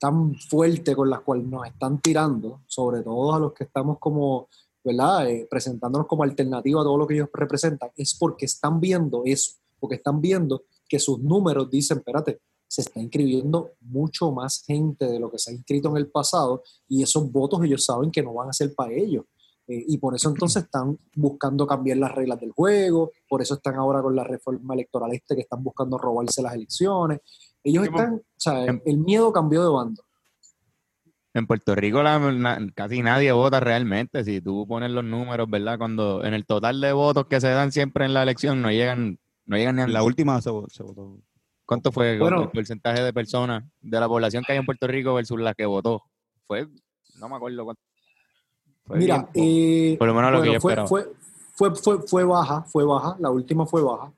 tan 0.00 0.34
fuerte 0.34 0.96
con 0.96 1.08
la 1.08 1.20
cual 1.20 1.48
nos 1.48 1.64
están 1.64 2.00
tirando, 2.00 2.62
sobre 2.66 3.04
todo 3.04 3.32
a 3.32 3.38
los 3.38 3.52
que 3.52 3.62
estamos 3.62 4.00
como, 4.00 4.48
¿verdad? 4.82 5.30
Eh, 5.30 5.46
presentándonos 5.48 6.08
como 6.08 6.24
alternativa 6.24 6.80
a 6.80 6.82
todo 6.82 6.98
lo 6.98 7.06
que 7.06 7.14
ellos 7.14 7.28
representan, 7.32 7.90
es 7.96 8.16
porque 8.18 8.46
están 8.46 8.80
viendo 8.80 9.22
eso, 9.24 9.58
porque 9.78 9.94
están 9.94 10.20
viendo 10.20 10.64
que 10.88 10.98
sus 10.98 11.20
números 11.20 11.70
dicen, 11.70 11.98
espérate, 11.98 12.40
se 12.66 12.82
está 12.82 13.00
inscribiendo 13.00 13.72
mucho 13.80 14.32
más 14.32 14.62
gente 14.66 15.06
de 15.06 15.20
lo 15.20 15.30
que 15.30 15.38
se 15.38 15.50
ha 15.50 15.54
inscrito 15.54 15.90
en 15.90 15.96
el 15.96 16.10
pasado 16.10 16.62
y 16.88 17.02
esos 17.02 17.30
votos 17.30 17.62
ellos 17.64 17.84
saben 17.84 18.10
que 18.10 18.22
no 18.22 18.34
van 18.34 18.48
a 18.48 18.52
ser 18.52 18.74
para 18.74 18.92
ellos. 18.92 19.24
Eh, 19.66 19.84
y 19.88 19.98
por 19.98 20.14
eso 20.14 20.28
entonces 20.28 20.64
están 20.64 20.98
buscando 21.14 21.66
cambiar 21.66 21.96
las 21.96 22.14
reglas 22.14 22.38
del 22.38 22.52
juego, 22.52 23.12
por 23.28 23.40
eso 23.40 23.54
están 23.54 23.76
ahora 23.76 24.02
con 24.02 24.14
la 24.14 24.24
reforma 24.24 24.74
electoral 24.74 25.12
este 25.12 25.34
que 25.34 25.42
están 25.42 25.62
buscando 25.62 25.96
robarse 25.96 26.42
las 26.42 26.54
elecciones. 26.54 27.20
Ellos 27.62 27.84
están, 27.84 28.14
o 28.14 28.22
sea, 28.36 28.64
el 28.64 28.98
miedo 28.98 29.32
cambió 29.32 29.62
de 29.62 29.70
bando. 29.70 30.02
En 31.34 31.48
Puerto 31.48 31.74
Rico 31.74 32.00
casi 32.74 33.02
nadie 33.02 33.32
vota 33.32 33.58
realmente. 33.58 34.22
Si 34.22 34.40
tú 34.40 34.66
pones 34.68 34.92
los 34.92 35.04
números, 35.04 35.50
¿verdad? 35.50 35.78
Cuando 35.78 36.24
en 36.24 36.32
el 36.32 36.46
total 36.46 36.80
de 36.80 36.92
votos 36.92 37.26
que 37.26 37.40
se 37.40 37.48
dan 37.48 37.72
siempre 37.72 38.04
en 38.04 38.14
la 38.14 38.22
elección 38.22 38.62
no 38.62 38.70
llegan, 38.70 39.18
no 39.44 39.56
llegan 39.56 39.76
ni 39.76 39.82
a... 39.82 39.88
La 39.88 40.04
última 40.04 40.40
se, 40.40 40.50
votó. 40.50 41.18
¿Cuánto 41.66 41.92
fue 41.92 42.16
el 42.16 42.50
porcentaje 42.50 43.02
de 43.02 43.12
personas 43.12 43.64
de 43.80 44.00
la 44.00 44.06
población 44.06 44.44
que 44.44 44.52
hay 44.52 44.58
en 44.58 44.66
Puerto 44.66 44.86
Rico 44.86 45.14
versus 45.14 45.40
la 45.40 45.54
que 45.54 45.64
votó? 45.64 46.02
Fue, 46.46 46.68
no 47.18 47.28
me 47.28 47.36
acuerdo 47.36 47.64
cuánto 47.64 47.80
Mira, 48.90 49.30
eh, 49.32 49.96
por 49.98 50.08
lo 50.08 50.14
menos 50.14 50.32
lo 50.32 50.42
que 50.42 50.60
fue, 50.60 50.76
fue, 50.86 51.74
fue, 51.74 52.02
fue, 52.06 52.24
baja, 52.24 52.62
fue 52.64 52.84
baja, 52.84 53.16
la 53.18 53.30
última 53.30 53.64
fue 53.64 53.82
baja, 53.82 54.12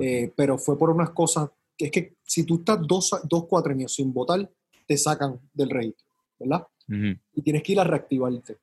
eh, 0.00 0.32
pero 0.34 0.58
fue 0.58 0.76
por 0.76 0.90
unas 0.90 1.10
cosas, 1.10 1.50
que 1.76 1.86
es 1.86 1.90
que 1.92 2.16
si 2.24 2.42
tú 2.42 2.56
estás 2.56 2.80
dos, 2.84 3.10
dos 3.24 3.46
años 3.64 3.94
sin 3.94 4.12
votar, 4.12 4.50
te 4.86 4.96
sacan 4.96 5.38
del 5.52 5.70
registro, 5.70 6.06
¿verdad? 6.38 6.66
Y 7.34 7.42
tienes 7.42 7.62
que 7.62 7.72
ir 7.72 7.80
a 7.80 7.84
reactivarte. 7.84 8.58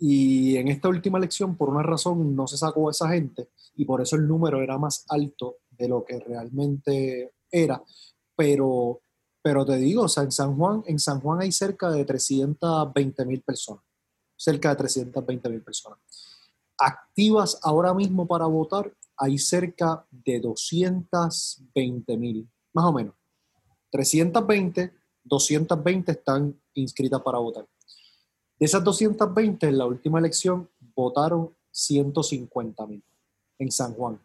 Y 0.00 0.56
en 0.56 0.68
esta 0.68 0.88
última 0.88 1.18
elección, 1.18 1.56
por 1.56 1.70
una 1.70 1.82
razón, 1.82 2.36
no 2.36 2.46
se 2.46 2.58
sacó 2.58 2.88
a 2.88 2.90
esa 2.90 3.08
gente 3.08 3.48
y 3.76 3.84
por 3.84 4.00
eso 4.00 4.16
el 4.16 4.28
número 4.28 4.60
era 4.60 4.76
más 4.78 5.04
alto 5.08 5.56
de 5.70 5.88
lo 5.88 6.04
que 6.04 6.20
realmente 6.20 7.32
era. 7.50 7.82
Pero, 8.36 9.00
pero 9.42 9.64
te 9.64 9.76
digo, 9.76 10.02
o 10.04 10.08
sea, 10.08 10.22
en 10.22 10.32
San 10.32 10.56
Juan, 10.56 10.82
en 10.86 10.98
San 10.98 11.20
Juan 11.20 11.40
hay 11.42 11.52
cerca 11.52 11.90
de 11.90 12.04
320 12.04 13.24
mil 13.24 13.42
personas 13.42 13.82
cerca 14.38 14.70
de 14.70 14.76
320 14.76 15.48
mil 15.50 15.62
personas. 15.62 15.98
Activas 16.78 17.58
ahora 17.62 17.92
mismo 17.92 18.26
para 18.26 18.46
votar 18.46 18.94
hay 19.20 19.36
cerca 19.36 20.06
de 20.12 20.38
220 20.38 22.16
mil, 22.16 22.48
más 22.72 22.84
o 22.84 22.92
menos. 22.92 23.14
320, 23.90 24.92
220 25.24 26.12
están 26.12 26.60
inscritas 26.74 27.20
para 27.20 27.38
votar. 27.38 27.66
De 28.60 28.66
esas 28.66 28.84
220, 28.84 29.66
en 29.66 29.78
la 29.78 29.86
última 29.86 30.20
elección 30.20 30.70
votaron 30.94 31.52
150 31.72 32.86
mil 32.86 33.02
en 33.58 33.72
San 33.72 33.94
Juan. 33.94 34.20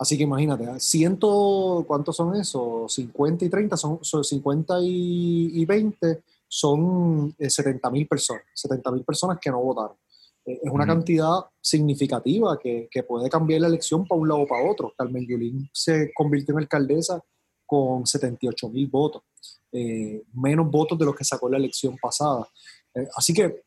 Así 0.00 0.16
que 0.16 0.22
imagínate, 0.22 0.64
¿eh? 0.64 0.80
ciento, 0.80 1.84
¿cuántos 1.86 2.16
son 2.16 2.34
esos? 2.34 2.90
50 2.90 3.44
y 3.44 3.50
30, 3.50 3.76
son, 3.76 3.98
son 4.00 4.24
50 4.24 4.80
y, 4.80 5.60
y 5.60 5.66
20, 5.66 6.22
son 6.48 7.34
70 7.38 7.90
mil 7.90 8.08
personas, 8.08 8.42
70 8.54 8.92
mil 8.92 9.04
personas 9.04 9.38
que 9.38 9.50
no 9.50 9.60
votaron. 9.60 9.98
Eh, 10.46 10.58
es 10.62 10.72
una 10.72 10.86
cantidad 10.86 11.40
significativa 11.60 12.58
que, 12.58 12.88
que 12.90 13.02
puede 13.02 13.28
cambiar 13.28 13.60
la 13.60 13.66
elección 13.66 14.06
para 14.06 14.18
un 14.18 14.26
lado 14.26 14.40
o 14.40 14.46
para 14.46 14.70
otro. 14.70 14.94
Carmen 14.96 15.26
Yulín 15.26 15.68
se 15.70 16.10
convirtió 16.14 16.54
en 16.54 16.60
alcaldesa 16.60 17.22
con 17.66 18.06
78 18.06 18.70
mil 18.70 18.86
votos, 18.86 19.22
eh, 19.70 20.22
menos 20.32 20.70
votos 20.70 20.98
de 20.98 21.04
los 21.04 21.14
que 21.14 21.24
sacó 21.24 21.50
la 21.50 21.58
elección 21.58 21.98
pasada. 22.00 22.48
Eh, 22.94 23.06
así 23.16 23.34
que 23.34 23.64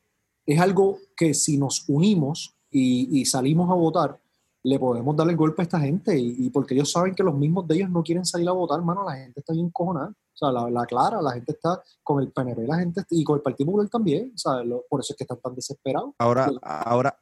es 0.48 0.60
algo 0.60 0.98
que 1.16 1.36
si 1.36 1.60
nos 1.60 1.88
unimos 1.88 2.56
y, 2.72 3.22
y 3.22 3.26
salimos 3.26 3.70
a 3.70 3.76
votar, 3.76 4.20
le 4.66 4.80
podemos 4.80 5.16
dar 5.16 5.30
el 5.30 5.36
golpe 5.36 5.61
a 5.61 5.64
esta 5.64 5.80
gente 5.80 6.18
y, 6.18 6.36
y 6.45 6.49
porque 6.49 6.74
ellos 6.74 6.91
saben 6.91 7.14
que 7.16 7.24
los 7.24 7.36
mismos 7.36 7.68
de 7.68 7.76
ellos 7.76 7.89
no 7.89 8.01
quieren 8.01 8.26
salir 8.26 8.47
a 8.47 8.53
votar, 8.53 8.80
hermano, 8.80 9.03
la 9.05 9.16
gente 9.18 9.39
está 9.41 9.53
bien 9.53 9.70
cojonada. 9.72 10.09
O 10.09 10.36
sea, 10.36 10.51
la, 10.51 10.70
la 10.70 10.86
clara, 10.86 11.22
la 11.22 11.34
gente 11.34 11.51
está 11.51 11.82
con 12.01 12.22
el 12.22 12.32
PNP, 12.32 12.66
la 12.66 12.78
gente 12.80 13.03
y 13.11 13.24
con 13.24 13.36
el 13.36 13.41
Partido 13.41 13.68
Popular 13.68 13.89
también. 13.89 14.32
O 14.34 14.38
sea, 14.38 14.64
lo- 14.64 14.84
por 14.89 15.01
eso 15.01 15.14
es 15.14 15.18
que 15.18 15.26
están 15.26 15.39
tan 15.41 15.53
desesperados. 15.53 16.11
Ahora, 16.18 16.47
Sí. 16.49 16.57
ahora, 16.64 17.20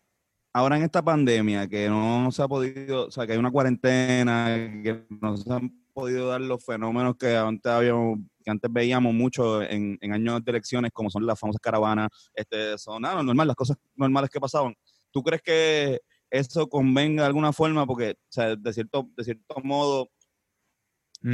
ahora 0.54 0.78
en 0.78 0.84
esta 0.84 1.02
pandemia 1.02 1.68
que 1.68 1.90
no 1.90 2.32
se 2.32 2.42
ha 2.44 2.48
podido, 2.48 3.08
o 3.08 3.12
sea, 3.12 3.26
que 3.26 3.34
hay 3.34 3.40
una 3.40 3.52
cuarentena, 3.52 4.46
que 4.84 5.06
no 5.22 5.36
se 5.36 5.52
han 5.52 5.84
podido 5.94 6.28
dar 6.28 6.42
los 6.42 6.64
fenómenos 6.64 7.16
que 7.18 7.36
antes 7.36 7.70
habíamos, 7.72 8.20
que 8.44 8.52
antes 8.52 8.72
veíamos 8.72 9.14
mucho 9.14 9.62
en, 9.62 9.98
en 10.00 10.14
años 10.14 10.44
de 10.46 10.52
elecciones, 10.52 10.92
como 10.94 11.10
son 11.10 11.26
las 11.26 11.40
famosas 11.40 11.60
caravanas, 11.62 12.10
este, 12.34 12.78
son 12.78 13.02
nada, 13.02 13.22
normal, 13.24 13.48
las 13.48 13.56
cosas 13.58 13.78
normales 13.96 14.30
que 14.30 14.40
pasaban. 14.40 14.74
¿Tú 15.12 15.22
crees 15.22 15.42
que 15.42 16.00
eso 16.32 16.68
convenga 16.68 17.24
de 17.24 17.28
alguna 17.28 17.54
forma? 17.54 17.86
Porque, 17.86 18.12
o 18.12 18.32
sea, 18.32 18.56
de 18.56 18.74
cierto, 18.74 19.10
de 19.16 19.24
cierto 19.24 19.56
modo, 19.64 20.10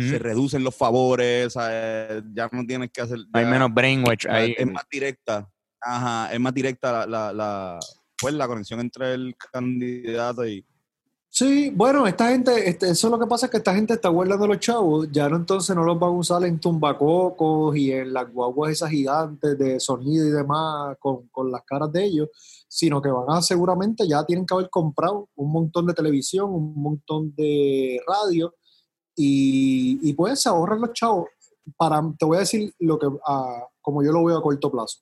se 0.09 0.19
reducen 0.19 0.63
los 0.65 0.75
favores, 0.75 1.53
ya 1.53 2.49
no 2.51 2.65
tienes 2.65 2.91
que 2.91 2.99
hacer. 3.01 3.19
Hay 3.31 3.45
menos 3.45 3.73
brainwash 3.73 4.27
ahí. 4.27 4.53
Es 4.57 4.69
más 4.69 4.85
directa. 4.91 5.49
Ajá, 5.79 6.33
es 6.33 6.39
más 6.41 6.53
directa 6.53 6.91
la, 6.91 7.05
la, 7.05 7.33
la- 7.33 7.79
pues 8.19 8.33
la 8.33 8.47
conexión 8.47 8.79
entre 8.81 9.13
el 9.13 9.35
candidato 9.51 10.45
y. 10.45 10.65
Sí, 11.39 11.69
bueno, 11.69 12.07
esta 12.07 12.29
gente, 12.29 12.67
este, 12.67 12.89
eso 12.89 13.07
es 13.07 13.11
lo 13.11 13.19
que 13.19 13.27
pasa 13.27 13.45
es 13.45 13.51
que 13.51 13.57
esta 13.57 13.75
gente 13.75 13.93
está 13.93 14.09
guardando 14.09 14.47
los 14.47 14.57
chavos, 14.59 15.07
ya 15.11 15.29
no 15.29 15.35
entonces 15.35 15.75
no 15.75 15.83
los 15.83 15.99
van 15.99 16.09
a 16.09 16.13
usar 16.13 16.43
en 16.45 16.59
tumbacocos 16.59 17.77
y 17.77 17.91
en 17.91 18.11
las 18.11 18.33
guaguas 18.33 18.71
esas 18.71 18.89
gigantes 18.89 19.55
de 19.55 19.79
sonido 19.79 20.25
y 20.25 20.31
demás 20.31 20.97
con, 20.99 21.27
con 21.27 21.51
las 21.51 21.61
caras 21.63 21.91
de 21.91 22.05
ellos, 22.05 22.29
sino 22.67 22.99
que 23.03 23.11
van 23.11 23.29
a 23.29 23.43
seguramente 23.43 24.07
ya 24.07 24.25
tienen 24.25 24.47
que 24.47 24.55
haber 24.55 24.71
comprado 24.71 25.29
un 25.35 25.51
montón 25.51 25.85
de 25.85 25.93
televisión, 25.93 26.49
un 26.51 26.73
montón 26.73 27.31
de 27.35 28.01
radio 28.07 28.55
y, 29.15 29.99
y 30.09 30.13
pues 30.13 30.41
se 30.41 30.49
ahorran 30.49 30.81
los 30.81 30.93
chavos. 30.93 31.27
Para, 31.77 32.01
te 32.17 32.25
voy 32.25 32.37
a 32.37 32.39
decir 32.39 32.73
lo 32.79 32.97
que, 32.97 33.05
ah, 33.27 33.63
como 33.79 34.01
yo 34.01 34.11
lo 34.11 34.23
veo 34.23 34.39
a 34.39 34.41
corto 34.41 34.71
plazo. 34.71 35.01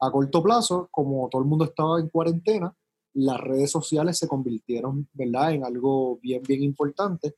A 0.00 0.10
corto 0.10 0.42
plazo, 0.42 0.88
como 0.90 1.28
todo 1.28 1.42
el 1.42 1.48
mundo 1.48 1.64
estaba 1.64 2.00
en 2.00 2.08
cuarentena, 2.08 2.74
las 3.16 3.40
redes 3.40 3.70
sociales 3.70 4.18
se 4.18 4.28
convirtieron, 4.28 5.08
¿verdad?, 5.14 5.52
en 5.52 5.64
algo 5.64 6.18
bien, 6.18 6.42
bien 6.42 6.62
importante. 6.62 7.34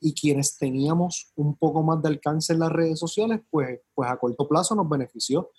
Y 0.00 0.14
quienes 0.14 0.56
teníamos 0.56 1.30
un 1.36 1.56
poco 1.56 1.82
más 1.82 2.02
de 2.02 2.08
alcance 2.08 2.54
en 2.54 2.60
las 2.60 2.72
redes 2.72 2.98
sociales, 2.98 3.40
pues, 3.50 3.80
pues 3.94 4.10
a 4.10 4.16
corto 4.16 4.48
plazo 4.48 4.74
nos 4.74 4.88
benefició. 4.88 5.50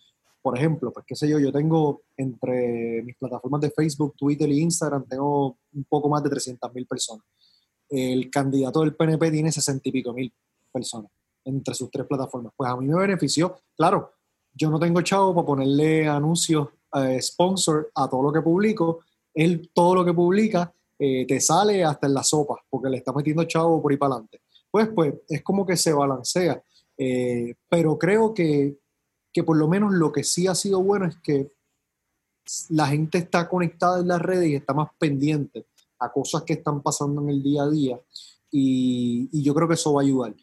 Por 0.41 0.57
ejemplo, 0.57 0.91
pues 0.91 1.05
qué 1.05 1.15
sé 1.15 1.29
yo, 1.29 1.37
yo 1.37 1.51
tengo 1.51 2.01
entre 2.17 3.03
mis 3.03 3.15
plataformas 3.17 3.61
de 3.61 3.69
Facebook, 3.69 4.15
Twitter 4.17 4.49
y 4.49 4.61
Instagram, 4.61 5.05
tengo 5.07 5.57
un 5.73 5.83
poco 5.83 6.09
más 6.09 6.23
de 6.23 6.31
300 6.31 6.73
mil 6.73 6.87
personas. 6.87 7.23
El 7.87 8.31
candidato 8.31 8.79
del 8.79 8.95
PNP 8.95 9.29
tiene 9.29 9.51
60 9.51 9.89
y 9.89 9.91
pico 9.91 10.11
mil 10.11 10.33
personas 10.71 11.11
entre 11.45 11.75
sus 11.75 11.91
tres 11.91 12.07
plataformas. 12.07 12.53
Pues 12.55 12.71
a 12.71 12.75
mí 12.77 12.87
me 12.87 12.99
benefició. 12.99 13.57
Claro, 13.77 14.13
yo 14.55 14.71
no 14.71 14.79
tengo 14.79 15.01
chavo 15.01 15.35
para 15.35 15.45
ponerle 15.45 16.07
anuncios, 16.07 16.69
eh, 16.95 17.21
sponsor 17.21 17.91
a 17.93 18.09
todo 18.09 18.23
lo 18.23 18.33
que 18.33 18.41
publico, 18.41 19.01
él 19.33 19.69
todo 19.73 19.95
lo 19.95 20.05
que 20.05 20.13
publica 20.13 20.73
eh, 20.99 21.25
te 21.27 21.39
sale 21.39 21.83
hasta 21.83 22.07
en 22.07 22.13
la 22.13 22.23
sopa, 22.23 22.63
porque 22.69 22.89
le 22.89 22.97
está 22.97 23.11
metiendo 23.11 23.43
chavo 23.45 23.81
por 23.81 23.91
ahí 23.91 23.97
para 23.97 24.13
adelante. 24.13 24.41
Pues, 24.69 24.89
pues 24.93 25.15
es 25.27 25.41
como 25.41 25.65
que 25.65 25.75
se 25.75 25.93
balancea. 25.93 26.61
Eh, 26.97 27.55
pero 27.67 27.97
creo 27.97 28.33
que, 28.33 28.77
que 29.33 29.43
por 29.43 29.57
lo 29.57 29.67
menos 29.67 29.93
lo 29.93 30.11
que 30.11 30.23
sí 30.23 30.45
ha 30.45 30.53
sido 30.53 30.83
bueno 30.83 31.07
es 31.07 31.17
que 31.17 31.51
la 32.69 32.87
gente 32.87 33.17
está 33.17 33.49
conectada 33.49 33.99
en 33.99 34.07
las 34.09 34.21
redes 34.21 34.49
y 34.49 34.55
está 34.55 34.73
más 34.73 34.89
pendiente 34.99 35.65
a 35.99 36.11
cosas 36.11 36.43
que 36.43 36.53
están 36.53 36.81
pasando 36.81 37.21
en 37.21 37.29
el 37.29 37.41
día 37.41 37.63
a 37.63 37.69
día. 37.69 37.99
Y, 38.51 39.29
y 39.31 39.43
yo 39.43 39.53
creo 39.55 39.67
que 39.67 39.75
eso 39.75 39.93
va 39.93 40.01
a 40.01 40.05
ayudar. 40.05 40.35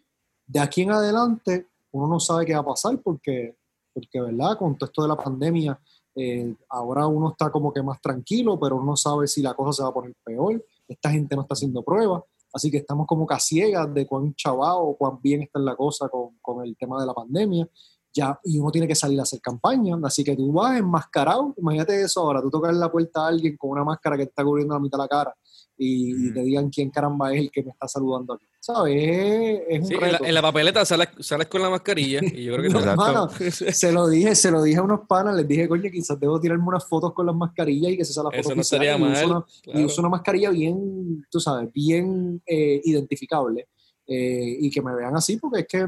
De 0.47 0.59
aquí 0.59 0.83
en 0.83 0.91
adelante, 0.91 1.69
uno 1.93 2.09
no 2.09 2.21
sabe 2.21 2.47
qué 2.47 2.55
va 2.55 2.61
a 2.61 2.67
pasar 2.67 2.99
porque, 3.03 3.57
porque 3.93 4.21
¿verdad? 4.21 4.59
Con 4.59 4.77
todo 4.77 4.89
esto 4.89 5.03
de 5.03 5.09
la 5.09 5.17
pandemia, 5.17 5.79
eh, 6.19 6.55
ahora 6.71 7.07
uno 7.07 7.31
está 7.31 7.51
como 7.51 7.73
que 7.73 7.83
más 7.83 8.01
tranquilo, 8.01 8.59
pero 8.59 8.77
uno 8.77 8.87
no 8.87 8.97
sabe 8.97 9.29
si 9.29 9.41
la 9.41 9.55
cosa 9.55 9.73
se 9.73 9.83
va 9.83 9.91
a 9.91 9.95
poner 9.95 10.15
peor. 10.25 10.65
Esta 10.89 11.11
gente 11.11 11.37
no 11.37 11.43
está 11.43 11.55
haciendo 11.55 11.83
pruebas, 11.83 12.23
así 12.53 12.71
que 12.71 12.79
estamos 12.79 13.07
como 13.07 13.27
que 13.27 13.35
a 13.35 13.39
ciegas 13.39 13.93
de 13.95 14.07
cuán 14.07 14.35
chavado 14.35 14.81
o 14.81 14.97
cuán 14.97 15.21
bien 15.23 15.43
está 15.43 15.59
la 15.61 15.77
cosa 15.77 16.09
con, 16.09 16.39
con 16.41 16.65
el 16.65 16.77
tema 16.77 17.01
de 17.01 17.07
la 17.07 17.15
pandemia. 17.15 17.69
Ya, 18.13 18.41
y 18.43 18.59
uno 18.59 18.71
tiene 18.73 18.89
que 18.89 18.95
salir 18.95 19.21
a 19.21 19.23
hacer 19.23 19.41
campaña, 19.41 19.97
así 20.03 20.25
que 20.25 20.35
tú 20.35 20.51
vas 20.51 20.79
enmascarado, 20.79 21.55
imagínate 21.57 22.03
eso 22.03 22.23
ahora, 22.23 22.41
tú 22.41 22.51
tocas 22.51 22.75
la 22.75 22.91
puerta 22.91 23.25
a 23.25 23.29
alguien 23.29 23.57
con 23.57 23.71
una 23.71 23.85
máscara 23.85 24.17
que 24.17 24.25
te 24.25 24.31
está 24.31 24.43
cubriendo 24.43 24.75
la 24.75 24.81
mitad 24.81 24.99
de 24.99 25.05
la 25.05 25.09
cara 25.09 25.37
y, 25.77 26.29
y 26.29 26.33
te 26.33 26.41
digan 26.41 26.71
quién 26.71 26.91
caramba 26.91 27.33
es 27.33 27.43
el 27.43 27.51
que 27.51 27.63
me 27.63 27.71
está 27.71 27.87
saludando 27.87 28.33
aquí, 28.33 28.47
¿sabes? 28.73 28.95
Es, 28.97 29.61
es 29.69 29.81
un 29.81 29.87
Sí, 29.87 29.95
en, 29.95 30.01
la, 30.01 30.09
reto. 30.13 30.25
en 30.25 30.35
la 30.35 30.43
papeleta 30.43 30.85
sales, 30.85 31.09
sales 31.21 31.47
con 31.49 31.63
la 31.63 31.71
mascarilla 31.71 32.21
y 32.23 32.45
yo 32.45 32.53
creo 32.55 32.63
que 32.65 32.69
No, 32.69 32.81
hermano, 32.81 33.29
se 33.51 33.93
lo 33.93 34.09
dije, 34.09 34.35
se 34.35 34.51
lo 34.51 34.63
dije 34.63 34.79
a 34.79 34.83
unos 34.83 35.01
panas, 35.09 35.35
les 35.37 35.49
dije, 35.49 35.69
coño, 35.69 35.91
quizás 35.91 36.21
debo 36.21 36.39
tirarme 36.39 36.65
unas 36.67 36.87
fotos 36.87 37.13
con 37.15 37.27
las 37.27 37.35
mascarillas 37.35 37.93
y 37.93 37.97
que 37.97 38.05
se 38.05 38.13
sea 38.13 38.23
la 38.25 38.31
foto 38.31 38.41
Eso 38.41 38.55
no 38.55 38.61
estaría 38.61 38.93
y 38.93 39.03
uso 39.03 39.05
mal, 39.11 39.27
una- 39.67 39.81
y 39.81 39.85
uso 39.85 40.01
una 40.03 40.11
mascarilla 40.11 40.51
bien, 40.51 41.25
tú 41.31 41.41
sabes, 41.41 41.73
bien 41.73 42.43
eh, 42.47 42.81
identificable 42.85 43.69
eh, 44.07 44.57
y 44.61 44.71
que 44.71 44.83
me 44.83 44.95
vean 44.95 45.17
así 45.17 45.37
porque 45.39 45.61
es 45.61 45.67
que 45.67 45.87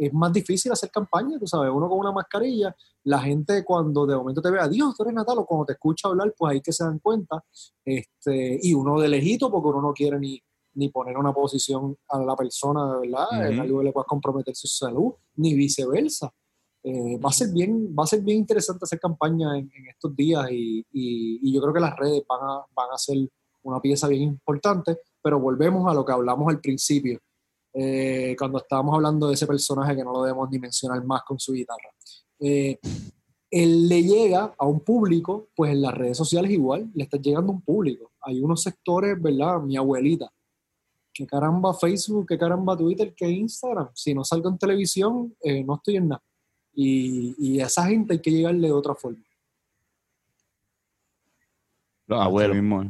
es 0.00 0.12
más 0.14 0.32
difícil 0.32 0.70
hacer 0.70 0.90
campaña, 0.92 1.38
tú 1.40 1.46
sabes, 1.48 1.72
uno 1.74 1.88
con 1.88 1.98
una 1.98 2.12
mascarilla, 2.12 2.76
la 3.04 3.18
gente 3.20 3.64
cuando 3.64 4.06
de 4.06 4.14
momento 4.16 4.40
te 4.40 4.48
vea, 4.50 4.68
Dios, 4.68 4.94
tú 4.96 5.02
eres 5.02 5.12
Natal, 5.14 5.38
o 5.38 5.44
cuando 5.44 5.64
te 5.66 5.72
escucha 5.72 6.06
hablar, 6.08 6.32
pues 6.38 6.52
ahí 6.52 6.60
que 6.60 6.72
se 6.72 6.84
dan 6.84 7.00
cuenta, 7.00 7.42
este, 7.84 8.60
y 8.62 8.74
uno 8.74 9.00
de 9.00 9.08
lejito 9.08 9.50
porque 9.50 9.68
uno 9.70 9.82
no 9.82 9.92
quiere 9.92 10.20
ni, 10.20 10.40
ni 10.78 10.88
poner 10.90 11.16
una 11.18 11.32
posición 11.32 11.96
a 12.08 12.18
la 12.20 12.36
persona, 12.36 12.92
de 12.94 13.00
verdad, 13.08 13.26
en 13.46 13.52
Ujú. 13.54 13.62
algo 13.62 13.78
que 13.80 13.84
le 13.84 13.92
pueda 13.92 14.04
comprometer 14.06 14.54
su 14.54 14.68
salud, 14.68 15.12
ni 15.36 15.54
viceversa. 15.54 16.30
Eh, 16.84 17.18
va, 17.18 17.30
a 17.30 17.32
ser 17.32 17.48
bien, 17.52 17.94
va 17.98 18.04
a 18.04 18.06
ser 18.06 18.20
bien 18.22 18.38
interesante 18.38 18.84
hacer 18.84 19.00
campaña 19.00 19.58
en, 19.58 19.68
en 19.74 19.88
estos 19.88 20.14
días 20.14 20.46
y, 20.52 20.78
y- 20.92 21.40
y 21.42 21.52
yo 21.52 21.60
creo 21.60 21.74
que 21.74 21.80
las 21.80 21.96
redes 21.96 22.22
van 22.28 22.40
a, 22.42 22.64
van 22.74 22.90
a 22.92 22.96
ser 22.96 23.16
una 23.62 23.80
pieza 23.80 24.06
bien 24.06 24.22
importante, 24.22 24.98
pero 25.20 25.40
volvemos 25.40 25.90
a 25.90 25.94
lo 25.94 26.04
que 26.04 26.12
hablamos 26.12 26.48
al 26.48 26.60
principio, 26.60 27.18
eh, 27.74 28.36
cuando 28.38 28.58
estábamos 28.58 28.94
hablando 28.94 29.26
de 29.28 29.34
ese 29.34 29.46
personaje 29.46 29.96
que 29.96 30.04
no 30.04 30.12
lo 30.12 30.22
debemos 30.22 30.48
ni 30.50 30.58
mencionar 30.60 31.04
más 31.04 31.22
con 31.26 31.38
su 31.40 31.52
guitarra. 31.52 31.90
Eh, 32.40 32.78
él 33.50 33.88
le 33.88 34.02
llega 34.02 34.54
a 34.58 34.66
un 34.66 34.80
público, 34.80 35.48
pues 35.56 35.72
en 35.72 35.82
las 35.82 35.94
redes 35.94 36.16
sociales 36.16 36.50
igual, 36.52 36.90
le 36.94 37.04
está 37.04 37.16
llegando 37.18 37.50
un 37.52 37.62
público. 37.62 38.12
Hay 38.20 38.40
unos 38.40 38.62
sectores, 38.62 39.20
¿verdad? 39.20 39.60
Mi 39.60 39.76
abuelita, 39.76 40.30
que 41.18 41.26
caramba 41.26 41.74
Facebook, 41.74 42.28
que 42.28 42.38
caramba 42.38 42.76
Twitter, 42.76 43.12
que 43.12 43.28
Instagram. 43.28 43.88
Si 43.92 44.14
no 44.14 44.22
salgo 44.22 44.48
en 44.50 44.56
televisión, 44.58 45.34
eh, 45.42 45.64
no 45.64 45.74
estoy 45.74 45.96
en 45.96 46.08
nada. 46.10 46.22
Y, 46.72 47.34
y 47.38 47.60
a 47.60 47.66
esa 47.66 47.84
gente 47.86 48.12
hay 48.12 48.20
que 48.20 48.30
llegarle 48.30 48.68
de 48.68 48.72
otra 48.72 48.94
forma. 48.94 49.18
Los 52.06 52.20
abuelos. 52.20 52.56
mismo. 52.56 52.84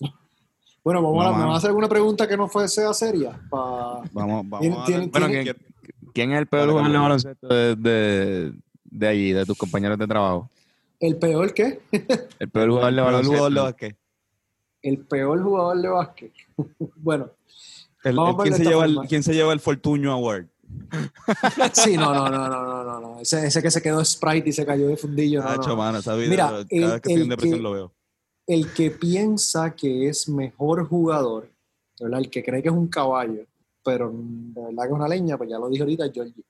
Bueno, 0.84 1.00
vamos 1.00 1.22
No, 1.22 1.28
a, 1.28 1.30
¿me 1.30 1.38
mano. 1.38 1.46
vas 1.50 1.54
a 1.54 1.58
hacer 1.58 1.68
alguna 1.68 1.88
pregunta 1.88 2.26
que 2.26 2.36
no 2.36 2.48
fue 2.48 2.66
sea 2.66 2.92
seria? 2.92 3.40
Pa- 3.48 4.02
Vamos, 4.10 4.42
vamos 4.48 4.88
a 4.88 4.90
dar- 4.90 5.08
Bueno, 5.10 5.26
¿quién, 5.28 5.56
quién 6.12 6.32
es 6.32 6.38
el 6.40 6.48
peor 6.48 6.68
jugador 6.70 6.90
de 6.90 6.98
baloncesto 6.98 7.46
de, 7.46 7.76
de, 7.76 8.52
de 8.86 9.06
allí, 9.08 9.30
de 9.32 9.46
tus 9.46 9.56
compañeros 9.56 9.96
de 9.96 10.08
trabajo? 10.08 10.50
¿El 10.98 11.16
peor 11.18 11.54
qué? 11.54 11.80
El 12.40 12.50
peor 12.50 12.70
jugador 12.70 12.92
de 12.92 12.98
el 12.98 13.04
baloncesto. 13.04 13.76
El 14.82 14.98
peor 14.98 15.42
jugador 15.42 15.80
de 15.80 15.88
básquet. 15.88 16.32
bueno, 16.96 17.30
El- 18.04 18.16
¿quién, 18.42 18.54
se 18.54 18.64
lleva 18.64 18.84
el. 18.84 18.98
¿Quién 19.08 19.22
se 19.22 19.32
lleva 19.34 19.52
el 19.52 19.60
Fortuño 19.60 20.12
Award? 20.12 20.46
sí, 21.72 21.96
no, 21.96 22.14
no, 22.14 22.28
no, 22.30 22.48
no, 22.48 22.64
no, 22.64 22.84
no, 22.84 23.00
no. 23.00 23.20
Ese, 23.20 23.46
ese 23.46 23.62
que 23.62 23.70
se 23.70 23.82
quedó 23.82 24.02
Sprite 24.04 24.48
y 24.48 24.52
se 24.52 24.64
cayó 24.66 24.88
de 24.88 24.96
fundillo. 24.96 25.42
no, 25.42 25.54
no, 25.56 25.62
no. 25.62 25.76
mano, 25.76 25.98
esa 25.98 26.14
vida, 26.14 26.30
Mira, 26.30 26.46
cada 26.46 26.58
el- 26.60 26.66
vez 26.68 26.68
que 26.70 26.96
estoy 26.96 27.22
en 27.22 27.28
depresión 27.28 27.58
que- 27.58 27.62
lo 27.62 27.72
veo. 27.72 27.92
el 28.46 28.72
que 28.72 28.90
piensa 28.90 29.74
que 29.74 30.08
es 30.08 30.28
mejor 30.28 30.88
jugador, 30.88 31.48
¿verdad? 32.00 32.20
el 32.20 32.30
que 32.30 32.42
cree 32.42 32.62
que 32.62 32.68
es 32.70 32.74
un 32.74 32.88
caballo, 32.88 33.44
pero 33.84 34.10
de 34.14 34.60
verdad 34.62 34.82
que 34.84 34.88
es 34.88 34.94
una 34.94 35.08
leña, 35.08 35.36
pues 35.38 35.50
ya 35.50 35.58
lo 35.58 35.68
dije 35.68 35.82
ahorita, 35.82 36.10
Georgie. 36.12 36.42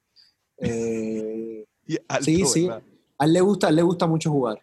Eh, 0.58 1.64
alto, 2.08 2.24
sí, 2.24 2.44
sí. 2.46 2.66
¿verdad? 2.68 2.82
A 3.18 3.24
él 3.24 3.32
le 3.32 3.40
gusta, 3.40 3.66
a 3.66 3.70
él 3.70 3.76
le 3.76 3.82
gusta 3.82 4.06
mucho 4.06 4.30
jugar. 4.30 4.60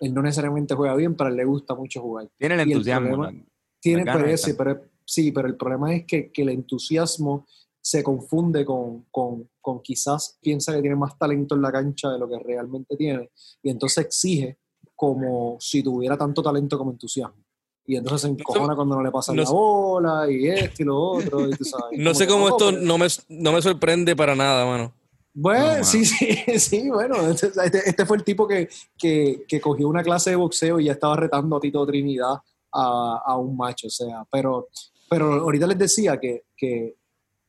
Él 0.00 0.12
no 0.14 0.22
necesariamente 0.22 0.74
juega 0.74 0.94
bien, 0.94 1.14
pero 1.16 1.30
le 1.30 1.44
gusta 1.44 1.74
mucho 1.74 2.00
jugar. 2.02 2.28
Tiene 2.38 2.54
el 2.56 2.60
el 2.62 2.72
entusiasmo. 2.72 3.08
problema- 3.08 3.32
¿no? 3.32 3.44
Tiene, 3.80 4.04
pero, 4.04 4.18
están. 4.26 4.30
ese, 4.30 4.54
pero, 4.54 4.80
sí, 5.04 5.32
pero 5.32 5.48
el 5.48 5.56
problema 5.56 5.94
es 5.94 6.04
que, 6.06 6.30
que 6.32 6.42
el 6.42 6.48
entusiasmo 6.50 7.46
se 7.80 8.02
confunde 8.02 8.64
con, 8.64 9.04
con, 9.12 9.48
con, 9.60 9.80
quizás 9.80 10.38
piensa 10.42 10.74
que 10.74 10.80
tiene 10.80 10.96
más 10.96 11.16
talento 11.18 11.54
en 11.54 11.62
la 11.62 11.70
cancha 11.70 12.10
de 12.10 12.18
lo 12.18 12.28
que 12.28 12.38
realmente 12.40 12.96
tiene 12.96 13.30
y 13.62 13.70
entonces 13.70 14.04
exige 14.04 14.58
como 14.96 15.56
si 15.60 15.82
tuviera 15.82 16.16
tanto 16.16 16.42
talento 16.42 16.76
como 16.78 16.90
entusiasmo. 16.92 17.44
Y 17.88 17.94
entonces 17.94 18.22
se 18.22 18.28
encojona 18.28 18.74
cuando 18.74 18.96
no 18.96 19.02
le 19.02 19.12
pasa 19.12 19.32
no 19.32 19.42
la 19.42 19.46
sé- 19.46 19.52
bola 19.52 20.28
y 20.28 20.48
esto 20.48 20.82
y 20.82 20.86
lo 20.86 21.00
otro. 21.00 21.48
y 21.48 21.54
tú 21.54 21.64
sabes, 21.64 21.92
No 22.00 22.12
sé 22.14 22.26
cómo 22.26 22.48
esto 22.48 22.72
no 22.72 22.98
me, 22.98 23.06
no 23.28 23.52
me 23.52 23.62
sorprende 23.62 24.16
para 24.16 24.34
nada, 24.34 24.64
mano. 24.66 24.92
Bueno, 25.38 25.78
No, 25.78 25.84
sí, 25.84 26.04
sí, 26.06 26.26
sí, 26.58 26.88
bueno, 26.88 27.16
este, 27.28 27.48
este- 27.48 27.90
este 27.90 28.06
fue 28.06 28.16
el 28.16 28.24
tipo 28.24 28.48
que, 28.48 28.68
que, 28.96 29.44
que 29.46 29.60
cogió 29.60 29.86
una 29.88 30.02
clase 30.02 30.30
de 30.30 30.36
boxeo 30.36 30.80
y 30.80 30.84
ya 30.86 30.92
estaba 30.92 31.14
retando 31.16 31.56
a 31.56 31.60
Tito 31.60 31.84
Trinidad 31.86 32.36
a, 32.72 33.22
a 33.24 33.36
un 33.36 33.54
macho, 33.54 33.86
o 33.88 33.90
sea, 33.90 34.24
pero, 34.32 34.68
pero 35.10 35.34
ahorita 35.34 35.66
les 35.66 35.78
decía 35.78 36.18
que, 36.18 36.44
que 36.56 36.96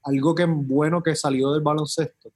algo 0.04 0.36
que 0.36 0.44
bueno 0.46 1.02
que 1.02 1.16
salió 1.16 1.54
del 1.54 1.62
baloncesto, 1.62 2.30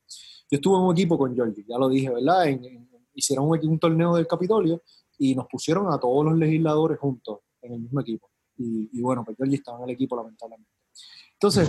yo 0.49 0.55
estuve 0.57 0.77
en 0.77 0.83
un 0.83 0.93
equipo 0.93 1.17
con 1.17 1.35
Georgie, 1.35 1.65
ya 1.67 1.77
lo 1.77 1.89
dije, 1.89 2.09
¿verdad? 2.09 2.47
En- 2.47 2.63
en- 2.65 2.89
hicieron 3.13 3.49
un, 3.49 3.59
un 3.67 3.77
torneo 3.79 4.15
del 4.15 4.27
Capitolio 4.27 4.81
y 5.17 5.35
nos 5.35 5.47
pusieron 5.47 5.91
a 5.91 5.99
todos 5.99 6.23
los 6.23 6.37
legisladores 6.37 6.97
juntos 6.97 7.39
en 7.61 7.73
el 7.73 7.79
mismo 7.81 7.99
equipo. 7.99 8.29
Y, 8.57 8.89
y 8.93 9.01
bueno, 9.01 9.25
pues 9.25 9.35
Georgie 9.35 9.57
estaba 9.57 9.79
en 9.79 9.83
el 9.83 9.89
equipo 9.91 10.15
lamentablemente. 10.15 10.71
Entonces, 11.33 11.67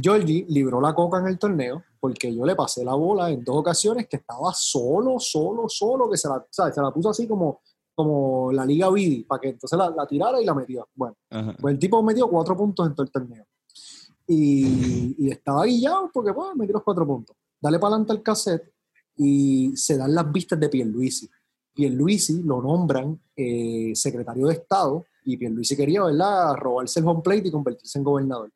Georgie 0.00 0.46
libró 0.48 0.80
la 0.80 0.94
coca 0.94 1.18
en 1.18 1.26
el 1.26 1.38
torneo 1.38 1.82
porque 2.00 2.34
yo 2.34 2.44
le 2.44 2.54
pasé 2.54 2.84
la 2.84 2.94
bola 2.94 3.30
en 3.30 3.42
dos 3.42 3.56
ocasiones 3.56 4.06
que 4.06 4.16
estaba 4.16 4.52
solo, 4.54 5.18
solo, 5.18 5.68
solo, 5.68 6.08
que 6.10 6.16
se 6.16 6.28
la, 6.28 6.44
¿sabes? 6.50 6.74
Se 6.74 6.80
la 6.80 6.90
puso 6.92 7.10
así 7.10 7.26
como, 7.26 7.60
como 7.94 8.52
la 8.52 8.64
Liga 8.64 8.90
Vidi, 8.90 9.24
para 9.24 9.40
que 9.40 9.48
entonces 9.50 9.78
la, 9.78 9.90
la 9.90 10.06
tirara 10.06 10.40
y 10.40 10.44
la 10.44 10.54
metió. 10.54 10.88
Bueno, 10.94 11.16
Ajá. 11.30 11.56
pues 11.60 11.74
el 11.74 11.78
tipo 11.78 12.02
metió 12.02 12.28
cuatro 12.28 12.56
puntos 12.56 12.86
en 12.86 12.94
todo 12.94 13.04
el 13.04 13.10
torneo. 13.10 13.44
Y, 14.26 15.16
y 15.18 15.30
estaba 15.30 15.64
guillado 15.64 16.10
porque, 16.12 16.30
bueno, 16.30 16.54
metió 16.54 16.74
los 16.74 16.82
cuatro 16.82 17.06
puntos. 17.06 17.36
Dale 17.60 17.78
para 17.78 17.94
adelante 17.94 18.12
al 18.12 18.22
cassette 18.22 18.72
y 19.16 19.76
se 19.76 19.96
dan 19.96 20.14
las 20.14 20.30
vistas 20.30 20.60
de 20.60 20.68
Pierluisi. 20.68 21.28
Pierluisi 21.74 22.42
lo 22.42 22.62
nombran 22.62 23.20
eh, 23.34 23.92
secretario 23.94 24.46
de 24.46 24.54
Estado 24.54 25.04
y 25.24 25.36
Pierluisi 25.36 25.76
quería, 25.76 26.04
¿verdad?, 26.04 26.54
robarse 26.54 27.00
el 27.00 27.06
home 27.06 27.22
plate 27.22 27.48
y 27.48 27.50
convertirse 27.50 27.98
en 27.98 28.04
gobernador. 28.04 28.52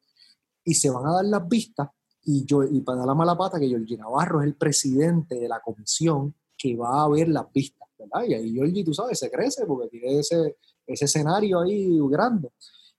Y 0.65 0.75
se 0.75 0.91
van 0.91 1.07
a 1.07 1.13
dar 1.13 1.25
las 1.25 1.49
vistas 1.49 1.89
y, 2.25 2.45
yo, 2.45 2.63
y 2.63 2.81
para 2.81 2.99
dar 2.99 3.09
la 3.09 3.15
mala 3.15 3.37
pata 3.37 3.59
que 3.59 3.69
Giorgi 3.69 3.97
Navarro 3.97 4.41
es 4.41 4.47
el 4.47 4.55
presidente 4.55 5.37
de 5.37 5.49
la 5.49 5.61
comisión 5.61 6.35
que 6.57 6.77
va 6.77 7.03
a 7.03 7.09
ver 7.09 7.29
las 7.29 7.53
vistas, 7.53 7.89
¿verdad? 7.99 8.25
Y 8.29 8.35
ahí 8.35 8.53
Giorgi, 8.53 8.85
tú 8.85 8.95
sabes, 8.95 9.19
se 9.19 9.31
crece 9.31 9.67
porque 9.67 9.89
tiene 9.89 10.21
ese, 10.21 10.57
ese 10.87 11.05
escenario 11.05 11.61
ahí 11.61 11.99
grande. 12.09 12.51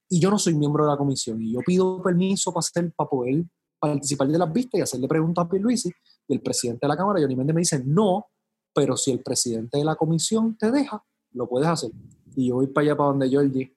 Y 0.09 0.19
yo 0.19 0.29
no 0.29 0.37
soy 0.37 0.55
miembro 0.55 0.83
de 0.83 0.91
la 0.91 0.97
comisión 0.97 1.41
y 1.41 1.53
yo 1.53 1.61
pido 1.65 2.01
permiso 2.01 2.51
para, 2.51 2.59
hacer, 2.59 2.91
para 2.93 3.09
poder 3.09 3.45
participar 3.79 4.27
de 4.27 4.37
las 4.37 4.51
vistas 4.51 4.79
y 4.79 4.81
hacerle 4.81 5.07
preguntas 5.07 5.45
a 5.45 5.49
Pierluisi 5.49 5.91
y 6.27 6.33
el 6.33 6.41
presidente 6.41 6.85
de 6.85 6.87
la 6.87 6.97
Cámara, 6.97 7.19
Johnny 7.19 7.35
Méndez, 7.35 7.53
me 7.53 7.61
dice, 7.61 7.81
no, 7.85 8.27
pero 8.73 8.97
si 8.97 9.11
el 9.11 9.21
presidente 9.21 9.77
de 9.77 9.85
la 9.85 9.95
comisión 9.95 10.57
te 10.57 10.71
deja, 10.71 11.03
lo 11.31 11.47
puedes 11.47 11.67
hacer. 11.67 11.91
Y 12.35 12.47
yo 12.47 12.55
voy 12.55 12.67
para 12.67 12.85
allá, 12.85 12.97
para 12.97 13.09
donde 13.09 13.29
Georgie. 13.29 13.75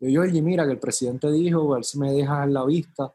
Yo, 0.00 0.08
Georgie, 0.08 0.42
mira, 0.42 0.64
que 0.66 0.72
el 0.72 0.78
presidente 0.78 1.30
dijo, 1.30 1.72
a 1.72 1.76
ver 1.76 1.84
si 1.84 1.98
me 1.98 2.12
dejas 2.12 2.44
en 2.44 2.54
la 2.54 2.64
vista. 2.64 3.12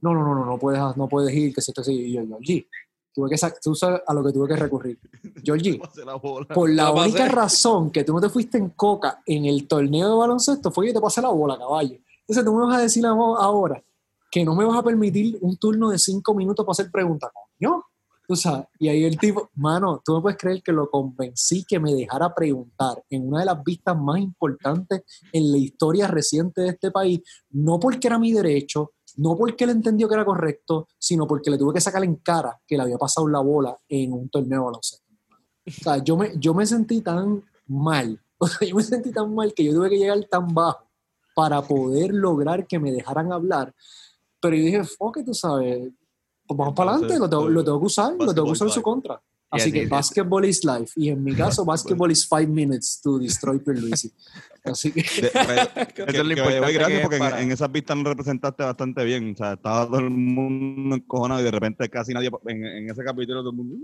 No, 0.00 0.14
no, 0.14 0.24
no, 0.24 0.34
no, 0.34 0.44
no 0.44 0.58
puedes, 0.58 0.80
no 0.96 1.08
puedes 1.08 1.34
ir, 1.34 1.54
que 1.54 1.60
si 1.60 1.70
esto 1.70 1.82
así. 1.82 1.92
Y 1.92 2.12
yo, 2.12 2.26
Georgie, 2.26 2.68
tuve 3.12 3.30
que 3.30 3.36
tú 3.62 3.74
sabes 3.74 4.00
a 4.06 4.14
lo 4.14 4.24
que 4.24 4.32
tuve 4.32 4.48
que 4.48 4.56
recurrir. 4.56 4.98
Georgie, 5.42 5.80
la 6.06 6.18
por 6.18 6.70
la 6.70 6.84
La 6.84 6.94
pasé. 6.94 7.08
única 7.10 7.28
razón 7.28 7.90
que 7.90 8.04
tú 8.04 8.14
no 8.14 8.20
te 8.20 8.28
fuiste 8.28 8.58
en 8.58 8.70
coca 8.70 9.22
en 9.26 9.44
el 9.44 9.68
torneo 9.68 10.08
de 10.08 10.16
baloncesto 10.16 10.70
fue 10.70 10.86
que 10.86 10.92
te 10.94 11.00
pasé 11.00 11.20
la 11.22 11.28
bola, 11.28 11.58
caballo. 11.58 11.98
Entonces 12.20 12.44
tú 12.44 12.54
me 12.54 12.66
vas 12.66 12.76
a 12.76 12.80
decir 12.80 13.04
ahora 13.06 13.82
que 14.30 14.44
no 14.44 14.54
me 14.54 14.64
vas 14.64 14.78
a 14.78 14.82
permitir 14.82 15.38
un 15.42 15.56
turno 15.58 15.90
de 15.90 15.98
cinco 15.98 16.34
minutos 16.34 16.64
para 16.64 16.72
hacer 16.72 16.90
preguntas. 16.90 17.30
Coño, 17.32 17.84
tú 18.26 18.36
sabes. 18.36 18.66
Y 18.78 18.88
ahí 18.88 19.04
el 19.04 19.18
tipo, 19.18 19.50
mano, 19.54 20.00
tú 20.04 20.14
me 20.14 20.22
puedes 20.22 20.38
creer 20.38 20.62
que 20.62 20.72
lo 20.72 20.90
convencí 20.90 21.64
que 21.64 21.78
me 21.78 21.94
dejara 21.94 22.34
preguntar 22.34 23.02
en 23.10 23.28
una 23.28 23.40
de 23.40 23.46
las 23.46 23.62
vistas 23.62 23.96
más 23.96 24.18
importantes 24.18 25.02
en 25.32 25.50
la 25.50 25.58
historia 25.58 26.06
reciente 26.06 26.62
de 26.62 26.68
este 26.68 26.90
país, 26.90 27.20
no 27.50 27.78
porque 27.78 28.06
era 28.06 28.18
mi 28.18 28.32
derecho, 28.32 28.92
no 29.16 29.36
porque 29.36 29.64
él 29.64 29.70
entendió 29.70 30.08
que 30.08 30.14
era 30.14 30.24
correcto, 30.24 30.88
sino 30.98 31.26
porque 31.26 31.50
le 31.50 31.58
tuve 31.58 31.74
que 31.74 31.80
sacar 31.80 32.04
en 32.04 32.16
cara 32.16 32.58
que 32.66 32.76
le 32.76 32.82
había 32.82 32.98
pasado 32.98 33.28
la 33.28 33.40
bola 33.40 33.76
en 33.88 34.12
un 34.12 34.28
torneo 34.28 34.60
de 34.60 34.64
baloncesto. 34.64 35.06
O 35.66 35.70
sea, 35.70 35.98
yo 35.98 36.16
me, 36.16 36.32
yo 36.36 36.54
me 36.54 36.66
sentí 36.66 37.00
tan 37.00 37.44
mal, 37.66 38.20
o 38.38 38.46
sea, 38.46 38.66
yo 38.66 38.74
me 38.74 38.82
sentí 38.82 39.12
tan 39.12 39.34
mal 39.34 39.52
que 39.54 39.64
yo 39.64 39.72
tuve 39.72 39.90
que 39.90 39.98
llegar 39.98 40.24
tan 40.30 40.48
bajo 40.48 40.88
para 41.34 41.62
poder 41.62 42.12
lograr 42.12 42.66
que 42.66 42.78
me 42.78 42.92
dejaran 42.92 43.32
hablar. 43.32 43.74
Pero 44.40 44.56
yo 44.56 44.64
dije, 44.64 44.80
it, 44.80 45.26
tú 45.26 45.34
sabes, 45.34 45.92
pues 46.46 46.58
vamos 46.58 46.74
para 46.74 46.92
adelante, 46.92 47.18
lo 47.18 47.28
tengo, 47.30 47.48
lo 47.48 47.64
tengo 47.64 47.80
que 47.80 47.86
usar, 47.86 48.12
lo 48.18 48.32
tengo 48.34 48.46
que 48.46 48.52
usar 48.52 48.68
en 48.68 48.74
su 48.74 48.82
contra. 48.82 49.20
Así 49.50 49.70
que 49.70 49.86
basketball 49.86 50.44
is 50.46 50.64
life. 50.64 50.92
Y 50.96 51.10
en 51.10 51.22
mi 51.22 51.34
caso, 51.36 51.64
basketball 51.64 52.10
is 52.10 52.26
five 52.26 52.46
minutes 52.46 53.00
to 53.02 53.18
destroy 53.18 53.58
Pierluisi. 53.58 54.10
Así 54.64 54.92
que, 54.92 55.02
De- 55.02 55.28
Eso 56.06 56.20
es 56.22 56.24
lo 56.24 56.32
importante 56.32 56.72
gracias 56.72 57.00
porque 57.02 57.16
en- 57.16 57.22
para- 57.22 57.42
en, 57.42 57.50
esas 57.52 57.70
vistas 57.70 57.96
nos 57.96 58.06
representaste 58.06 58.62
bastante 58.62 59.04
bien. 59.04 59.32
O 59.32 59.36
sea, 59.36 59.52
estaba 59.54 59.86
todo 59.86 59.98
el 59.98 60.08
mundo 60.10 60.96
encojonado 60.96 61.40
y 61.40 61.44
de 61.44 61.50
repente 61.50 61.88
casi 61.90 62.14
nadie 62.14 62.30
en, 62.46 62.64
en 62.64 62.90
ese 62.90 63.04
capítulo 63.04 63.40
todo 63.40 63.50
el 63.50 63.56
mundo. 63.56 63.76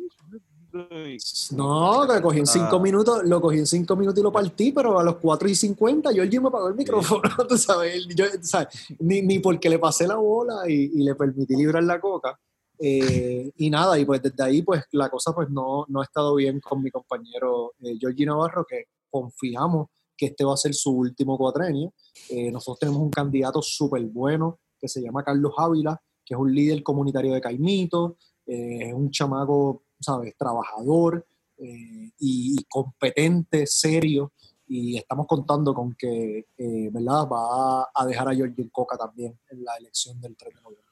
no, 1.52 2.06
que 2.14 2.22
cogí 2.22 2.39
en 2.40 2.47
cinco 2.47 2.80
minutos, 2.80 3.22
lo 3.24 3.40
cogí 3.40 3.59
en 3.59 3.66
cinco 3.66 3.97
minutos 3.97 4.20
y 4.20 4.22
lo 4.22 4.32
partí, 4.32 4.72
pero 4.72 4.98
a 4.98 5.05
los 5.05 5.16
4 5.16 5.48
y 5.48 5.55
50 5.55 6.12
yo 6.12 6.43
me 6.43 6.48
apagó 6.48 6.68
el 6.68 6.74
micrófono, 6.74 7.22
tú 7.48 7.56
sabes, 7.59 8.06
yo, 8.14 8.24
tú 8.30 8.39
sabes, 8.47 8.68
ni, 9.01 9.22
ni 9.22 9.39
porque 9.39 9.68
le 9.68 9.78
pasé 9.78 10.06
la 10.06 10.16
bola 10.16 10.68
y, 10.68 10.93
y 10.94 11.02
le 11.05 11.14
permití 11.14 11.56
librar 11.56 11.82
la 11.85 12.01
coca. 12.01 12.39
Eh, 12.81 13.51
y 13.57 13.71
nada, 13.71 13.99
y 13.99 14.05
pues 14.05 14.23
desde 14.23 14.43
ahí 14.43 14.63
pues 14.63 14.85
la 14.93 15.09
cosa 15.11 15.33
pues 15.35 15.51
no, 15.51 15.85
no 15.89 16.01
ha 16.01 16.05
estado 16.05 16.35
bien 16.37 16.61
con 16.61 16.83
mi 16.83 16.91
compañero 16.91 17.75
eh, 17.83 17.97
Georgie 17.99 18.27
Navarro, 18.27 18.65
que 18.65 18.85
confiamos 19.11 19.89
que 20.17 20.27
este 20.27 20.45
va 20.45 20.55
a 20.55 20.57
ser 20.57 20.75
su 20.75 20.93
último 20.93 21.39
cuatrenio. 21.39 21.93
Eh, 22.29 22.51
nosotros 22.51 22.81
tenemos 22.81 23.01
un 23.01 23.11
candidato 23.11 23.63
súper 23.63 24.05
bueno 24.05 24.59
que 24.79 24.89
se 24.89 25.01
llama 25.01 25.25
Carlos 25.25 25.53
Ávila, 25.57 26.01
que 26.25 26.35
es 26.35 26.41
un 26.41 26.55
líder 26.55 26.83
comunitario 26.83 27.33
de 27.33 27.41
Caimito, 27.41 28.17
eh, 28.47 28.89
es 28.89 28.95
un 28.95 29.11
chamaco, 29.11 29.85
¿sabes?, 30.01 30.37
trabajador 30.37 31.27
eh, 31.57 32.11
y, 32.19 32.57
y 32.59 32.65
competente, 32.65 33.67
serio, 33.67 34.33
y 34.67 34.99
estamos 34.99 35.27
contando 35.27 35.73
con 35.75 35.95
que, 35.95 36.47
eh, 36.57 36.91
¿verdad?, 36.93 37.27
va 37.29 37.89
a 37.95 38.07
dejar 38.07 38.29
a 38.29 38.35
Georgie 38.35 38.71
Coca 38.71 38.97
también 38.97 39.39
en 39.51 39.65
la 39.65 39.77
elección 39.77 40.21
del 40.21 40.37
3 40.37 40.55
de 40.55 40.61
noviembre. 40.61 40.88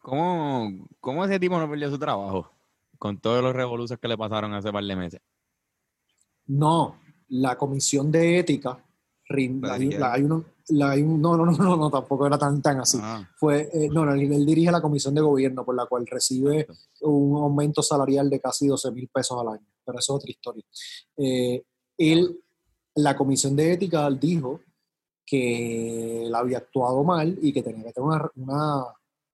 ¿Cómo, 0.00 0.86
¿Cómo 1.00 1.24
ese 1.24 1.38
tipo 1.40 1.58
no 1.58 1.68
perdió 1.68 1.90
su 1.90 1.98
trabajo? 1.98 2.50
Con 2.98 3.18
todos 3.20 3.42
los 3.42 3.54
revoluciones 3.54 4.00
que 4.00 4.08
le 4.08 4.16
pasaron 4.18 4.52
hace 4.54 4.72
par 4.72 4.84
de 4.84 4.96
meses. 4.96 5.20
No, 6.46 6.98
la 7.28 7.56
comisión 7.56 8.10
de 8.10 8.38
ética, 8.38 8.82
rin- 9.28 9.60
La 9.62 9.74
hay, 9.74 9.90
la- 9.90 10.16
uno- 10.18 10.44
la- 10.70 10.90
hay 10.92 11.02
un- 11.02 11.20
no, 11.20 11.36
no, 11.36 11.44
no, 11.46 11.52
no, 11.52 11.76
no, 11.76 11.90
tampoco 11.90 12.26
era 12.26 12.38
tan, 12.38 12.62
tan 12.62 12.80
así. 12.80 12.98
Ah, 13.00 13.28
Fue, 13.36 13.68
eh, 13.72 13.88
no, 13.92 14.04
no, 14.04 14.12
él, 14.14 14.32
él 14.32 14.46
dirige 14.46 14.70
la 14.72 14.80
comisión 14.80 15.14
de 15.14 15.20
gobierno, 15.20 15.64
por 15.64 15.74
la 15.76 15.86
cual 15.86 16.06
recibe 16.06 16.66
un 17.02 17.36
aumento 17.42 17.82
salarial 17.82 18.30
de 18.30 18.40
casi 18.40 18.66
12 18.66 18.90
mil 18.90 19.08
pesos 19.08 19.38
al 19.40 19.48
año, 19.48 19.66
pero 19.84 19.98
eso 19.98 20.14
es 20.14 20.16
otra 20.16 20.30
historia. 20.30 20.64
Eh, 21.16 21.62
él, 21.98 22.40
la 22.94 23.14
comisión 23.16 23.54
de 23.54 23.72
ética 23.74 24.08
dijo 24.10 24.60
que 25.26 26.24
él 26.26 26.34
había 26.34 26.58
actuado 26.58 27.04
mal 27.04 27.38
y 27.42 27.52
que 27.52 27.62
tenía 27.62 27.84
que 27.84 27.92
tener 27.92 28.08
una, 28.08 28.30
una 28.36 28.84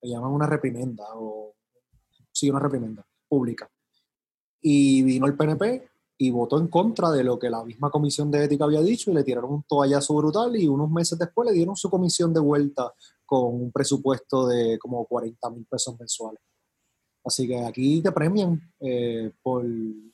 le 0.04 0.10
llaman 0.10 0.30
una 0.32 0.46
reprimenda, 0.46 1.04
o 1.14 1.54
sí, 2.30 2.50
una 2.50 2.58
reprimenda 2.60 3.06
pública. 3.26 3.68
Y 4.60 5.02
vino 5.02 5.26
el 5.26 5.34
PNP 5.36 5.88
y 6.18 6.30
votó 6.30 6.58
en 6.58 6.68
contra 6.68 7.10
de 7.10 7.24
lo 7.24 7.38
que 7.38 7.48
la 7.50 7.64
misma 7.64 7.90
comisión 7.90 8.30
de 8.30 8.44
ética 8.44 8.64
había 8.64 8.82
dicho 8.82 9.10
y 9.10 9.14
le 9.14 9.24
tiraron 9.24 9.52
un 9.52 9.62
toallazo 9.64 10.14
brutal 10.14 10.54
y 10.56 10.68
unos 10.68 10.90
meses 10.90 11.18
después 11.18 11.48
le 11.48 11.54
dieron 11.54 11.74
su 11.74 11.88
comisión 11.90 12.32
de 12.34 12.40
vuelta 12.40 12.92
con 13.24 13.54
un 13.54 13.72
presupuesto 13.72 14.46
de 14.46 14.78
como 14.78 15.04
40 15.06 15.50
mil 15.50 15.64
pesos 15.66 15.98
mensuales. 15.98 16.40
Así 17.24 17.48
que 17.48 17.58
aquí 17.64 18.02
te 18.02 18.12
premian 18.12 18.60
eh, 18.80 19.32
por 19.42 19.64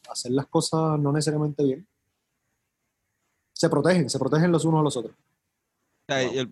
hacer 0.09 0.31
las 0.33 0.47
cosas 0.47 0.99
no 1.01 1.11
necesariamente 1.13 1.65
bien. 1.65 1.89
Se 3.53 3.69
protegen, 3.69 4.09
se 4.09 4.19
protegen 4.19 4.53
los 4.53 4.65
unos 4.65 4.81
a 4.81 4.85
los 4.85 4.97
otros. 4.97 5.17
el- 6.29 6.47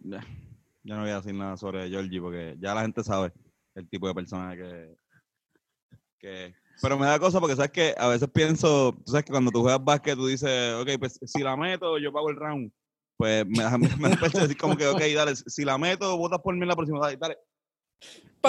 yo 0.89 0.94
no 0.94 1.02
voy 1.02 1.10
a 1.10 1.16
decir 1.16 1.35
nada 1.35 1.55
sobre 1.59 1.90
Georgie 1.90 2.19
porque 2.19 2.56
ya 2.59 2.74
la 2.74 2.81
gente 2.81 3.05
sabe 3.05 3.31
el 3.74 3.86
tipo 3.90 4.09
de 4.09 4.15
persona 4.15 4.56
que, 4.56 4.97
que. 6.19 6.55
Pero 6.81 6.98
me 6.98 7.05
da 7.06 7.19
cosa 7.19 7.40
porque 7.40 7.56
sabes 7.56 7.73
que 7.73 7.94
a 7.98 8.09
veces 8.09 8.27
pienso, 8.32 8.94
tú 9.05 9.12
sabes 9.12 9.27
que 9.27 9.32
cuando 9.32 9.51
tú 9.51 9.60
juegas 9.60 9.85
básquet 9.85 10.15
tú 10.16 10.27
dices, 10.27 10.74
ok, 10.77 10.89
pues 10.98 11.19
si 11.23 11.43
la 11.43 11.56
meto, 11.59 11.98
yo 11.98 12.10
pago 12.10 12.31
el 12.31 12.36
round. 12.36 12.73
Pues 13.19 13.44
me, 13.47 13.65
da- 13.65 13.77
me, 13.77 13.89
me 13.98 14.09
da 14.09 14.16
pecho 14.16 14.39
decir 14.39 14.56
como 14.56 14.78
que, 14.78 14.86
ok, 14.86 15.01
dale, 15.15 15.36
si 15.36 15.62
la 15.62 15.77
meto, 15.77 16.16
votas 16.16 16.39
por 16.39 16.55
mí 16.55 16.62
en 16.62 16.69
la 16.69 16.77
próxima, 16.77 17.01
dale, 17.01 17.19
dale. 17.19 17.36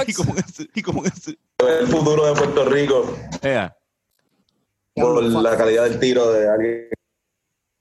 Y 0.07 0.13
como 0.13 0.33
que, 0.33 0.43
sí, 0.43 0.69
y 0.75 0.81
como 0.81 1.03
que 1.03 1.09
sí. 1.09 1.37
el 1.67 1.87
futuro 1.87 2.25
de 2.25 2.39
Puerto 2.39 2.63
Rico 2.69 3.17
Ea, 3.41 3.75
por 4.95 5.21
la 5.23 5.57
calidad 5.57 5.89
del 5.89 5.99
tiro 5.99 6.31
de 6.31 6.47
alguien. 6.47 6.89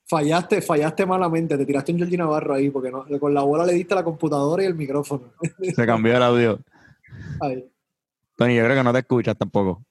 Fallaste, 0.09 0.61
fallaste 0.63 1.05
malamente, 1.05 1.55
te 1.55 1.65
tiraste 1.67 1.91
un 1.91 1.99
Georgie 1.99 2.17
Navarro 2.17 2.55
ahí, 2.55 2.71
porque 2.71 2.89
no, 2.89 3.05
con 3.19 3.31
la 3.31 3.43
bola 3.43 3.63
le 3.63 3.73
diste 3.73 3.93
la 3.93 4.03
computadora 4.03 4.63
y 4.63 4.65
el 4.65 4.73
micrófono. 4.73 5.33
Se 5.75 5.85
cambió 5.85 6.17
el 6.17 6.23
audio. 6.23 6.59
Tony, 8.35 8.55
yo 8.55 8.63
creo 8.63 8.75
que 8.75 8.83
no 8.83 8.91
te 8.91 8.99
escuchas 8.99 9.37
tampoco. 9.37 9.85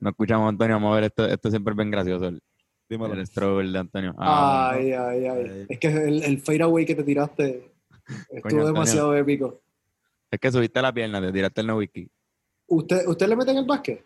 No 0.00 0.10
escuchamos 0.10 0.44
a 0.44 0.48
Antonio. 0.50 0.76
Vamos 0.76 0.92
a 0.92 0.94
ver, 0.96 1.04
esto, 1.04 1.26
esto 1.26 1.48
siempre 1.48 1.72
es 1.72 1.76
bien 1.78 1.90
gracioso. 1.90 2.26
El, 2.26 2.42
Dímelo. 2.86 3.14
el 3.14 3.26
strobe 3.26 3.64
de 3.66 3.78
Antonio. 3.78 4.14
Ah, 4.18 4.72
Ay, 4.74 4.92
ay, 4.92 5.26
ay. 5.26 5.50
Ay. 5.50 5.66
Es 5.68 5.78
que 5.78 5.88
el, 5.88 6.22
el 6.22 6.40
fadeaway 6.40 6.84
que 6.84 6.94
te 6.94 7.04
tiraste 7.04 7.72
estuvo 8.30 8.66
demasiado 8.66 9.16
épico. 9.16 9.62
Es 10.30 10.38
que 10.38 10.52
subiste 10.52 10.82
la 10.82 10.92
pierna, 10.92 11.22
te 11.22 11.32
tiraste 11.32 11.62
el 11.62 11.66
no 11.68 11.78
wiki. 11.78 12.10
¿Usted, 12.66 13.06
¿Usted 13.06 13.28
le 13.28 13.36
mete 13.36 13.52
en 13.52 13.58
el 13.58 13.64
básquet? 13.64 14.04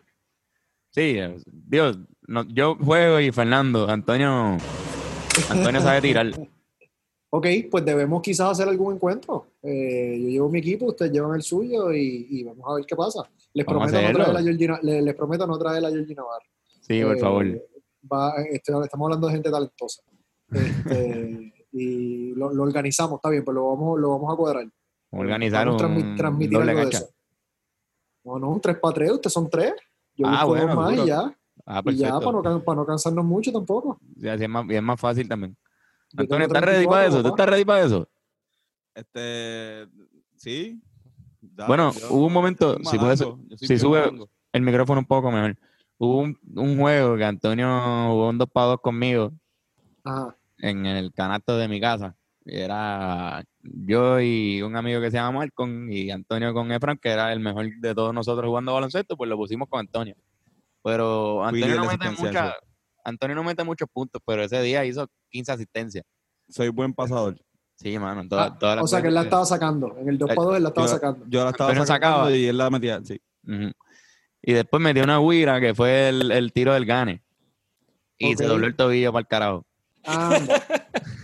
Sí, 0.91 1.17
eh, 1.17 1.37
Dios, 1.45 1.97
no, 2.27 2.43
yo 2.47 2.75
juego 2.75 3.19
y 3.19 3.31
Fernando, 3.31 3.87
Antonio, 3.89 4.57
Antonio 5.49 5.81
sabe 5.81 6.01
tirar. 6.01 6.31
Ok, 7.31 7.45
pues 7.69 7.85
debemos 7.85 8.23
quizás 8.23 8.49
hacer 8.53 8.67
algún 8.67 8.95
encuentro. 8.95 9.45
Eh, 9.61 10.17
yo 10.19 10.29
llevo 10.29 10.49
mi 10.49 10.57
equipo, 10.57 10.85
ustedes 10.87 11.11
llevan 11.11 11.35
el 11.35 11.43
suyo 11.43 11.93
y, 11.93 12.25
y 12.27 12.43
vamos 12.43 12.65
a 12.67 12.73
ver 12.73 12.85
qué 12.87 12.95
pasa. 12.95 13.21
Les 13.53 13.63
Vamos 13.67 13.83
prometo, 13.91 14.11
no 14.11 14.15
traer 14.23 14.35
a 14.37 14.41
Georgina- 14.41 14.79
le- 14.81 15.01
les 15.03 15.13
prometo 15.13 15.45
no 15.45 15.59
traer 15.59 15.85
a 15.85 15.89
Georgie 15.91 16.15
Navarro. 16.15 16.45
Sí, 16.81 17.03
por 17.03 17.15
Eh, 17.17 17.19
favor. 17.19 17.45
va- 18.11 18.33
este, 18.51 18.73
estamos 18.83 19.05
hablando 19.05 19.27
de 19.27 19.33
gente 19.33 19.51
talentosa. 19.51 20.01
Este, 20.51 21.53
y 21.73 22.33
lo, 22.33 22.51
lo 22.51 22.63
organizamos, 22.63 23.17
está 23.19 23.29
bien, 23.29 23.45
pues 23.45 23.53
lo 23.53 23.67
vamos, 23.75 23.99
lo 23.99 24.09
vamos 24.09 24.33
a 24.33 24.35
cuadrar. 24.35 24.67
Organizar 25.11 25.67
Vamos 25.67 25.83
a 25.83 25.85
transmi- 25.85 26.03
un 26.03 26.15
transmitir 26.15 26.57
doble 26.57 26.71
algo 26.71 26.79
de 26.85 26.89
cancha. 26.89 26.97
eso. 27.05 27.13
No, 28.23 28.39
no, 28.39 28.49
un 28.49 28.59
3 28.59 28.77
para 28.79 28.93
3, 28.95 29.11
ustedes 29.11 29.33
son 29.33 29.47
3. 29.51 29.73
Yo 30.19 30.27
Ah, 30.27 30.43
busco 30.43 30.47
bueno, 30.49 30.67
dos 30.67 30.75
más 30.75 30.89
duro. 30.91 31.03
y 31.03 31.07
ya. 31.07 31.35
Ah, 31.65 31.81
Y 31.85 31.95
ya, 31.95 32.19
para 32.19 32.31
no, 32.31 32.63
para 32.63 32.75
no 32.75 32.85
cansarnos 32.85 33.23
mucho 33.25 33.51
tampoco. 33.53 33.99
Y 34.17 34.27
así 34.27 34.43
es 34.43 34.49
más, 34.49 34.65
es 34.69 34.81
más 34.83 34.99
fácil 34.99 35.27
también. 35.29 35.55
Yo 36.11 36.21
Antonio, 36.23 36.47
¿estás 36.47 36.61
ready 36.63 36.85
para 36.87 37.03
34, 37.05 37.07
eso? 37.19 37.23
¿Tú 37.23 37.29
estás 37.29 37.49
ready 37.49 37.65
para 37.65 37.85
eso? 37.85 38.09
Este, 38.93 39.87
sí. 40.35 40.81
Bueno, 41.67 41.93
yo- 41.93 42.07
hubo 42.11 42.25
un 42.27 42.33
momento, 42.33 42.77
si 42.83 42.97
puedes- 42.97 43.23
si 43.55 43.77
sube- 43.79 44.01
malango. 44.01 44.29
El 44.51 44.61
micrófono 44.63 44.99
un 44.99 45.05
poco 45.05 45.31
mejor. 45.31 45.55
Hubo 45.99 46.17
un, 46.19 46.37
un 46.55 46.77
juego 46.77 47.15
que 47.15 47.23
Antonio 47.23 47.67
jugó 48.09 48.29
un 48.29 48.37
2 48.39 48.49
para 48.51 48.67
2 48.67 48.81
conmigo 48.81 49.31
Ajá. 50.03 50.35
en 50.57 50.85
el 50.85 51.13
canasto 51.13 51.55
de 51.57 51.67
mi 51.67 51.79
casa. 51.79 52.15
Y 52.51 52.59
Era 52.59 53.43
yo 53.61 54.19
y 54.19 54.61
un 54.61 54.75
amigo 54.75 54.99
que 55.01 55.11
se 55.11 55.17
llama 55.17 55.39
Malcolm 55.39 55.91
y 55.91 56.09
Antonio 56.09 56.53
con 56.53 56.71
Efran, 56.71 56.97
que 56.97 57.09
era 57.09 57.31
el 57.31 57.39
mejor 57.39 57.67
de 57.79 57.93
todos 57.93 58.13
nosotros 58.13 58.47
jugando 58.47 58.73
baloncesto, 58.73 59.15
pues 59.15 59.29
lo 59.29 59.37
pusimos 59.37 59.67
con 59.69 59.79
Antonio. 59.81 60.15
Pero 60.83 61.43
Antonio 61.45 61.75
no, 61.75 61.85
mete 61.85 62.09
mucha- 62.09 62.55
Antonio 63.03 63.35
no 63.35 63.43
mete 63.43 63.63
muchos 63.63 63.87
puntos, 63.91 64.21
pero 64.25 64.43
ese 64.43 64.61
día 64.61 64.83
hizo 64.85 65.07
15 65.29 65.51
asistencias. 65.51 66.05
Soy 66.47 66.69
buen 66.69 66.93
pasador. 66.93 67.37
Sí, 67.75 67.97
mano. 67.99 68.27
toda- 68.27 68.57
Ah, 68.61 68.81
o 68.81 68.87
sea 68.87 69.01
que 69.01 69.07
él 69.09 69.13
la 69.13 69.21
estaba 69.23 69.45
sacando. 69.45 69.95
En 69.99 70.09
el 70.09 70.17
2 70.17 70.27
para 70.29 70.41
2 70.41 70.57
él 70.57 70.63
la 70.63 70.69
estaba 70.69 70.87
yo, 70.87 70.93
sacando. 70.93 71.25
yo 71.29 71.43
la 71.43 71.49
estaba 71.51 71.69
sacando 71.71 71.85
sacaba. 71.85 72.31
y 72.35 72.45
él 72.45 72.57
la 72.57 72.69
metía, 72.69 72.99
sí. 73.03 73.21
Y 74.41 74.53
después 74.53 74.81
metió 74.81 75.03
una 75.03 75.19
guira 75.19 75.59
que 75.61 75.73
fue 75.75 76.09
el, 76.09 76.31
el 76.31 76.51
tiro 76.51 76.73
del 76.73 76.85
gane. 76.85 77.21
Y 78.17 78.35
se 78.35 78.45
dobló 78.45 78.67
el 78.67 78.75
tobillo 78.75 79.11
para 79.13 79.21
el 79.21 79.27
carajo. 79.27 79.65
Anda. 80.03 80.61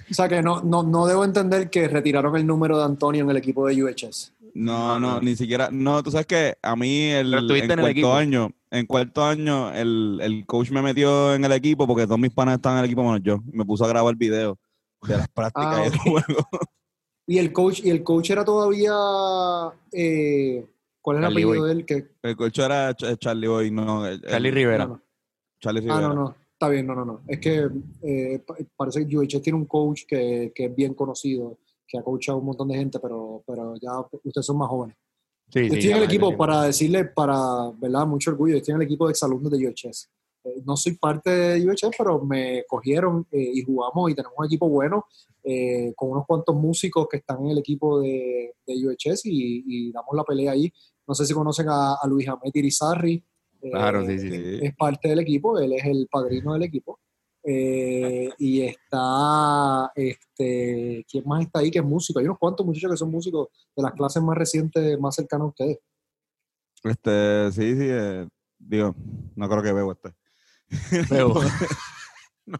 O 0.09 0.13
sea 0.13 0.27
que 0.29 0.41
no, 0.41 0.61
no, 0.61 0.83
no 0.83 1.05
debo 1.07 1.23
entender 1.25 1.69
que 1.69 1.87
retiraron 1.87 2.35
el 2.35 2.45
número 2.45 2.77
de 2.77 2.85
Antonio 2.85 3.23
en 3.23 3.29
el 3.29 3.37
equipo 3.37 3.67
de 3.67 3.83
UHS. 3.83 4.31
No, 4.53 4.99
No, 4.99 5.19
ni 5.19 5.35
siquiera. 5.35 5.69
No, 5.71 6.01
tú 6.01 6.11
sabes 6.11 6.27
que 6.27 6.57
a 6.61 6.75
mí 6.75 7.09
el, 7.11 7.33
en 7.33 7.39
en 7.51 7.71
el 7.71 7.79
cuarto 7.81 8.13
año, 8.15 8.51
en 8.71 8.85
cuarto 8.85 9.23
año, 9.25 9.71
el, 9.73 10.19
el 10.21 10.45
coach 10.45 10.71
me 10.71 10.81
metió 10.81 11.33
en 11.33 11.43
el 11.43 11.51
equipo 11.51 11.85
porque 11.85 12.05
todos 12.05 12.19
mis 12.19 12.31
panas 12.31 12.55
estaban 12.55 12.77
en 12.77 12.83
el 12.85 12.89
equipo 12.89 13.03
menos 13.03 13.21
yo. 13.21 13.39
Me 13.51 13.65
puso 13.65 13.83
a 13.83 13.89
grabar 13.89 14.15
videos 14.15 14.57
de 15.07 15.17
las 15.17 15.27
prácticas 15.27 15.75
Ah, 15.77 15.85
y 15.85 15.89
del 15.89 15.99
juego. 15.99 16.47
Y 17.27 17.39
el 17.39 17.51
coach, 17.51 17.81
y 17.83 17.89
el 17.89 18.03
coach 18.03 18.29
era 18.29 18.45
todavía 18.45 18.93
eh, 19.91 20.63
¿cuál 21.01 21.17
es 21.17 21.19
el 21.21 21.25
apellido 21.25 21.49
Boy. 21.49 21.61
de 21.67 21.71
él? 21.71 21.85
Que, 21.85 22.07
El 22.21 22.35
coach 22.35 22.59
era 22.59 22.91
Ch- 22.95 23.17
Charlie 23.17 23.47
Boy, 23.47 23.71
no. 23.71 24.05
el- 24.05 24.21
Charlie 24.21 24.49
el- 24.49 24.55
Rivera. 24.55 24.85
no, 24.85 24.93
no. 24.95 25.01
Charlie 25.59 25.79
Ah, 25.79 25.95
Rivera. 25.95 26.07
no, 26.09 26.13
no. 26.13 26.35
Está 26.55 26.69
bien, 26.69 26.87
no, 26.87 26.95
no, 26.95 27.03
no. 27.03 27.21
Es 27.27 27.39
que 27.39 27.69
eh, 28.01 28.39
pa- 28.45 28.55
parece 28.77 29.05
que 29.05 29.17
UHS 29.17 29.41
tiene 29.41 29.59
un 29.59 29.65
coach 29.65 30.03
que, 30.07 30.51
que 30.55 30.65
es 30.65 30.75
bien 30.75 30.93
conocido, 30.93 31.57
que 31.87 31.97
ha 31.97 32.03
coachado 32.03 32.37
a 32.37 32.39
un 32.39 32.47
montón 32.47 32.69
de 32.69 32.75
gente, 32.75 32.97
pero, 32.99 33.43
pero 33.45 33.75
ya 33.75 33.91
ustedes 34.23 34.45
son 34.45 34.57
más 34.57 34.69
jóvenes. 34.69 34.95
Sí, 35.49 35.67
Yo 35.67 35.73
sí, 35.73 35.79
estoy 35.79 35.91
en 35.91 35.97
el 35.97 36.03
equipo 36.03 36.35
para 36.37 36.63
decirle, 36.63 37.05
para, 37.05 37.69
¿verdad? 37.77 38.07
Mucho 38.07 38.31
orgullo, 38.31 38.53
yo 38.53 38.57
estoy 38.59 38.71
en 38.73 38.81
el 38.81 38.85
equipo 38.87 39.05
de 39.05 39.11
exalumnos 39.11 39.51
de 39.51 39.67
UHS. 39.67 40.09
Eh, 40.45 40.61
no 40.65 40.77
soy 40.77 40.93
parte 40.95 41.29
de 41.29 41.65
UHS, 41.67 41.91
pero 41.97 42.23
me 42.23 42.63
cogieron 42.67 43.27
eh, 43.31 43.51
y 43.53 43.61
jugamos 43.61 44.09
y 44.11 44.15
tenemos 44.15 44.35
un 44.37 44.45
equipo 44.45 44.69
bueno 44.69 45.05
eh, 45.43 45.91
con 45.95 46.09
unos 46.11 46.25
cuantos 46.25 46.55
músicos 46.55 47.07
que 47.11 47.17
están 47.17 47.43
en 47.45 47.51
el 47.51 47.57
equipo 47.59 47.99
de, 47.99 48.53
de 48.65 48.87
UHS 48.87 49.25
y, 49.25 49.63
y 49.67 49.91
damos 49.91 50.15
la 50.15 50.23
pelea 50.23 50.53
ahí. 50.53 50.71
No 51.07 51.13
sé 51.13 51.25
si 51.25 51.33
conocen 51.33 51.67
a, 51.69 51.95
a 51.95 52.07
Luis 52.07 52.27
Ahmed 52.29 52.51
Irizarry. 53.67 53.67
eh, 53.67 53.71
Claro, 53.71 54.05
sí, 54.05 54.19
sí. 54.19 54.29
Sí. 54.29 54.59
Es 54.65 54.75
parte 54.75 55.07
del 55.09 55.19
equipo, 55.19 55.59
él 55.59 55.73
es 55.73 55.85
el 55.85 56.07
padrino 56.11 56.53
del 56.53 56.63
equipo. 56.63 56.99
Eh, 57.47 58.29
y 58.39 58.61
está, 58.63 59.91
este, 59.93 61.05
¿quién 61.09 61.23
más 61.27 61.43
está 61.45 61.59
ahí 61.59 61.69
que 61.69 61.77
es 61.79 61.85
músico? 61.85 62.17
Hay 62.19 62.25
unos 62.25 62.39
cuantos 62.39 62.65
muchachos 62.65 62.89
que 62.91 62.97
son 62.97 63.11
músicos 63.11 63.49
de 63.75 63.83
las 63.83 63.91
clases 63.93 64.23
más 64.23 64.35
recientes, 64.37 64.99
más 64.99 65.13
cercanas 65.15 65.45
a 65.45 65.49
ustedes. 65.49 65.77
Este, 66.83 67.51
sí, 67.51 67.75
sí. 67.75 67.87
eh, 67.87 68.27
digo, 68.57 68.95
no 69.35 69.47
creo 69.49 69.61
que 69.63 69.73
veo 69.73 69.91
este. 69.91 70.13
Bebo. 71.09 71.35
no, 72.47 72.57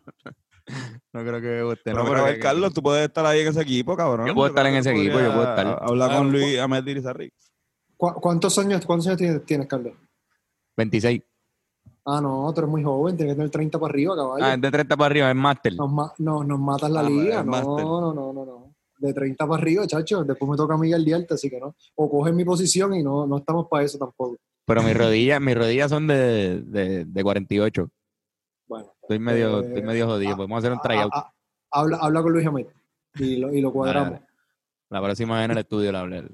no 1.14 1.22
creo 1.22 1.42
que 1.42 1.48
Bebo 1.48 1.74
esté. 1.74 1.92
Pero, 1.92 1.98
no, 1.98 2.04
mira, 2.04 2.14
pero 2.16 2.22
a 2.22 2.26
ver, 2.28 2.36
que- 2.36 2.42
Carlos, 2.42 2.74
tú 2.74 2.82
puedes 2.84 3.06
estar 3.08 3.26
ahí 3.26 3.40
en 3.42 3.48
ese 3.48 3.62
equipo, 3.62 3.96
cabrón. 3.96 4.28
Yo 4.28 4.34
puedo 4.36 4.48
estar 4.50 4.66
en 4.68 4.76
ese 4.76 4.92
equipo, 4.92 5.20
yo 5.20 5.34
puedo 5.34 5.50
estar. 5.50 5.80
Hablar 5.82 6.12
Ah, 6.12 6.18
con 6.18 6.32
Luis 6.32 6.60
Ahmed 6.60 6.86
Irizarry. 6.88 7.32
¿Cu- 7.98 8.14
¿Cuántos 8.22 8.58
años, 8.60 8.86
cuántos 8.86 9.08
años 9.08 9.18
tienes, 9.18 9.46
tienes, 9.46 9.68
Carlos? 9.68 9.94
26. 10.78 11.22
Ah, 12.08 12.22
no, 12.22 12.52
tú 12.54 12.60
eres 12.62 12.70
muy 12.70 12.84
joven, 12.84 13.18
tienes 13.18 13.34
que 13.34 13.38
tener 13.38 13.50
30 13.50 13.80
para 13.80 13.92
arriba, 13.92 14.16
caballo. 14.16 14.46
Ah, 14.46 14.54
es 14.54 14.62
de 14.62 14.72
30 14.72 14.96
para 14.96 15.06
arriba, 15.08 15.30
es 15.30 15.36
máster. 15.36 15.76
nos, 15.76 15.92
ma- 15.92 16.14
no, 16.20 16.44
nos 16.44 16.60
matas 16.60 16.92
la 16.92 17.00
Ah, 17.00 17.04
liga. 17.10 17.44
No, 17.44 17.62
no, 17.62 18.14
no, 18.14 18.34
no, 18.34 18.46
no. 18.46 18.76
De 18.98 19.14
30 19.14 19.48
para 19.48 19.62
arriba, 19.62 19.88
chacho. 19.88 20.24
Después 20.24 20.50
me 20.50 20.56
toca 20.58 20.76
a 20.76 20.78
mí 20.78 20.88
guiarte, 20.94 21.34
así 21.34 21.50
que 21.50 21.60
no. 21.60 21.76
O 21.96 22.10
coges 22.10 22.34
mi 22.34 22.46
posición 22.46 22.94
y 22.94 23.04
no, 23.04 23.26
no 23.28 23.38
estamos 23.38 23.68
para 23.68 23.84
eso 23.84 23.98
tampoco. 23.98 24.38
Pero 24.66 24.84
mis 24.84 24.96
rodillas, 24.96 25.42
mis 25.42 25.56
rodillas 25.56 25.90
son 25.90 26.08
de, 26.08 26.62
de, 26.62 27.06
de 27.06 27.24
48. 27.24 27.90
Bueno, 28.68 28.94
Estoy 29.02 29.20
medio, 29.20 29.60
Eh, 29.62 29.68
estoy 29.68 29.82
medio 29.84 30.08
jodido. 30.08 30.32
ah, 30.34 30.36
Podemos 30.38 30.58
hacer 30.60 30.72
un 30.72 30.80
a- 30.80 30.82
tryout. 30.82 31.12
a- 31.14 31.32
habla, 31.72 31.98
habla 31.98 32.22
con 32.24 32.34
Luis 32.34 32.46
Ahmed 32.48 32.68
y 33.20 33.38
lo, 33.38 33.52
y 33.54 33.62
lo 33.62 33.72
cuadramos. 33.74 34.20
La 34.90 35.02
próxima 35.04 35.36
vez 35.38 35.46
en 35.46 35.52
el 35.52 35.58
estudio 35.58 35.92
le, 35.92 36.08
le, 36.22 36.30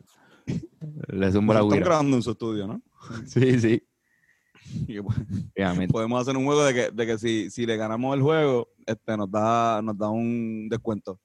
le 1.07 1.31
zumbo 1.31 1.53
la 1.53 1.61
Están 1.61 1.79
grabando 1.79 2.17
en 2.17 2.23
su 2.23 2.31
estudio, 2.31 2.67
¿no? 2.67 2.81
Sí, 3.25 3.59
sí. 3.59 3.81
Pues, 5.03 5.89
podemos 5.89 6.21
hacer 6.21 6.37
un 6.37 6.45
juego 6.45 6.63
de 6.63 6.73
que, 6.73 6.91
de 6.91 7.05
que 7.05 7.17
si, 7.17 7.49
si 7.49 7.65
le 7.65 7.77
ganamos 7.77 8.15
el 8.15 8.21
juego, 8.21 8.69
este, 8.85 9.17
nos 9.17 9.29
da, 9.31 9.81
nos 9.81 9.97
da 9.97 10.09
un 10.09 10.67
descuento. 10.69 11.19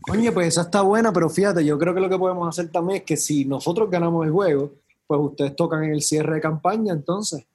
Coño, 0.00 0.32
pues 0.32 0.48
esa 0.48 0.62
está 0.62 0.82
buena, 0.82 1.12
pero 1.12 1.28
fíjate, 1.28 1.64
yo 1.64 1.78
creo 1.78 1.94
que 1.94 2.00
lo 2.00 2.08
que 2.08 2.18
podemos 2.18 2.48
hacer 2.48 2.70
también 2.70 2.98
es 3.00 3.04
que 3.04 3.16
si 3.16 3.44
nosotros 3.44 3.90
ganamos 3.90 4.24
el 4.24 4.32
juego, 4.32 4.72
pues 5.06 5.20
ustedes 5.20 5.56
tocan 5.56 5.84
en 5.84 5.92
el 5.92 6.02
cierre 6.02 6.36
de 6.36 6.40
campaña, 6.40 6.92
entonces. 6.92 7.46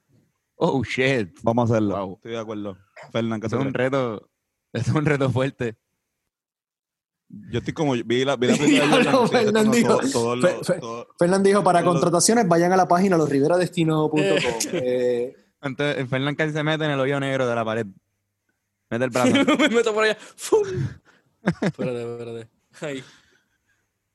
Oh, 0.56 0.82
shit. 0.84 1.38
Vamos 1.42 1.70
a 1.70 1.74
hacerlo. 1.74 1.96
Wow. 1.96 2.14
Estoy 2.16 2.32
de 2.32 2.38
acuerdo. 2.38 2.76
Fernán, 3.12 3.40
¿qué 3.40 3.46
Eso 3.46 3.56
se 3.56 3.62
es 3.62 3.66
un 3.66 3.74
reto. 3.74 4.28
Eso 4.72 4.90
es 4.90 4.96
un 4.96 5.06
reto 5.06 5.30
fuerte. 5.30 5.76
Yo 7.50 7.58
estoy 7.60 7.72
como, 7.72 7.92
vi 7.92 8.24
la, 8.24 8.34
vi 8.36 8.48
la 8.48 8.56
Fernán 9.30 9.70
dijo, 9.70 10.00
Fernán 11.16 11.42
dijo, 11.44 11.62
para 11.62 11.84
contrataciones 11.84 12.48
vayan 12.48 12.72
a 12.72 12.76
la 12.76 12.88
página 12.88 13.16
losriveradestino.com. 13.16 14.20
Eh, 14.72 15.36
Entonces, 15.62 16.08
Fernán 16.08 16.34
casi 16.34 16.52
se 16.52 16.62
mete 16.64 16.84
en 16.84 16.90
el 16.92 16.98
hoyo 17.00 17.20
negro 17.20 17.46
de 17.46 17.54
la 17.54 17.64
pared. 17.64 17.86
Mete 18.90 19.04
el 19.04 19.10
brazo. 19.10 19.32
me 19.58 19.68
meto 19.68 19.94
por 19.94 20.04
allá. 20.04 20.16
Espérate, 21.62 22.02
espérate. 22.02 22.48
Ahí. 22.80 23.04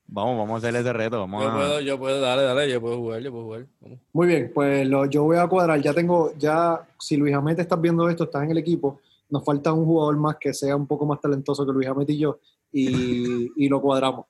vamos, 0.07 0.37
vamos 0.37 0.55
a 0.55 0.57
hacer 0.67 0.75
ese 0.79 0.91
reto. 0.91 1.19
Vamos 1.19 1.43
Yo 1.43 1.49
a... 1.49 1.55
puedo, 1.55 1.79
yo 1.81 1.97
puedo, 1.99 2.19
dale, 2.19 2.43
dale, 2.43 2.69
yo 2.69 2.81
puedo 2.81 2.97
jugar, 2.97 3.21
yo 3.21 3.31
puedo 3.31 3.43
jugar. 3.45 3.65
Vamos. 3.79 3.99
muy 4.11 4.27
bien, 4.27 4.51
pues 4.53 4.87
lo- 4.87 5.05
yo 5.05 5.23
voy 5.23 5.37
a 5.37 5.47
cuadrar. 5.47 5.79
Ya 5.81 5.93
tengo, 5.93 6.33
ya, 6.37 6.81
si 6.99 7.15
Luis 7.15 7.33
Amet 7.33 7.59
estás 7.59 7.79
viendo 7.79 8.09
esto, 8.09 8.25
estás 8.25 8.43
en 8.43 8.51
el 8.51 8.57
equipo, 8.57 8.99
nos 9.29 9.43
falta 9.45 9.71
un 9.71 9.85
jugador 9.85 10.17
más 10.17 10.35
que 10.39 10.53
sea 10.53 10.75
un 10.75 10.87
poco 10.87 11.05
más 11.05 11.21
talentoso 11.21 11.65
que 11.65 11.71
Luis 11.71 11.87
Amet 11.87 12.09
y 12.09 12.17
yo, 12.17 12.39
y, 12.71 13.51
y 13.55 13.69
lo 13.69 13.81
cuadramos. 13.81 14.25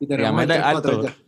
Y 0.00 0.06
tenemos 0.06 0.42
el 0.42 0.50
es 0.50 0.56
3 0.56 0.60
para 0.62 0.76
alto. 0.76 1.00
3 1.00 1.02
ya. 1.16 1.24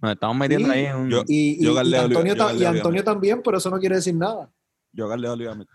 Nos 0.00 0.12
estamos 0.12 0.36
metiendo 0.36 0.68
Sí. 0.68 0.74
ahí 0.74 0.84
en 0.86 0.96
un... 0.96 1.10
Yo- 1.10 1.22
Y, 1.26 1.60
y- 1.60 1.64
Yo 1.64 1.72
y 1.72 1.74
galeo, 1.74 2.02
Antonio, 2.02 2.36
ta- 2.36 2.52
yo 2.52 3.04
también, 3.04 3.42
pero 3.42 3.58
eso 3.58 3.68
no 3.70 3.78
quiere 3.80 3.96
decir 3.96 4.14
nada. 4.14 4.52
Yo 4.92 5.10
a 5.12 5.16
Luis 5.16 5.28
Ahmed. 5.50 5.66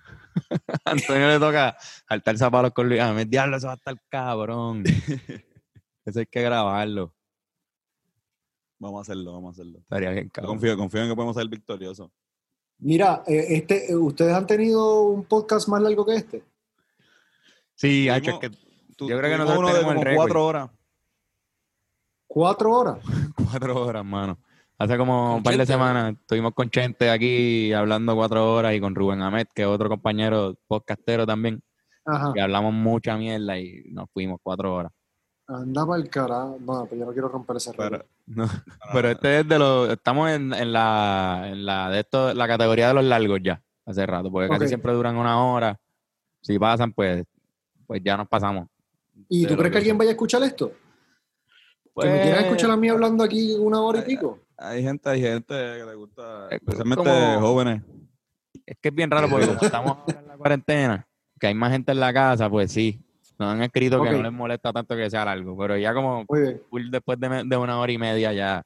Antonio 0.85 1.27
le 1.27 1.39
toca 1.39 1.77
saltar 2.07 2.37
zapatos 2.37 2.71
con 2.73 2.87
Luis 2.89 3.01
Ahmed. 3.01 3.27
Diablo, 3.27 3.57
eso 3.57 3.67
va 3.67 3.73
a 3.73 3.75
estar 3.75 3.95
cabrón. 4.09 4.83
eso 6.05 6.19
hay 6.19 6.25
que 6.25 6.41
grabarlo. 6.41 7.13
Vamos 8.79 8.99
a 8.99 9.01
hacerlo, 9.03 9.33
vamos 9.33 9.49
a 9.49 9.61
hacerlo. 9.61 9.79
Estaría 9.79 10.09
bien 10.11 10.29
cabrón. 10.29 10.55
confío, 10.55 10.77
confío 10.77 11.01
en 11.03 11.09
que 11.09 11.15
podemos 11.15 11.35
ser 11.35 11.47
victoriosos. 11.47 12.09
Mira, 12.79 13.23
eh, 13.27 13.45
este, 13.49 13.91
eh, 13.91 13.95
¿ustedes 13.95 14.33
han 14.33 14.47
tenido 14.47 15.03
un 15.03 15.23
podcast 15.25 15.67
más 15.69 15.81
largo 15.81 16.05
que 16.05 16.15
este? 16.15 16.43
Sí, 17.75 18.07
Tuvimos- 18.07 18.17
hacho, 18.17 18.31
es 18.31 18.39
que 18.39 18.57
Yo 18.99 19.17
creo 19.17 19.21
que 19.31 19.37
nosotros 19.37 19.59
uno 19.59 19.67
de 19.67 19.73
tenemos 19.73 19.95
el 19.95 20.03
como 20.03 20.15
cuatro 20.15 20.45
horas. 20.45 20.69
Cuatro 22.27 22.71
horas. 22.71 22.97
cuatro 23.51 23.85
horas, 23.85 24.05
mano. 24.05 24.37
Hace 24.77 24.97
como 24.97 25.35
un 25.37 25.43
par 25.43 25.55
de 25.55 25.65
semanas 25.65 26.13
estuvimos 26.19 26.53
con 26.53 26.69
Chente 26.69 27.09
aquí 27.09 27.71
hablando 27.71 28.15
cuatro 28.15 28.53
horas 28.53 28.73
y 28.73 28.81
con 28.81 28.95
Rubén 28.95 29.21
Ahmed, 29.21 29.47
que 29.53 29.61
es 29.61 29.67
otro 29.67 29.87
compañero 29.87 30.55
podcastero 30.67 31.25
también, 31.25 31.61
Ajá. 32.05 32.33
y 32.35 32.39
hablamos 32.39 32.73
mucha 32.73 33.15
mierda 33.15 33.57
y 33.59 33.83
nos 33.91 34.09
fuimos 34.11 34.39
cuatro 34.41 34.73
horas. 34.73 34.91
Anda 35.47 35.85
para 35.85 36.01
el 36.01 36.09
carajo. 36.09 36.57
No, 36.59 36.85
pero 36.85 36.99
yo 36.99 37.05
no 37.05 37.11
quiero 37.13 37.27
romper 37.27 37.57
ese. 37.57 37.71
Pero, 37.75 38.05
No, 38.25 38.47
pero 38.93 39.09
este 39.09 39.41
es 39.41 39.47
de 39.47 39.59
los, 39.59 39.89
estamos 39.89 40.29
en, 40.31 40.53
en 40.53 40.71
la, 40.71 41.43
en 41.45 41.65
la 41.65 41.89
de 41.89 41.99
esto, 41.99 42.33
la 42.33 42.47
categoría 42.47 42.87
de 42.87 42.93
los 42.93 43.03
largos 43.03 43.39
ya, 43.43 43.61
hace 43.85 44.05
rato, 44.05 44.31
porque 44.31 44.49
casi 44.49 44.67
siempre 44.67 44.93
duran 44.93 45.17
una 45.17 45.43
hora. 45.43 45.77
Si 46.41 46.57
pasan, 46.57 46.93
pues, 46.93 47.25
pues 47.85 48.01
ya 48.03 48.17
nos 48.17 48.27
pasamos. 48.27 48.67
¿Y 49.29 49.45
tú 49.47 49.55
crees 49.55 49.71
que 49.71 49.77
alguien 49.79 49.97
vaya 49.97 50.11
a 50.11 50.13
escuchar 50.13 50.43
esto? 50.43 50.69
¿Que 50.69 50.73
me 50.73 51.91
Pues, 51.93 52.21
quieran 52.23 52.43
escuchar 52.45 52.71
a 52.71 52.77
mí 52.77 52.89
hablando 52.89 53.23
aquí 53.23 53.55
una 53.59 53.81
hora 53.81 53.99
y 53.99 54.03
pico? 54.03 54.39
hay 54.57 54.81
gente, 54.83 55.09
hay 55.09 55.21
gente 55.21 55.53
que 55.53 55.83
le 55.85 55.95
gusta, 55.95 56.47
Es 56.49 56.53
especialmente 56.61 57.03
como- 57.03 57.39
jóvenes. 57.41 57.81
Es 58.65 58.77
que 58.81 58.89
es 58.89 58.95
bien 58.95 59.11
raro 59.11 59.27
porque 59.29 59.45
como 59.47 59.59
estamos 59.61 59.97
ahora 59.97 60.19
en 60.19 60.27
la 60.27 60.37
cuarentena, 60.37 61.07
que 61.39 61.47
hay 61.47 61.53
más 61.53 61.71
gente 61.71 61.91
en 61.91 61.99
la 61.99 62.13
casa, 62.13 62.49
pues 62.49 62.71
sí. 62.71 62.99
Nos 63.37 63.49
han 63.51 63.63
escrito 63.63 64.01
que 64.03 64.11
no 64.11 64.21
les 64.21 64.31
molesta 64.31 64.71
tanto 64.71 64.95
que 64.95 65.09
sea 65.09 65.25
largo, 65.25 65.57
pero 65.57 65.75
ya 65.77 65.93
como 65.93 66.23
después 66.91 67.19
de, 67.19 67.57
una 67.57 67.79
hora 67.79 67.91
y 67.91 67.97
media 67.97 68.31
ya 68.31 68.63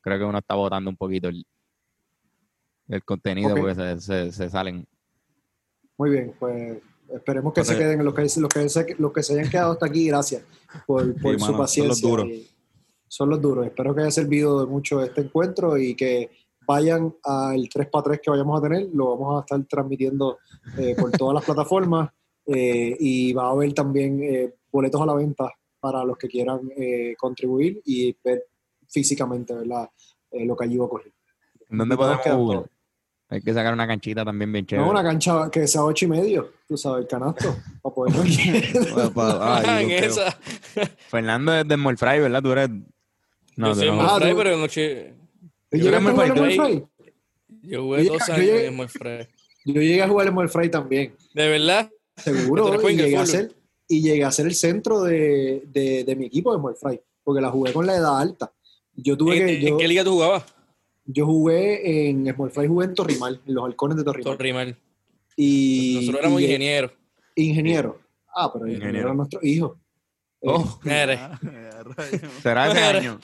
creo 0.00 0.18
que 0.18 0.24
uno 0.24 0.38
está 0.38 0.54
botando 0.56 0.90
un 0.90 0.96
poquito 0.96 1.28
el, 1.28 1.46
el 2.88 3.02
contenido 3.04 3.52
Ok. 3.54 3.58
porque 3.60 3.74
se, 3.76 4.00
se, 4.00 4.32
se 4.32 4.50
salen. 4.50 4.84
Muy 5.96 6.10
bien, 6.10 6.34
pues 6.38 6.82
esperemos 7.12 7.52
que 7.52 7.64
se 7.64 7.72
Entonces- 7.72 7.94
queden 7.96 8.04
los 8.04 8.14
que, 8.14 8.40
los, 8.40 8.48
que 8.48 8.68
se, 8.68 8.94
los 8.98 9.12
que 9.12 9.22
se 9.22 9.32
hayan 9.34 9.50
quedado 9.50 9.72
hasta 9.72 9.86
aquí, 9.86 10.06
gracias 10.08 10.42
por, 10.86 11.02
por 11.20 11.32
su 11.34 11.38
mano, 11.38 11.38
son 11.38 11.48
los 11.52 11.58
paciencia. 11.58 12.08
duros. 12.08 12.26
y- 12.28 12.50
Son 13.08 13.30
los 13.30 13.40
duros. 13.40 13.66
Espero 13.66 13.94
que 13.94 14.00
haya 14.02 14.10
servido 14.10 14.60
de 14.64 14.66
mucho 14.66 15.00
este 15.02 15.20
encuentro 15.20 15.76
y 15.78 15.94
que 15.94 16.30
vayan 16.66 17.14
al 17.22 17.68
3x3 17.68 18.20
que 18.20 18.30
vayamos 18.30 18.58
a 18.58 18.62
tener. 18.62 18.88
Lo 18.92 19.16
vamos 19.16 19.36
a 19.36 19.40
estar 19.40 19.62
transmitiendo 19.68 20.38
eh, 20.78 20.96
por 20.98 21.12
todas 21.12 21.34
las 21.34 21.44
plataformas 21.68 22.10
eh, 22.46 22.96
y 22.98 23.32
va 23.32 23.46
a 23.46 23.50
haber 23.50 23.72
también 23.72 24.20
eh, 24.22 24.54
boletos 24.72 25.00
a 25.00 25.06
la 25.06 25.14
venta 25.14 25.48
para 25.78 26.02
los 26.04 26.16
que 26.18 26.26
quieran 26.28 26.68
eh, 26.76 27.14
contribuir 27.18 27.80
y 27.84 28.16
ver 28.24 28.46
físicamente 28.88 29.54
¿verdad? 29.54 29.88
Eh, 30.30 30.44
lo 30.44 30.56
que 30.56 30.64
allí 30.64 30.76
va 30.76 30.84
a 30.84 30.86
ocurrir. 30.86 31.12
¿En 31.70 31.78
dónde 31.78 31.96
podemos. 31.96 32.64
Hay 33.34 33.42
que 33.42 33.52
sacar 33.52 33.72
una 33.72 33.86
canchita 33.86 34.24
también 34.24 34.52
bien 34.52 34.64
chévere. 34.64 34.84
No, 34.86 34.92
una 34.92 35.02
cancha 35.02 35.50
que 35.50 35.66
sea 35.66 35.82
ocho 35.82 36.04
y 36.04 36.08
medio, 36.08 36.52
tú 36.68 36.76
sabes, 36.76 37.02
el 37.02 37.08
canasto, 37.08 37.56
para 37.82 37.94
poder 37.94 38.14
Pa- 38.94 39.10
pa- 39.10 39.58
ay, 39.58 39.84
en 39.92 40.04
esa. 40.04 40.38
Fernando 41.08 41.52
es 41.54 41.66
de 41.66 41.76
Morfray, 41.76 42.20
¿verdad? 42.20 42.40
Tú 42.42 42.52
eres... 42.52 42.70
No, 43.56 43.68
yo 43.68 43.74
soy 43.74 43.88
no. 43.90 44.00
Ah, 44.02 44.18
pero 44.20 44.52
en 44.52 44.60
noche. 44.60 45.14
¿Tú 45.70 45.78
Yo 45.78 45.92
en 45.96 46.02
Molfray? 46.04 46.84
Yo 47.62 47.82
jugué 47.82 48.04
Yo 48.04 48.12
dos 48.12 48.28
años 48.28 48.38
llegué- 48.46 48.66
en 48.66 48.76
Morfray. 48.76 49.28
Yo 49.64 49.80
llegué 49.80 50.02
a 50.02 50.08
jugar 50.08 50.26
en 50.28 50.34
Molfray 50.34 50.70
también, 50.70 51.14
¿De 51.34 51.48
verdad? 51.48 51.90
seguro, 52.16 52.80
y 52.88 52.92
en 52.92 52.98
llegué, 52.98 53.16
a 53.16 53.26
ser, 53.26 53.52
y 53.88 54.02
llegué 54.02 54.22
a 54.24 54.30
ser 54.30 54.46
el 54.46 54.54
centro 54.54 55.02
de, 55.02 55.62
de, 55.66 56.04
de 56.04 56.16
mi 56.16 56.26
equipo 56.26 56.52
de 56.52 56.58
Molfray, 56.58 57.00
porque 57.24 57.40
la 57.40 57.50
jugué 57.50 57.72
con 57.72 57.84
la 57.86 57.96
edad 57.96 58.20
alta. 58.20 58.52
Yo 58.94 59.16
tuve 59.16 59.38
¿En, 59.38 59.46
que, 59.46 59.54
en 59.58 59.66
yo, 59.70 59.76
qué 59.78 59.88
liga 59.88 60.04
tú 60.04 60.12
jugabas? 60.12 60.44
Yo 61.06 61.26
jugué 61.26 62.08
en 62.08 62.32
Smallfry, 62.34 62.66
jugué 62.68 62.86
en 62.86 62.94
Torrimal, 62.94 63.40
en 63.46 63.54
los 63.54 63.64
halcones 63.64 63.96
de 63.98 64.04
Torrimal. 64.04 64.36
Torrimal. 64.36 64.76
y, 65.36 65.94
Nosotros 66.00 66.20
éramos 66.20 66.40
y- 66.40 66.44
ingenieros. 66.44 66.92
Ingeniero. 67.36 67.98
Ah, 68.36 68.50
pero 68.52 68.66
ingeniero 68.66 68.84
Ingeniero. 68.88 69.08
era 69.08 69.14
nuestro 69.16 69.40
hijo. 69.42 69.76
Eh, 70.40 70.46
Oh, 70.46 70.80
Eres. 70.84 71.20
será 72.42 72.68
ese 72.70 72.78
año. 72.84 73.20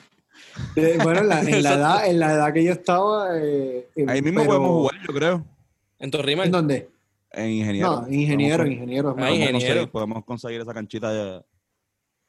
de- 0.74 0.98
bueno, 0.98 1.20
en 1.20 1.28
la, 1.28 1.40
en 1.42 1.48
edad, 1.54 2.06
en 2.08 2.18
la 2.18 2.32
edad 2.32 2.52
que 2.52 2.64
yo 2.64 2.72
estaba. 2.72 3.38
eh, 3.38 3.88
eh, 3.96 4.04
Ahí 4.08 4.22
mismo 4.22 4.40
pero- 4.40 4.50
podemos 4.52 4.70
jugar, 4.70 4.94
yo 5.06 5.14
creo. 5.14 5.46
En 5.98 6.10
Torrimal. 6.10 6.46
¿En 6.46 6.52
dónde? 6.52 6.88
En 7.32 7.50
ingeniero. 7.50 8.00
No, 8.02 8.08
ingeniero, 8.12 8.56
Podemos- 8.64 8.72
ingeniero. 8.74 9.10
es 9.10 9.16
Ah, 9.24 9.30
ingeniero. 9.30 9.58
conseguir- 9.58 9.90
Podemos 9.90 10.24
conseguir 10.24 10.60
esa 10.62 10.74
canchita 10.74 11.12
ya. 11.12 11.44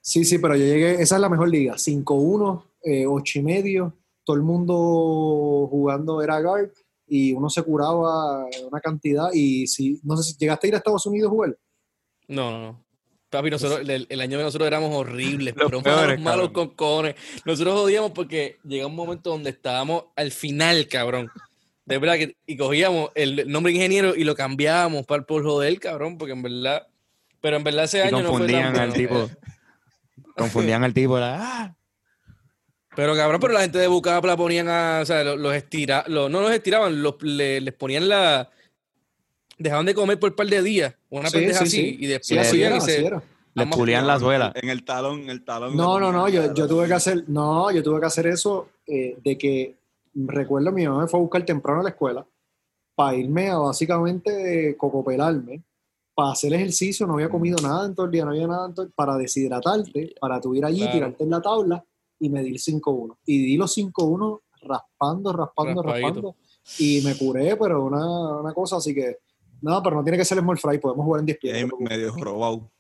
Sí, 0.04 0.26
sí, 0.26 0.38
pero 0.40 0.56
yo 0.56 0.66
llegué, 0.66 1.02
esa 1.02 1.16
es 1.16 1.22
la 1.22 1.30
mejor 1.30 1.50
liga, 1.50 1.76
5-1, 1.78 2.64
eh, 2.84 3.06
8 3.06 3.40
y 3.40 3.42
medio, 3.44 3.94
todo 4.24 4.36
el 4.36 4.44
mundo 4.44 5.68
jugando 5.70 6.22
era 6.22 6.40
guard 6.42 6.70
y 7.08 7.34
uno 7.34 7.50
se 7.50 7.62
curaba 7.64 8.46
una 8.70 8.80
cantidad 8.82 9.30
y 9.34 9.68
si, 9.68 10.00
no 10.04 10.16
sé 10.18 10.32
si 10.32 10.38
llegaste 10.38 10.68
a 10.68 10.70
ir 10.70 10.74
a 10.76 10.78
Estados 10.78 11.06
Unidos 11.06 11.28
a 11.28 11.32
jugar. 11.32 11.58
No, 12.28 12.52
no, 12.52 12.60
no. 12.62 12.86
Papi, 13.30 13.50
nosotros, 13.50 13.88
el, 13.88 14.08
el 14.10 14.22
año 14.22 14.38
de 14.38 14.44
nosotros 14.44 14.68
éramos 14.68 14.94
horribles, 14.94 15.56
Los 15.58 15.70
pero 15.70 15.82
peores, 15.82 16.20
malos, 16.20 16.52
con 16.52 16.70
cojones. 16.76 17.16
Nosotros 17.46 17.76
odiamos 17.80 18.12
porque 18.12 18.58
llega 18.66 18.88
un 18.88 18.96
momento 18.96 19.30
donde 19.30 19.50
estábamos 19.52 20.06
al 20.16 20.32
final, 20.32 20.88
cabrón. 20.88 21.30
De 21.86 21.98
verdad 21.98 22.16
que 22.16 22.36
y 22.46 22.58
cogíamos 22.58 23.10
el 23.16 23.50
nombre 23.52 23.72
ingeniero 23.74 24.16
y 24.16 24.24
lo 24.24 24.36
cambiábamos 24.36 25.06
para 25.06 25.24
por 25.24 25.44
joder, 25.44 25.80
cabrón, 25.80 26.18
porque 26.18 26.34
en 26.34 26.42
verdad. 26.44 26.88
Pero 27.42 27.58
en 27.58 27.64
verdad 27.64 27.86
ese 27.86 27.98
Y 27.98 28.02
año 28.02 28.12
no 28.12 28.20
fue 28.20 28.28
confundían 28.30 28.74
tan 28.74 28.84
al 28.84 28.90
bueno. 28.92 29.02
tipo. 29.02 29.30
Confundían 30.38 30.84
al 30.84 30.94
tipo. 30.94 31.18
la- 31.20 31.38
ah, 31.42 31.76
Pero 32.96 33.16
cabrón, 33.16 33.40
pero 33.40 33.54
la 33.54 33.62
gente 33.62 33.78
de 33.80 33.88
Bucap 33.88 34.24
la 34.26 34.36
ponían 34.36 34.68
a. 34.68 35.00
O 35.02 35.06
sea, 35.06 35.24
los, 35.24 35.40
los 35.40 35.54
estira, 35.56 36.04
los- 36.08 36.30
no 36.30 36.42
los 36.42 36.52
estiraban, 36.52 37.02
los, 37.02 37.16
le- 37.22 37.62
les 37.62 37.74
ponían 37.74 38.10
la. 38.10 38.50
Dejaban 39.58 39.86
de 39.86 39.94
comer 39.94 40.20
por 40.20 40.32
un 40.32 40.36
par 40.36 40.48
de 40.48 40.62
días. 40.62 40.96
Una 41.10 41.30
Sí, 41.30 41.38
pendeja 41.38 41.60
sí, 41.60 41.66
así. 41.66 41.78
sí. 41.78 41.98
Y 42.00 42.08
después 42.08 42.28
Sí, 42.28 42.38
así 42.38 42.64
era, 42.64 42.78
y 42.78 42.82
se- 42.82 42.96
así 42.98 43.06
era. 43.06 43.24
Le 43.54 43.68
pulían 43.68 44.08
la 44.08 44.18
suela. 44.18 44.52
En 44.56 44.70
el 44.70 44.84
talón, 44.86 45.22
en 45.22 45.30
el 45.30 45.44
talón. 45.44 45.76
No, 45.76 46.00
no, 46.00 46.12
no, 46.12 46.28
yo, 46.30 46.54
yo 46.54 46.68
tuve 46.68 46.88
que 46.88 46.94
hacer, 46.94 47.26
no, 47.28 47.70
yo 47.72 47.84
tuve 47.84 48.00
que 48.00 48.06
hacer 48.06 48.28
eso 48.28 48.70
eh, 48.88 49.18
de 49.22 49.38
que, 49.38 49.76
recuerdo, 50.16 50.72
mi 50.72 50.88
mamá 50.88 51.02
me 51.02 51.08
fue 51.10 51.20
a 51.20 51.22
buscar 51.24 51.44
temprano 51.46 51.82
a 51.82 51.84
la 51.84 51.90
escuela 51.90 52.26
para 52.96 53.16
irme 53.18 53.50
a 53.50 53.58
básicamente 53.58 54.76
cocopelarme, 54.78 55.62
para 56.16 56.32
hacer 56.32 56.54
ejercicio, 56.54 57.06
no 57.06 57.16
había 57.16 57.28
comido 57.30 57.58
nada 57.62 57.86
en 57.86 57.94
todo 57.94 58.06
el 58.06 58.12
día, 58.14 58.24
no 58.24 58.32
había 58.32 58.48
nada 58.48 58.68
en 58.68 58.74
todo 58.74 58.86
el- 58.86 58.92
para 58.94 59.18
deshidratarte, 59.18 60.16
para 60.22 60.40
tu 60.40 60.56
ir 60.56 60.64
allí, 60.64 60.78
Claro. 60.80 60.94
tirarte 60.94 61.24
en 61.26 61.30
la 61.30 61.42
tabla 61.42 61.84
y 62.22 62.30
medir 62.30 62.56
5-1. 62.56 63.18
Y 63.26 63.46
di 63.46 63.58
los 63.58 63.76
5-1 63.78 64.40
raspando, 64.62 65.34
raspando, 65.34 65.82
Raspadito. 65.84 66.08
raspando, 66.08 66.36
y 66.80 67.02
me 67.04 67.16
curé, 67.18 67.58
pero 67.58 67.84
una, 67.86 68.40
una 68.40 68.54
cosa 68.54 68.78
así 68.78 68.94
que, 68.94 69.18
no, 69.62 69.82
pero 69.84 69.98
no 69.98 70.04
tiene 70.04 70.18
que 70.18 70.26
ser 70.26 70.38
small 70.40 70.58
fry, 70.58 70.78
podemos 70.80 71.04
jugar 71.06 71.20
en 71.22 71.26
10 71.26 71.38
Y 71.38 71.42
pies. 71.42 71.58
preocupes. 71.66 71.90
medio 71.90 72.16
robado. 72.16 72.72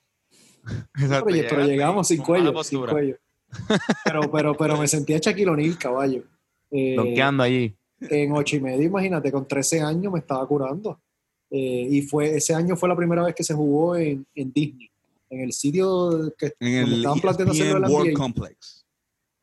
Exacto, 0.99 1.25
pero, 1.27 1.47
pero 1.49 1.65
llegamos 1.65 2.07
sin 2.07 2.21
cuello, 2.21 2.45
sin 2.47 2.53
postura. 2.53 2.91
cuello. 2.93 3.17
Pero, 4.05 4.31
pero, 4.31 4.55
pero 4.55 4.77
me 4.77 4.87
sentía 4.87 5.17
Shaquille 5.17 5.49
O'Neal, 5.49 5.77
caballo. 5.77 6.23
Eh, 6.71 6.95
Donkeando 6.95 7.43
allí. 7.43 7.75
en 7.99 8.31
ocho 8.31 8.55
y 8.55 8.61
medio, 8.61 8.83
imagínate, 8.85 9.29
con 9.29 9.45
13 9.45 9.81
años 9.81 10.13
me 10.13 10.19
estaba 10.19 10.47
curando. 10.47 11.01
Eh, 11.49 11.85
y 11.91 12.01
fue 12.03 12.37
ese 12.37 12.53
año 12.55 12.77
fue 12.77 12.87
la 12.87 12.95
primera 12.95 13.25
vez 13.25 13.35
que 13.35 13.43
se 13.43 13.53
jugó 13.53 13.97
en, 13.97 14.25
en 14.35 14.53
Disney, 14.53 14.89
en 15.29 15.41
el 15.41 15.51
sitio 15.51 16.33
que 16.37 16.53
En 16.61 16.81
donde 16.81 16.81
el 16.81 16.93
estaban 16.99 17.19
planteando 17.19 17.51
hacerlo 17.51 17.79
la 17.79 17.89
World 17.89 18.11
NBA. 18.11 18.17
Complex. 18.19 18.80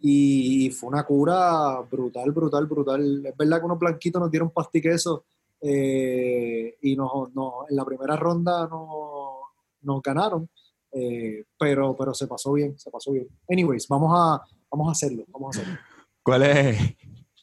Y 0.01 0.71
fue 0.71 0.89
una 0.91 1.05
cura 1.05 1.81
brutal, 1.91 2.31
brutal, 2.33 2.67
brutal. 2.67 3.27
Es 3.27 3.37
verdad 3.37 3.59
que 3.59 3.65
unos 3.67 3.79
blanquitos 3.79 4.21
nos 4.23 4.31
dieron 4.31 4.51
pastiqueso 4.51 5.25
eh, 5.61 6.77
y 6.83 6.95
nos, 6.97 7.35
nos- 7.35 7.69
en 7.69 7.77
la 7.77 7.85
primera 7.85 8.17
ronda 8.17 8.69
no, 8.69 9.41
nos 9.83 10.03
ganaron, 10.03 10.49
eh, 10.93 11.45
pero, 11.59 11.97
pero 11.97 12.15
se 12.15 12.27
pasó 12.29 12.53
bien, 12.53 12.79
se 12.79 12.91
pasó 12.91 13.11
bien. 13.13 13.27
Anyways, 13.49 13.89
vamos 13.89 14.13
a, 14.15 14.41
vamos 14.71 14.89
a 14.89 14.93
hacerlo, 14.93 15.25
vamos 15.29 15.57
a 15.57 15.61
hacerlo. 15.61 15.79
¿Cuál 16.23 16.43
es? 16.45 16.79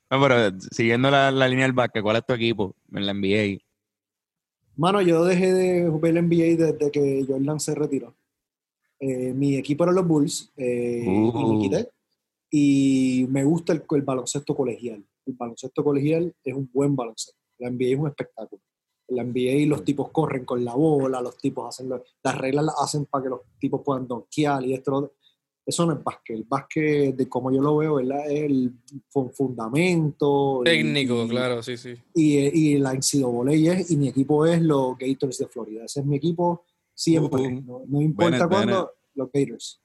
No, 0.10 0.22
pero 0.22 0.58
siguiendo 0.72 1.10
la, 1.12 1.32
la 1.32 1.48
línea 1.48 1.66
del 1.66 1.74
básquet, 1.74 2.02
¿cuál 2.04 2.18
es 2.18 2.26
tu 2.26 2.34
equipo 2.34 2.76
en 2.94 3.06
la 3.06 3.14
NBA? 3.14 3.58
Mano, 4.78 5.02
yo 5.02 5.24
dejé 5.26 5.54
de 5.54 5.90
jugar 5.90 6.16
el 6.18 6.26
NBA 6.28 6.56
desde 6.66 6.92
que 6.92 7.26
Jordan 7.28 7.60
se 7.60 7.74
retiró. 7.76 8.14
Eh, 9.00 9.34
mi 9.34 9.56
equipo 9.58 9.84
era 9.84 9.94
los 9.94 10.08
Bulls 10.08 10.52
eh, 10.58 11.04
y 11.06 11.10
Uh. 11.10 11.54
me 11.54 11.60
quité. 11.60 11.90
Y 12.50 13.26
me 13.30 13.44
gusta 13.44 13.74
el, 13.74 13.84
el 13.90 14.02
baloncesto 14.02 14.56
colegial. 14.56 15.04
El 15.26 15.34
baloncesto 15.34 15.84
colegial 15.84 16.34
es 16.44 16.54
un 16.54 16.70
buen 16.72 16.96
baloncesto. 16.96 17.40
La 17.58 17.70
NBA 17.70 17.86
es 17.94 18.00
un 18.00 18.08
espectáculo. 18.08 18.62
La 19.10 19.24
NBA 19.24 19.68
los 19.68 19.84
tipos 19.84 20.10
corren 20.12 20.46
con 20.46 20.64
la 20.66 20.74
bola, 20.76 21.22
los 21.22 21.38
tipos 21.38 21.68
hacen 21.68 21.90
lo- 21.90 22.04
las 22.24 22.38
reglas 22.38 22.66
las 22.66 22.76
hacen 22.80 23.06
para 23.06 23.24
que 23.24 23.30
los 23.30 23.42
tipos 23.60 23.82
puedan 23.84 24.08
donkear 24.08 24.64
y 24.66 24.74
esto. 24.74 24.92
lo 24.92 24.98
otro. 24.98 25.14
Eso 25.66 25.86
no 25.86 25.94
es 25.94 26.04
básquet. 26.04 26.38
El 26.38 26.44
básquet, 26.44 27.16
de 27.16 27.28
como 27.28 27.52
yo 27.52 27.60
lo 27.62 27.78
veo, 27.78 27.96
¿verdad? 27.96 28.30
Es 28.30 28.44
el 28.44 28.72
fu- 29.10 29.30
fundamento. 29.30 30.62
Técnico, 30.64 31.24
y- 31.26 31.30
claro, 31.30 31.64
sí, 31.64 31.76
sí. 31.78 31.96
y, 32.14 32.38
y 32.38 32.78
la 32.78 32.94
NCAA 32.94 33.52
es, 33.80 33.90
y 33.92 33.98
mi 33.98 34.08
equipo 34.10 34.46
es 34.46 34.62
los 34.62 34.96
Gators 34.98 35.40
de 35.40 35.48
Florida. 35.48 35.86
Ese 35.86 36.02
es 36.02 36.06
mi 36.06 36.18
equipo 36.18 36.64
siempre. 36.94 37.42
Uh, 37.48 37.62
no, 37.62 37.82
no 37.88 38.02
importa 38.02 38.46
Bennett, 38.46 38.50
cuándo, 38.50 38.92
los 39.16 39.32
Gators. 39.32 39.82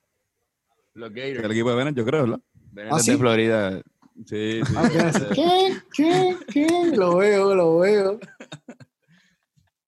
Los 0.95 1.11
El 1.15 1.51
equipo 1.51 1.71
de 1.71 1.77
Bennett, 1.77 1.97
yo 1.97 2.05
creo, 2.05 2.23
¿verdad? 2.25 2.41
Bennett 2.73 2.93
¿Ah, 2.93 2.99
sí? 3.01 3.13
de 3.13 3.19
Florida. 3.19 3.83
Sí, 4.27 4.61
sí. 4.65 4.75
Ah, 4.77 4.89
¿Qué? 4.91 5.35
¿Qué? 5.35 5.77
¿Qué? 5.95 6.37
¿Qué? 6.53 6.97
Lo 6.97 7.17
veo, 7.17 7.55
lo 7.55 7.79
veo. 7.79 8.19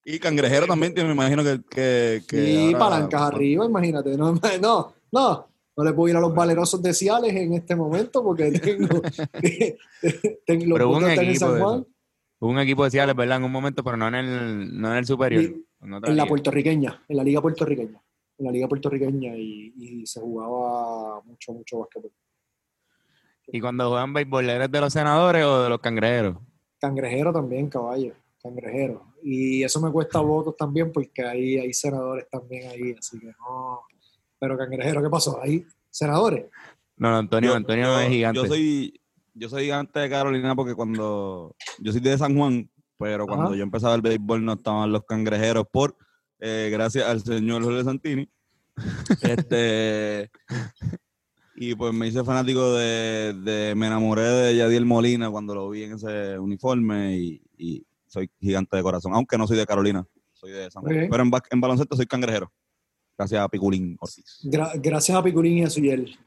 Y 0.05 0.19
cangrejero 0.19 0.67
también, 0.67 0.93
me 0.97 1.13
imagino 1.13 1.45
que. 1.45 1.61
que, 1.71 2.23
que 2.27 2.51
y 2.53 2.67
ahora- 2.67 2.79
palancas 2.81 3.23
arriba, 3.23 3.65
imagínate. 3.67 4.17
No, 4.17 4.33
no, 4.61 4.95
no, 5.13 5.49
no 5.77 5.85
le 5.85 5.93
puedo 5.93 6.09
ir 6.09 6.17
a 6.17 6.21
los 6.21 6.35
valerosos 6.35 6.83
de 6.83 6.93
Ciales 6.93 7.33
en 7.35 7.53
este 7.55 7.77
momento 7.77 8.21
porque 8.23 8.51
tengo, 8.51 8.89
tengo 10.47 10.67
los 10.67 10.77
Pero 10.77 10.89
hubo 10.89 10.97
un 10.97 11.05
están 11.09 11.25
en 11.25 11.31
equipo 11.31 11.47
San 11.47 11.55
de 11.55 11.61
Juan, 11.63 11.87
un 12.41 12.59
equipo 12.59 12.83
de 12.85 12.91
Ciales, 12.91 13.15
¿verdad? 13.15 13.37
En 13.37 13.45
un 13.45 13.53
momento, 13.53 13.85
pero 13.85 13.97
no 13.97 14.09
en 14.09 14.15
el, 14.17 14.81
no 14.81 14.91
en 14.91 14.99
el 14.99 15.07
superior. 15.07 15.43
Y- 15.45 15.67
en 15.85 16.17
la 16.17 16.27
puertorriqueña, 16.27 17.01
en 17.09 17.17
la 17.17 17.23
liga 17.25 17.41
puertorriqueña. 17.41 18.03
En 18.39 18.47
la 18.47 18.51
liga 18.51 18.67
puertorriqueña 18.67 19.37
y, 19.37 19.73
y 19.77 20.07
se 20.07 20.21
jugaba 20.21 21.21
mucho, 21.23 21.53
mucho 21.53 21.79
básquetbol. 21.79 22.11
Y 23.55 23.61
cuando 23.61 23.89
juegan 23.91 24.13
béisbol, 24.15 24.49
¿eres 24.49 24.71
de 24.71 24.81
los 24.81 24.93
senadores 24.93 25.45
o 25.45 25.63
de 25.63 25.69
los 25.69 25.79
cangrejeros? 25.81 26.37
Cangrejero 26.81 27.33
también, 27.33 27.69
caballo, 27.69 28.15
cangrejero. 28.43 29.05
Y 29.23 29.63
eso 29.63 29.81
me 29.81 29.93
cuesta 29.93 30.21
votos 30.21 30.57
también 30.57 30.91
porque 30.91 31.23
hay, 31.23 31.59
hay 31.59 31.73
senadores 31.73 32.27
también 32.31 32.71
ahí, 32.71 32.95
así 32.99 33.21
que 33.21 33.27
no. 33.27 33.83
Pero 34.41 34.57
cangrejero, 34.57 35.03
¿qué 35.03 35.11
pasó? 35.11 35.39
¿Hay 35.43 35.65
senadores? 35.91 36.47
No, 36.97 37.11
no, 37.11 37.19
Antonio, 37.19 37.51
Yo- 37.51 37.57
Antonio 37.57 37.85
yo- 37.85 38.01
es 38.01 38.09
gigante. 38.09 38.41
Yo 38.41 38.47
soy, 38.47 39.01
yo 39.35 39.49
soy 39.49 39.65
gigante 39.65 40.01
de 40.01 40.09
Carolina 40.11 40.57
porque 40.57 40.75
cuando. 40.75 41.55
Yo 41.79 41.93
soy 41.93 42.01
de 42.01 42.17
San 42.19 42.37
Juan, 42.37 42.69
pero 42.99 43.27
cuando 43.27 43.49
Ajá. 43.49 43.57
yo 43.57 43.63
empezaba 43.63 43.95
el 43.95 44.03
béisbol 44.03 44.45
no 44.45 44.55
estaban 44.55 44.91
los 44.91 45.05
cangrejeros 45.05 45.67
por. 45.71 45.95
eh, 46.41 46.71
gracias 46.73 47.07
al 47.07 47.21
señor 47.23 47.63
Jorge 47.63 47.85
Santini. 47.85 48.29
este. 49.23 50.31
Y 51.55 51.75
pues 51.75 51.93
me 51.93 52.07
hice 52.09 52.25
fanático 52.25 52.75
de, 52.75 53.35
de- 53.35 53.75
Me 53.75 53.87
enamoré 53.87 54.23
de 54.23 54.57
Yadiel 54.57 54.85
Molina 54.87 55.31
cuando 55.31 55.55
lo 55.55 55.69
vi 55.71 55.85
en 55.85 55.93
ese 55.95 56.39
uniforme 56.39 57.17
y, 57.19 57.43
y 57.59 57.87
soy 58.07 58.31
gigante 58.41 58.77
de 58.77 58.83
corazón, 58.83 59.13
aunque 59.15 59.37
no 59.39 59.47
soy 59.47 59.57
de 59.59 59.67
Carolina, 59.67 60.07
soy 60.33 60.53
de 60.53 60.71
San 60.71 60.83
Juan. 60.83 60.95
Pero 61.11 61.23
en, 61.23 61.31
ba- 61.31 61.43
en 61.51 61.61
baloncesto 61.61 61.97
soy 61.97 62.07
cangrejero. 62.07 62.51
Gracias 63.17 63.43
a 63.43 63.49
Piculín 63.49 63.97
Ortiz. 64.01 64.41
Gra- 64.45 64.73
gracias 64.83 65.17
a 65.17 65.23
Piculín 65.23 65.59
y 65.59 65.65
a 65.65 65.71
Suyel. 65.71 66.19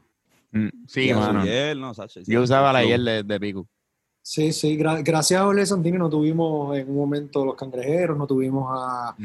Mm, 0.52 0.68
Sí, 0.88 1.02
Y 1.06 1.10
a 1.10 1.18
mano. 1.18 1.42
Suriel, 1.42 1.80
no, 1.82 1.94
Sacha, 1.94 2.22
Yo 2.26 2.42
usaba 2.44 2.72
la 2.72 2.84
hiel 2.86 3.04
de, 3.04 3.24
de 3.24 3.40
Pico. 3.40 3.68
Sí, 4.28 4.52
sí, 4.54 4.76
gra- 4.76 5.04
gracias 5.04 5.40
a 5.40 5.44
Jorge 5.46 5.68
Santini 5.68 6.00
no 6.00 6.10
tuvimos 6.10 6.76
en 6.76 6.90
un 6.90 6.96
momento 6.96 7.46
los 7.46 7.54
cangrejeros, 7.54 8.18
no 8.18 8.26
tuvimos 8.26 8.68
a, 8.76 9.16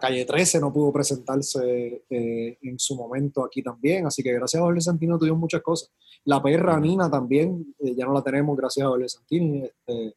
Calle 0.00 0.24
13, 0.24 0.58
no 0.58 0.72
pudo 0.72 0.92
presentarse 0.92 2.02
eh, 2.10 2.58
en 2.60 2.76
su 2.76 2.96
momento 2.96 3.44
aquí 3.44 3.62
también, 3.62 4.04
así 4.06 4.20
que 4.20 4.32
gracias 4.32 4.60
a 4.60 4.64
Jorge 4.64 4.80
Santini 4.80 5.10
no 5.12 5.18
tuvimos 5.18 5.38
muchas 5.38 5.62
cosas. 5.62 5.92
La 6.24 6.42
perra 6.42 6.80
Nina 6.80 7.08
también, 7.08 7.72
eh, 7.78 7.94
ya 7.96 8.04
no 8.04 8.12
la 8.12 8.20
tenemos 8.22 8.56
gracias 8.56 8.84
a 8.84 8.88
Jorge 8.88 9.08
Santini. 9.08 9.62
Este, 9.64 10.16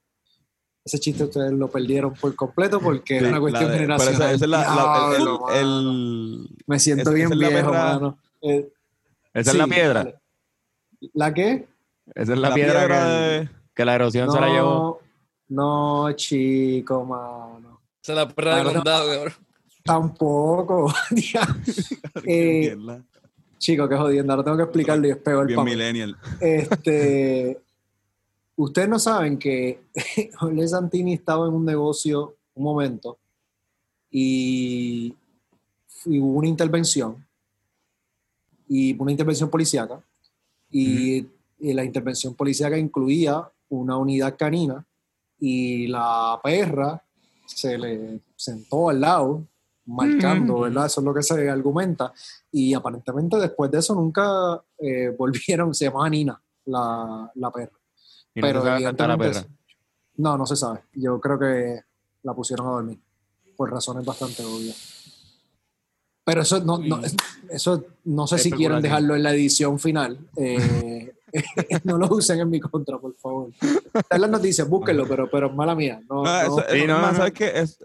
ese 0.85 0.97
chiste 0.97 1.23
ustedes 1.25 1.51
lo 1.51 1.67
perdieron 1.69 2.15
por 2.15 2.35
completo 2.35 2.79
porque 2.79 3.17
era 3.17 3.25
Sí, 3.27 3.31
una 3.33 3.39
cuestión 3.41 3.65
la 3.65 3.71
de- 3.73 3.77
pero 3.85 3.93
generacional. 3.99 4.21
esa- 4.23 4.33
esa 4.33 4.45
es 4.45 4.49
la- 4.49 4.57
la- 4.75 5.11
el- 5.11 5.17
Diablo, 5.17 5.49
el- 5.53 5.65
mano. 5.65 5.91
el- 5.91 6.49
Me 6.65 6.79
siento 6.79 7.01
esa- 7.03 7.11
bien 7.11 7.25
esa 7.27 7.33
es 7.35 7.39
la 7.41 7.47
viejo, 7.49 7.69
perra- 7.71 7.93
mano. 7.93 8.17
Eh, 8.41 8.71
Esa 9.35 9.51
sí, 9.51 9.57
es 9.57 9.61
la 9.61 9.67
piedra. 9.75 10.03
dale. 10.03 10.15
¿La 11.13 11.31
qué? 11.31 11.67
Esa 12.15 12.33
es 12.33 12.39
la, 12.39 12.49
la 12.49 12.55
piedra, 12.55 12.79
piedra 12.79 13.05
que, 13.05 13.11
de- 13.11 13.60
que 13.73 13.85
la 13.85 13.95
erosión 13.95 14.31
se 14.31 14.39
la 14.39 14.47
llevó. 14.49 15.01
No, 15.49 16.11
chico, 16.13 17.03
mano. 17.03 17.81
Es 18.01 18.09
la 18.09 18.27
perra 18.27 18.57
de 18.57 18.73
condado, 18.73 19.13
cabrón. 19.13 19.33
Tampoco. 19.83 20.93
Eh, 22.25 22.75
Chico, 23.61 23.87
qué 23.87 23.95
jodiendo. 23.95 24.33
Ahora 24.33 24.43
tengo 24.43 24.57
que 24.57 24.63
explicarlo 24.63 25.07
y 25.07 25.11
es 25.11 25.17
peor 25.17 25.45
bien 25.45 25.63
millennial. 25.63 26.17
Este, 26.39 27.59
ustedes 28.55 28.89
no 28.89 28.97
saben 28.97 29.37
que 29.37 29.83
Jorge 30.39 30.67
Santini 30.67 31.13
estaba 31.13 31.47
en 31.47 31.53
un 31.53 31.63
negocio 31.63 32.37
un 32.55 32.63
momento 32.63 33.19
y, 34.09 35.15
y 36.05 36.19
hubo 36.19 36.39
una 36.39 36.47
intervención 36.47 37.23
y 38.67 38.99
una 38.99 39.11
intervención 39.11 39.49
policíaca 39.49 40.03
y, 40.71 41.27
y 41.59 41.73
la 41.73 41.83
intervención 41.83 42.33
policíaca 42.33 42.79
incluía 42.79 43.47
una 43.71 43.97
unidad 43.97 44.35
canina 44.37 44.85
y 45.39 45.87
la 45.87 46.39
perra 46.43 47.03
se 47.45 47.77
le 47.77 48.21
sentó 48.35 48.89
al 48.89 49.01
lado 49.01 49.47
marcando, 49.85 50.53
Ujú. 50.53 50.61
¿verdad? 50.63 50.85
Eso 50.85 51.01
es 51.01 51.05
lo 51.05 51.13
que 51.13 51.23
se 51.23 51.49
argumenta. 51.49 52.13
Y 52.51 52.73
aparentemente 52.73 53.37
después 53.37 53.71
de 53.71 53.79
eso 53.79 53.95
nunca 53.95 54.61
eh, 54.77 55.09
volvieron, 55.17 55.73
se 55.73 55.85
llamaba 55.85 56.09
Nina, 56.09 56.41
la, 56.65 57.31
la 57.35 57.51
perra. 57.51 57.77
Y 58.33 58.41
no 58.41 58.47
se 58.47 58.53
sabe 58.53 58.79
la 58.81 59.17
perra. 59.17 59.45
No, 60.17 60.37
no 60.37 60.45
se 60.45 60.55
sabe. 60.55 60.83
Yo 60.93 61.19
creo 61.19 61.39
que 61.39 61.81
la 62.23 62.33
pusieron 62.33 62.67
a 62.67 62.71
dormir 62.71 62.99
por 63.55 63.71
razones 63.71 64.05
bastante 64.05 64.43
obvias. 64.43 65.01
Pero 66.23 66.43
eso 66.43 66.63
no, 66.63 66.77
no, 66.77 67.01
eso 67.49 67.83
no 68.05 68.27
sé 68.27 68.37
si 68.37 68.51
quieren 68.51 68.81
dejarlo 68.81 69.15
en 69.15 69.23
la 69.23 69.33
edición 69.33 69.79
final. 69.79 70.19
Eh, 70.35 71.13
no 71.83 71.97
lo 71.97 72.07
usen 72.07 72.39
en 72.39 72.49
mi 72.49 72.59
contra, 72.59 72.97
por 72.97 73.15
favor. 73.15 73.49
Está 73.93 74.15
en 74.15 74.21
las 74.21 74.29
noticias, 74.29 74.67
búsquenlo, 74.67 75.07
pero, 75.07 75.29
pero 75.29 75.47
es 75.47 75.53
mala 75.53 75.75
mía. 75.75 76.01
No, 76.09 76.23
No, 76.23 76.23
no, 76.23 76.59
eso, 76.61 76.87
no, 76.87 76.99
más, 76.99 77.11
no. 77.13 77.17
¿sabes 77.19 77.33
qué? 77.33 77.51
Es, 77.55 77.83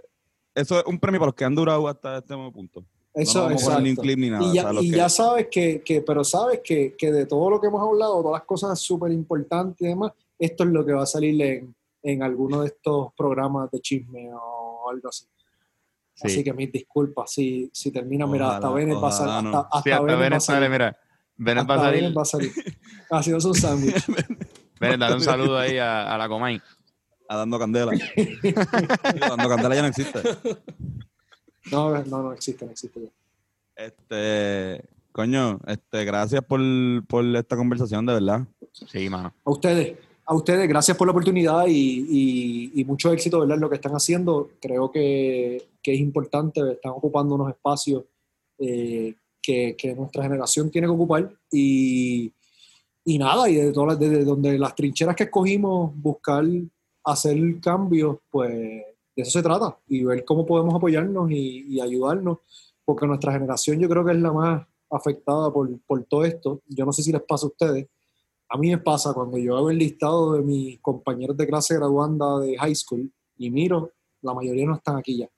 eso 0.55 0.79
es 0.81 0.87
un 0.87 0.99
premio 0.99 1.21
para 1.21 1.29
los 1.29 1.35
que 1.35 1.45
han 1.45 1.55
durado 1.55 1.87
hasta 1.89 2.19
este 2.19 2.35
punto. 2.53 2.85
eso 3.15 3.49
no 3.51 3.81
ni 3.81 3.91
un 3.91 3.97
clip 3.97 4.19
ni 4.19 4.31
nada. 4.31 4.45
Y 4.45 4.55
ya, 4.55 4.61
o 4.63 4.65
sea, 4.65 4.73
los 4.73 4.85
y 4.85 4.91
que- 4.91 4.97
ya 4.97 5.09
sabes 5.09 5.49
que, 5.51 5.83
que- 5.83 6.01
pero 6.03 6.25
sabes 6.25 6.61
que, 6.65 6.95
que 6.97 7.13
de 7.13 7.27
todo 7.27 7.51
lo 7.51 7.61
que 7.61 7.67
hemos 7.69 7.83
hablado, 7.83 8.23
todas 8.23 8.41
las 8.41 8.47
cosas 8.47 8.79
súper 8.81 9.13
importantes 9.13 9.81
y 9.81 9.89
demás, 9.89 10.13
esto 10.39 10.65
es 10.65 10.71
lo 10.71 10.85
que 10.85 10.93
va 10.93 11.03
a 11.03 11.07
salir 11.07 11.41
en, 11.43 11.75
en 12.03 12.23
alguno 12.23 12.61
de 12.63 12.69
estos 12.69 13.13
programas 13.17 13.71
de 13.71 13.81
chisme 13.81 14.31
o 14.35 14.89
algo 14.91 15.09
así. 15.09 15.25
Sí. 16.15 16.27
Así 16.29 16.45
que 16.45 16.53
mis 16.55 16.73
disculpas, 16.73 17.31
si, 17.31 17.69
si 17.75 17.91
termina, 17.91 18.27
mira, 18.27 18.55
hasta 18.55 18.69
Ojalá, 18.71 18.75
Bennett 18.85 19.03
va 19.03 19.09
a 19.09 19.13
salir. 19.13 19.31
ojalá 19.33 19.43
no. 19.43 19.49
Hasta, 19.59 19.77
hasta 19.77 19.83
Sí, 19.83 19.91
hasta 19.91 20.15
Bennett 20.17 20.41
sale, 20.41 20.69
mira. 20.71 20.99
Bennett 21.37 21.69
va 21.69 21.75
a 21.75 21.79
salir. 21.81 22.01
Bennett 22.01 22.17
va 22.17 22.23
a 22.23 22.25
salir. 22.25 22.53
Haciendo 23.11 23.49
un 23.49 23.55
sándwich. 23.55 24.07
Bennett, 24.81 25.01
dale 25.01 25.15
un 25.15 25.21
saludo 25.21 25.59
ahí 25.59 25.79
a, 25.79 26.15
a 26.15 26.19
la 26.19 26.29
Comay. 26.29 26.61
a 27.29 27.37
dando 27.37 27.59
candela. 27.59 27.93
Dando 29.21 29.49
candela 29.49 29.75
ya 29.75 29.83
no 29.83 29.89
existe. 29.89 30.21
No, 31.71 31.91
no, 32.05 32.23
no 32.23 32.33
existe, 32.33 32.65
no 32.65 32.71
existe. 32.73 33.01
ya. 33.01 33.09
Este, 33.85 34.85
coño, 35.13 35.61
este, 35.67 36.05
gracias 36.05 36.43
por, 36.45 36.61
por 37.07 37.25
esta 37.37 37.57
conversación, 37.57 38.07
de 38.07 38.15
verdad. 38.15 38.47
Sí, 38.73 39.09
mano. 39.11 39.35
A 39.45 39.51
ustedes, 39.51 39.99
a 40.25 40.35
ustedes, 40.35 40.69
gracias 40.69 40.97
por 40.97 41.07
la 41.07 41.11
oportunidad 41.13 41.67
y, 41.67 42.07
y- 42.09 42.81
y 42.81 42.85
mucho 42.85 43.13
éxito, 43.13 43.41
¿verdad? 43.41 43.57
en 43.57 43.61
Lo 43.61 43.69
que 43.69 43.77
están 43.77 43.93
haciendo, 43.93 44.51
creo 44.61 44.91
que, 44.91 45.67
que 45.83 45.95
es 45.95 46.01
importante, 46.01 46.61
están 46.73 46.93
ocupando 46.93 47.35
unos 47.35 47.51
espacios 47.51 48.05
eh, 48.59 49.15
que, 49.47 49.95
nuestra 49.97 50.25
generación 50.25 50.71
tiene 50.71 50.87
que 50.87 50.93
ocupar 50.93 51.33
y, 51.51 52.33
y 53.05 53.19
nada, 53.19 53.49
y 53.49 53.55
desde, 53.55 53.73
todas 53.73 53.99
desde 53.99 54.25
donde 54.25 54.59
las 54.59 54.75
trincheras 54.75 55.15
que 55.15 55.25
escogimos, 55.25 55.93
buscar 55.95 56.45
hacer 57.05 57.39
cambios, 57.61 58.19
pues 58.31 58.51
de 58.51 59.23
eso 59.23 59.31
se 59.31 59.43
trata 59.43 59.79
y 59.87 60.05
ver 60.05 60.25
cómo 60.25 60.45
podemos 60.45 60.75
apoyarnos 60.75 61.31
y, 61.31 61.67
y 61.69 61.81
ayudarnos, 61.81 62.39
porque 62.85 63.07
nuestra 63.07 63.33
generación 63.33 63.79
yo 63.79 63.89
creo 63.89 64.05
que 64.05 64.13
es 64.13 64.19
la 64.19 64.33
más 64.33 64.67
afectada 64.91 65.53
por, 65.53 65.69
por 65.87 66.05
todo 66.05 66.25
esto. 66.25 66.63
Yo 66.67 66.85
no 66.85 66.93
sé 66.93 67.03
si 67.03 67.13
les 67.13 67.23
pasa 67.23 67.47
a 67.47 67.49
ustedes, 67.49 67.87
a 68.49 68.59
mí 68.59 68.71
me 68.71 68.79
pasa 68.79 69.13
cuando 69.13 69.39
yo 69.39 69.57
hago 69.57 69.71
el 69.71 69.79
listado 69.79 70.33
de 70.35 70.43
mis 70.43 70.81
compañeros 70.81 71.37
de 71.37 71.47
clase 71.47 71.75
graduanda 71.75 72.39
de 72.41 72.57
high 72.59 72.75
school 72.75 73.11
y 73.37 73.51
miro, 73.51 73.93
la 74.23 74.35
mayoría 74.35 74.67
no 74.67 74.75
están 74.75 74.97
aquí 74.97 75.19
ya. 75.19 75.29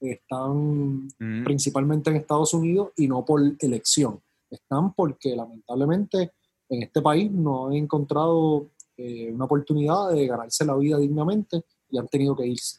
Están 0.00 1.08
Mm. 1.18 1.44
principalmente 1.44 2.10
en 2.10 2.16
Estados 2.16 2.52
Unidos 2.54 2.90
y 2.96 3.08
no 3.08 3.24
por 3.24 3.40
elección. 3.58 4.20
Están 4.50 4.92
porque 4.94 5.34
lamentablemente 5.34 6.32
en 6.68 6.82
este 6.82 7.00
país 7.02 7.30
no 7.30 7.68
han 7.68 7.74
encontrado 7.74 8.68
eh, 8.96 9.30
una 9.32 9.44
oportunidad 9.44 10.10
de 10.12 10.26
ganarse 10.26 10.64
la 10.64 10.76
vida 10.76 10.98
dignamente 10.98 11.62
y 11.90 11.98
han 11.98 12.08
tenido 12.08 12.34
que 12.34 12.46
irse. 12.46 12.78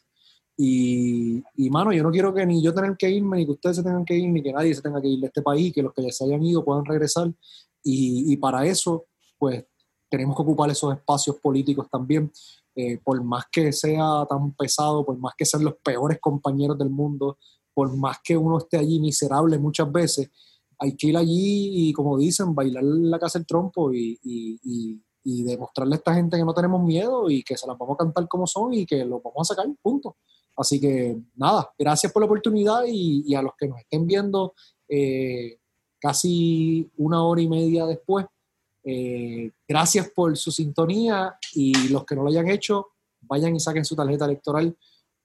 Y, 0.56 1.42
y, 1.54 1.70
mano, 1.70 1.92
yo 1.92 2.02
no 2.02 2.10
quiero 2.10 2.34
que 2.34 2.44
ni 2.44 2.60
yo 2.60 2.74
tener 2.74 2.96
que 2.96 3.08
irme, 3.08 3.36
ni 3.36 3.46
que 3.46 3.52
ustedes 3.52 3.76
se 3.76 3.82
tengan 3.84 4.04
que 4.04 4.16
ir, 4.16 4.28
ni 4.28 4.42
que 4.42 4.52
nadie 4.52 4.74
se 4.74 4.82
tenga 4.82 5.00
que 5.00 5.06
ir 5.06 5.20
de 5.20 5.28
este 5.28 5.40
país, 5.40 5.72
que 5.72 5.82
los 5.82 5.94
que 5.94 6.02
ya 6.02 6.10
se 6.10 6.24
hayan 6.24 6.42
ido 6.42 6.64
puedan 6.64 6.84
regresar. 6.84 7.28
Y, 7.84 8.32
y 8.32 8.36
para 8.38 8.66
eso, 8.66 9.06
pues, 9.38 9.64
tenemos 10.10 10.34
que 10.34 10.42
ocupar 10.42 10.68
esos 10.70 10.92
espacios 10.96 11.36
políticos 11.36 11.86
también. 11.88 12.30
Eh, 12.80 13.00
por 13.02 13.20
más 13.24 13.46
que 13.50 13.72
sea 13.72 14.24
tan 14.30 14.52
pesado, 14.52 15.04
por 15.04 15.18
más 15.18 15.34
que 15.36 15.44
sean 15.44 15.64
los 15.64 15.74
peores 15.82 16.20
compañeros 16.20 16.78
del 16.78 16.90
mundo, 16.90 17.36
por 17.74 17.96
más 17.96 18.18
que 18.22 18.36
uno 18.36 18.58
esté 18.58 18.76
allí 18.76 19.00
miserable 19.00 19.58
muchas 19.58 19.90
veces, 19.90 20.30
hay 20.78 20.94
que 20.96 21.08
ir 21.08 21.16
allí 21.16 21.88
y, 21.88 21.92
como 21.92 22.16
dicen, 22.16 22.54
bailar 22.54 22.84
la 22.84 23.18
casa 23.18 23.40
del 23.40 23.46
trompo 23.46 23.92
y, 23.92 25.02
demostrarle 25.24 25.96
a 25.96 25.98
esta 25.98 26.14
gente 26.14 26.36
que 26.36 26.44
no 26.44 26.54
tenemos 26.54 26.80
miedo 26.84 27.28
y 27.28 27.42
que 27.42 27.56
se 27.56 27.66
las 27.66 27.76
vamos 27.76 27.96
a 27.96 28.04
cantar 28.04 28.28
como 28.28 28.46
son 28.46 28.72
y 28.72 28.86
que 28.86 29.04
los 29.04 29.20
vamos 29.24 29.50
a 29.50 29.54
sacar, 29.54 29.66
punto. 29.82 30.16
Así 30.56 30.80
que 30.80 31.20
nada, 31.34 31.68
gracias 31.76 32.12
por 32.12 32.22
la 32.22 32.26
oportunidad 32.26 32.84
y, 32.86 33.24
y 33.26 33.34
a 33.34 33.42
los 33.42 33.54
que 33.58 33.66
nos 33.66 33.80
estén 33.80 34.06
viendo 34.06 34.54
eh, 34.88 35.58
casi 35.98 36.88
una 36.96 37.24
hora 37.24 37.40
y 37.40 37.48
media 37.48 37.86
después, 37.86 38.24
eh, 38.90 39.50
gracias 39.68 40.08
por 40.16 40.36
su 40.36 40.50
sintonía 40.50 41.36
y 41.54 41.88
los 41.88 42.04
que 42.06 42.14
no 42.14 42.22
lo 42.22 42.28
hayan 42.30 42.48
hecho, 42.48 42.86
vayan 43.20 43.54
y 43.54 43.60
saquen 43.60 43.84
su 43.84 43.94
tarjeta 43.94 44.24
electoral 44.24 44.74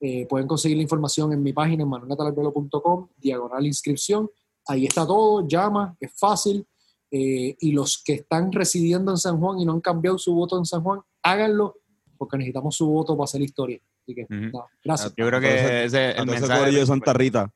Eh, 0.06 0.26
pueden 0.28 0.46
conseguir 0.46 0.76
la 0.76 0.82
información 0.82 1.32
en 1.32 1.40
mi 1.42 1.52
página 1.54 1.82
en 1.84 1.88
manuelatalarbelo.com, 1.88 3.08
diagonal 3.16 3.64
inscripción. 3.64 4.28
Ahí 4.66 4.84
está 4.84 5.06
todo, 5.06 5.46
llama, 5.48 5.96
es 5.98 6.12
fácil. 6.18 6.66
Eh, 7.10 7.56
y 7.60 7.72
los 7.72 8.02
que 8.04 8.14
están 8.14 8.52
residiendo 8.52 9.12
en 9.12 9.16
San 9.16 9.38
Juan 9.40 9.60
y 9.60 9.64
no 9.64 9.72
han 9.72 9.80
cambiado 9.80 10.18
su 10.18 10.34
voto 10.34 10.58
en 10.58 10.66
San 10.66 10.82
Juan, 10.82 11.00
háganlo 11.22 11.76
porque 12.18 12.36
necesitamos 12.36 12.76
su 12.76 12.86
voto 12.88 13.16
para 13.16 13.24
hacer 13.24 13.40
historia. 13.40 13.78
Así 14.02 14.14
que, 14.14 14.26
nada, 14.28 14.66
gracias. 14.84 15.14
Yo 15.16 15.26
creo 15.26 15.38
ese- 15.40 15.48
que 15.48 15.84
ese 15.84 16.10
es 16.10 16.16
el 16.18 16.26
mensaje. 16.26 16.60
corillo 16.60 16.80
de 16.80 16.86
Santa 16.86 17.12
Rita. 17.14 17.50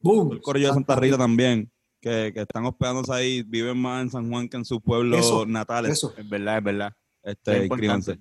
Boom. 0.00 0.32
El 0.32 0.40
corillo 0.42 0.68
de 0.68 0.74
Santa 0.74 0.94
Rita 0.94 1.18
también. 1.18 1.68
Que, 2.06 2.32
que 2.32 2.42
están 2.42 2.64
hospedándose 2.64 3.12
ahí, 3.12 3.42
viven 3.42 3.76
más 3.78 4.00
en 4.00 4.10
San 4.10 4.30
Juan 4.30 4.48
que 4.48 4.56
en 4.56 4.64
sus 4.64 4.80
pueblos 4.80 5.18
Eso, 5.18 5.44
natales. 5.44 5.90
Eso. 5.90 6.14
Es 6.16 6.28
verdad, 6.28 6.58
es 6.58 6.62
verdad. 6.62 6.92
Este, 7.24 7.64
Es. 7.64 8.18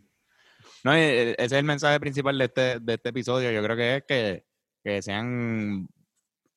No, 0.84 0.95
eh, 0.95 1.34
ese 1.34 1.45
es 1.45 1.52
el 1.52 1.66
mensaje 1.66 1.99
principal 1.99 2.36
de 2.36 2.45
este, 2.45 2.80
de 2.80 2.94
este 2.95 3.10
episodio. 3.10 3.52
Yo 3.52 3.62
creo 3.62 3.78
que 3.78 3.98
es 3.98 4.03
que, 4.07 4.44
que 4.84 5.03
sean, 5.03 5.88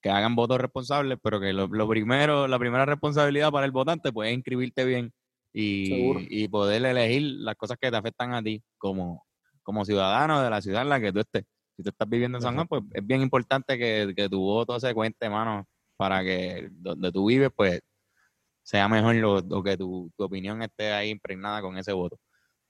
que 0.01 0.09
hagan 0.09 0.37
votos 0.37 0.59
responsables, 0.59 1.19
pero 1.23 1.39
que 1.39 1.53
lo, 1.53 1.67
lo 1.67 1.87
primero, 1.87 2.49
la 2.49 2.59
primera 2.59 2.87
responsabilidad 2.87 3.53
para 3.53 3.67
el 3.67 3.73
votante 3.73 4.11
pues, 4.11 4.31
es 4.31 4.35
inscribirte 4.35 4.87
bien 4.87 5.13
y, 5.53 6.45
y 6.45 6.49
poder 6.49 6.83
elegir 6.83 7.25
las 7.41 7.57
cosas 7.57 7.77
que 7.79 7.91
te 7.91 7.97
afectan 7.99 8.33
a 8.33 8.43
ti 8.43 8.63
como, 8.79 9.27
como 9.63 9.85
ciudadano 9.85 10.41
de 10.43 10.49
la 10.49 10.63
ciudad 10.63 10.81
en 10.81 10.89
la 10.89 10.99
que 10.99 11.13
tú 11.13 11.21
estés. 11.21 11.45
Si 11.77 11.83
tú 11.83 11.91
estás 11.91 12.09
viviendo 12.09 12.39
en 12.39 12.43
San 12.43 12.55
Juan, 12.55 12.67
pues 12.67 12.83
es 12.95 13.07
bien 13.07 13.21
importante 13.21 13.77
que, 13.77 14.15
que 14.17 14.31
tu 14.31 14.41
voto 14.41 14.81
se 14.81 14.95
cuente, 14.95 15.29
mano, 15.29 15.69
para 15.99 16.23
que 16.23 16.69
donde 16.73 17.13
tú 17.13 17.27
vives, 17.27 17.51
pues 17.55 17.81
sea 18.63 18.89
mejor 18.89 19.15
lo, 19.17 19.35
o 19.39 19.63
que 19.63 19.77
tu, 19.77 20.11
tu 20.17 20.25
opinión 20.25 20.63
esté 20.63 20.93
ahí 20.93 21.11
impregnada 21.11 21.61
con 21.61 21.77
ese 21.77 21.93
voto. 21.93 22.19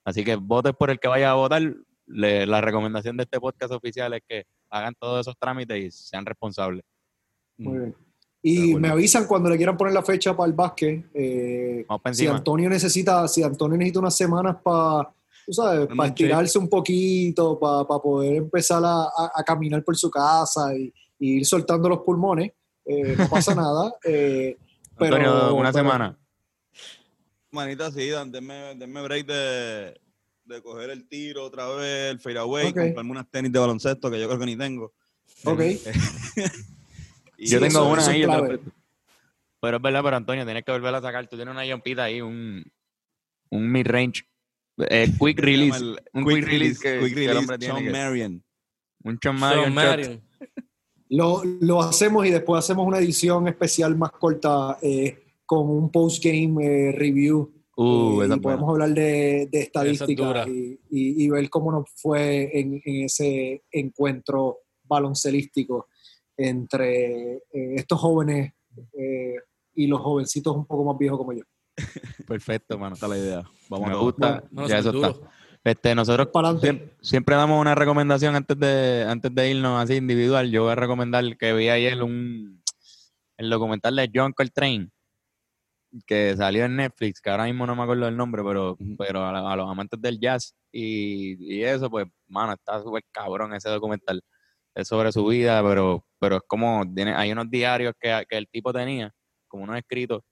Así 0.05 0.25
que 0.25 0.37
votes 0.37 0.73
por 0.77 0.91
el 0.91 0.99
que 0.99 1.09
vaya 1.09 1.31
a 1.31 1.35
votar. 1.35 1.63
Le- 2.07 2.47
la 2.47 2.61
recomendación 2.63 3.19
de 3.19 3.25
este 3.25 3.39
podcast 3.39 3.71
oficial 3.73 4.15
es 4.15 4.23
que 4.27 4.45
hagan 4.71 4.95
todos 4.99 5.21
esos 5.27 5.37
trámites 5.39 5.77
y 5.85 5.91
sean 5.91 6.25
responsables. 6.25 6.83
Muy 7.59 7.79
bien. 7.79 7.91
De 7.91 8.51
Y 8.51 8.75
me 8.77 8.89
avisan 8.89 9.27
cuando 9.27 9.51
le 9.51 9.57
quieran 9.59 9.77
poner 9.77 9.93
la 9.93 10.03
fecha 10.03 10.35
para 10.35 10.47
el 10.49 10.55
básquet. 10.55 11.05
eh, 11.13 11.85
si. 12.13 12.27
Antonio 12.27 12.71
necesita, 12.71 13.29
si 13.29 13.43
Antonio 13.43 13.77
necesita 13.77 13.99
unas 14.01 14.17
semanas 14.17 14.57
para, 14.63 15.13
sabes, 15.51 15.89
para 15.89 16.09
estirarse 16.09 16.59
un 16.59 16.69
poquito, 16.71 17.59
para, 17.59 17.85
para 17.87 18.01
poder 18.01 18.37
empezar 18.37 18.83
a, 18.83 19.03
a- 19.03 19.33
a 19.35 19.43
caminar 19.45 19.85
por 19.85 19.97
su 19.97 20.09
casa 20.11 20.75
y, 20.75 20.91
y 21.19 21.33
ir 21.39 21.45
soltando 21.45 21.89
los 21.91 21.99
pulmones, 21.99 22.53
eh, 22.89 23.15
no 23.17 23.29
pasa 23.29 23.55
nada. 23.55 23.93
eh, 24.05 24.57
pero, 24.99 25.17
Antonio, 25.17 25.55
una 25.55 25.73
pero- 25.73 25.85
semana. 25.85 26.19
Manita, 27.51 27.91
sí, 27.91 28.09
dan- 28.11 28.31
denme, 28.31 28.75
denme 28.77 29.01
break 29.03 29.27
de, 29.27 29.99
de 30.45 30.63
coger 30.63 30.91
el 30.91 31.09
tiro 31.09 31.45
otra 31.45 31.67
vez, 31.69 32.11
el 32.11 32.21
fadeaway, 32.21 32.69
Ok. 32.69 32.77
comprarme 32.77 33.11
unas 33.13 33.31
tenis 33.31 33.51
de 33.53 33.59
baloncesto 33.59 34.11
que 34.11 34.21
yo 34.21 34.27
creo 34.29 34.39
que 34.39 34.47
ni 34.47 34.57
tengo. 34.57 34.93
Ok. 35.45 35.61
Y 37.41 37.47
Yo 37.51 37.59
Sí, 37.61 37.65
tengo 37.69 37.69
eso- 37.69 37.89
una 37.89 38.07
ahí. 38.09 38.27
presto. 38.49 38.73
Pero 39.61 39.77
es 39.77 39.83
verdad, 39.83 40.03
pero 40.03 40.17
Antonio, 40.17 40.45
tienes 40.45 40.65
que 40.65 40.73
volver 40.73 40.93
a 40.95 41.01
sacar. 41.01 41.29
Tú 41.29 41.37
tienes 41.37 41.53
una 41.55 41.65
jumpita 41.65 42.03
ahí, 42.05 42.21
un, 42.21 42.65
un 43.51 43.71
mid-range. 43.73 44.25
eh, 44.79 45.09
quick 45.19 45.39
release. 45.39 45.79
El 45.79 46.01
un 46.15 46.25
quick, 46.25 46.35
quick 46.37 46.47
release 46.49 46.81
que- 46.81 46.99
quick 46.99 47.15
que 47.15 47.21
el 47.25 47.29
release, 47.29 47.39
hombre 47.39 47.59
tiene 47.59 47.83
que- 47.85 47.91
Marion. 47.91 48.45
Un 49.05 49.19
Marion 49.39 49.65
shot. 49.67 49.73
Marion. 49.75 50.23
Lo, 51.11 51.43
lo 51.61 51.81
hacemos 51.83 52.27
y 52.27 52.31
después 52.31 52.59
hacemos 52.65 52.87
una 52.87 52.99
edición 52.99 53.49
especial 53.49 53.97
más 53.97 54.13
corta 54.13 54.79
eh, 54.83 55.19
con 55.47 55.69
un 55.71 55.91
post-game 55.91 56.65
eh, 56.65 56.93
review. 56.93 57.53
Uh, 57.77 58.23
eh, 58.23 58.27
esa 58.27 58.37
y 58.37 58.41
podemos 58.41 58.69
hablar 58.71 58.91
de, 58.91 59.49
de 59.51 59.61
estadísticas 59.61 60.49
y, 60.49 60.81
y- 60.91 61.25
y 61.25 61.31
ver 61.31 61.49
cómo 61.49 61.71
nos 61.73 61.89
fue 61.95 62.51
en, 62.59 62.83
en 62.85 63.05
ese 63.05 63.63
encuentro 63.71 64.59
baloncelístico 64.83 65.87
entre 66.37 67.35
eh, 67.37 67.41
estos 67.77 68.01
jóvenes 68.01 68.53
eh, 68.95 69.35
y 69.75 69.87
los 69.87 70.01
jovencitos 70.01 70.57
un 70.57 70.67
poco 70.67 70.85
más 70.85 70.99
viejos 70.99 71.19
como 71.19 71.33
yo. 71.33 71.45
Perfecto, 72.27 72.79
mano. 72.79 72.95
Esta 72.95 73.07
es 73.07 73.11
la 73.11 73.19
idea. 73.19 73.51
Vamos 73.69 73.89
Me 73.89 73.97
gusta. 73.97 74.45
Bueno, 74.51 74.69
ya 74.69 74.79
eso 74.79 74.91
está. 74.91 75.15
Este, 75.65 75.95
nosotros 75.95 76.29
siempre, 76.61 76.95
siempre 77.01 77.37
damos 77.37 77.61
una 77.61 77.75
recomendación 77.75 78.35
antes 78.37 78.59
de, 78.59 79.05
antes 79.09 79.35
de 79.35 79.51
irnos 79.51 79.83
así 79.83 79.97
individual. 79.97 80.51
Yo 80.51 80.65
voy 80.65 80.73
a 80.73 80.77
recomendar 80.77 81.37
que 81.37 81.53
vi 81.53 81.69
ayer 81.69 82.03
un 82.03 82.63
el 83.37 83.51
documental 83.51 83.95
de 83.97 84.11
John 84.13 84.33
Coltrane 84.33 84.91
que 86.07 86.37
salió 86.37 86.65
en 86.67 86.77
Netflix, 86.77 87.21
que 87.21 87.31
ahora 87.31 87.45
mismo 87.45 87.67
no 87.67 87.75
me 87.75 87.83
acuerdo 87.83 88.05
del 88.05 88.17
nombre, 88.17 88.43
pero, 88.45 88.77
pero 88.99 89.25
a 89.25 89.57
los 89.57 89.71
amantes 89.71 90.01
del 90.01 90.21
jazz 90.21 90.55
y, 90.71 91.57
y 91.57 91.65
eso, 91.65 91.89
pues, 91.89 92.07
mano, 92.27 92.53
está 92.53 92.83
súper 92.83 93.03
cabrón 93.11 93.55
ese 93.55 93.71
documental. 93.71 94.23
Es 94.75 94.89
sobre 94.89 95.13
su 95.13 95.27
vida, 95.27 95.63
pero, 95.63 96.05
pero 96.19 96.37
es 96.37 96.43
como, 96.47 96.85
tiene, 96.95 97.15
hay 97.15 97.33
unos 97.33 97.51
diarios 97.51 97.95
que, 97.99 98.25
que 98.29 98.37
el 98.37 98.49
tipo 98.49 98.73
tenía, 98.73 99.13
como 99.49 99.65
unos 99.65 99.79
escritos 99.79 100.23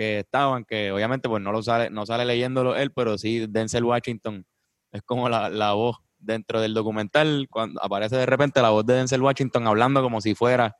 que 0.00 0.20
estaban, 0.20 0.64
que 0.64 0.90
obviamente 0.92 1.28
pues 1.28 1.42
no 1.42 1.52
lo 1.52 1.62
sale, 1.62 1.90
no 1.90 2.06
sale 2.06 2.24
leyéndolo 2.24 2.74
él, 2.74 2.90
pero 2.90 3.18
sí 3.18 3.46
Denzel 3.46 3.84
Washington 3.84 4.46
es 4.92 5.02
como 5.02 5.28
la, 5.28 5.50
la 5.50 5.74
voz 5.74 5.98
dentro 6.18 6.58
del 6.58 6.72
documental, 6.72 7.46
cuando 7.50 7.84
aparece 7.84 8.16
de 8.16 8.24
repente 8.24 8.62
la 8.62 8.70
voz 8.70 8.86
de 8.86 8.94
Denzel 8.94 9.20
Washington 9.20 9.66
hablando 9.66 10.00
como 10.02 10.22
si 10.22 10.34
fuera 10.34 10.74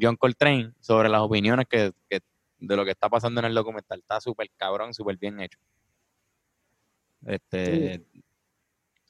John 0.00 0.16
Coltrane 0.16 0.72
sobre 0.80 1.10
las 1.10 1.20
opiniones 1.20 1.66
que, 1.68 1.92
que- 2.08 2.20
de 2.60 2.76
lo 2.76 2.86
que 2.86 2.92
está 2.92 3.10
pasando 3.10 3.40
en 3.40 3.44
el 3.46 3.54
documental. 3.54 3.98
Está 3.98 4.22
súper 4.22 4.48
cabrón, 4.56 4.94
súper 4.94 5.18
bien 5.18 5.38
hecho. 5.38 5.58
Este 7.26 8.06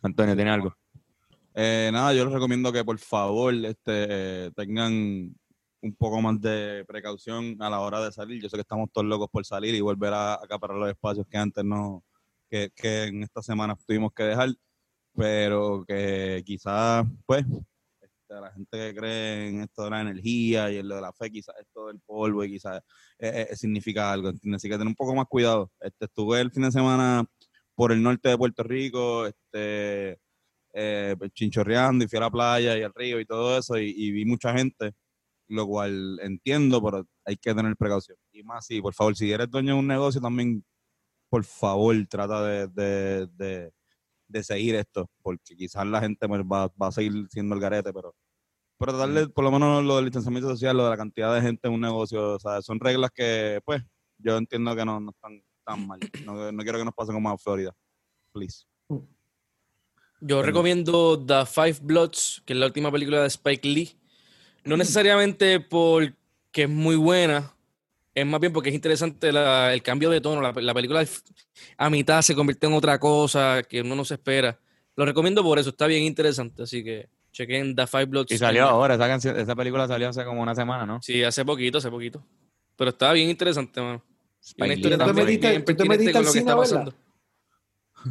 Antonio, 0.02 0.34
¿tiene 0.34 0.50
algo? 0.50 0.74
Eh, 1.54 1.90
nada, 1.92 2.12
yo 2.14 2.24
les 2.24 2.34
recomiendo 2.34 2.72
que 2.72 2.84
por 2.84 2.98
favor 2.98 3.54
este, 3.54 4.50
tengan 4.56 5.36
un 5.82 5.94
poco 5.94 6.22
más 6.22 6.40
de 6.40 6.84
precaución 6.86 7.56
a 7.60 7.68
la 7.68 7.80
hora 7.80 8.04
de 8.04 8.12
salir. 8.12 8.40
Yo 8.40 8.48
sé 8.48 8.56
que 8.56 8.62
estamos 8.62 8.90
todos 8.92 9.06
locos 9.06 9.28
por 9.30 9.44
salir 9.44 9.74
y 9.74 9.80
volver 9.80 10.14
a 10.14 10.34
acaparar 10.34 10.76
los 10.76 10.88
espacios 10.88 11.26
que 11.28 11.36
antes 11.36 11.64
no, 11.64 12.04
que, 12.48 12.70
que 12.74 13.04
en 13.04 13.22
esta 13.24 13.42
semana 13.42 13.76
tuvimos 13.86 14.12
que 14.12 14.22
dejar, 14.24 14.50
pero 15.14 15.84
que 15.86 16.42
quizás, 16.46 17.04
pues, 17.26 17.44
este, 18.00 18.40
la 18.40 18.52
gente 18.52 18.78
que 18.78 18.94
cree 18.94 19.48
en 19.48 19.60
esto 19.62 19.84
de 19.84 19.90
la 19.90 20.00
energía 20.02 20.70
y 20.70 20.78
en 20.78 20.88
lo 20.88 20.96
de 20.96 21.00
la 21.02 21.12
fe, 21.12 21.30
quizás 21.30 21.54
esto 21.60 21.88
del 21.88 22.00
polvo 22.00 22.44
y 22.44 22.52
quizás 22.52 22.80
eh, 23.18 23.48
eh, 23.50 23.56
significa 23.56 24.12
algo, 24.12 24.28
¿entiendes? 24.28 24.60
Así 24.60 24.68
que 24.68 24.74
tener 24.74 24.86
un 24.88 24.94
poco 24.94 25.14
más 25.14 25.26
cuidado. 25.28 25.70
Este, 25.80 26.06
estuve 26.06 26.40
el 26.40 26.52
fin 26.52 26.62
de 26.62 26.72
semana 26.72 27.24
por 27.74 27.92
el 27.92 28.02
norte 28.02 28.28
de 28.28 28.38
Puerto 28.38 28.62
Rico, 28.62 29.26
este, 29.26 30.18
eh, 30.74 31.16
pues, 31.18 31.32
chinchorreando 31.32 32.04
y 32.04 32.08
fui 32.08 32.18
a 32.18 32.22
la 32.22 32.30
playa 32.30 32.78
y 32.78 32.82
al 32.82 32.94
río 32.94 33.20
y 33.20 33.26
todo 33.26 33.58
eso 33.58 33.78
y, 33.78 33.92
y 33.96 34.12
vi 34.12 34.24
mucha 34.24 34.52
gente, 34.56 34.92
lo 35.52 35.66
cual 35.66 36.18
entiendo, 36.22 36.82
pero 36.82 37.06
hay 37.24 37.36
que 37.36 37.54
tener 37.54 37.76
precaución. 37.76 38.16
Y 38.32 38.42
más, 38.42 38.66
sí, 38.66 38.80
por 38.80 38.94
favor, 38.94 39.14
si 39.16 39.30
eres 39.30 39.50
dueño 39.50 39.74
de 39.74 39.80
un 39.80 39.86
negocio 39.86 40.20
también, 40.20 40.64
por 41.28 41.44
favor, 41.44 41.94
trata 42.08 42.42
de, 42.44 42.68
de, 42.68 43.26
de, 43.34 43.72
de 44.28 44.42
seguir 44.42 44.74
esto, 44.74 45.08
porque 45.22 45.54
quizás 45.56 45.86
la 45.86 46.00
gente 46.00 46.26
pues, 46.28 46.40
va, 46.42 46.68
va 46.80 46.88
a 46.88 46.92
seguir 46.92 47.12
siendo 47.30 47.54
el 47.54 47.60
garete, 47.60 47.92
pero 47.92 48.14
pero 48.78 48.94
darle 48.98 49.28
por 49.28 49.44
lo 49.44 49.52
menos 49.52 49.84
lo 49.84 49.94
del 49.96 50.06
distanciamiento 50.06 50.48
social, 50.50 50.76
lo 50.76 50.82
de 50.82 50.90
la 50.90 50.96
cantidad 50.96 51.32
de 51.32 51.40
gente 51.40 51.68
en 51.68 51.74
un 51.74 51.80
negocio, 51.82 52.34
o 52.34 52.38
sea, 52.40 52.60
son 52.62 52.80
reglas 52.80 53.12
que, 53.14 53.60
pues, 53.64 53.80
yo 54.18 54.36
entiendo 54.36 54.74
que 54.74 54.84
no, 54.84 54.98
no 54.98 55.12
están 55.12 55.40
tan 55.64 55.86
mal. 55.86 56.00
No, 56.24 56.50
no 56.50 56.62
quiero 56.64 56.78
que 56.78 56.84
nos 56.84 56.94
pase 56.94 57.12
como 57.12 57.30
a 57.30 57.38
Florida. 57.38 57.72
Please. 58.32 58.64
Yo 58.88 58.98
Bueno. 60.20 60.42
recomiendo 60.42 61.24
The 61.24 61.46
Five 61.46 61.76
Bloods, 61.82 62.42
que 62.44 62.54
es 62.54 62.58
la 62.58 62.66
última 62.66 62.90
película 62.90 63.20
de 63.20 63.28
Spike 63.28 63.68
Lee. 63.68 63.96
No 64.64 64.76
necesariamente 64.76 65.60
porque 65.60 66.14
es 66.54 66.68
muy 66.68 66.96
buena, 66.96 67.52
es 68.14 68.26
más 68.26 68.40
bien 68.40 68.52
porque 68.52 68.68
es 68.68 68.74
interesante 68.74 69.32
la- 69.32 69.72
el 69.74 69.82
cambio 69.82 70.10
de 70.10 70.20
tono. 70.20 70.40
La, 70.40 70.52
la 70.52 70.74
película 70.74 71.04
a 71.78 71.90
mitad 71.90 72.22
se 72.22 72.34
convierte 72.34 72.66
en 72.66 72.74
otra 72.74 72.98
cosa 73.00 73.62
que 73.68 73.80
uno 73.80 73.96
no 73.96 74.04
se 74.04 74.14
espera. 74.14 74.58
Lo 74.94 75.04
recomiendo 75.04 75.42
por 75.42 75.58
eso, 75.58 75.70
está 75.70 75.86
bien 75.86 76.02
interesante. 76.04 76.62
Así 76.62 76.84
que 76.84 77.08
chequen 77.32 77.74
The 77.74 77.86
Five 77.86 78.04
Bloods. 78.06 78.30
Y 78.32 78.38
salió 78.38 78.62
en- 78.64 78.68
ahora, 78.68 78.94
esa, 78.94 79.08
canción, 79.08 79.38
esa 79.38 79.56
película 79.56 79.88
salió 79.88 80.08
hace 80.10 80.24
como 80.24 80.42
una 80.42 80.54
semana, 80.54 80.84
¿no? 80.86 81.00
Sí, 81.02 81.22
hace 81.24 81.44
poquito, 81.44 81.78
hace 81.78 81.90
poquito. 81.90 82.22
Pero 82.76 82.90
está 82.90 83.12
bien 83.12 83.30
interesante, 83.30 83.80
mano. 83.80 84.02
Una 84.58 84.74
historia 84.74 84.98
¿Tú 84.98 85.04
te 85.04 85.06
también 85.06 85.26
metiste- 85.26 85.60
tú 85.64 85.74
te 85.76 85.84
metiste 85.88 86.18
al 86.18 86.26
cine 86.26 86.50
a 86.50 86.54
verla? 86.56 86.92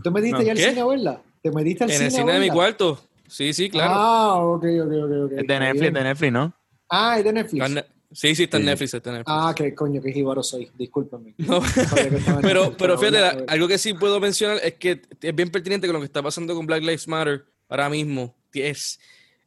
¿Tú 0.03 0.11
me 0.11 0.21
diste 0.21 0.37
No. 0.39 0.43
ya 0.45 0.51
al 0.53 0.57
cine 0.57 0.79
a 0.81 0.85
verla? 0.85 1.21
¿Te 1.41 1.51
metiste 1.51 1.83
al 1.83 1.89
En 1.91 1.95
cine 1.97 2.07
el 2.07 2.13
a 2.13 2.17
cine 2.17 2.33
de 2.33 2.39
mi 2.39 2.49
cuarto. 2.49 2.99
Sí, 3.31 3.53
sí, 3.53 3.69
claro. 3.69 3.93
Ah, 3.95 4.35
ok, 4.39 4.63
ok, 4.83 4.91
ok. 4.91 5.11
ok. 5.25 5.31
Es 5.37 5.47
de 5.47 5.59
Netflix, 5.59 5.81
bien. 5.81 5.93
de 5.93 6.03
Netflix, 6.03 6.33
¿no? 6.33 6.53
Ah, 6.89 7.17
es 7.17 7.23
de 7.23 7.33
Netflix. 7.33 7.69
Ne- 7.69 7.85
Sí, 8.13 8.35
sí, 8.35 8.43
está 8.43 8.57
en 8.57 8.63
Sí. 8.63 8.69
Netflix, 8.69 8.93
está 8.93 9.09
en 9.09 9.15
Netflix. 9.19 9.33
Ah, 9.39 9.53
qué 9.55 9.73
coño, 9.73 10.01
qué 10.01 10.11
jíbaro 10.11 10.43
soy. 10.43 10.69
Discúlpame. 10.77 11.33
No. 11.37 11.61
Pero, 12.41 12.75
pero 12.77 12.97
fíjate, 12.97 13.45
algo 13.47 13.69
que 13.69 13.77
sí 13.77 13.93
puedo 13.93 14.19
mencionar 14.19 14.59
es 14.61 14.73
que 14.73 15.01
es 15.21 15.33
bien 15.33 15.49
pertinente 15.49 15.87
con 15.87 15.93
lo 15.93 16.01
que 16.01 16.07
está 16.07 16.21
pasando 16.21 16.53
con 16.53 16.65
Black 16.65 16.81
Lives 16.81 17.07
Matter 17.07 17.45
ahora 17.69 17.89
mismo. 17.89 18.35
Es, 18.53 18.99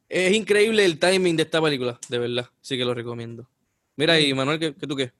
es 0.08 0.32
increíble 0.32 0.82
el 0.86 0.98
timing 0.98 1.36
de 1.36 1.42
esta 1.42 1.60
película, 1.60 1.98
de 2.08 2.18
verdad. 2.18 2.48
Así 2.62 2.78
que 2.78 2.86
lo 2.86 2.94
recomiendo. 2.94 3.46
Mira, 3.96 4.18
y 4.18 4.32
Manuel, 4.32 4.58
¿qué, 4.58 4.74
qué 4.74 4.86
tú 4.86 4.96
qué? 4.96 5.12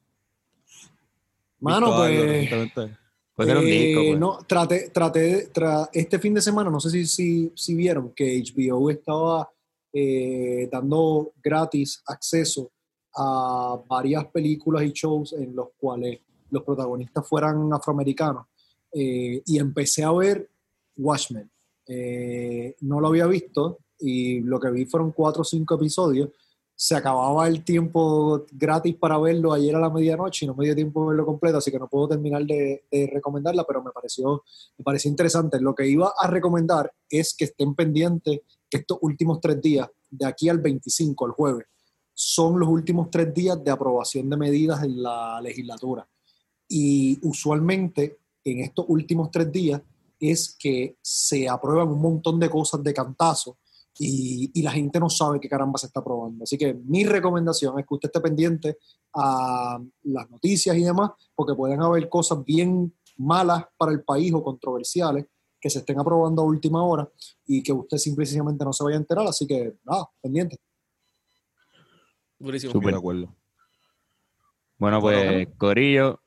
Mano, 1.60 1.86
¿Visto 1.88 2.02
algo 2.02 2.70
pues. 2.74 2.90
Recientemente? 3.36 3.36
Puede 3.36 3.48
ser 3.48 3.58
un 3.58 3.66
eh, 3.66 3.86
disco, 3.86 4.02
pues. 4.08 4.20
No, 4.20 4.38
traté, 4.46 4.90
traté, 4.90 5.52
tra- 5.52 5.88
este 5.92 6.18
fin 6.18 6.34
de 6.34 6.42
semana, 6.42 6.70
no 6.70 6.80
sé 6.80 6.90
si, 6.90 7.06
si, 7.06 7.52
si 7.54 7.74
vieron 7.74 8.12
que 8.14 8.42
HBO 8.42 8.90
estaba 8.90 9.50
eh, 9.92 10.68
dando 10.70 11.32
gratis 11.42 12.02
acceso 12.06 12.70
a 13.16 13.80
varias 13.88 14.26
películas 14.26 14.82
y 14.84 14.92
shows 14.92 15.32
en 15.34 15.54
los 15.54 15.68
cuales 15.76 16.20
los 16.50 16.62
protagonistas 16.62 17.26
fueran 17.28 17.72
afroamericanos. 17.72 18.46
Eh, 18.92 19.42
y 19.44 19.58
empecé 19.58 20.04
a 20.04 20.12
ver 20.12 20.48
Watchmen. 20.96 21.50
Eh, 21.86 22.76
no 22.80 23.00
lo 23.00 23.08
había 23.08 23.26
visto 23.26 23.78
y 23.98 24.40
lo 24.40 24.58
que 24.58 24.70
vi 24.70 24.84
fueron 24.86 25.12
cuatro 25.12 25.42
o 25.42 25.44
cinco 25.44 25.74
episodios. 25.74 26.30
Se 26.76 26.96
acababa 26.96 27.46
el 27.46 27.64
tiempo 27.64 28.44
gratis 28.52 28.96
para 28.96 29.18
verlo 29.18 29.52
ayer 29.52 29.76
a 29.76 29.80
la 29.80 29.90
medianoche 29.90 30.44
y 30.44 30.48
no 30.48 30.54
me 30.54 30.64
dio 30.64 30.74
tiempo 30.74 31.02
de 31.02 31.08
verlo 31.08 31.26
completo, 31.26 31.58
así 31.58 31.70
que 31.70 31.78
no 31.78 31.88
puedo 31.88 32.08
terminar 32.08 32.44
de, 32.44 32.84
de 32.90 33.10
recomendarla, 33.12 33.64
pero 33.64 33.82
me 33.82 33.92
pareció, 33.92 34.42
me 34.76 34.82
pareció 34.84 35.10
interesante. 35.10 35.60
Lo 35.60 35.74
que 35.74 35.86
iba 35.86 36.12
a 36.18 36.26
recomendar 36.26 36.92
es 37.08 37.34
que 37.34 37.44
estén 37.44 37.74
pendientes 37.74 38.40
que 38.68 38.78
estos 38.78 38.98
últimos 39.02 39.40
tres 39.40 39.60
días, 39.60 39.88
de 40.10 40.26
aquí 40.26 40.48
al 40.48 40.58
25, 40.58 41.26
el 41.26 41.32
jueves, 41.32 41.66
son 42.14 42.58
los 42.58 42.68
últimos 42.68 43.10
tres 43.10 43.34
días 43.34 43.62
de 43.62 43.70
aprobación 43.70 44.30
de 44.30 44.36
medidas 44.36 44.82
en 44.84 45.02
la 45.02 45.40
legislatura. 45.40 46.08
Y 46.68 47.18
usualmente 47.26 48.18
en 48.44 48.60
estos 48.60 48.86
últimos 48.88 49.30
tres 49.30 49.50
días 49.50 49.82
es 50.20 50.56
que 50.58 50.96
se 51.02 51.48
aprueban 51.48 51.88
un 51.88 52.00
montón 52.00 52.38
de 52.38 52.48
cosas 52.48 52.82
de 52.82 52.94
cantazo 52.94 53.58
y, 53.98 54.50
y, 54.54 54.62
la 54.62 54.72
gente 54.72 54.98
no 54.98 55.08
sabe 55.08 55.38
qué 55.38 55.48
caramba 55.48 55.78
se 55.78 55.86
está 55.86 56.00
aprobando. 56.00 56.44
Así 56.44 56.58
que 56.58 56.74
mi 56.74 57.04
recomendación 57.04 57.78
es 57.78 57.86
que 57.86 57.94
usted 57.94 58.08
esté 58.08 58.20
pendiente 58.20 58.78
a 59.14 59.80
las 60.02 60.30
noticias 60.30 60.76
y 60.76 60.82
demás, 60.82 61.12
porque 61.34 61.54
pueden 61.54 61.80
haber 61.80 62.08
cosas 62.08 62.44
bien 62.44 62.92
malas 63.18 63.64
para 63.76 63.92
el 63.92 64.02
país 64.02 64.32
o 64.34 64.42
controversiales 64.42 65.26
que 65.60 65.70
se 65.70 65.78
estén 65.78 65.98
aprobando 65.98 66.42
a 66.42 66.44
última 66.44 66.84
hora 66.84 67.08
y 67.46 67.62
que 67.62 67.72
usted 67.72 67.96
simplemente 67.96 68.64
no 68.64 68.72
se 68.72 68.84
vaya 68.84 68.96
a 68.96 69.00
enterar. 69.00 69.26
Así 69.26 69.46
que 69.46 69.74
nada, 69.84 70.08
pendiente. 70.20 70.58
Buenísimo. 72.38 72.72
Súper 72.72 72.92
de 72.92 72.98
acuerdo. 72.98 73.34
Bueno, 74.76 75.00
pues, 75.00 75.48
Corillo, 75.56 76.20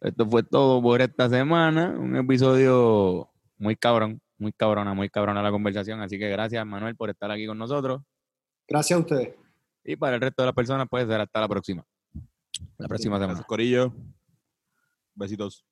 esto 0.00 0.28
fue 0.28 0.42
todo 0.42 0.82
por 0.82 1.00
esta 1.00 1.30
semana. 1.30 1.96
Un 1.98 2.16
episodio 2.16 3.30
muy 3.56 3.76
cabrón, 3.76 4.20
muy 4.42 4.52
cabrona, 4.52 4.92
muy 4.92 5.08
cabrona 5.08 5.42
la 5.42 5.50
conversación. 5.50 6.00
Así 6.02 6.18
que 6.18 6.28
gracias, 6.28 6.66
Manuel, 6.66 6.96
por 6.96 7.08
estar 7.08 7.30
aquí 7.30 7.46
con 7.46 7.56
nosotros. 7.56 8.02
Gracias 8.68 8.98
a 8.98 9.00
ustedes. 9.00 9.34
Y 9.84 9.96
para 9.96 10.16
el 10.16 10.20
resto 10.20 10.42
de 10.42 10.46
las 10.46 10.54
personas, 10.54 10.86
puede 10.88 11.06
ser 11.06 11.20
hasta 11.20 11.40
la 11.40 11.48
próxima. 11.48 11.84
La 12.78 12.88
próxima 12.88 13.16
semana. 13.16 13.26
Gracias, 13.28 13.46
Corillo. 13.46 13.94
Besitos. 15.14 15.64